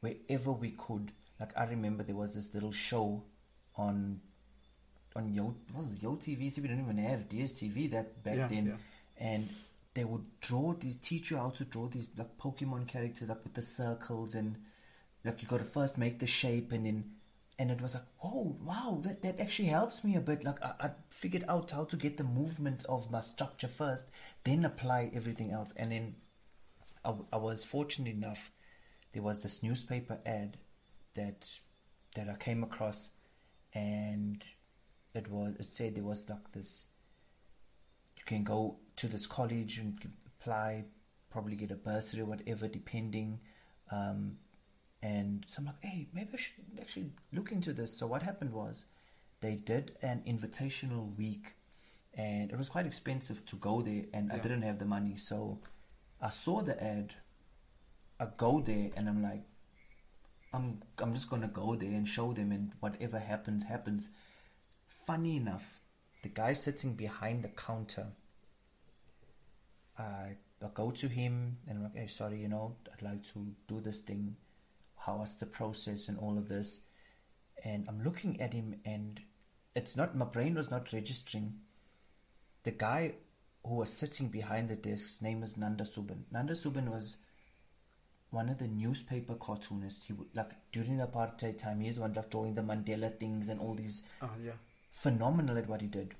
wherever 0.00 0.52
we 0.52 0.72
could, 0.72 1.12
like 1.38 1.52
I 1.56 1.64
remember 1.64 2.02
there 2.02 2.16
was 2.16 2.34
this 2.34 2.54
little 2.54 2.72
show 2.72 3.24
on 3.76 4.20
on 5.16 5.32
Yo 5.34 5.54
what 5.72 5.84
was 5.84 5.96
it, 5.96 6.02
Yo 6.02 6.12
TV. 6.12 6.50
See, 6.50 6.60
we 6.60 6.68
didn't 6.68 6.84
even 6.84 6.98
have 6.98 7.28
DSTV 7.28 7.90
that 7.92 8.22
back 8.22 8.36
Yeah, 8.36 8.48
then 8.48 8.66
yeah. 8.66 9.26
and 9.26 9.48
they 9.94 10.04
would 10.04 10.24
draw 10.40 10.74
these 10.74 10.96
teach 10.96 11.30
you 11.30 11.36
how 11.36 11.50
to 11.50 11.64
draw 11.64 11.88
these 11.88 12.08
like 12.16 12.38
Pokemon 12.38 12.86
characters 12.86 13.28
like 13.28 13.42
with 13.42 13.54
the 13.54 13.62
circles 13.62 14.34
and 14.34 14.56
like 15.24 15.42
you 15.42 15.48
got 15.48 15.58
to 15.58 15.64
first 15.64 15.98
make 15.98 16.18
the 16.18 16.26
shape 16.26 16.72
and 16.72 16.86
then 16.86 17.04
and 17.58 17.70
it 17.70 17.80
was 17.80 17.94
like 17.94 18.04
oh 18.24 18.56
wow 18.62 19.00
that 19.02 19.22
that 19.22 19.40
actually 19.40 19.68
helps 19.68 20.02
me 20.04 20.16
a 20.16 20.20
bit 20.20 20.44
like 20.44 20.62
I, 20.62 20.72
I 20.80 20.90
figured 21.10 21.44
out 21.48 21.72
how 21.72 21.84
to 21.84 21.96
get 21.96 22.16
the 22.16 22.24
movement 22.24 22.84
of 22.88 23.10
my 23.10 23.20
structure 23.20 23.68
first 23.68 24.08
then 24.44 24.64
apply 24.64 25.10
everything 25.14 25.50
else 25.50 25.74
and 25.76 25.90
then 25.92 26.14
I, 27.04 27.14
I 27.32 27.36
was 27.36 27.64
fortunate 27.64 28.14
enough 28.14 28.50
there 29.12 29.22
was 29.22 29.42
this 29.42 29.62
newspaper 29.62 30.18
ad 30.24 30.56
that 31.14 31.48
that 32.14 32.28
I 32.28 32.34
came 32.34 32.62
across 32.62 33.10
and 33.74 34.42
it 35.14 35.28
was 35.30 35.54
it 35.58 35.66
said 35.66 35.94
there 35.94 36.04
was 36.04 36.28
like 36.28 36.52
this 36.52 36.86
you 38.16 38.24
can 38.24 38.44
go 38.44 38.76
to 38.96 39.08
this 39.08 39.26
college 39.26 39.78
and 39.78 39.98
apply, 40.26 40.84
probably 41.30 41.56
get 41.56 41.70
a 41.70 41.74
bursary 41.74 42.22
or 42.22 42.26
whatever, 42.26 42.68
depending. 42.68 43.40
Um, 43.90 44.36
and 45.02 45.44
so 45.48 45.60
I'm 45.60 45.66
like, 45.66 45.82
hey, 45.82 46.08
maybe 46.12 46.30
I 46.34 46.36
should 46.36 46.54
actually 46.78 47.12
look 47.32 47.50
into 47.50 47.72
this. 47.72 47.96
So 47.96 48.06
what 48.06 48.22
happened 48.22 48.52
was 48.52 48.84
they 49.40 49.54
did 49.54 49.96
an 50.02 50.22
invitational 50.28 51.16
week, 51.16 51.54
and 52.14 52.50
it 52.50 52.58
was 52.58 52.68
quite 52.68 52.86
expensive 52.86 53.46
to 53.46 53.56
go 53.56 53.80
there, 53.80 54.04
and 54.12 54.30
I 54.30 54.38
didn't 54.38 54.62
have 54.62 54.78
the 54.78 54.84
money. 54.84 55.16
So 55.16 55.60
I 56.20 56.28
saw 56.28 56.60
the 56.60 56.82
ad. 56.82 57.14
I 58.18 58.28
go 58.36 58.60
there, 58.60 58.90
and 58.96 59.08
I'm 59.08 59.22
like, 59.22 59.44
I'm 60.52 60.82
I'm 60.98 61.14
just 61.14 61.30
gonna 61.30 61.48
go 61.48 61.74
there 61.74 61.88
and 61.88 62.06
show 62.06 62.34
them, 62.34 62.52
and 62.52 62.72
whatever 62.80 63.18
happens, 63.18 63.64
happens. 63.64 64.10
Funny 65.10 65.38
enough, 65.38 65.80
the 66.22 66.28
guy 66.28 66.52
sitting 66.52 66.94
behind 66.94 67.42
the 67.42 67.48
counter, 67.48 68.06
I, 69.98 70.36
I 70.62 70.68
go 70.72 70.92
to 70.92 71.08
him 71.08 71.56
and 71.66 71.78
I'm 71.78 71.82
like, 71.82 71.96
hey, 71.96 72.06
sorry, 72.06 72.40
you 72.40 72.46
know, 72.46 72.76
I'd 72.92 73.02
like 73.02 73.24
to 73.32 73.48
do 73.66 73.80
this 73.80 74.02
thing. 74.02 74.36
How 74.94 75.16
was 75.16 75.36
the 75.36 75.46
process 75.46 76.06
and 76.06 76.16
all 76.16 76.38
of 76.38 76.48
this? 76.48 76.82
And 77.64 77.86
I'm 77.88 78.04
looking 78.04 78.40
at 78.40 78.52
him 78.52 78.76
and 78.84 79.20
it's 79.74 79.96
not, 79.96 80.16
my 80.16 80.26
brain 80.26 80.54
was 80.54 80.70
not 80.70 80.92
registering. 80.92 81.54
The 82.62 82.70
guy 82.70 83.14
who 83.66 83.74
was 83.74 83.92
sitting 83.92 84.28
behind 84.28 84.68
the 84.68 84.76
desk, 84.76 85.08
his 85.08 85.22
name 85.22 85.42
is 85.42 85.56
Nanda 85.56 85.82
Soobben. 85.82 86.22
Nanda 86.30 86.54
Soobben 86.54 86.88
was 86.88 87.16
one 88.30 88.48
of 88.48 88.58
the 88.58 88.68
newspaper 88.68 89.34
cartoonists. 89.34 90.06
He 90.06 90.12
would, 90.12 90.28
like 90.34 90.52
during 90.70 90.98
the 90.98 91.08
apartheid 91.08 91.58
time, 91.58 91.80
he 91.80 91.88
was 91.88 91.98
one 91.98 92.12
like 92.12 92.30
drawing 92.30 92.54
the 92.54 92.62
Mandela 92.62 93.18
things 93.18 93.48
and 93.48 93.58
all 93.58 93.74
these 93.74 94.04
Oh, 94.22 94.30
yeah. 94.40 94.52
Phenomenal 94.90 95.58
at 95.58 95.68
what 95.68 95.80
he 95.80 95.86
did. 95.86 96.14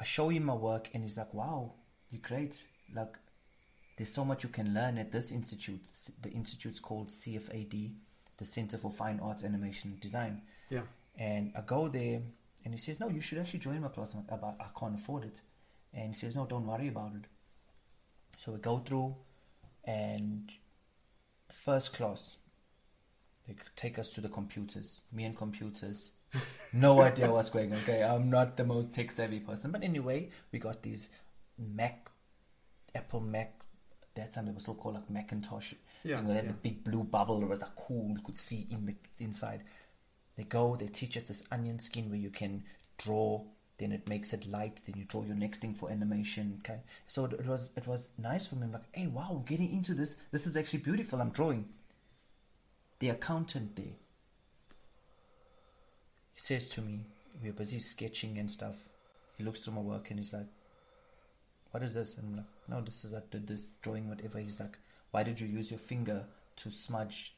I 0.00 0.04
show 0.04 0.28
him 0.28 0.44
my 0.44 0.54
work 0.54 0.90
and 0.94 1.02
he's 1.02 1.18
like, 1.18 1.34
wow, 1.34 1.74
you're 2.10 2.22
great. 2.22 2.62
Like, 2.94 3.16
there's 3.96 4.12
so 4.12 4.24
much 4.24 4.44
you 4.44 4.48
can 4.48 4.72
learn 4.72 4.96
at 4.96 5.10
this 5.10 5.32
institute. 5.32 5.80
The 6.22 6.30
institute's 6.30 6.78
called 6.78 7.08
CFAD, 7.08 7.92
the 8.36 8.44
Center 8.44 8.78
for 8.78 8.90
Fine 8.90 9.20
Arts, 9.20 9.42
Animation, 9.42 9.98
Design. 10.00 10.42
Yeah. 10.70 10.82
And 11.18 11.52
I 11.56 11.62
go 11.62 11.88
there 11.88 12.22
and 12.64 12.72
he 12.72 12.78
says, 12.78 13.00
no, 13.00 13.08
you 13.08 13.20
should 13.20 13.38
actually 13.38 13.58
join 13.58 13.80
my 13.80 13.88
class. 13.88 14.14
I'm 14.14 14.24
like, 14.30 14.40
"But 14.40 14.56
I 14.60 14.66
can't 14.78 14.94
afford 14.94 15.24
it. 15.24 15.40
And 15.92 16.08
he 16.08 16.14
says, 16.14 16.36
no, 16.36 16.46
don't 16.46 16.66
worry 16.66 16.88
about 16.88 17.14
it. 17.16 17.24
So 18.36 18.52
we 18.52 18.58
go 18.58 18.78
through 18.78 19.16
and 19.84 20.52
the 21.48 21.54
first 21.54 21.92
class, 21.94 22.36
they 23.46 23.56
take 23.74 23.98
us 23.98 24.10
to 24.10 24.20
the 24.20 24.28
computers, 24.28 25.00
me 25.10 25.24
and 25.24 25.36
computers. 25.36 26.12
No 26.72 27.00
idea 27.00 27.30
what's 27.30 27.50
going 27.50 27.72
on. 27.72 27.78
Okay, 27.78 28.02
I'm 28.02 28.30
not 28.30 28.56
the 28.56 28.64
most 28.64 28.92
tech 28.92 29.10
savvy 29.10 29.40
person, 29.40 29.70
but 29.70 29.82
anyway, 29.82 30.30
we 30.52 30.58
got 30.58 30.82
these 30.82 31.10
Mac, 31.58 32.10
Apple 32.94 33.20
Mac. 33.20 33.54
That 34.14 34.32
time 34.32 34.46
they 34.46 34.52
were 34.52 34.60
still 34.60 34.74
called 34.74 34.94
like 34.94 35.10
Macintosh. 35.10 35.74
Yeah, 36.04 36.18
and 36.18 36.28
had 36.28 36.44
yeah. 36.44 36.50
the 36.50 36.56
big 36.56 36.84
blue 36.84 37.04
bubble. 37.04 37.42
It 37.42 37.48
was 37.48 37.62
like 37.62 37.74
cool. 37.76 38.10
You 38.14 38.22
could 38.22 38.38
see 38.38 38.66
in 38.70 38.86
the 38.86 38.94
inside. 39.18 39.62
They 40.36 40.44
go. 40.44 40.76
They 40.76 40.86
teach 40.86 41.16
us 41.16 41.24
this 41.24 41.44
onion 41.50 41.78
skin 41.78 42.10
where 42.10 42.18
you 42.18 42.30
can 42.30 42.64
draw. 42.96 43.44
Then 43.78 43.92
it 43.92 44.08
makes 44.08 44.32
it 44.32 44.46
light. 44.46 44.80
Then 44.84 44.96
you 44.98 45.04
draw 45.04 45.24
your 45.24 45.36
next 45.36 45.58
thing 45.58 45.74
for 45.74 45.90
animation. 45.90 46.60
Okay. 46.60 46.80
So 47.06 47.24
it, 47.26 47.32
it 47.34 47.46
was 47.46 47.72
it 47.76 47.86
was 47.86 48.10
nice 48.18 48.46
for 48.46 48.56
me. 48.56 48.64
I'm 48.64 48.72
like, 48.72 48.82
hey, 48.92 49.06
wow, 49.06 49.28
I'm 49.30 49.44
getting 49.44 49.72
into 49.72 49.94
this. 49.94 50.16
This 50.32 50.46
is 50.46 50.56
actually 50.56 50.80
beautiful. 50.80 51.20
I'm 51.20 51.30
drawing. 51.30 51.68
The 52.98 53.10
accountant 53.10 53.76
there. 53.76 53.94
He 56.38 56.42
says 56.42 56.68
to 56.68 56.80
me, 56.80 57.00
we're 57.42 57.52
busy 57.52 57.80
sketching 57.80 58.38
and 58.38 58.48
stuff. 58.48 58.76
He 59.36 59.42
looks 59.42 59.58
through 59.58 59.74
my 59.74 59.80
work 59.80 60.10
and 60.10 60.20
he's 60.20 60.32
like, 60.32 60.46
what 61.72 61.82
is 61.82 61.94
this? 61.94 62.16
And 62.16 62.28
I'm 62.28 62.36
like, 62.36 62.46
no, 62.68 62.80
this 62.80 63.04
is 63.04 63.12
I 63.12 63.22
did 63.28 63.48
this 63.48 63.72
drawing, 63.82 64.08
whatever. 64.08 64.38
He's 64.38 64.60
like, 64.60 64.78
why 65.10 65.24
did 65.24 65.40
you 65.40 65.48
use 65.48 65.72
your 65.72 65.80
finger 65.80 66.22
to 66.58 66.70
smudge 66.70 67.34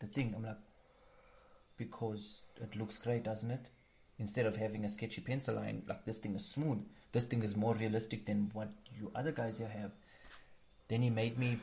the 0.00 0.06
thing? 0.06 0.34
I'm 0.36 0.42
like, 0.42 0.58
because 1.76 2.40
it 2.60 2.74
looks 2.74 2.98
great, 2.98 3.22
doesn't 3.22 3.50
it? 3.52 3.66
Instead 4.18 4.46
of 4.46 4.56
having 4.56 4.84
a 4.84 4.88
sketchy 4.88 5.20
pencil 5.20 5.54
line, 5.54 5.84
like 5.88 6.04
this 6.04 6.18
thing 6.18 6.34
is 6.34 6.44
smooth. 6.44 6.84
This 7.12 7.26
thing 7.26 7.44
is 7.44 7.54
more 7.54 7.74
realistic 7.74 8.26
than 8.26 8.50
what 8.54 8.70
you 8.98 9.12
other 9.14 9.30
guys 9.30 9.58
here 9.58 9.68
have. 9.68 9.92
Then 10.88 11.02
he 11.02 11.10
made 11.10 11.38
me 11.38 11.58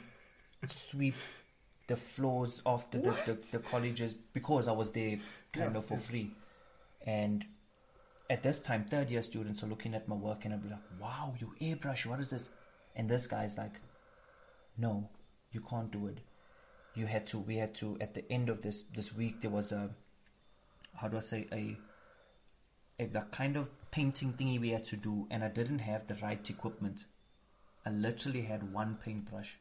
sweep 0.69 1.15
the 1.87 1.97
floors 1.97 2.61
of 2.65 2.89
the, 2.91 2.99
the, 2.99 3.37
the, 3.51 3.59
colleges 3.59 4.13
because 4.13 4.69
I 4.69 4.71
was 4.71 4.93
there 4.93 5.19
kind 5.51 5.75
of 5.75 5.83
for 5.83 5.97
free. 5.97 6.31
And 7.05 7.45
at 8.29 8.43
this 8.43 8.63
time, 8.63 8.85
third 8.85 9.09
year 9.09 9.21
students 9.21 9.63
are 9.63 9.67
looking 9.67 9.95
at 9.95 10.07
my 10.07 10.15
work 10.15 10.45
and 10.45 10.53
I'll 10.53 10.59
be 10.59 10.69
like, 10.69 10.79
wow, 10.99 11.33
you 11.39 11.53
airbrush, 11.61 12.05
what 12.05 12.19
is 12.19 12.29
this? 12.29 12.49
And 12.95 13.09
this 13.09 13.27
guy's 13.27 13.57
like, 13.57 13.79
no, 14.77 15.09
you 15.51 15.61
can't 15.61 15.91
do 15.91 16.07
it. 16.07 16.19
You 16.95 17.05
had 17.05 17.27
to, 17.27 17.39
we 17.39 17.55
had 17.55 17.75
to, 17.75 17.97
at 18.01 18.13
the 18.13 18.29
end 18.31 18.49
of 18.49 18.61
this, 18.61 18.83
this 18.83 19.13
week, 19.15 19.41
there 19.41 19.51
was 19.51 19.71
a, 19.71 19.89
how 20.95 21.07
do 21.07 21.17
I 21.17 21.21
say, 21.21 21.47
a, 21.51 21.77
a 22.99 23.21
kind 23.31 23.55
of 23.55 23.69
painting 23.91 24.33
thingy 24.33 24.59
we 24.59 24.69
had 24.69 24.85
to 24.85 24.97
do 24.97 25.27
and 25.31 25.43
I 25.43 25.49
didn't 25.49 25.79
have 25.79 26.07
the 26.07 26.15
right 26.15 26.49
equipment. 26.49 27.05
I 27.85 27.91
literally 27.91 28.41
had 28.41 28.73
one 28.73 28.97
paintbrush 29.03 29.57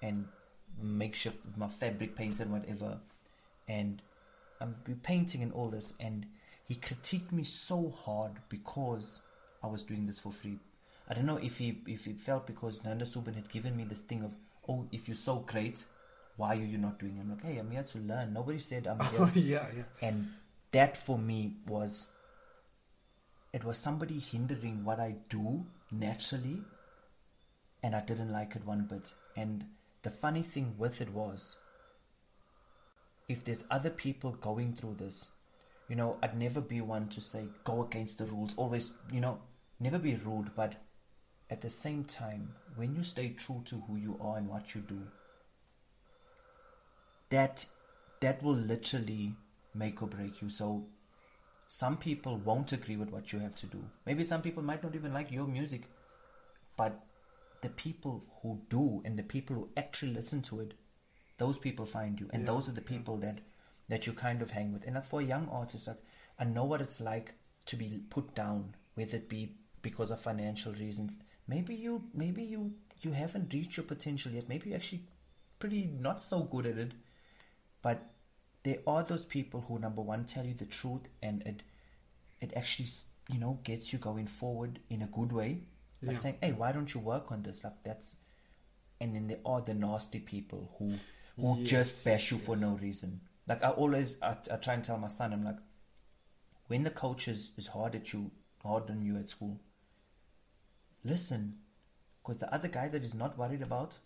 and 0.00 0.26
makeshift 0.80 1.38
my 1.56 1.68
fabric 1.68 2.16
paints 2.16 2.40
and 2.40 2.50
whatever, 2.50 3.00
and 3.68 4.02
I'm 4.62 4.76
be 4.84 4.94
painting 4.94 5.42
and 5.42 5.52
all 5.52 5.68
this, 5.68 5.92
and 5.98 6.26
he 6.66 6.74
critiqued 6.76 7.32
me 7.32 7.44
so 7.44 7.90
hard 7.90 8.32
because 8.48 9.22
I 9.62 9.66
was 9.66 9.82
doing 9.82 10.06
this 10.06 10.18
for 10.18 10.32
free. 10.32 10.58
I 11.08 11.14
don't 11.14 11.26
know 11.26 11.36
if 11.36 11.58
he 11.58 11.82
if 11.86 12.06
it 12.06 12.20
felt 12.20 12.46
because 12.46 12.84
Nanda 12.84 13.04
Soobben 13.04 13.34
had 13.34 13.50
given 13.50 13.76
me 13.76 13.84
this 13.84 14.02
thing 14.02 14.22
of 14.22 14.34
oh 14.68 14.86
if 14.92 15.08
you're 15.08 15.14
so 15.16 15.36
great, 15.40 15.84
why 16.36 16.52
are 16.52 16.64
you 16.64 16.78
not 16.78 16.98
doing? 16.98 17.16
it? 17.18 17.20
I'm 17.20 17.30
like 17.30 17.44
hey 17.44 17.58
I'm 17.58 17.70
here 17.70 17.82
to 17.82 17.98
learn. 17.98 18.32
Nobody 18.32 18.58
said 18.58 18.86
I'm 18.86 18.98
oh, 19.00 19.04
here. 19.04 19.20
Oh, 19.20 19.30
yeah, 19.34 19.66
yeah. 19.76 20.08
and 20.08 20.28
that 20.70 20.96
for 20.96 21.18
me 21.18 21.56
was 21.66 22.08
it 23.52 23.64
was 23.64 23.76
somebody 23.76 24.18
hindering 24.18 24.84
what 24.84 24.98
I 24.98 25.16
do 25.28 25.66
naturally 25.90 26.62
and 27.82 27.94
I 27.94 28.00
didn't 28.00 28.32
like 28.32 28.56
it 28.56 28.64
one 28.64 28.86
bit. 28.88 29.12
And 29.36 29.66
the 30.02 30.10
funny 30.10 30.42
thing 30.42 30.74
with 30.78 31.00
it 31.00 31.10
was 31.10 31.58
if 33.32 33.44
there's 33.44 33.64
other 33.70 33.90
people 33.90 34.32
going 34.32 34.74
through 34.74 34.96
this, 34.98 35.30
you 35.88 35.96
know, 35.96 36.18
I'd 36.22 36.38
never 36.38 36.60
be 36.60 36.82
one 36.82 37.08
to 37.08 37.20
say 37.20 37.44
go 37.64 37.82
against 37.82 38.18
the 38.18 38.26
rules, 38.26 38.54
always, 38.56 38.90
you 39.10 39.20
know, 39.20 39.38
never 39.80 39.98
be 39.98 40.16
rude, 40.16 40.54
but 40.54 40.74
at 41.50 41.62
the 41.62 41.70
same 41.70 42.04
time, 42.04 42.54
when 42.76 42.94
you 42.94 43.02
stay 43.02 43.30
true 43.30 43.62
to 43.64 43.82
who 43.86 43.96
you 43.96 44.18
are 44.20 44.36
and 44.36 44.48
what 44.48 44.74
you 44.74 44.82
do, 44.82 45.00
that 47.30 47.64
that 48.20 48.42
will 48.42 48.54
literally 48.54 49.34
make 49.74 50.02
or 50.02 50.08
break 50.08 50.42
you. 50.42 50.50
So 50.50 50.84
some 51.68 51.96
people 51.96 52.36
won't 52.36 52.72
agree 52.72 52.96
with 52.96 53.10
what 53.10 53.32
you 53.32 53.38
have 53.38 53.56
to 53.56 53.66
do. 53.66 53.82
Maybe 54.04 54.24
some 54.24 54.42
people 54.42 54.62
might 54.62 54.82
not 54.82 54.94
even 54.94 55.14
like 55.14 55.32
your 55.32 55.46
music, 55.46 55.82
but 56.76 57.02
the 57.62 57.70
people 57.70 58.24
who 58.42 58.60
do 58.68 59.00
and 59.06 59.18
the 59.18 59.22
people 59.22 59.56
who 59.56 59.68
actually 59.76 60.12
listen 60.12 60.42
to 60.42 60.60
it, 60.60 60.74
those 61.42 61.58
people 61.58 61.86
find 61.86 62.20
you, 62.20 62.28
and 62.32 62.42
Yeah, 62.42 62.52
those 62.52 62.68
are 62.68 62.76
the 62.80 62.88
people 62.94 63.16
that 63.18 63.38
that 63.88 64.06
you 64.06 64.12
kind 64.12 64.42
of 64.42 64.50
hang 64.58 64.72
with. 64.72 64.86
And 64.86 65.04
for 65.04 65.20
young 65.20 65.48
artists 65.60 65.88
like, 65.88 66.02
I 66.38 66.44
know 66.44 66.64
what 66.64 66.80
it's 66.80 67.00
like 67.00 67.34
to 67.70 67.76
be 67.76 67.88
put 68.10 68.34
down, 68.34 68.74
whether 68.94 69.16
it 69.16 69.28
be 69.28 69.40
because 69.82 70.10
of 70.12 70.20
financial 70.20 70.72
reasons. 70.84 71.18
Maybe 71.48 71.74
you, 71.74 72.04
maybe 72.14 72.42
you, 72.44 72.60
you 73.00 73.10
haven't 73.12 73.52
reached 73.52 73.76
your 73.76 73.84
potential 73.86 74.32
yet. 74.32 74.48
Maybe 74.48 74.70
you're 74.70 74.76
actually 74.78 75.02
pretty 75.58 75.82
not 76.08 76.20
so 76.20 76.40
good 76.54 76.66
at 76.66 76.78
it, 76.78 76.92
but 77.82 77.98
there 78.62 78.78
are 78.86 79.02
those 79.02 79.24
people 79.24 79.60
who 79.66 79.78
number 79.78 80.00
one 80.02 80.24
tell 80.24 80.46
you 80.46 80.54
the 80.54 80.64
truth 80.66 81.08
and 81.22 81.42
it 81.42 81.62
it 82.40 82.52
actually 82.56 82.88
you 83.28 83.38
know 83.38 83.58
gets 83.64 83.92
you 83.92 83.98
going 83.98 84.26
forward 84.26 84.78
in 84.88 85.02
a 85.02 85.06
good 85.18 85.32
way 85.32 85.50
like 86.00 86.16
Yeah. 86.16 86.18
saying 86.22 86.38
hey 86.40 86.52
why 86.52 86.70
don't 86.72 86.94
you 86.94 87.00
work 87.00 87.32
on 87.32 87.42
this 87.42 87.64
like 87.64 87.82
that's 87.88 88.16
and 89.00 89.14
then 89.16 89.26
there 89.26 89.40
are 89.44 89.60
the 89.60 89.74
nasty 89.74 90.20
people 90.20 90.70
who 90.78 90.94
who 91.38 91.58
Yes, 91.58 91.70
just 91.70 92.04
bash 92.04 92.30
you 92.30 92.38
yes, 92.38 92.46
for 92.46 92.56
no 92.56 92.70
reason. 92.76 93.20
Like 93.46 93.62
i 93.64 93.70
always 93.70 94.16
I, 94.22 94.36
I 94.50 94.56
try 94.56 94.74
and 94.74 94.84
tell 94.84 94.98
my 94.98 95.08
son 95.08 95.32
i'm 95.32 95.44
like 95.44 95.58
when 96.68 96.84
the 96.84 96.90
coach 96.90 97.28
is, 97.28 97.50
is 97.56 97.66
hard 97.68 97.94
at 97.94 98.12
you 98.12 98.30
hard 98.62 98.88
on 98.90 99.02
you 99.02 99.16
at 99.18 99.28
school 99.28 99.60
listen 101.04 101.58
because 102.22 102.38
the 102.38 102.52
other 102.54 102.68
guy 102.68 102.88
that 102.88 103.02
is 103.02 103.14
not 103.14 103.36
worried 103.38 103.62
about 103.62 103.98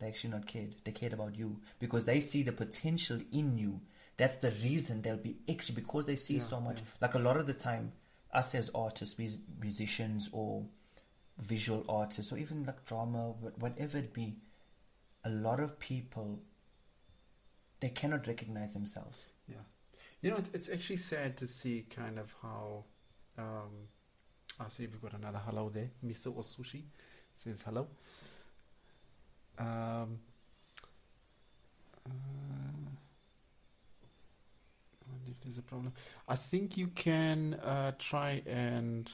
they 0.00 0.06
actually 0.06 0.30
not 0.30 0.46
cared. 0.46 0.76
They 0.84 0.92
cared 0.92 1.12
about 1.12 1.36
you 1.36 1.60
because 1.80 2.04
they 2.04 2.20
see 2.20 2.44
the 2.44 2.52
potential 2.52 3.18
in 3.32 3.58
you. 3.58 3.80
That's 4.16 4.36
the 4.36 4.52
reason 4.62 5.02
they'll 5.02 5.16
be 5.16 5.38
extra 5.48 5.74
because 5.74 6.06
they 6.06 6.14
see 6.14 6.34
Yeah, 6.34 6.40
so 6.40 6.60
much. 6.60 6.76
yeah. 6.78 6.84
like 7.00 7.14
a 7.14 7.18
lot 7.18 7.36
of 7.36 7.48
the 7.48 7.52
time 7.54 7.92
us 8.32 8.54
as 8.54 8.70
artists 8.76 9.18
mus- 9.18 9.38
musicians 9.60 10.28
or 10.32 10.66
visual 11.38 11.84
artists 11.88 12.32
or 12.32 12.38
even 12.38 12.64
like 12.64 12.84
drama 12.84 13.32
whatever 13.58 13.98
it 13.98 14.12
be 14.12 14.36
a 15.24 15.30
lot 15.30 15.58
of 15.60 15.78
people 15.80 16.40
they 17.80 17.88
cannot 17.90 18.26
recognize 18.26 18.74
themselves 18.74 19.26
Yeah. 19.48 19.56
You 20.20 20.30
know, 20.30 20.36
it's, 20.36 20.50
it's 20.50 20.68
actually 20.68 20.96
sad 20.96 21.36
to 21.38 21.46
see 21.46 21.86
kind 21.88 22.18
of 22.18 22.34
how. 22.42 22.84
Um, 23.38 23.88
I 24.58 24.68
see 24.68 24.86
we've 24.86 25.00
got 25.00 25.12
another 25.12 25.38
hello 25.38 25.68
there. 25.68 25.90
Mr. 26.04 26.34
Osushi 26.34 26.82
says 27.36 27.62
hello. 27.62 27.86
Um, 29.58 30.18
uh, 32.04 32.10
I 35.04 35.12
wonder 35.12 35.30
if 35.30 35.40
there's 35.44 35.58
a 35.58 35.62
problem. 35.62 35.92
I 36.26 36.34
think 36.34 36.76
you 36.76 36.88
can 36.88 37.54
uh, 37.54 37.92
try 37.98 38.42
and 38.44 39.08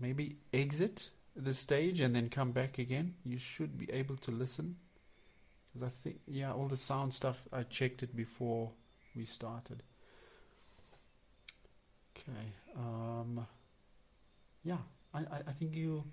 maybe 0.00 0.36
exit 0.52 1.10
the 1.36 1.54
stage 1.54 2.00
and 2.00 2.14
then 2.14 2.28
come 2.28 2.50
back 2.50 2.78
again. 2.78 3.14
You 3.24 3.38
should 3.38 3.78
be 3.78 3.90
able 3.92 4.16
to 4.16 4.32
listen. 4.32 4.76
Because 5.72 5.86
I 5.86 5.90
think, 5.90 6.20
yeah, 6.26 6.52
all 6.52 6.66
the 6.66 6.76
sound 6.76 7.14
stuff, 7.14 7.46
I 7.52 7.62
checked 7.62 8.02
it 8.02 8.16
before 8.16 8.70
we 9.14 9.24
started. 9.24 9.82
Okay. 12.16 12.52
Um, 12.76 13.46
yeah, 14.64 14.78
I, 15.14 15.20
I, 15.20 15.38
I 15.48 15.52
think 15.52 15.74
you 15.74 16.04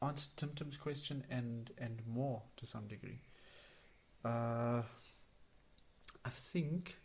answered 0.00 0.30
Tim 0.36 0.50
Tim's 0.54 0.76
question 0.76 1.24
and, 1.30 1.70
and 1.78 2.00
more 2.06 2.42
to 2.58 2.66
some 2.66 2.86
degree. 2.86 3.20
Uh, 4.24 4.82
I 6.24 6.28
think, 6.28 6.96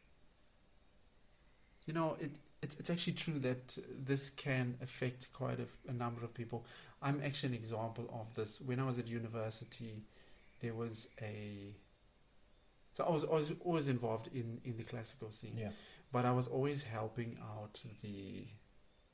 you 1.85 1.93
know, 1.93 2.15
it, 2.19 2.31
it's, 2.61 2.75
it's 2.79 2.89
actually 2.89 3.13
true 3.13 3.39
that 3.39 3.77
this 4.05 4.29
can 4.29 4.77
affect 4.81 5.33
quite 5.33 5.59
a, 5.59 5.67
a 5.89 5.93
number 5.93 6.23
of 6.23 6.33
people. 6.33 6.65
I'm 7.01 7.21
actually 7.25 7.49
an 7.49 7.55
example 7.55 8.07
of 8.13 8.33
this. 8.35 8.61
When 8.61 8.79
I 8.79 8.85
was 8.85 8.99
at 8.99 9.07
university, 9.07 10.03
there 10.61 10.73
was 10.73 11.07
a 11.21 11.75
so 12.93 13.03
I 13.05 13.11
was 13.11 13.23
always 13.23 13.53
always 13.61 13.87
involved 13.87 14.29
in, 14.33 14.61
in 14.63 14.77
the 14.77 14.83
classical 14.83 15.31
scene, 15.31 15.57
yeah 15.57 15.69
but 16.11 16.25
I 16.25 16.31
was 16.31 16.47
always 16.47 16.83
helping 16.83 17.37
out 17.41 17.81
the 18.01 18.47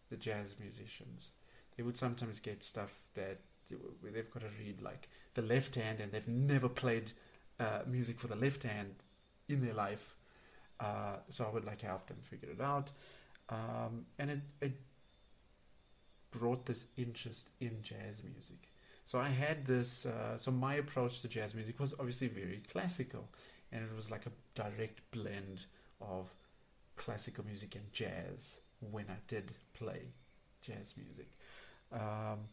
the 0.10 0.18
jazz 0.18 0.56
musicians. 0.60 1.32
They 1.76 1.84
would 1.84 1.98
sometimes 1.98 2.40
get 2.40 2.64
stuff 2.64 3.02
that 3.14 3.40
they've 3.70 4.32
got 4.32 4.42
to 4.42 4.50
read 4.60 4.82
like 4.82 5.10
the 5.36 5.42
left 5.42 5.76
hand, 5.76 6.00
and 6.00 6.12
they've 6.12 6.28
never 6.28 6.70
played 6.70 7.12
uh, 7.60 7.82
music 7.86 8.20
for 8.20 8.28
the 8.28 8.36
left 8.36 8.64
hand 8.64 8.96
in 9.48 9.64
their 9.64 9.74
life. 9.74 10.16
Uh, 10.80 11.18
so 11.30 11.46
I 11.46 11.54
would 11.54 11.66
like 11.66 11.82
help 11.82 12.08
them 12.08 12.18
figure 12.22 12.50
it 12.50 12.62
out, 12.62 12.92
um, 13.50 14.06
and 14.18 14.30
it, 14.32 14.42
it 14.62 14.74
brought 16.32 16.66
this 16.66 16.88
interest 16.98 17.50
in 17.60 17.82
jazz 17.82 18.24
music. 18.24 18.70
So 19.08 19.20
I 19.20 19.30
had 19.30 19.66
this. 19.66 20.06
Uh, 20.06 20.36
so 20.36 20.52
my 20.52 20.76
approach 20.76 21.22
to 21.22 21.30
jazz 21.30 21.56
music 21.56 21.80
was 21.80 21.94
obviously 21.94 22.28
very 22.28 22.62
classical, 22.70 23.30
and 23.72 23.82
it 23.82 23.96
was 23.96 24.12
like 24.12 24.26
a 24.26 24.32
direct 24.54 25.00
blend 25.12 25.66
of 26.02 26.28
classical 26.98 27.46
music 27.46 27.76
and 27.76 27.86
jazz 27.94 28.60
when 28.92 29.06
I 29.10 29.16
did 29.30 29.54
play 29.74 30.02
jazz 30.62 30.94
music. 30.98 31.30
Um, 31.94 32.50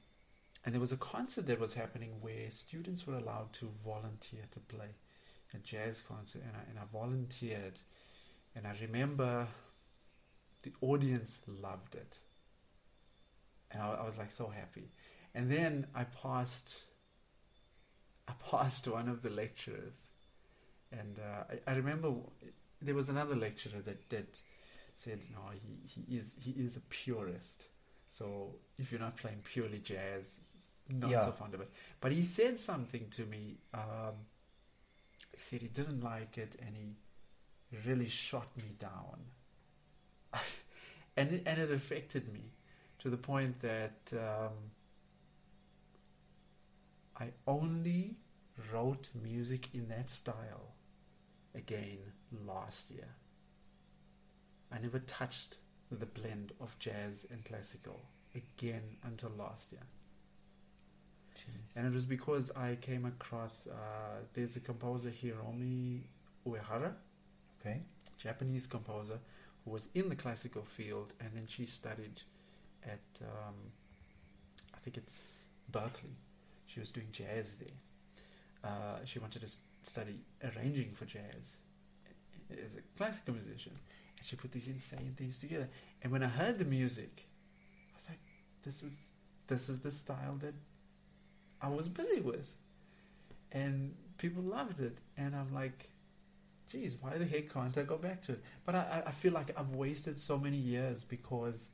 and 0.64 0.72
there 0.72 0.80
was 0.80 0.92
a 0.92 0.96
concert 0.96 1.48
that 1.48 1.58
was 1.58 1.74
happening 1.74 2.12
where 2.20 2.48
students 2.50 3.04
were 3.04 3.16
allowed 3.16 3.52
to 3.54 3.68
volunteer 3.84 4.42
to 4.52 4.60
play 4.60 4.90
a 5.54 5.58
jazz 5.58 6.02
concert, 6.02 6.42
and 6.46 6.52
I, 6.56 6.70
and 6.70 6.78
I 6.78 6.82
volunteered. 6.92 7.80
And 8.54 8.64
I 8.64 8.74
remember 8.80 9.48
the 10.62 10.72
audience 10.80 11.40
loved 11.48 11.96
it, 11.96 12.18
and 13.72 13.82
I, 13.82 13.94
I 13.94 14.04
was 14.04 14.18
like 14.18 14.30
so 14.30 14.46
happy. 14.46 14.92
And 15.34 15.50
then 15.50 15.86
I 15.94 16.04
passed, 16.04 16.84
I 18.28 18.32
passed 18.50 18.86
one 18.86 19.08
of 19.08 19.22
the 19.22 19.30
lecturers, 19.30 20.08
and 20.92 21.18
uh, 21.18 21.54
I, 21.66 21.72
I 21.72 21.76
remember 21.76 22.12
there 22.80 22.94
was 22.94 23.08
another 23.08 23.34
lecturer 23.34 23.80
that, 23.82 24.08
that 24.10 24.40
said, 24.94 25.20
"No, 25.32 25.40
he, 25.52 26.02
he 26.06 26.16
is 26.16 26.36
he 26.40 26.52
is 26.52 26.76
a 26.76 26.80
purist. 26.82 27.64
So 28.08 28.54
if 28.78 28.92
you're 28.92 29.00
not 29.00 29.16
playing 29.16 29.40
purely 29.42 29.78
jazz, 29.78 30.38
he's 30.88 31.00
not 31.00 31.10
Yeah. 31.10 31.20
so 31.24 31.32
fond 31.32 31.54
of 31.54 31.60
it." 31.60 31.70
But 32.00 32.12
he 32.12 32.22
said 32.22 32.58
something 32.58 33.08
to 33.10 33.24
me. 33.26 33.58
Um, 33.72 34.14
he 35.32 35.38
said 35.38 35.62
he 35.62 35.68
didn't 35.68 36.02
like 36.02 36.38
it, 36.38 36.56
and 36.64 36.76
he 36.76 36.94
really 37.88 38.08
shot 38.08 38.46
me 38.56 38.70
down. 38.78 39.18
and 41.16 41.32
it, 41.32 41.42
and 41.46 41.60
it 41.60 41.70
affected 41.72 42.32
me 42.32 42.52
to 43.00 43.10
the 43.10 43.16
point 43.16 43.60
that 43.60 44.12
um, 44.12 44.52
I 47.18 47.30
only 47.46 48.16
wrote 48.72 49.08
music 49.14 49.68
in 49.72 49.88
that 49.88 50.10
style 50.10 50.74
again 51.54 51.98
last 52.46 52.90
year. 52.90 53.08
I 54.72 54.78
never 54.78 54.98
touched 55.00 55.56
the 55.90 56.06
blend 56.06 56.52
of 56.60 56.76
jazz 56.78 57.26
and 57.30 57.44
classical 57.44 58.00
again 58.34 58.96
until 59.04 59.30
last 59.38 59.72
year. 59.72 59.82
And 61.76 61.86
it 61.86 61.92
was 61.92 62.06
because 62.06 62.50
I 62.56 62.76
came 62.80 63.04
across 63.04 63.66
uh, 63.66 64.20
there's 64.32 64.56
a 64.56 64.60
composer 64.60 65.10
Hiromi 65.10 66.00
Uehara, 66.46 66.92
okay 67.60 67.80
Japanese 68.18 68.66
composer, 68.66 69.18
who 69.64 69.70
was 69.72 69.88
in 69.94 70.08
the 70.08 70.16
classical 70.16 70.62
field, 70.62 71.12
and 71.20 71.30
then 71.34 71.46
she 71.46 71.66
studied 71.66 72.22
at 72.84 73.00
um, 73.20 73.54
I 74.74 74.78
think 74.78 74.96
it's 74.96 75.46
Berklee. 75.70 76.16
She 76.74 76.80
was 76.80 76.90
doing 76.92 77.08
jazz 77.12 77.58
there. 77.58 77.78
uh, 78.70 78.98
she 79.04 79.18
wanted 79.20 79.42
to 79.42 79.50
study 79.82 80.18
arranging 80.42 80.90
for 80.92 81.04
jazz 81.04 81.58
as 82.62 82.76
a 82.76 82.80
classical 82.96 83.34
musician, 83.34 83.72
and 84.18 84.26
she 84.26 84.36
put 84.36 84.52
these 84.52 84.68
insane 84.68 85.14
things 85.16 85.38
together. 85.38 85.68
And 86.02 86.12
when 86.12 86.22
I 86.22 86.28
heard 86.28 86.58
the 86.58 86.64
music, 86.64 87.26
I 87.90 87.94
was 87.96 88.08
like, 88.08 88.20
"This 88.64 88.82
is 88.82 89.06
this 89.46 89.68
is 89.68 89.80
the 89.80 89.90
style 89.90 90.36
that 90.40 90.54
I 91.60 91.68
was 91.68 91.88
busy 91.88 92.20
with," 92.20 92.48
and 93.52 93.94
people 94.18 94.42
loved 94.42 94.80
it. 94.80 94.98
And 95.16 95.36
I'm 95.36 95.52
like, 95.54 95.90
"Geez, 96.70 96.96
why 97.00 97.18
the 97.18 97.26
heck 97.26 97.52
can't 97.52 97.76
I 97.78 97.82
go 97.84 97.98
back 97.98 98.22
to 98.22 98.32
it?" 98.32 98.42
But 98.64 98.74
I, 98.74 98.80
I- 99.04 99.08
I 99.08 99.12
feel 99.12 99.32
like 99.32 99.50
I've 99.58 99.70
wasted 99.70 100.18
so 100.18 100.38
many 100.38 100.56
years 100.56 101.04
because 101.04 101.68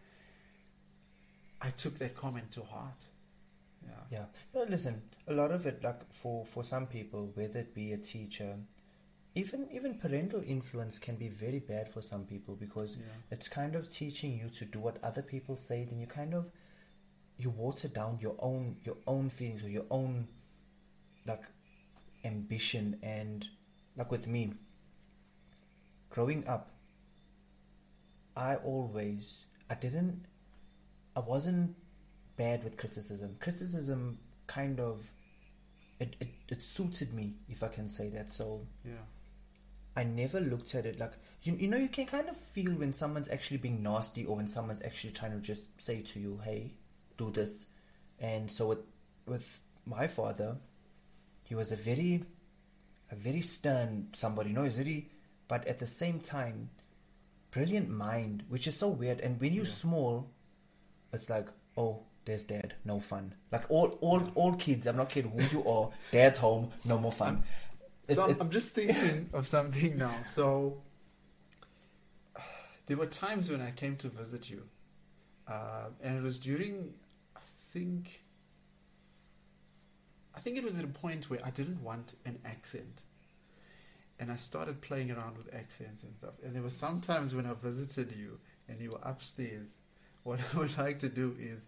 I 1.61 1.71
took 1.71 1.99
that 1.99 2.17
comment 2.17 2.51
to 2.53 2.63
heart. 2.65 3.05
Yeah. 3.87 4.05
Yeah. 4.11 4.25
No, 4.55 4.65
listen. 4.65 5.03
A 5.29 5.33
lot 5.33 5.51
of 5.53 5.67
it, 5.67 5.83
like 5.83 6.13
for 6.13 6.45
for 6.47 6.65
some 6.65 6.87
people, 6.87 7.31
whether 7.35 7.61
it 7.61 7.75
be 7.75 7.93
a 7.93 7.99
teacher, 7.99 8.57
even 9.35 9.69
even 9.73 9.95
parental 9.99 10.43
influence 10.47 10.99
can 10.99 11.17
be 11.17 11.29
very 11.29 11.61
bad 11.61 11.89
for 11.89 12.03
some 12.03 12.25
people 12.27 12.57
because 12.57 12.97
Yeah. 12.99 13.05
it's 13.31 13.49
kind 13.49 13.75
of 13.77 13.91
teaching 13.91 14.39
you 14.39 14.49
to 14.51 14.65
do 14.65 14.81
what 14.81 15.03
other 15.03 15.23
people 15.23 15.57
say. 15.57 15.85
Then 15.85 16.01
you 16.01 16.07
kind 16.07 16.35
of 16.35 16.51
you 17.39 17.51
water 17.51 17.89
down 17.89 18.19
your 18.21 18.37
own 18.39 18.77
your 18.85 18.97
own 19.07 19.31
feelings 19.31 19.63
or 19.65 19.69
your 19.71 19.87
own 19.91 20.29
like 21.27 21.45
ambition 22.25 22.99
and 23.03 23.49
like 23.97 24.11
with 24.11 24.27
me 24.27 24.53
growing 26.11 26.47
up 26.47 26.71
i 28.37 28.55
always 28.57 29.45
i 29.69 29.75
didn't 29.75 30.25
i 31.17 31.21
wasn't 31.21 31.75
bad 32.41 32.65
with 32.65 32.77
criticism 32.83 33.31
criticism 33.47 34.19
kind 34.47 34.81
of 34.81 35.11
it, 36.05 36.17
it, 36.25 36.29
it 36.55 36.63
suited 36.63 37.13
me 37.19 37.27
if 37.55 37.63
i 37.63 37.69
can 37.77 37.89
say 37.97 38.09
that 38.19 38.31
so 38.41 38.47
Yeah. 38.85 39.05
I 40.01 40.05
never 40.05 40.41
looked 40.41 40.75
at 40.79 40.87
it 40.87 40.99
like 41.01 41.15
you, 41.43 41.55
you 41.63 41.69
know 41.71 41.77
you 41.77 41.89
can 41.89 42.07
kind 42.07 42.29
of 42.29 42.37
feel 42.37 42.73
when 42.83 42.93
someone's 42.93 43.29
actually 43.29 43.57
being 43.67 43.83
nasty 43.83 44.25
or 44.25 44.37
when 44.37 44.47
someone's 44.47 44.83
actually 44.89 45.13
trying 45.19 45.33
to 45.33 45.41
just 45.53 45.81
say 45.89 45.97
to 46.13 46.21
you 46.25 46.41
hey 46.45 46.61
do 47.23 47.31
this 47.39 47.67
and 48.31 48.51
so 48.51 48.69
with 48.69 48.85
with 49.27 49.49
my 49.97 50.07
father 50.07 50.51
he 51.49 51.55
was 51.61 51.73
a 51.73 51.77
very 51.77 52.25
a 53.11 53.17
very 53.17 53.41
stern 53.41 54.07
somebody 54.23 54.51
you 54.51 54.57
know 54.57 54.65
he's 54.69 54.77
very 54.85 55.01
but 55.49 55.67
at 55.67 55.79
the 55.81 55.87
same 55.87 56.21
time 56.21 56.71
brilliant 57.51 57.91
mind 57.91 58.45
which 58.49 58.67
is 58.69 58.77
so 58.77 58.89
weird 58.89 59.21
and 59.21 59.41
when 59.41 59.53
you're 59.53 59.65
Yeah. 59.65 59.81
small 59.85 60.31
it's 61.13 61.29
like 61.29 61.49
oh 61.77 62.05
there's 62.31 62.43
dad 62.45 62.75
no 62.85 63.01
fun 63.01 63.35
like 63.53 63.65
all 63.71 63.89
all 64.01 64.23
all 64.35 64.53
kids 64.55 64.87
i'm 64.87 64.97
not 64.97 65.11
kidding 65.11 65.31
who 65.37 65.59
you 65.59 65.63
are 65.69 65.91
dad's 66.13 66.39
home 66.39 66.71
no 66.85 66.97
more 66.99 67.13
fun 67.13 67.35
I'm- 68.09 68.17
so 68.17 68.23
I'm, 68.25 68.37
I'm 68.41 68.51
just 68.51 68.75
thinking 68.75 69.31
of 69.33 69.47
something 69.47 69.97
now. 69.97 70.15
So 70.27 70.83
there 72.87 72.97
were 72.97 73.07
times 73.07 73.51
when 73.53 73.61
I 73.61 73.71
came 73.71 73.95
to 73.99 74.09
visit 74.09 74.51
you, 74.51 74.63
uh, 75.47 75.87
and 76.03 76.19
it 76.19 76.23
was 76.25 76.41
during, 76.41 76.93
I 77.37 77.41
think, 77.73 78.23
I 80.35 80.41
think 80.41 80.57
it 80.57 80.65
was 80.65 80.77
at 80.79 80.85
a 80.85 80.89
point 80.89 81.31
where 81.31 81.39
I 81.45 81.51
didn't 81.51 81.81
want 81.85 82.15
an 82.25 82.41
accent, 82.45 83.03
and 84.19 84.31
I 84.33 84.37
started 84.37 84.81
playing 84.81 85.13
around 85.13 85.37
with 85.39 85.55
accents 85.55 86.03
and 86.03 86.13
stuff. 86.15 86.35
And 86.45 86.53
there 86.53 86.63
were 86.63 86.71
some 86.71 87.01
times 87.01 87.33
when 87.33 87.47
I 87.47 87.53
visited 87.55 88.11
you 88.11 88.39
and 88.69 88.81
you 88.81 88.91
were 88.93 89.01
upstairs. 89.03 89.77
What 90.25 90.41
I 90.53 90.59
would 90.59 90.77
like 90.77 90.99
to 90.99 91.09
do 91.09 91.35
is, 91.39 91.67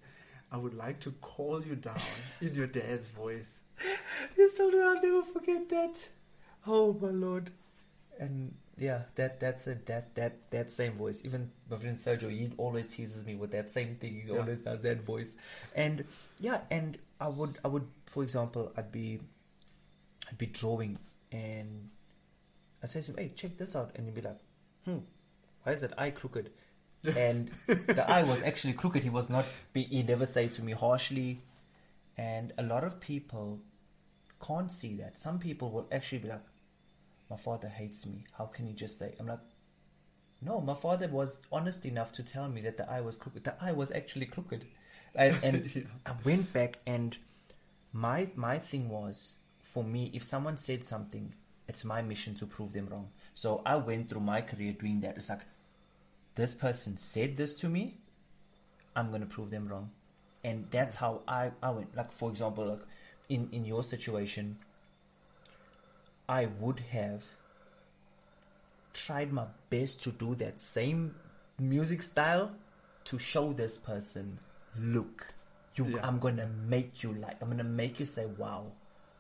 I 0.53 0.59
would 0.59 0.75
like 0.75 1.01
to 1.01 1.11
call 1.23 1.65
you 1.65 1.75
down 1.77 1.97
in 2.41 2.55
your 2.55 2.67
dad's 2.69 3.09
voice. 3.09 3.61
You 4.37 4.49
still 4.49 4.71
do. 4.71 4.81
I'll 4.83 5.03
never 5.03 5.23
forget 5.23 5.69
that. 5.71 6.09
Oh 6.67 6.93
my 7.01 7.09
lord. 7.09 7.51
And 8.21 8.55
yeah, 8.79 9.03
that 9.17 9.41
that's 9.41 9.67
it. 9.67 9.87
That 9.87 10.15
that 10.15 10.51
that 10.51 10.71
same 10.71 10.93
voice. 10.93 11.23
Even 11.25 11.51
my 11.71 11.77
friend 11.79 11.97
Sergio, 11.97 12.31
he 12.31 12.51
always 12.59 12.89
teases 12.95 13.27
me 13.27 13.35
with 13.35 13.51
that 13.53 13.71
same 13.71 13.97
thing. 13.97 14.21
He 14.23 14.29
Yeah. 14.33 14.39
always 14.41 14.61
does 14.61 14.81
that 14.83 15.01
voice. 15.03 15.37
And 15.75 16.05
yeah, 16.39 16.61
and 16.71 16.99
I 17.21 17.29
would 17.29 17.59
I 17.65 17.69
would 17.69 17.89
for 18.07 18.23
example, 18.23 18.71
I'd 18.77 18.93
be 18.93 19.19
I'd 20.29 20.39
be 20.39 20.47
drawing 20.47 20.99
and 21.33 21.89
I'd 22.83 22.91
say 22.91 23.03
to 23.03 23.11
him, 23.13 23.17
Hey, 23.17 23.33
check 23.35 23.57
this 23.59 23.75
out 23.75 23.91
and 23.97 24.05
he'd 24.07 24.15
be 24.15 24.21
like, 24.23 24.39
Hmm, 24.85 24.99
why 25.65 25.73
is 25.73 25.81
that 25.81 25.99
eye 25.99 26.11
crooked? 26.11 26.51
And 27.05 27.51
the 27.67 28.05
eye 28.09 28.23
was 28.23 28.43
actually 28.43 28.75
crooked. 28.75 29.03
He 29.03 29.11
was 29.11 29.29
not 29.31 29.45
he 29.75 30.03
never 30.03 30.27
said 30.27 30.53
to 30.53 30.63
me 30.63 30.73
harshly. 30.73 31.41
And 32.17 32.53
a 32.59 32.63
lot 32.63 32.85
of 32.85 33.01
people 33.01 33.61
can't 34.45 34.71
see 34.71 34.95
that. 34.97 35.19
Some 35.19 35.39
people 35.39 35.71
will 35.71 35.89
actually 35.91 36.19
be 36.19 36.29
like, 36.29 36.45
My 37.31 37.37
father 37.37 37.69
hates 37.69 38.07
me. 38.07 38.25
How 38.37 38.47
can 38.47 38.67
you 38.67 38.75
just 38.75 38.99
say? 38.99 39.15
I'm 39.19 39.27
like, 39.27 39.41
No, 40.41 40.61
my 40.61 40.75
father 40.75 41.09
was 41.09 41.41
honest 41.51 41.87
enough 41.87 42.13
to 42.13 42.23
tell 42.23 42.49
me 42.49 42.61
that 42.63 42.77
the 42.77 42.91
eye 42.91 43.01
was 43.01 43.17
crooked. 43.17 43.45
The 43.45 43.55
eye 43.63 43.73
was 43.73 43.93
actually 43.93 44.27
crooked. 44.27 44.67
And, 45.15 45.37
and 45.43 45.71
Yeah. 45.75 45.83
I 46.07 46.13
went 46.25 46.53
back 46.53 46.79
and 46.87 47.17
my 47.93 48.31
my 48.37 48.59
thing 48.59 48.89
was 48.89 49.37
for 49.63 49.85
me, 49.85 50.11
if 50.13 50.23
someone 50.23 50.57
said 50.57 50.85
something, 50.85 51.35
it's 51.69 51.85
my 51.85 52.03
mission 52.03 52.35
to 52.37 52.47
prove 52.47 52.73
them 52.73 52.89
wrong. 52.91 53.09
So 53.35 53.63
I 53.65 53.77
went 53.77 54.11
through 54.11 54.21
my 54.21 54.43
career 54.43 54.73
doing 54.73 55.01
that. 55.01 55.17
It's 55.17 55.31
like 55.31 55.41
this 56.35 56.55
person 56.55 56.97
said 56.97 57.37
this 57.37 57.55
to 57.57 57.69
me, 57.69 57.99
I'm 58.97 59.11
gonna 59.11 59.27
prove 59.27 59.51
them 59.51 59.69
wrong. 59.69 59.91
And 60.45 60.67
that's 60.71 60.97
how 60.97 61.23
I, 61.29 61.53
I 61.63 61.71
went. 61.71 61.95
Like 61.97 62.11
for 62.13 62.31
example, 62.31 62.67
like 62.67 62.81
in, 63.29 63.49
in 63.53 63.65
your 63.65 63.83
situation, 63.83 64.59
I 66.29 66.47
would 66.47 66.81
have 66.91 67.25
tried 68.93 69.33
my 69.33 69.47
best 69.71 70.03
to 70.03 70.11
do 70.11 70.35
that 70.37 70.61
same 70.61 71.15
music 71.59 72.03
style 72.03 72.53
to 73.05 73.19
show 73.19 73.53
this 73.53 73.79
person, 73.79 74.39
look, 74.79 75.27
you 75.77 75.87
Yeah. 75.87 76.07
I'm 76.07 76.19
gonna 76.19 76.49
make 76.67 77.03
you 77.03 77.13
like 77.15 77.41
I'm 77.43 77.49
gonna 77.49 77.65
make 77.65 77.99
you 78.01 78.07
say, 78.07 78.27
Wow, 78.27 78.73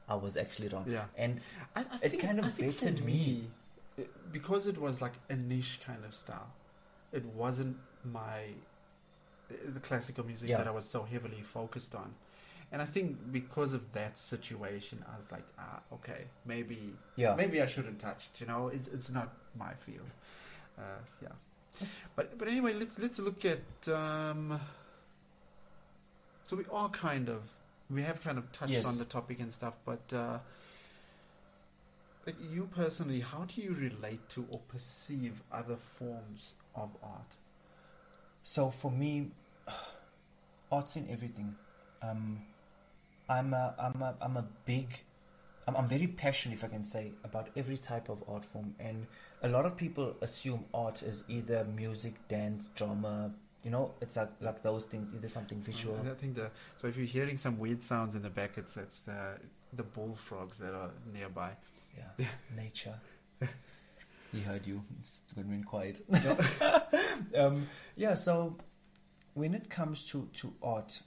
I 0.08 0.14
was 0.16 0.36
actually 0.36 0.68
wrong. 0.68 0.84
Yeah. 0.88 1.04
And 1.16 1.40
I, 1.74 1.80
I 1.80 1.82
It 1.82 2.10
think, 2.10 2.22
kind 2.22 2.38
of 2.38 2.46
I 2.46 2.48
bettered 2.60 3.04
me, 3.04 3.12
me. 3.12 3.50
it- 3.98 4.32
because 4.32 4.66
it 4.66 4.78
was 4.78 5.00
like 5.00 5.12
a 5.30 5.36
niche 5.36 5.80
kind 5.86 6.04
of 6.04 6.14
style, 6.14 6.50
it 7.12 7.24
wasn't 7.26 7.76
my 8.04 8.44
the 9.74 9.80
classical 9.80 10.24
music 10.24 10.48
Yeah. 10.48 10.58
that 10.58 10.66
I 10.66 10.70
was 10.70 10.88
so 10.88 11.02
heavily 11.02 11.42
focused 11.42 11.94
on. 11.94 12.14
And 12.72 12.80
I 12.80 12.86
think 12.86 13.30
because 13.30 13.74
of 13.74 13.92
that 13.92 14.16
situation, 14.16 15.04
I 15.12 15.18
was 15.18 15.30
like, 15.30 15.44
ah, 15.58 15.80
okay, 15.92 16.24
maybe, 16.46 16.94
yeah. 17.16 17.34
maybe 17.34 17.60
I 17.60 17.66
shouldn't 17.66 17.98
touch 18.00 18.30
it. 18.32 18.40
You 18.40 18.46
know, 18.46 18.68
it's 18.68 18.88
it's 18.88 19.10
not 19.10 19.28
my 19.58 19.74
field. 19.74 20.08
Uh, 20.78 20.82
yeah, 21.22 21.86
but 22.16 22.38
but 22.38 22.48
anyway, 22.48 22.72
let's 22.72 22.98
let's 22.98 23.18
look 23.20 23.44
at. 23.44 23.88
Um, 23.92 24.58
so 26.44 26.56
we 26.56 26.64
are 26.72 26.88
kind 26.88 27.28
of 27.28 27.42
we 27.90 28.00
have 28.02 28.22
kind 28.24 28.38
of 28.38 28.50
touched 28.52 28.72
Yes. 28.72 28.86
on 28.86 28.96
the 28.96 29.04
topic 29.04 29.38
and 29.40 29.52
stuff, 29.52 29.76
but 29.84 30.10
uh, 30.14 30.38
like 32.26 32.36
you 32.40 32.68
personally, 32.74 33.20
how 33.20 33.44
do 33.44 33.60
you 33.60 33.74
relate 33.74 34.26
to 34.30 34.46
or 34.50 34.60
perceive 34.68 35.42
other 35.52 35.76
forms 35.76 36.54
of 36.74 36.90
art? 37.02 37.36
So 38.42 38.70
for 38.70 38.90
me, 38.90 39.30
art's 40.72 40.96
in 40.96 41.08
everything. 41.10 41.54
Um, 42.02 42.42
I'm 43.28 43.54
a, 43.54 43.74
I'm 43.78 44.02
a, 44.02 44.14
I'm 44.20 44.36
a 44.36 44.44
big, 44.64 44.88
I'm, 45.66 45.76
I'm 45.76 45.88
very 45.88 46.06
passionate, 46.06 46.54
if 46.54 46.64
I 46.64 46.68
can 46.68 46.84
say, 46.84 47.12
about 47.24 47.48
every 47.56 47.76
type 47.76 48.08
of 48.08 48.22
art 48.28 48.44
form. 48.44 48.74
And 48.80 49.06
a 49.42 49.48
lot 49.48 49.64
of 49.64 49.76
people 49.76 50.16
assume 50.20 50.64
art 50.74 51.02
is 51.02 51.24
either 51.28 51.64
music, 51.64 52.14
dance, 52.28 52.68
drama. 52.70 53.32
You 53.62 53.70
know, 53.70 53.92
it's 54.00 54.16
like 54.16 54.30
like 54.40 54.62
those 54.62 54.86
things, 54.86 55.08
either 55.14 55.28
something 55.28 55.60
visual. 55.60 55.96
I 56.04 56.14
think 56.14 56.34
the 56.34 56.50
so 56.78 56.88
if 56.88 56.96
you're 56.96 57.06
hearing 57.06 57.36
some 57.36 57.58
weird 57.58 57.82
sounds 57.82 58.16
in 58.16 58.22
the 58.22 58.30
back, 58.30 58.58
it's 58.58 58.76
it's 58.76 59.00
the 59.00 59.38
the 59.72 59.84
bullfrogs 59.84 60.58
that 60.58 60.74
are 60.74 60.90
nearby. 61.14 61.50
Yeah, 61.96 62.26
nature. 62.56 62.94
He 64.32 64.40
heard 64.40 64.66
you. 64.66 64.82
It's 65.00 65.22
going 65.34 65.48
to 65.48 65.56
be 65.56 65.62
quiet. 65.62 66.00
um, 67.36 67.68
yeah. 67.96 68.14
So 68.14 68.56
when 69.34 69.54
it 69.54 69.70
comes 69.70 70.06
to 70.08 70.28
to 70.34 70.54
art, 70.62 71.02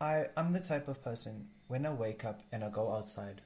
I 0.00 0.26
I'm 0.36 0.52
the 0.52 0.60
type 0.60 0.88
of 0.88 1.02
person 1.02 1.48
when 1.68 1.84
I 1.84 1.92
wake 1.92 2.24
up 2.24 2.42
and 2.52 2.64
I 2.64 2.70
go 2.70 2.92
outside. 2.92 3.42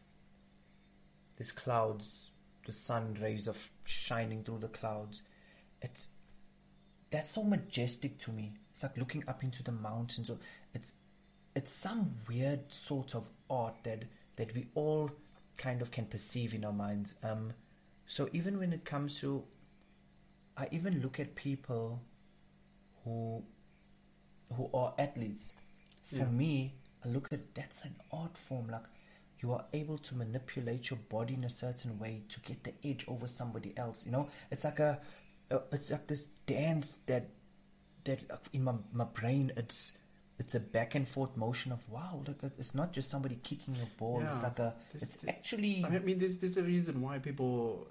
There's 1.36 1.52
clouds, 1.52 2.30
the 2.66 2.72
sun 2.72 3.16
rays 3.20 3.48
are 3.48 3.54
shining 3.84 4.44
through 4.44 4.58
the 4.58 4.68
clouds. 4.68 5.22
It's 5.80 6.08
that's 7.10 7.30
so 7.30 7.42
majestic 7.42 8.18
to 8.20 8.30
me. 8.30 8.52
It's 8.70 8.82
like 8.82 8.96
looking 8.96 9.24
up 9.26 9.42
into 9.42 9.62
the 9.62 9.72
mountains. 9.72 10.28
Or 10.30 10.36
it's 10.74 10.92
it's 11.56 11.72
some 11.72 12.16
weird 12.28 12.72
sort 12.72 13.14
of 13.14 13.28
art 13.48 13.74
that 13.84 14.04
that 14.36 14.54
we 14.54 14.66
all 14.74 15.10
kind 15.56 15.82
of 15.82 15.90
can 15.90 16.06
perceive 16.06 16.54
in 16.54 16.64
our 16.64 16.72
minds. 16.72 17.14
Um, 17.22 17.52
so 18.10 18.28
even 18.32 18.58
when 18.58 18.72
it 18.72 18.84
comes 18.84 19.20
to, 19.20 19.44
I 20.56 20.66
even 20.72 21.00
look 21.00 21.20
at 21.20 21.36
people 21.36 22.02
who 23.04 23.44
who 24.56 24.68
are 24.74 24.94
athletes. 24.98 25.52
For 26.02 26.16
Yeah. 26.16 26.30
me, 26.42 26.74
I 27.04 27.08
look 27.08 27.32
at 27.32 27.54
that's 27.54 27.84
an 27.84 27.94
art 28.10 28.36
form. 28.36 28.66
Like 28.68 28.86
you 29.40 29.52
are 29.52 29.64
able 29.72 29.96
to 29.98 30.14
manipulate 30.16 30.90
your 30.90 30.98
body 31.08 31.34
in 31.34 31.44
a 31.44 31.48
certain 31.50 32.00
way 32.00 32.24
to 32.30 32.40
get 32.40 32.64
the 32.64 32.74
edge 32.84 33.04
over 33.06 33.28
somebody 33.28 33.72
else. 33.76 34.04
You 34.04 34.10
know, 34.12 34.28
it's 34.50 34.64
like 34.64 34.80
a, 34.80 35.00
a 35.50 35.60
it's 35.70 35.92
like 35.92 36.08
this 36.08 36.24
dance 36.46 36.98
that 37.06 37.28
that 38.04 38.20
in 38.52 38.64
my 38.64 38.74
my 38.92 39.04
brain 39.04 39.52
it's 39.56 39.92
it's 40.40 40.54
a 40.56 40.60
back 40.60 40.94
and 40.96 41.06
forth 41.06 41.36
motion 41.36 41.70
of 41.70 41.86
wow 41.88 42.22
look 42.26 42.38
it's 42.58 42.74
not 42.74 42.92
just 42.94 43.10
somebody 43.10 43.36
kicking 43.42 43.76
a 43.82 43.86
ball 44.00 44.22
it's 44.26 44.42
like 44.42 44.58
a 44.58 44.74
it's 44.94 45.16
this- 45.16 45.28
actually 45.28 45.84
I 45.84 45.98
mean, 45.98 46.18
there's 46.18 46.38
there's 46.38 46.56
a 46.56 46.62
reason 46.62 47.02
why 47.02 47.18
people 47.18 47.88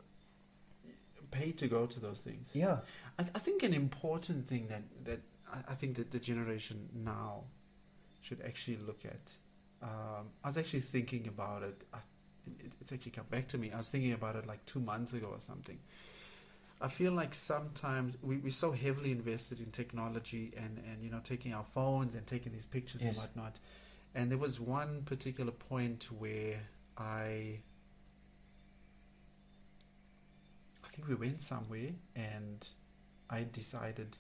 pay 1.32 1.52
to 1.54 1.68
go 1.68 1.86
to 1.86 2.00
those 2.00 2.20
things. 2.22 2.50
yeah 2.54 2.78
I, 3.18 3.24
th- 3.24 3.36
I 3.36 3.40
think 3.40 3.64
an 3.64 3.74
important 3.74 4.48
thing 4.48 4.68
that 4.68 4.84
that 5.06 5.20
I, 5.54 5.72
I 5.72 5.76
think 5.76 5.96
that 5.98 6.12
the 6.12 6.20
generation 6.20 6.90
now 6.94 7.44
should 8.22 8.42
actually 8.46 8.78
look 8.86 9.04
at. 9.06 9.32
Um, 9.82 10.28
I 10.44 10.48
was 10.48 10.58
actually 10.58 10.82
thinking 10.82 11.28
about 11.28 11.64
it. 11.64 11.84
I, 11.94 11.98
it. 12.66 12.74
It's 12.82 12.92
actually 12.92 13.12
come 13.12 13.26
back 13.30 13.48
to 13.50 13.58
me. 13.58 13.72
I 13.72 13.78
was 13.78 13.90
thinking 13.90 14.14
about 14.14 14.36
it 14.36 14.46
like 14.46 14.66
two 14.66 14.80
months 14.80 15.14
ago 15.14 15.28
or 15.28 15.40
something. 15.40 15.80
I 16.82 16.88
feel 16.88 17.12
like 17.12 17.34
sometimes 17.34 18.18
we, 18.22 18.38
we're 18.38 18.52
so 18.52 18.72
heavily 18.72 19.12
invested 19.12 19.60
in 19.60 19.72
technology 19.72 20.54
and, 20.56 20.78
and 20.90 21.04
you 21.04 21.10
know 21.10 21.20
taking 21.24 21.54
our 21.54 21.64
phones 21.66 22.16
and 22.16 22.26
taking 22.28 22.52
these 22.54 22.66
pictures 22.66 23.02
Yes. 23.04 23.18
and 23.18 23.18
whatnot. 23.18 23.60
And 24.16 24.30
there 24.32 24.38
was 24.38 24.60
one 24.60 25.04
particular 25.04 25.52
point 25.52 26.08
where 26.18 26.60
I 26.98 27.60
I 30.84 30.89
think 31.00 31.20
we 31.20 31.28
went 31.28 31.42
somewhere 31.42 31.92
and 32.16 32.68
I 33.30 33.46
decided 33.52 34.18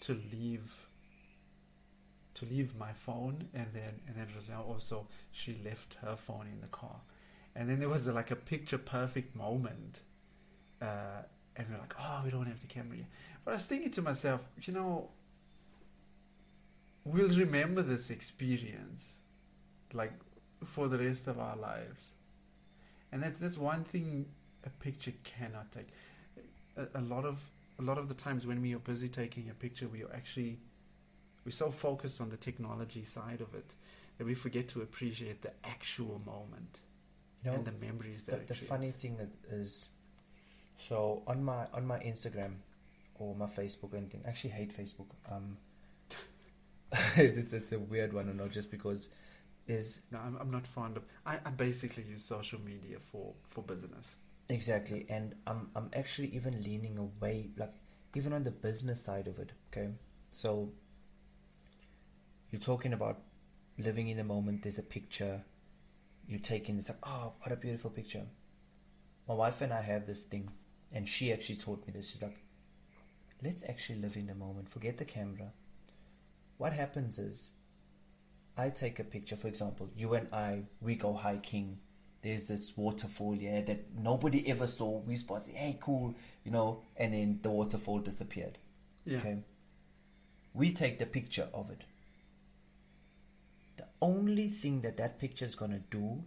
to 0.00 0.18
leave 0.32 0.74
to 2.34 2.46
leave 2.46 2.74
my 2.78 2.92
phone 2.92 3.48
and 3.52 3.66
then 3.74 4.00
and 4.06 4.16
then 4.16 4.26
Roselle 4.34 4.64
also 4.66 5.06
she 5.32 5.58
left 5.64 5.96
her 6.02 6.16
phone 6.16 6.46
in 6.52 6.60
the 6.60 6.68
car. 6.68 7.00
And 7.54 7.68
then 7.68 7.78
there 7.78 7.88
was 7.88 8.08
like 8.08 8.30
a 8.30 8.36
picture 8.36 8.78
perfect 8.78 9.36
moment. 9.36 10.00
Uh, 10.80 11.22
and 11.56 11.66
we're 11.70 11.78
like, 11.78 11.94
oh, 12.00 12.22
we 12.24 12.30
don't 12.30 12.46
have 12.46 12.62
the 12.62 12.66
camera 12.66 12.96
yet. 12.96 13.06
But 13.44 13.50
I 13.50 13.54
was 13.54 13.66
thinking 13.66 13.90
to 13.90 14.02
myself, 14.02 14.40
you 14.62 14.72
know, 14.72 15.10
we'll 17.04 17.28
remember 17.28 17.82
this 17.82 18.08
experience 18.08 19.18
like 19.92 20.12
for 20.64 20.88
the 20.88 20.98
rest 20.98 21.28
of 21.28 21.38
our 21.38 21.56
lives. 21.56 22.12
And 23.12 23.22
that's 23.22 23.36
that's 23.36 23.58
one 23.58 23.84
thing 23.84 24.24
a 24.64 24.70
picture 24.70 25.12
cannot 25.24 25.72
take. 25.72 25.88
A, 26.76 26.98
a 26.98 27.02
lot 27.02 27.24
of 27.24 27.38
a 27.78 27.82
lot 27.82 27.98
of 27.98 28.08
the 28.08 28.14
times 28.14 28.46
when 28.46 28.60
we 28.62 28.74
are 28.74 28.78
busy 28.78 29.08
taking 29.08 29.50
a 29.50 29.54
picture, 29.54 29.88
we 29.88 30.02
are 30.02 30.12
actually 30.14 30.58
we're 31.44 31.52
so 31.52 31.70
focused 31.70 32.20
on 32.20 32.30
the 32.30 32.36
technology 32.36 33.04
side 33.04 33.40
of 33.40 33.54
it 33.54 33.74
that 34.18 34.26
we 34.26 34.34
forget 34.34 34.68
to 34.68 34.82
appreciate 34.82 35.42
the 35.42 35.50
actual 35.64 36.20
moment 36.24 36.80
you 37.42 37.50
know 37.50 37.56
and 37.56 37.64
the 37.64 37.72
memories 37.72 38.24
that 38.26 38.46
the 38.46 38.54
it 38.54 38.60
funny 38.60 38.90
thing 38.90 39.16
that 39.16 39.28
is 39.50 39.88
so 40.76 41.22
on 41.26 41.42
my 41.42 41.66
on 41.74 41.84
my 41.84 41.98
instagram 41.98 42.52
or 43.18 43.34
my 43.34 43.46
facebook 43.46 43.92
or 43.92 43.96
anything 43.96 44.22
i 44.24 44.28
actually 44.28 44.50
hate 44.50 44.72
facebook 44.72 45.08
um 45.28 45.56
it's, 47.16 47.52
it's 47.52 47.72
a 47.72 47.78
weird 47.78 48.12
one 48.12 48.28
i 48.28 48.32
know 48.32 48.46
just 48.46 48.70
because 48.70 49.08
there's 49.66 50.02
No, 50.10 50.18
I'm, 50.18 50.36
I'm 50.40 50.50
not 50.50 50.66
fond 50.66 50.96
of. 50.96 51.04
I, 51.24 51.38
I 51.44 51.50
basically 51.50 52.04
use 52.04 52.24
social 52.24 52.60
media 52.60 52.98
for 53.10 53.32
for 53.50 53.62
business. 53.62 54.16
Exactly, 54.48 55.06
and 55.08 55.34
I'm 55.46 55.70
I'm 55.74 55.90
actually 55.94 56.28
even 56.34 56.62
leaning 56.62 56.98
away, 56.98 57.50
like 57.56 57.72
even 58.14 58.32
on 58.32 58.44
the 58.44 58.50
business 58.50 59.02
side 59.02 59.26
of 59.26 59.38
it. 59.38 59.52
Okay, 59.70 59.88
so 60.30 60.72
you're 62.50 62.60
talking 62.60 62.92
about 62.92 63.22
living 63.78 64.08
in 64.08 64.18
the 64.18 64.24
moment. 64.24 64.62
There's 64.62 64.78
a 64.78 64.82
picture 64.82 65.42
you 66.26 66.38
take 66.38 66.68
in. 66.68 66.78
It's 66.78 66.90
like, 66.90 66.98
oh, 67.02 67.32
what 67.40 67.52
a 67.52 67.56
beautiful 67.56 67.90
picture. 67.90 68.26
My 69.26 69.34
wife 69.34 69.62
and 69.62 69.72
I 69.72 69.80
have 69.82 70.06
this 70.06 70.24
thing, 70.24 70.50
and 70.92 71.08
she 71.08 71.32
actually 71.32 71.56
taught 71.56 71.86
me 71.86 71.92
this. 71.94 72.10
She's 72.10 72.22
like, 72.22 72.44
let's 73.42 73.64
actually 73.68 74.00
live 74.00 74.16
in 74.16 74.26
the 74.26 74.34
moment. 74.34 74.68
Forget 74.68 74.98
the 74.98 75.04
camera. 75.04 75.52
What 76.58 76.72
happens 76.74 77.18
is, 77.18 77.52
I 78.56 78.68
take 78.70 78.98
a 78.98 79.04
picture. 79.04 79.36
For 79.36 79.48
example, 79.48 79.88
you 79.96 80.14
and 80.14 80.28
I, 80.32 80.64
we 80.80 80.94
go 80.96 81.14
hiking 81.14 81.78
there's 82.22 82.48
this 82.48 82.76
waterfall 82.76 83.34
yeah 83.34 83.60
that 83.62 83.84
nobody 83.98 84.48
ever 84.48 84.66
saw. 84.66 85.00
We 85.00 85.16
spotted 85.16 85.54
hey 85.54 85.78
cool 85.80 86.14
you 86.44 86.50
know 86.50 86.82
and 86.96 87.12
then 87.12 87.40
the 87.42 87.50
waterfall 87.50 87.98
disappeared. 87.98 88.58
Yeah. 89.04 89.18
okay? 89.18 89.38
We 90.54 90.72
take 90.72 90.98
the 90.98 91.06
picture 91.06 91.48
of 91.52 91.70
it. 91.70 91.82
The 93.76 93.86
only 94.00 94.48
thing 94.48 94.82
that 94.82 94.98
that 94.98 95.18
picture 95.18 95.44
is 95.44 95.54
going 95.54 95.72
to 95.72 95.82
do 95.90 96.22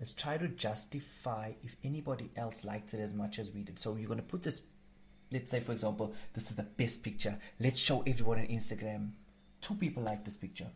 is 0.00 0.12
try 0.12 0.38
to 0.38 0.48
justify 0.48 1.52
if 1.62 1.76
anybody 1.84 2.30
else 2.36 2.64
liked 2.64 2.94
it 2.94 3.00
as 3.00 3.14
much 3.14 3.38
as 3.38 3.50
we 3.50 3.62
did. 3.62 3.78
So 3.78 3.96
you're 3.96 4.08
going 4.08 4.20
to 4.20 4.26
put 4.26 4.42
this 4.42 4.62
let's 5.32 5.50
say 5.50 5.58
for 5.60 5.72
example 5.72 6.14
this 6.32 6.50
is 6.50 6.56
the 6.56 6.62
best 6.62 7.02
picture. 7.02 7.36
Let's 7.60 7.78
show 7.78 8.02
everyone 8.06 8.38
on 8.38 8.46
instagram. 8.46 9.10
Two 9.60 9.74
people 9.74 10.02
like 10.02 10.24
this 10.24 10.36
picture. 10.36 10.68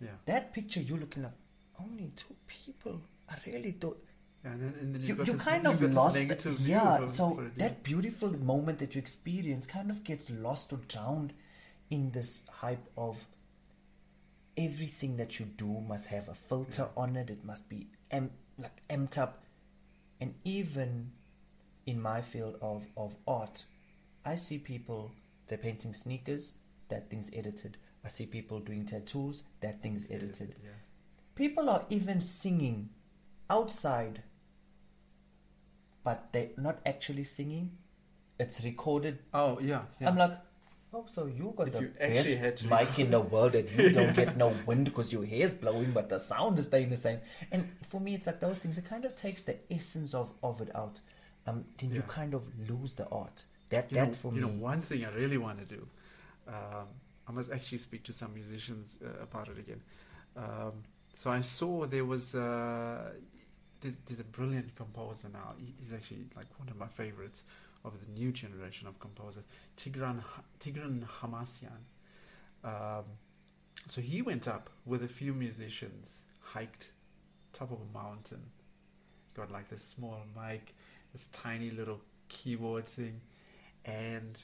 Yeah. 0.00 0.16
that 0.24 0.54
picture 0.54 0.80
you're 0.80 0.98
looking 0.98 1.24
like 1.24 1.32
only 1.78 2.10
two 2.16 2.34
people 2.46 3.02
i 3.30 3.36
really 3.46 3.72
don't 3.72 3.96
Yeah, 4.44 4.52
and 4.52 4.60
then, 4.62 4.74
and 4.80 4.94
then 4.94 5.02
you, 5.02 5.14
got 5.14 5.26
you 5.26 5.32
this, 5.34 5.44
kind 5.44 5.66
of 5.66 5.82
lost 5.94 6.14
the- 6.16 6.56
yeah 6.60 7.06
so 7.06 7.34
for 7.34 7.44
it, 7.44 7.52
yeah. 7.56 7.68
that 7.68 7.82
beautiful 7.82 8.30
moment 8.52 8.78
that 8.78 8.94
you 8.94 8.98
experience 8.98 9.66
kind 9.66 9.90
of 9.90 10.02
gets 10.04 10.30
lost 10.30 10.72
or 10.72 10.78
drowned 10.88 11.32
in 11.90 12.10
this 12.12 12.42
hype 12.62 12.86
of 12.96 13.26
everything 14.56 15.16
that 15.16 15.38
you 15.38 15.46
do 15.46 15.80
must 15.88 16.06
have 16.08 16.28
a 16.28 16.34
filter 16.34 16.82
Yeah. 16.88 17.02
on 17.02 17.16
it 17.16 17.30
it 17.30 17.44
must 17.44 17.68
be 17.68 17.88
em- 18.10 18.32
like 18.58 18.82
amped 18.88 19.18
up 19.18 19.42
and 20.20 20.34
even 20.44 21.12
in 21.86 22.00
my 22.00 22.20
field 22.20 22.56
of, 22.60 22.84
of 22.96 23.16
art 23.26 23.64
i 24.24 24.36
see 24.36 24.58
people 24.58 25.12
they're 25.46 25.58
painting 25.58 25.94
sneakers 25.94 26.54
that 26.88 27.08
thing's 27.10 27.30
edited 27.32 27.76
i 28.04 28.08
see 28.08 28.26
people 28.26 28.60
doing 28.60 28.84
tattoos 28.86 29.44
that 29.60 29.82
thing's 29.82 30.04
It's 30.04 30.12
edited 30.12 30.54
Yeah. 30.62 30.70
people 31.34 31.70
are 31.70 31.86
even 31.90 32.20
singing 32.20 32.90
outside 33.50 34.22
but 36.04 36.32
they're 36.32 36.50
not 36.56 36.78
actually 36.86 37.24
singing 37.24 37.72
it's 38.38 38.62
recorded 38.64 39.18
Oh 39.34 39.58
yeah. 39.60 39.82
yeah. 40.00 40.08
i'm 40.08 40.16
like 40.16 40.32
oh 40.94 41.04
so 41.06 41.26
you 41.26 41.52
got 41.56 41.68
If 41.68 41.74
the 41.74 41.80
you 41.82 41.88
best 41.98 42.64
mic 42.70 42.98
in 42.98 43.10
the 43.10 43.20
world 43.20 43.54
and 43.54 43.68
you 43.70 43.90
don't 43.90 44.14
get 44.16 44.36
no 44.36 44.54
wind 44.66 44.86
because 44.86 45.12
your 45.12 45.24
hair's 45.24 45.54
blowing 45.54 45.92
but 45.92 46.08
the 46.08 46.18
sound 46.18 46.58
is 46.58 46.66
staying 46.66 46.90
the 46.90 46.96
same 46.96 47.20
and 47.52 47.68
for 47.82 48.00
me 48.00 48.14
it's 48.14 48.26
like 48.26 48.40
those 48.40 48.58
things 48.58 48.78
it 48.78 48.86
kind 48.86 49.04
of 49.04 49.14
takes 49.14 49.42
the 49.42 49.56
essence 49.70 50.14
of, 50.14 50.32
of 50.42 50.60
it 50.60 50.74
out 50.74 51.00
um 51.46 51.64
then 51.78 51.92
you 51.94 52.02
kind 52.02 52.34
of 52.34 52.42
lose 52.68 52.94
the 52.94 53.06
art 53.08 53.44
that 53.68 53.90
you 53.90 53.96
that 53.98 54.08
know, 54.08 54.14
for 54.14 54.28
you 54.28 54.34
me 54.34 54.40
You 54.40 54.46
know, 54.46 54.62
one 54.72 54.82
thing 54.82 55.04
I 55.04 55.10
really 55.10 55.38
want 55.38 55.58
to 55.60 55.64
do, 55.76 55.86
um, 56.48 56.86
I 57.28 57.32
must 57.32 57.52
actually 57.52 57.78
speak 57.78 58.02
to 58.04 58.12
some 58.12 58.34
musicians 58.34 58.98
uh, 59.04 59.22
about 59.22 59.46
it 59.48 59.58
again. 59.58 59.80
Um, 60.36 60.72
so 61.16 61.30
I 61.30 61.40
saw 61.40 61.86
there 61.86 62.04
was 62.04 62.34
uh, 62.34 63.12
there's, 63.80 63.98
there's 64.00 64.20
a 64.20 64.24
brilliant 64.24 64.74
composer 64.76 65.28
now. 65.32 65.54
He's 65.78 65.92
actually 65.92 66.24
like 66.36 66.46
one 66.58 66.68
of 66.68 66.76
my 66.76 66.86
favorites 66.86 67.44
of 67.84 67.92
the 68.00 68.12
new 68.12 68.30
generation 68.32 68.86
of 68.88 68.98
composers, 69.00 69.44
Tigran 69.76 70.22
Tigran 70.58 71.06
Hamasyan. 71.20 71.80
Um, 72.62 73.04
so 73.86 74.00
he 74.00 74.20
went 74.22 74.46
up 74.46 74.68
with 74.84 75.02
a 75.02 75.08
few 75.08 75.32
musicians, 75.32 76.22
hiked 76.40 76.90
top 77.52 77.72
of 77.72 77.78
a 77.80 77.98
mountain, 77.98 78.42
got 79.34 79.50
like 79.50 79.68
this 79.68 79.82
small 79.82 80.20
mic, 80.36 80.74
this 81.12 81.26
tiny 81.28 81.70
little 81.70 82.00
keyboard 82.28 82.86
thing, 82.86 83.20
and 83.86 84.38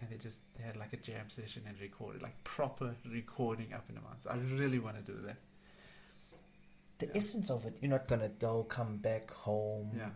and 0.00 0.10
they 0.10 0.16
just 0.16 0.38
they 0.58 0.64
had 0.64 0.76
like 0.76 0.92
a 0.92 0.96
jam 0.96 1.30
session 1.30 1.62
and 1.68 1.80
recorded 1.80 2.22
like 2.22 2.42
proper 2.42 2.96
recording 3.08 3.72
up 3.72 3.84
in 3.88 3.94
the 3.94 4.00
mountains. 4.00 4.26
I 4.26 4.36
really 4.56 4.80
want 4.80 4.96
to 5.04 5.12
do 5.12 5.18
that. 5.26 5.36
The 7.02 7.06
Yeah. 7.08 7.18
essence 7.20 7.50
of 7.50 7.64
it 7.66 7.74
you're 7.80 7.90
not 7.90 8.06
gonna 8.08 8.30
though 8.38 8.62
come 8.64 8.92
back 8.98 9.30
home 9.46 9.90
Yeah, 9.96 10.10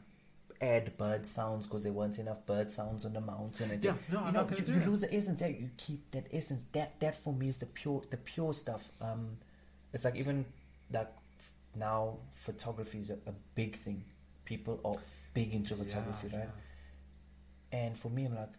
add 0.75 0.97
bird 0.97 1.27
sounds 1.27 1.67
because 1.67 1.83
there 1.85 1.93
weren't 1.93 2.19
enough 2.19 2.41
bird 2.47 2.71
sounds 2.71 3.05
on 3.05 3.13
the 3.13 3.21
mountain 3.21 3.71
and 3.73 3.85
yeah. 3.85 3.95
No, 4.11 4.21
you 4.21 4.27
I'm 4.27 4.33
know, 4.35 4.41
not 4.41 4.49
gonna 4.51 4.61
you, 4.61 4.67
do 4.67 4.73
you 4.75 4.81
that. 4.81 4.89
lose 4.89 5.01
the 5.03 5.13
essence 5.15 5.39
there. 5.41 5.51
You 5.51 5.71
keep 5.77 6.11
that 6.13 6.27
essence. 6.33 6.65
That 6.73 6.99
that 7.01 7.15
for 7.23 7.33
me 7.41 7.49
is 7.49 7.59
the 7.59 7.67
pure 7.67 8.03
the 8.11 8.17
pure 8.17 8.53
stuff. 8.55 8.85
Um, 9.01 9.23
it's 9.93 10.05
like 10.07 10.17
even 10.17 10.45
like 10.93 11.13
now 11.75 12.19
photography 12.33 12.99
is 13.01 13.11
a, 13.11 13.19
a 13.27 13.35
big 13.55 13.77
thing. 13.77 14.03
People 14.45 14.81
are 14.85 14.97
big 15.35 15.53
into 15.53 15.75
photography, 15.77 16.29
Yeah, 16.33 16.39
right? 16.39 16.51
And 17.73 17.99
for 17.99 18.09
me, 18.11 18.25
I'm 18.27 18.35
like, 18.35 18.55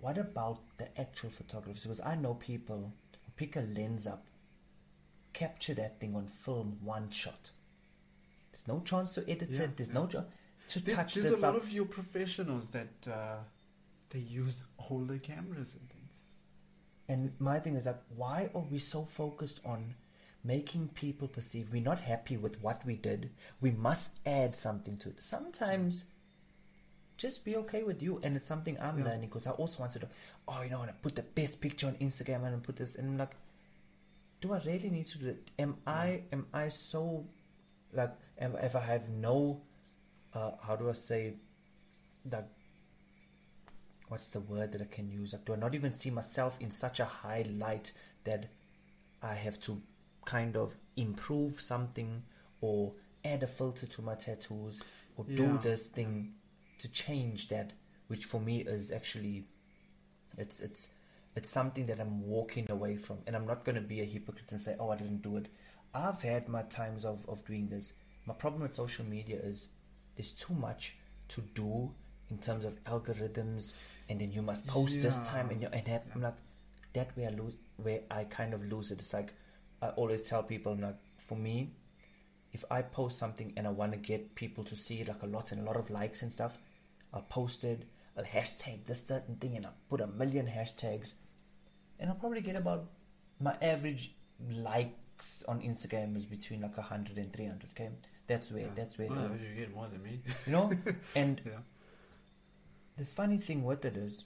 what 0.00 0.16
about 0.18 0.60
the 0.78 0.86
actual 0.98 1.30
photographers? 1.30 1.82
Because 1.82 2.00
I 2.00 2.14
know 2.14 2.34
people 2.34 2.92
pick 3.36 3.56
a 3.56 3.60
lens 3.60 4.06
up, 4.06 4.24
capture 5.32 5.74
that 5.74 6.00
thing 6.00 6.14
on 6.16 6.26
film, 6.28 6.78
one 6.82 7.10
shot. 7.10 7.50
There's 8.52 8.66
no 8.68 8.80
chance 8.80 9.14
to 9.14 9.28
edit 9.30 9.50
Yeah, 9.50 9.62
it. 9.62 9.76
There's 9.76 9.90
yeah. 9.90 9.94
no 9.94 10.06
chance 10.06 10.26
to 10.68 10.80
There's, 10.80 10.96
touch 10.96 11.14
there's 11.14 11.30
this 11.30 11.42
a 11.42 11.46
up. 11.46 11.54
lot 11.54 11.62
of 11.62 11.72
your 11.72 11.86
professionals 11.86 12.70
that 12.70 13.08
uh, 13.10 13.36
they 14.10 14.18
use 14.20 14.64
older 14.90 15.18
cameras 15.18 15.74
and 15.78 15.88
things. 15.88 15.96
And 17.08 17.32
my 17.40 17.58
thing 17.58 17.74
is 17.76 17.84
that 17.84 18.02
why 18.16 18.50
are 18.54 18.62
we 18.62 18.78
so 18.78 19.04
focused 19.04 19.60
on 19.64 19.94
making 20.42 20.88
people 20.94 21.28
perceive 21.28 21.70
we're 21.70 21.82
not 21.82 22.00
happy 22.00 22.36
with 22.36 22.62
what 22.62 22.84
we 22.86 22.94
did. 22.94 23.30
We 23.60 23.72
must 23.72 24.18
add 24.24 24.56
something 24.56 24.96
to 24.98 25.10
it. 25.10 25.22
Sometimes 25.22 26.06
just 27.18 27.44
be 27.44 27.56
okay 27.56 27.82
with 27.82 28.02
you. 28.02 28.20
And 28.22 28.36
it's 28.36 28.46
something 28.46 28.78
I'm 28.80 28.98
Yeah. 28.98 29.04
learning 29.06 29.28
because 29.28 29.46
I 29.46 29.50
also 29.50 29.80
wanted 29.80 30.00
to, 30.00 30.08
oh, 30.48 30.62
you 30.62 30.70
know, 30.70 30.76
I 30.76 30.78
want 30.80 30.90
to 30.92 30.96
put 31.02 31.16
the 31.16 31.22
best 31.22 31.60
picture 31.60 31.86
on 31.88 31.94
Instagram 31.96 32.44
and 32.44 32.62
put 32.62 32.76
this. 32.76 32.94
And 32.94 33.08
I'm 33.10 33.18
like, 33.18 33.34
do 34.40 34.54
I 34.54 34.60
really 34.64 34.90
need 34.90 35.06
to 35.06 35.18
do 35.18 35.28
it? 35.28 35.50
Am 35.58 35.76
I, 35.86 36.22
am 36.32 36.46
I 36.52 36.68
so, 36.68 37.26
like, 37.92 38.12
am, 38.38 38.56
if 38.56 38.74
I 38.74 38.80
have 38.80 39.08
no, 39.10 39.62
uh, 40.34 40.52
how 40.62 40.76
do 40.76 40.88
I 40.88 40.94
say, 40.94 41.34
that 42.26 42.48
what's 44.08 44.30
the 44.30 44.40
word 44.40 44.72
that 44.72 44.82
I 44.82 44.86
can 44.86 45.10
use? 45.10 45.32
Like, 45.32 45.44
do 45.44 45.52
I 45.52 45.56
not 45.56 45.74
even 45.74 45.92
see 45.92 46.10
myself 46.10 46.58
in 46.60 46.70
such 46.70 47.00
a 47.00 47.04
high 47.04 47.46
light 47.58 47.92
that 48.24 48.46
I 49.22 49.34
have 49.34 49.60
to 49.60 49.80
kind 50.24 50.56
of 50.56 50.74
improve 50.96 51.60
something 51.60 52.22
or 52.60 52.92
add 53.24 53.42
a 53.42 53.46
filter 53.46 53.86
to 53.86 54.02
my 54.02 54.14
tattoos 54.14 54.82
or 55.16 55.24
do 55.24 55.58
this 55.58 55.88
thing 55.88 56.34
to 56.78 56.88
change 56.88 57.48
that, 57.48 57.72
which 58.08 58.24
for 58.24 58.40
me 58.40 58.60
is 58.60 58.90
actually, 58.90 59.44
it's 60.38 60.60
it's 60.60 60.88
it's 61.36 61.50
something 61.50 61.86
that 61.86 62.00
I'm 62.00 62.26
walking 62.26 62.70
away 62.70 62.96
from, 62.96 63.18
and 63.26 63.36
I'm 63.36 63.46
not 63.46 63.64
going 63.64 63.76
to 63.76 63.80
be 63.80 64.00
a 64.00 64.04
hypocrite 64.04 64.50
and 64.50 64.60
say, 64.60 64.76
oh, 64.78 64.90
I 64.90 64.96
didn't 64.96 65.22
do 65.22 65.36
it. 65.36 65.48
I've 65.94 66.22
had 66.22 66.48
my 66.48 66.62
times 66.62 67.04
of 67.04 67.28
of 67.28 67.44
doing 67.44 67.68
this. 67.68 67.92
My 68.26 68.34
problem 68.34 68.62
with 68.62 68.74
social 68.74 69.04
media 69.04 69.38
is 69.42 69.68
there's 70.16 70.32
too 70.32 70.54
much 70.54 70.96
to 71.28 71.40
do 71.54 71.92
in 72.30 72.38
terms 72.38 72.64
of 72.64 72.82
algorithms, 72.84 73.74
and 74.08 74.20
then 74.20 74.32
you 74.32 74.42
must 74.42 74.66
post 74.66 75.02
this 75.02 75.28
time, 75.28 75.50
and 75.50 75.62
you 75.62 75.68
and 75.72 75.86
have, 75.88 76.02
I'm 76.14 76.22
like 76.22 76.36
that 76.92 77.16
where 77.16 77.28
I 77.28 77.32
lose, 77.32 77.54
where 77.76 78.00
I 78.10 78.24
kind 78.24 78.54
of 78.54 78.64
lose 78.64 78.90
it. 78.90 78.98
It's 78.98 79.12
like 79.12 79.32
I 79.82 79.88
always 79.90 80.28
tell 80.28 80.42
people, 80.42 80.76
like 80.76 80.96
for 81.18 81.36
me, 81.36 81.72
if 82.52 82.64
I 82.70 82.82
post 82.82 83.18
something 83.18 83.52
and 83.56 83.66
I 83.66 83.70
want 83.70 83.92
to 83.92 83.98
get 83.98 84.34
people 84.34 84.64
to 84.64 84.76
see 84.76 85.00
it, 85.00 85.08
like 85.08 85.22
a 85.22 85.26
lot 85.26 85.52
and 85.52 85.60
a 85.60 85.64
lot 85.64 85.76
of 85.76 85.90
likes 85.90 86.22
and 86.22 86.32
stuff, 86.32 86.58
I'll 87.12 87.22
post 87.22 87.64
it, 87.64 87.84
I'll 88.16 88.24
hashtag 88.24 88.86
this 88.86 89.06
certain 89.06 89.36
thing, 89.36 89.56
and 89.56 89.66
I'll 89.66 89.74
put 89.88 90.00
a 90.00 90.06
million 90.06 90.46
hashtags, 90.46 91.14
and 91.98 92.10
I'll 92.10 92.16
probably 92.16 92.40
get 92.40 92.56
about 92.56 92.86
my 93.40 93.54
average 93.62 94.12
likes 94.50 95.42
on 95.48 95.60
Instagram 95.60 96.16
is 96.16 96.26
between 96.26 96.60
like 96.62 96.76
100 96.76 97.16
and 97.18 97.32
300. 97.32 97.70
Okay, 97.72 97.90
that's 98.26 98.50
where 98.52 98.62
Yeah. 98.62 98.68
that's 98.74 98.98
where 98.98 99.08
Well, 99.08 99.26
it 99.26 99.30
is, 99.32 99.42
you 99.42 99.54
get 99.54 99.74
more 99.74 99.88
than 99.88 100.02
me. 100.02 100.20
you 100.46 100.52
know. 100.52 100.70
and 101.14 101.40
yeah. 101.44 101.52
the 102.96 103.04
funny 103.04 103.38
thing 103.38 103.64
with 103.64 103.84
it 103.84 103.96
is, 103.96 104.24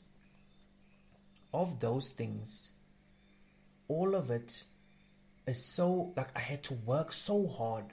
of 1.52 1.80
those 1.80 2.10
things, 2.12 2.70
all 3.88 4.14
of 4.14 4.30
it 4.30 4.64
is 5.46 5.64
so 5.64 6.12
like 6.16 6.28
I 6.36 6.40
had 6.40 6.62
to 6.64 6.74
work 6.74 7.12
so 7.12 7.46
hard. 7.46 7.86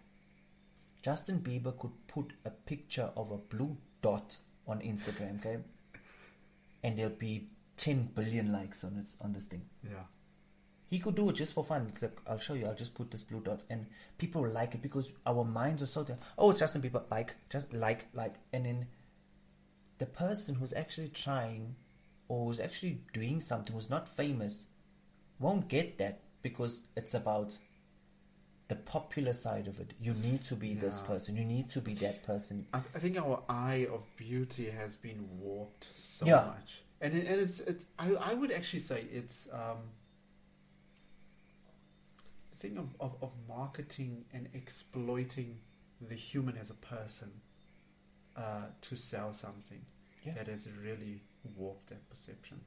Justin 1.04 1.40
Bieber 1.40 1.78
could 1.78 1.92
put 2.08 2.34
a 2.46 2.50
picture 2.52 3.10
of 3.18 3.32
a 3.32 3.38
blue 3.38 3.78
dot 4.02 4.38
on 4.68 4.80
Instagram, 4.82 5.40
okay, 5.40 5.58
and 6.84 6.98
there'll 6.98 7.12
be 7.12 7.48
10 7.78 8.12
billion 8.16 8.52
likes 8.52 8.84
on 8.84 8.98
it 8.98 9.16
on 9.22 9.34
this 9.34 9.46
thing. 9.46 9.64
Yeah. 9.84 10.06
He 10.88 11.00
could 11.00 11.16
do 11.16 11.30
it 11.30 11.34
just 11.34 11.54
for 11.54 11.64
fun. 11.64 11.92
Like, 12.02 12.20
I'll 12.28 12.38
show 12.38 12.54
you. 12.54 12.66
I'll 12.66 12.76
just 12.76 12.94
put 12.94 13.12
this 13.12 13.24
blue 13.24 13.40
dots, 13.40 13.66
and 13.70 13.86
people 14.18 14.42
will 14.42 14.52
like 14.52 14.76
it 14.76 14.82
because 14.82 15.14
our 15.26 15.46
minds 15.46 15.82
are 15.82 15.88
so. 15.88 16.04
there. 16.04 16.18
Oh, 16.38 16.52
it's 16.52 16.60
Justin 16.60 16.82
Bieber. 16.82 17.10
Like, 17.10 17.36
just 17.50 17.74
like, 17.74 18.08
like, 18.14 18.36
and 18.52 18.66
then 18.66 18.88
the 20.00 20.06
person 20.06 20.56
who's 20.56 20.74
actually 20.74 21.10
trying, 21.10 21.76
or 22.28 22.48
who's 22.48 22.60
actually 22.60 23.02
doing 23.14 23.40
something, 23.40 23.74
who's 23.74 23.90
not 23.90 24.08
famous, 24.08 24.68
won't 25.40 25.70
get 25.70 25.98
that 26.00 26.20
because 26.42 26.84
it's 26.98 27.14
about 27.14 27.58
the 28.72 28.76
popular 28.76 29.34
side 29.34 29.68
of 29.68 29.80
it. 29.84 29.92
You 30.00 30.14
need 30.28 30.42
to 30.46 30.56
be 30.56 30.74
this 30.74 30.98
person. 31.02 31.36
You 31.36 31.44
need 31.56 31.68
to 31.76 31.82
be 31.82 31.94
that 31.96 32.18
person. 32.32 32.66
I, 32.74 32.80
th- 32.80 32.92
I 32.96 33.00
think 33.00 33.18
our 33.20 33.38
eye 33.50 33.86
of 33.96 34.02
beauty 34.16 34.70
has 34.70 34.96
been 35.08 35.22
warped 35.42 35.88
so 35.98 36.26
Yeah. 36.26 36.44
much, 36.56 36.82
and 37.02 37.14
it, 37.18 37.28
and 37.28 37.38
it's 37.46 37.60
it. 37.72 37.80
I 38.00 38.08
I 38.30 38.34
would 38.34 38.52
actually 38.60 38.80
say 38.92 39.00
it's 39.20 39.38
um. 39.52 39.80
The 42.52 42.58
thing 42.68 42.78
of, 42.78 42.90
of, 43.00 43.16
of 43.22 43.32
marketing 43.48 44.26
and 44.34 44.48
exploiting 44.54 45.60
the 46.00 46.16
human 46.16 46.56
as 46.58 46.70
a 46.70 46.76
person 46.96 47.32
uh, 48.38 48.68
to 48.88 48.96
sell 48.96 49.34
something 49.34 49.82
Yeah. 50.26 50.34
that 50.38 50.48
has 50.48 50.68
really 50.88 51.24
warped 51.58 51.88
that 51.90 52.08
perception. 52.10 52.62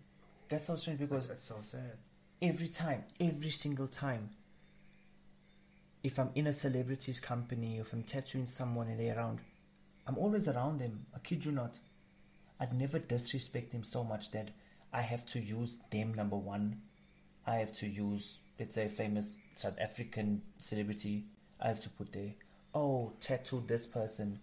That's 0.48 0.66
so 0.66 0.76
strange 0.76 0.98
because 1.00 1.28
That's 1.28 1.42
so 1.54 1.58
sad. 1.62 1.96
every 2.42 2.68
time, 2.68 3.04
every 3.20 3.50
single 3.50 3.86
time. 3.88 4.30
If 6.04 6.18
I'm 6.18 6.30
in 6.34 6.46
a 6.46 6.52
celebrity's 6.52 7.18
company, 7.18 7.78
if 7.78 7.92
I'm 7.92 8.02
tattooing 8.04 8.46
someone 8.46 8.88
and 8.88 9.00
they're 9.00 9.16
around, 9.16 9.40
I'm 10.06 10.18
always 10.18 10.48
around 10.48 10.78
them. 10.78 11.06
I 11.14 11.18
kid 11.18 11.44
you 11.44 11.50
not. 11.50 11.78
I'd 12.60 12.74
never 12.74 12.98
disrespect 12.98 13.72
them 13.72 13.82
so 13.82 14.04
much 14.04 14.30
that 14.32 14.50
I 14.92 15.00
have 15.00 15.26
to 15.28 15.40
use 15.40 15.80
them 15.90 16.14
number 16.14 16.36
one. 16.36 16.82
I 17.46 17.56
have 17.56 17.72
to 17.76 17.86
use, 17.86 18.40
let's 18.60 18.74
say, 18.74 18.84
a 18.84 18.88
famous 18.88 19.38
South 19.56 19.78
African 19.80 20.42
celebrity. 20.58 21.24
I 21.60 21.68
have 21.68 21.80
to 21.80 21.88
put 21.88 22.12
there, 22.12 22.34
oh, 22.74 23.14
tattooed 23.20 23.66
this 23.66 23.86
person. 23.86 24.40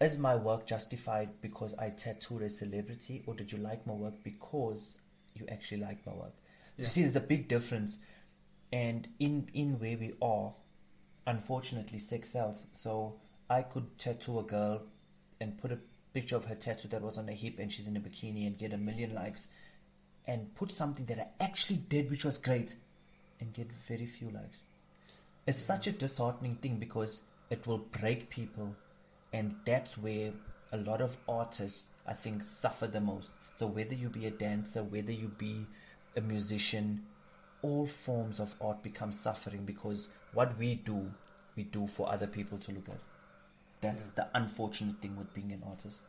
Is 0.00 0.18
my 0.18 0.36
work 0.36 0.66
justified 0.66 1.40
because 1.40 1.74
I 1.78 1.88
tattooed 1.90 2.42
a 2.42 2.50
celebrity, 2.50 3.22
or 3.26 3.34
did 3.34 3.52
you 3.52 3.58
like 3.58 3.86
my 3.86 3.94
work 3.94 4.14
because 4.22 4.98
you 5.34 5.46
actually 5.50 5.80
like 5.80 6.04
my 6.04 6.12
work? 6.12 6.34
So 6.76 6.82
Yeah. 6.82 6.84
you 6.84 6.90
see, 6.90 7.00
there's 7.02 7.16
a 7.16 7.20
big 7.20 7.48
difference, 7.48 7.98
and 8.70 9.08
in 9.18 9.48
in 9.54 9.78
where 9.78 9.96
we 9.96 10.12
are, 10.20 10.52
unfortunately, 11.26 11.98
sex 11.98 12.30
sells. 12.30 12.66
So 12.72 13.16
I 13.48 13.62
could 13.62 13.98
tattoo 13.98 14.38
a 14.38 14.42
girl 14.42 14.82
and 15.40 15.58
put 15.58 15.72
a 15.72 15.78
picture 16.12 16.36
of 16.36 16.44
her 16.46 16.54
tattoo 16.54 16.88
that 16.88 17.02
was 17.02 17.18
on 17.18 17.28
her 17.28 17.34
hip, 17.34 17.58
and 17.58 17.72
she's 17.72 17.88
in 17.88 17.96
a 17.96 18.00
bikini, 18.00 18.46
and 18.46 18.58
get 18.58 18.72
a 18.72 18.78
million 18.78 19.14
likes, 19.14 19.48
and 20.26 20.54
put 20.54 20.72
something 20.72 21.06
that 21.06 21.18
I 21.18 21.44
actually 21.44 21.76
did, 21.76 22.10
which 22.10 22.24
was 22.24 22.38
great, 22.38 22.76
and 23.40 23.52
get 23.52 23.70
very 23.72 24.06
few 24.06 24.30
likes. 24.30 24.58
It's 25.46 25.58
such 25.58 25.86
a 25.86 25.92
disheartening 25.92 26.56
thing 26.56 26.78
because 26.78 27.22
it 27.50 27.66
will 27.66 27.78
break 27.78 28.30
people, 28.30 28.76
and 29.32 29.56
that's 29.66 29.98
where 29.98 30.32
a 30.72 30.78
lot 30.78 31.00
of 31.00 31.18
artists, 31.28 31.88
I 32.06 32.14
think, 32.14 32.42
suffer 32.42 32.86
the 32.86 33.00
most. 33.00 33.32
So 33.54 33.66
whether 33.66 33.94
you 33.94 34.08
be 34.08 34.26
a 34.26 34.30
dancer, 34.30 34.82
whether 34.82 35.12
you 35.12 35.28
be 35.28 35.66
a 36.16 36.20
musician, 36.20 37.04
all 37.62 37.86
forms 37.86 38.40
of 38.40 38.54
art 38.60 38.82
become 38.82 39.12
suffering 39.12 39.64
because 39.64 40.08
what 40.34 40.58
we 40.58 40.74
do, 40.74 41.12
we 41.56 41.62
do 41.64 41.86
for 41.86 42.12
other 42.12 42.26
people 42.26 42.58
to 42.58 42.72
look 42.72 42.88
at. 42.88 42.98
That's 43.80 44.06
Yeah. 44.06 44.12
the 44.24 44.28
unfortunate 44.38 45.00
thing 45.00 45.16
with 45.16 45.32
being 45.34 45.52
an 45.52 45.62
artist. 45.66 46.02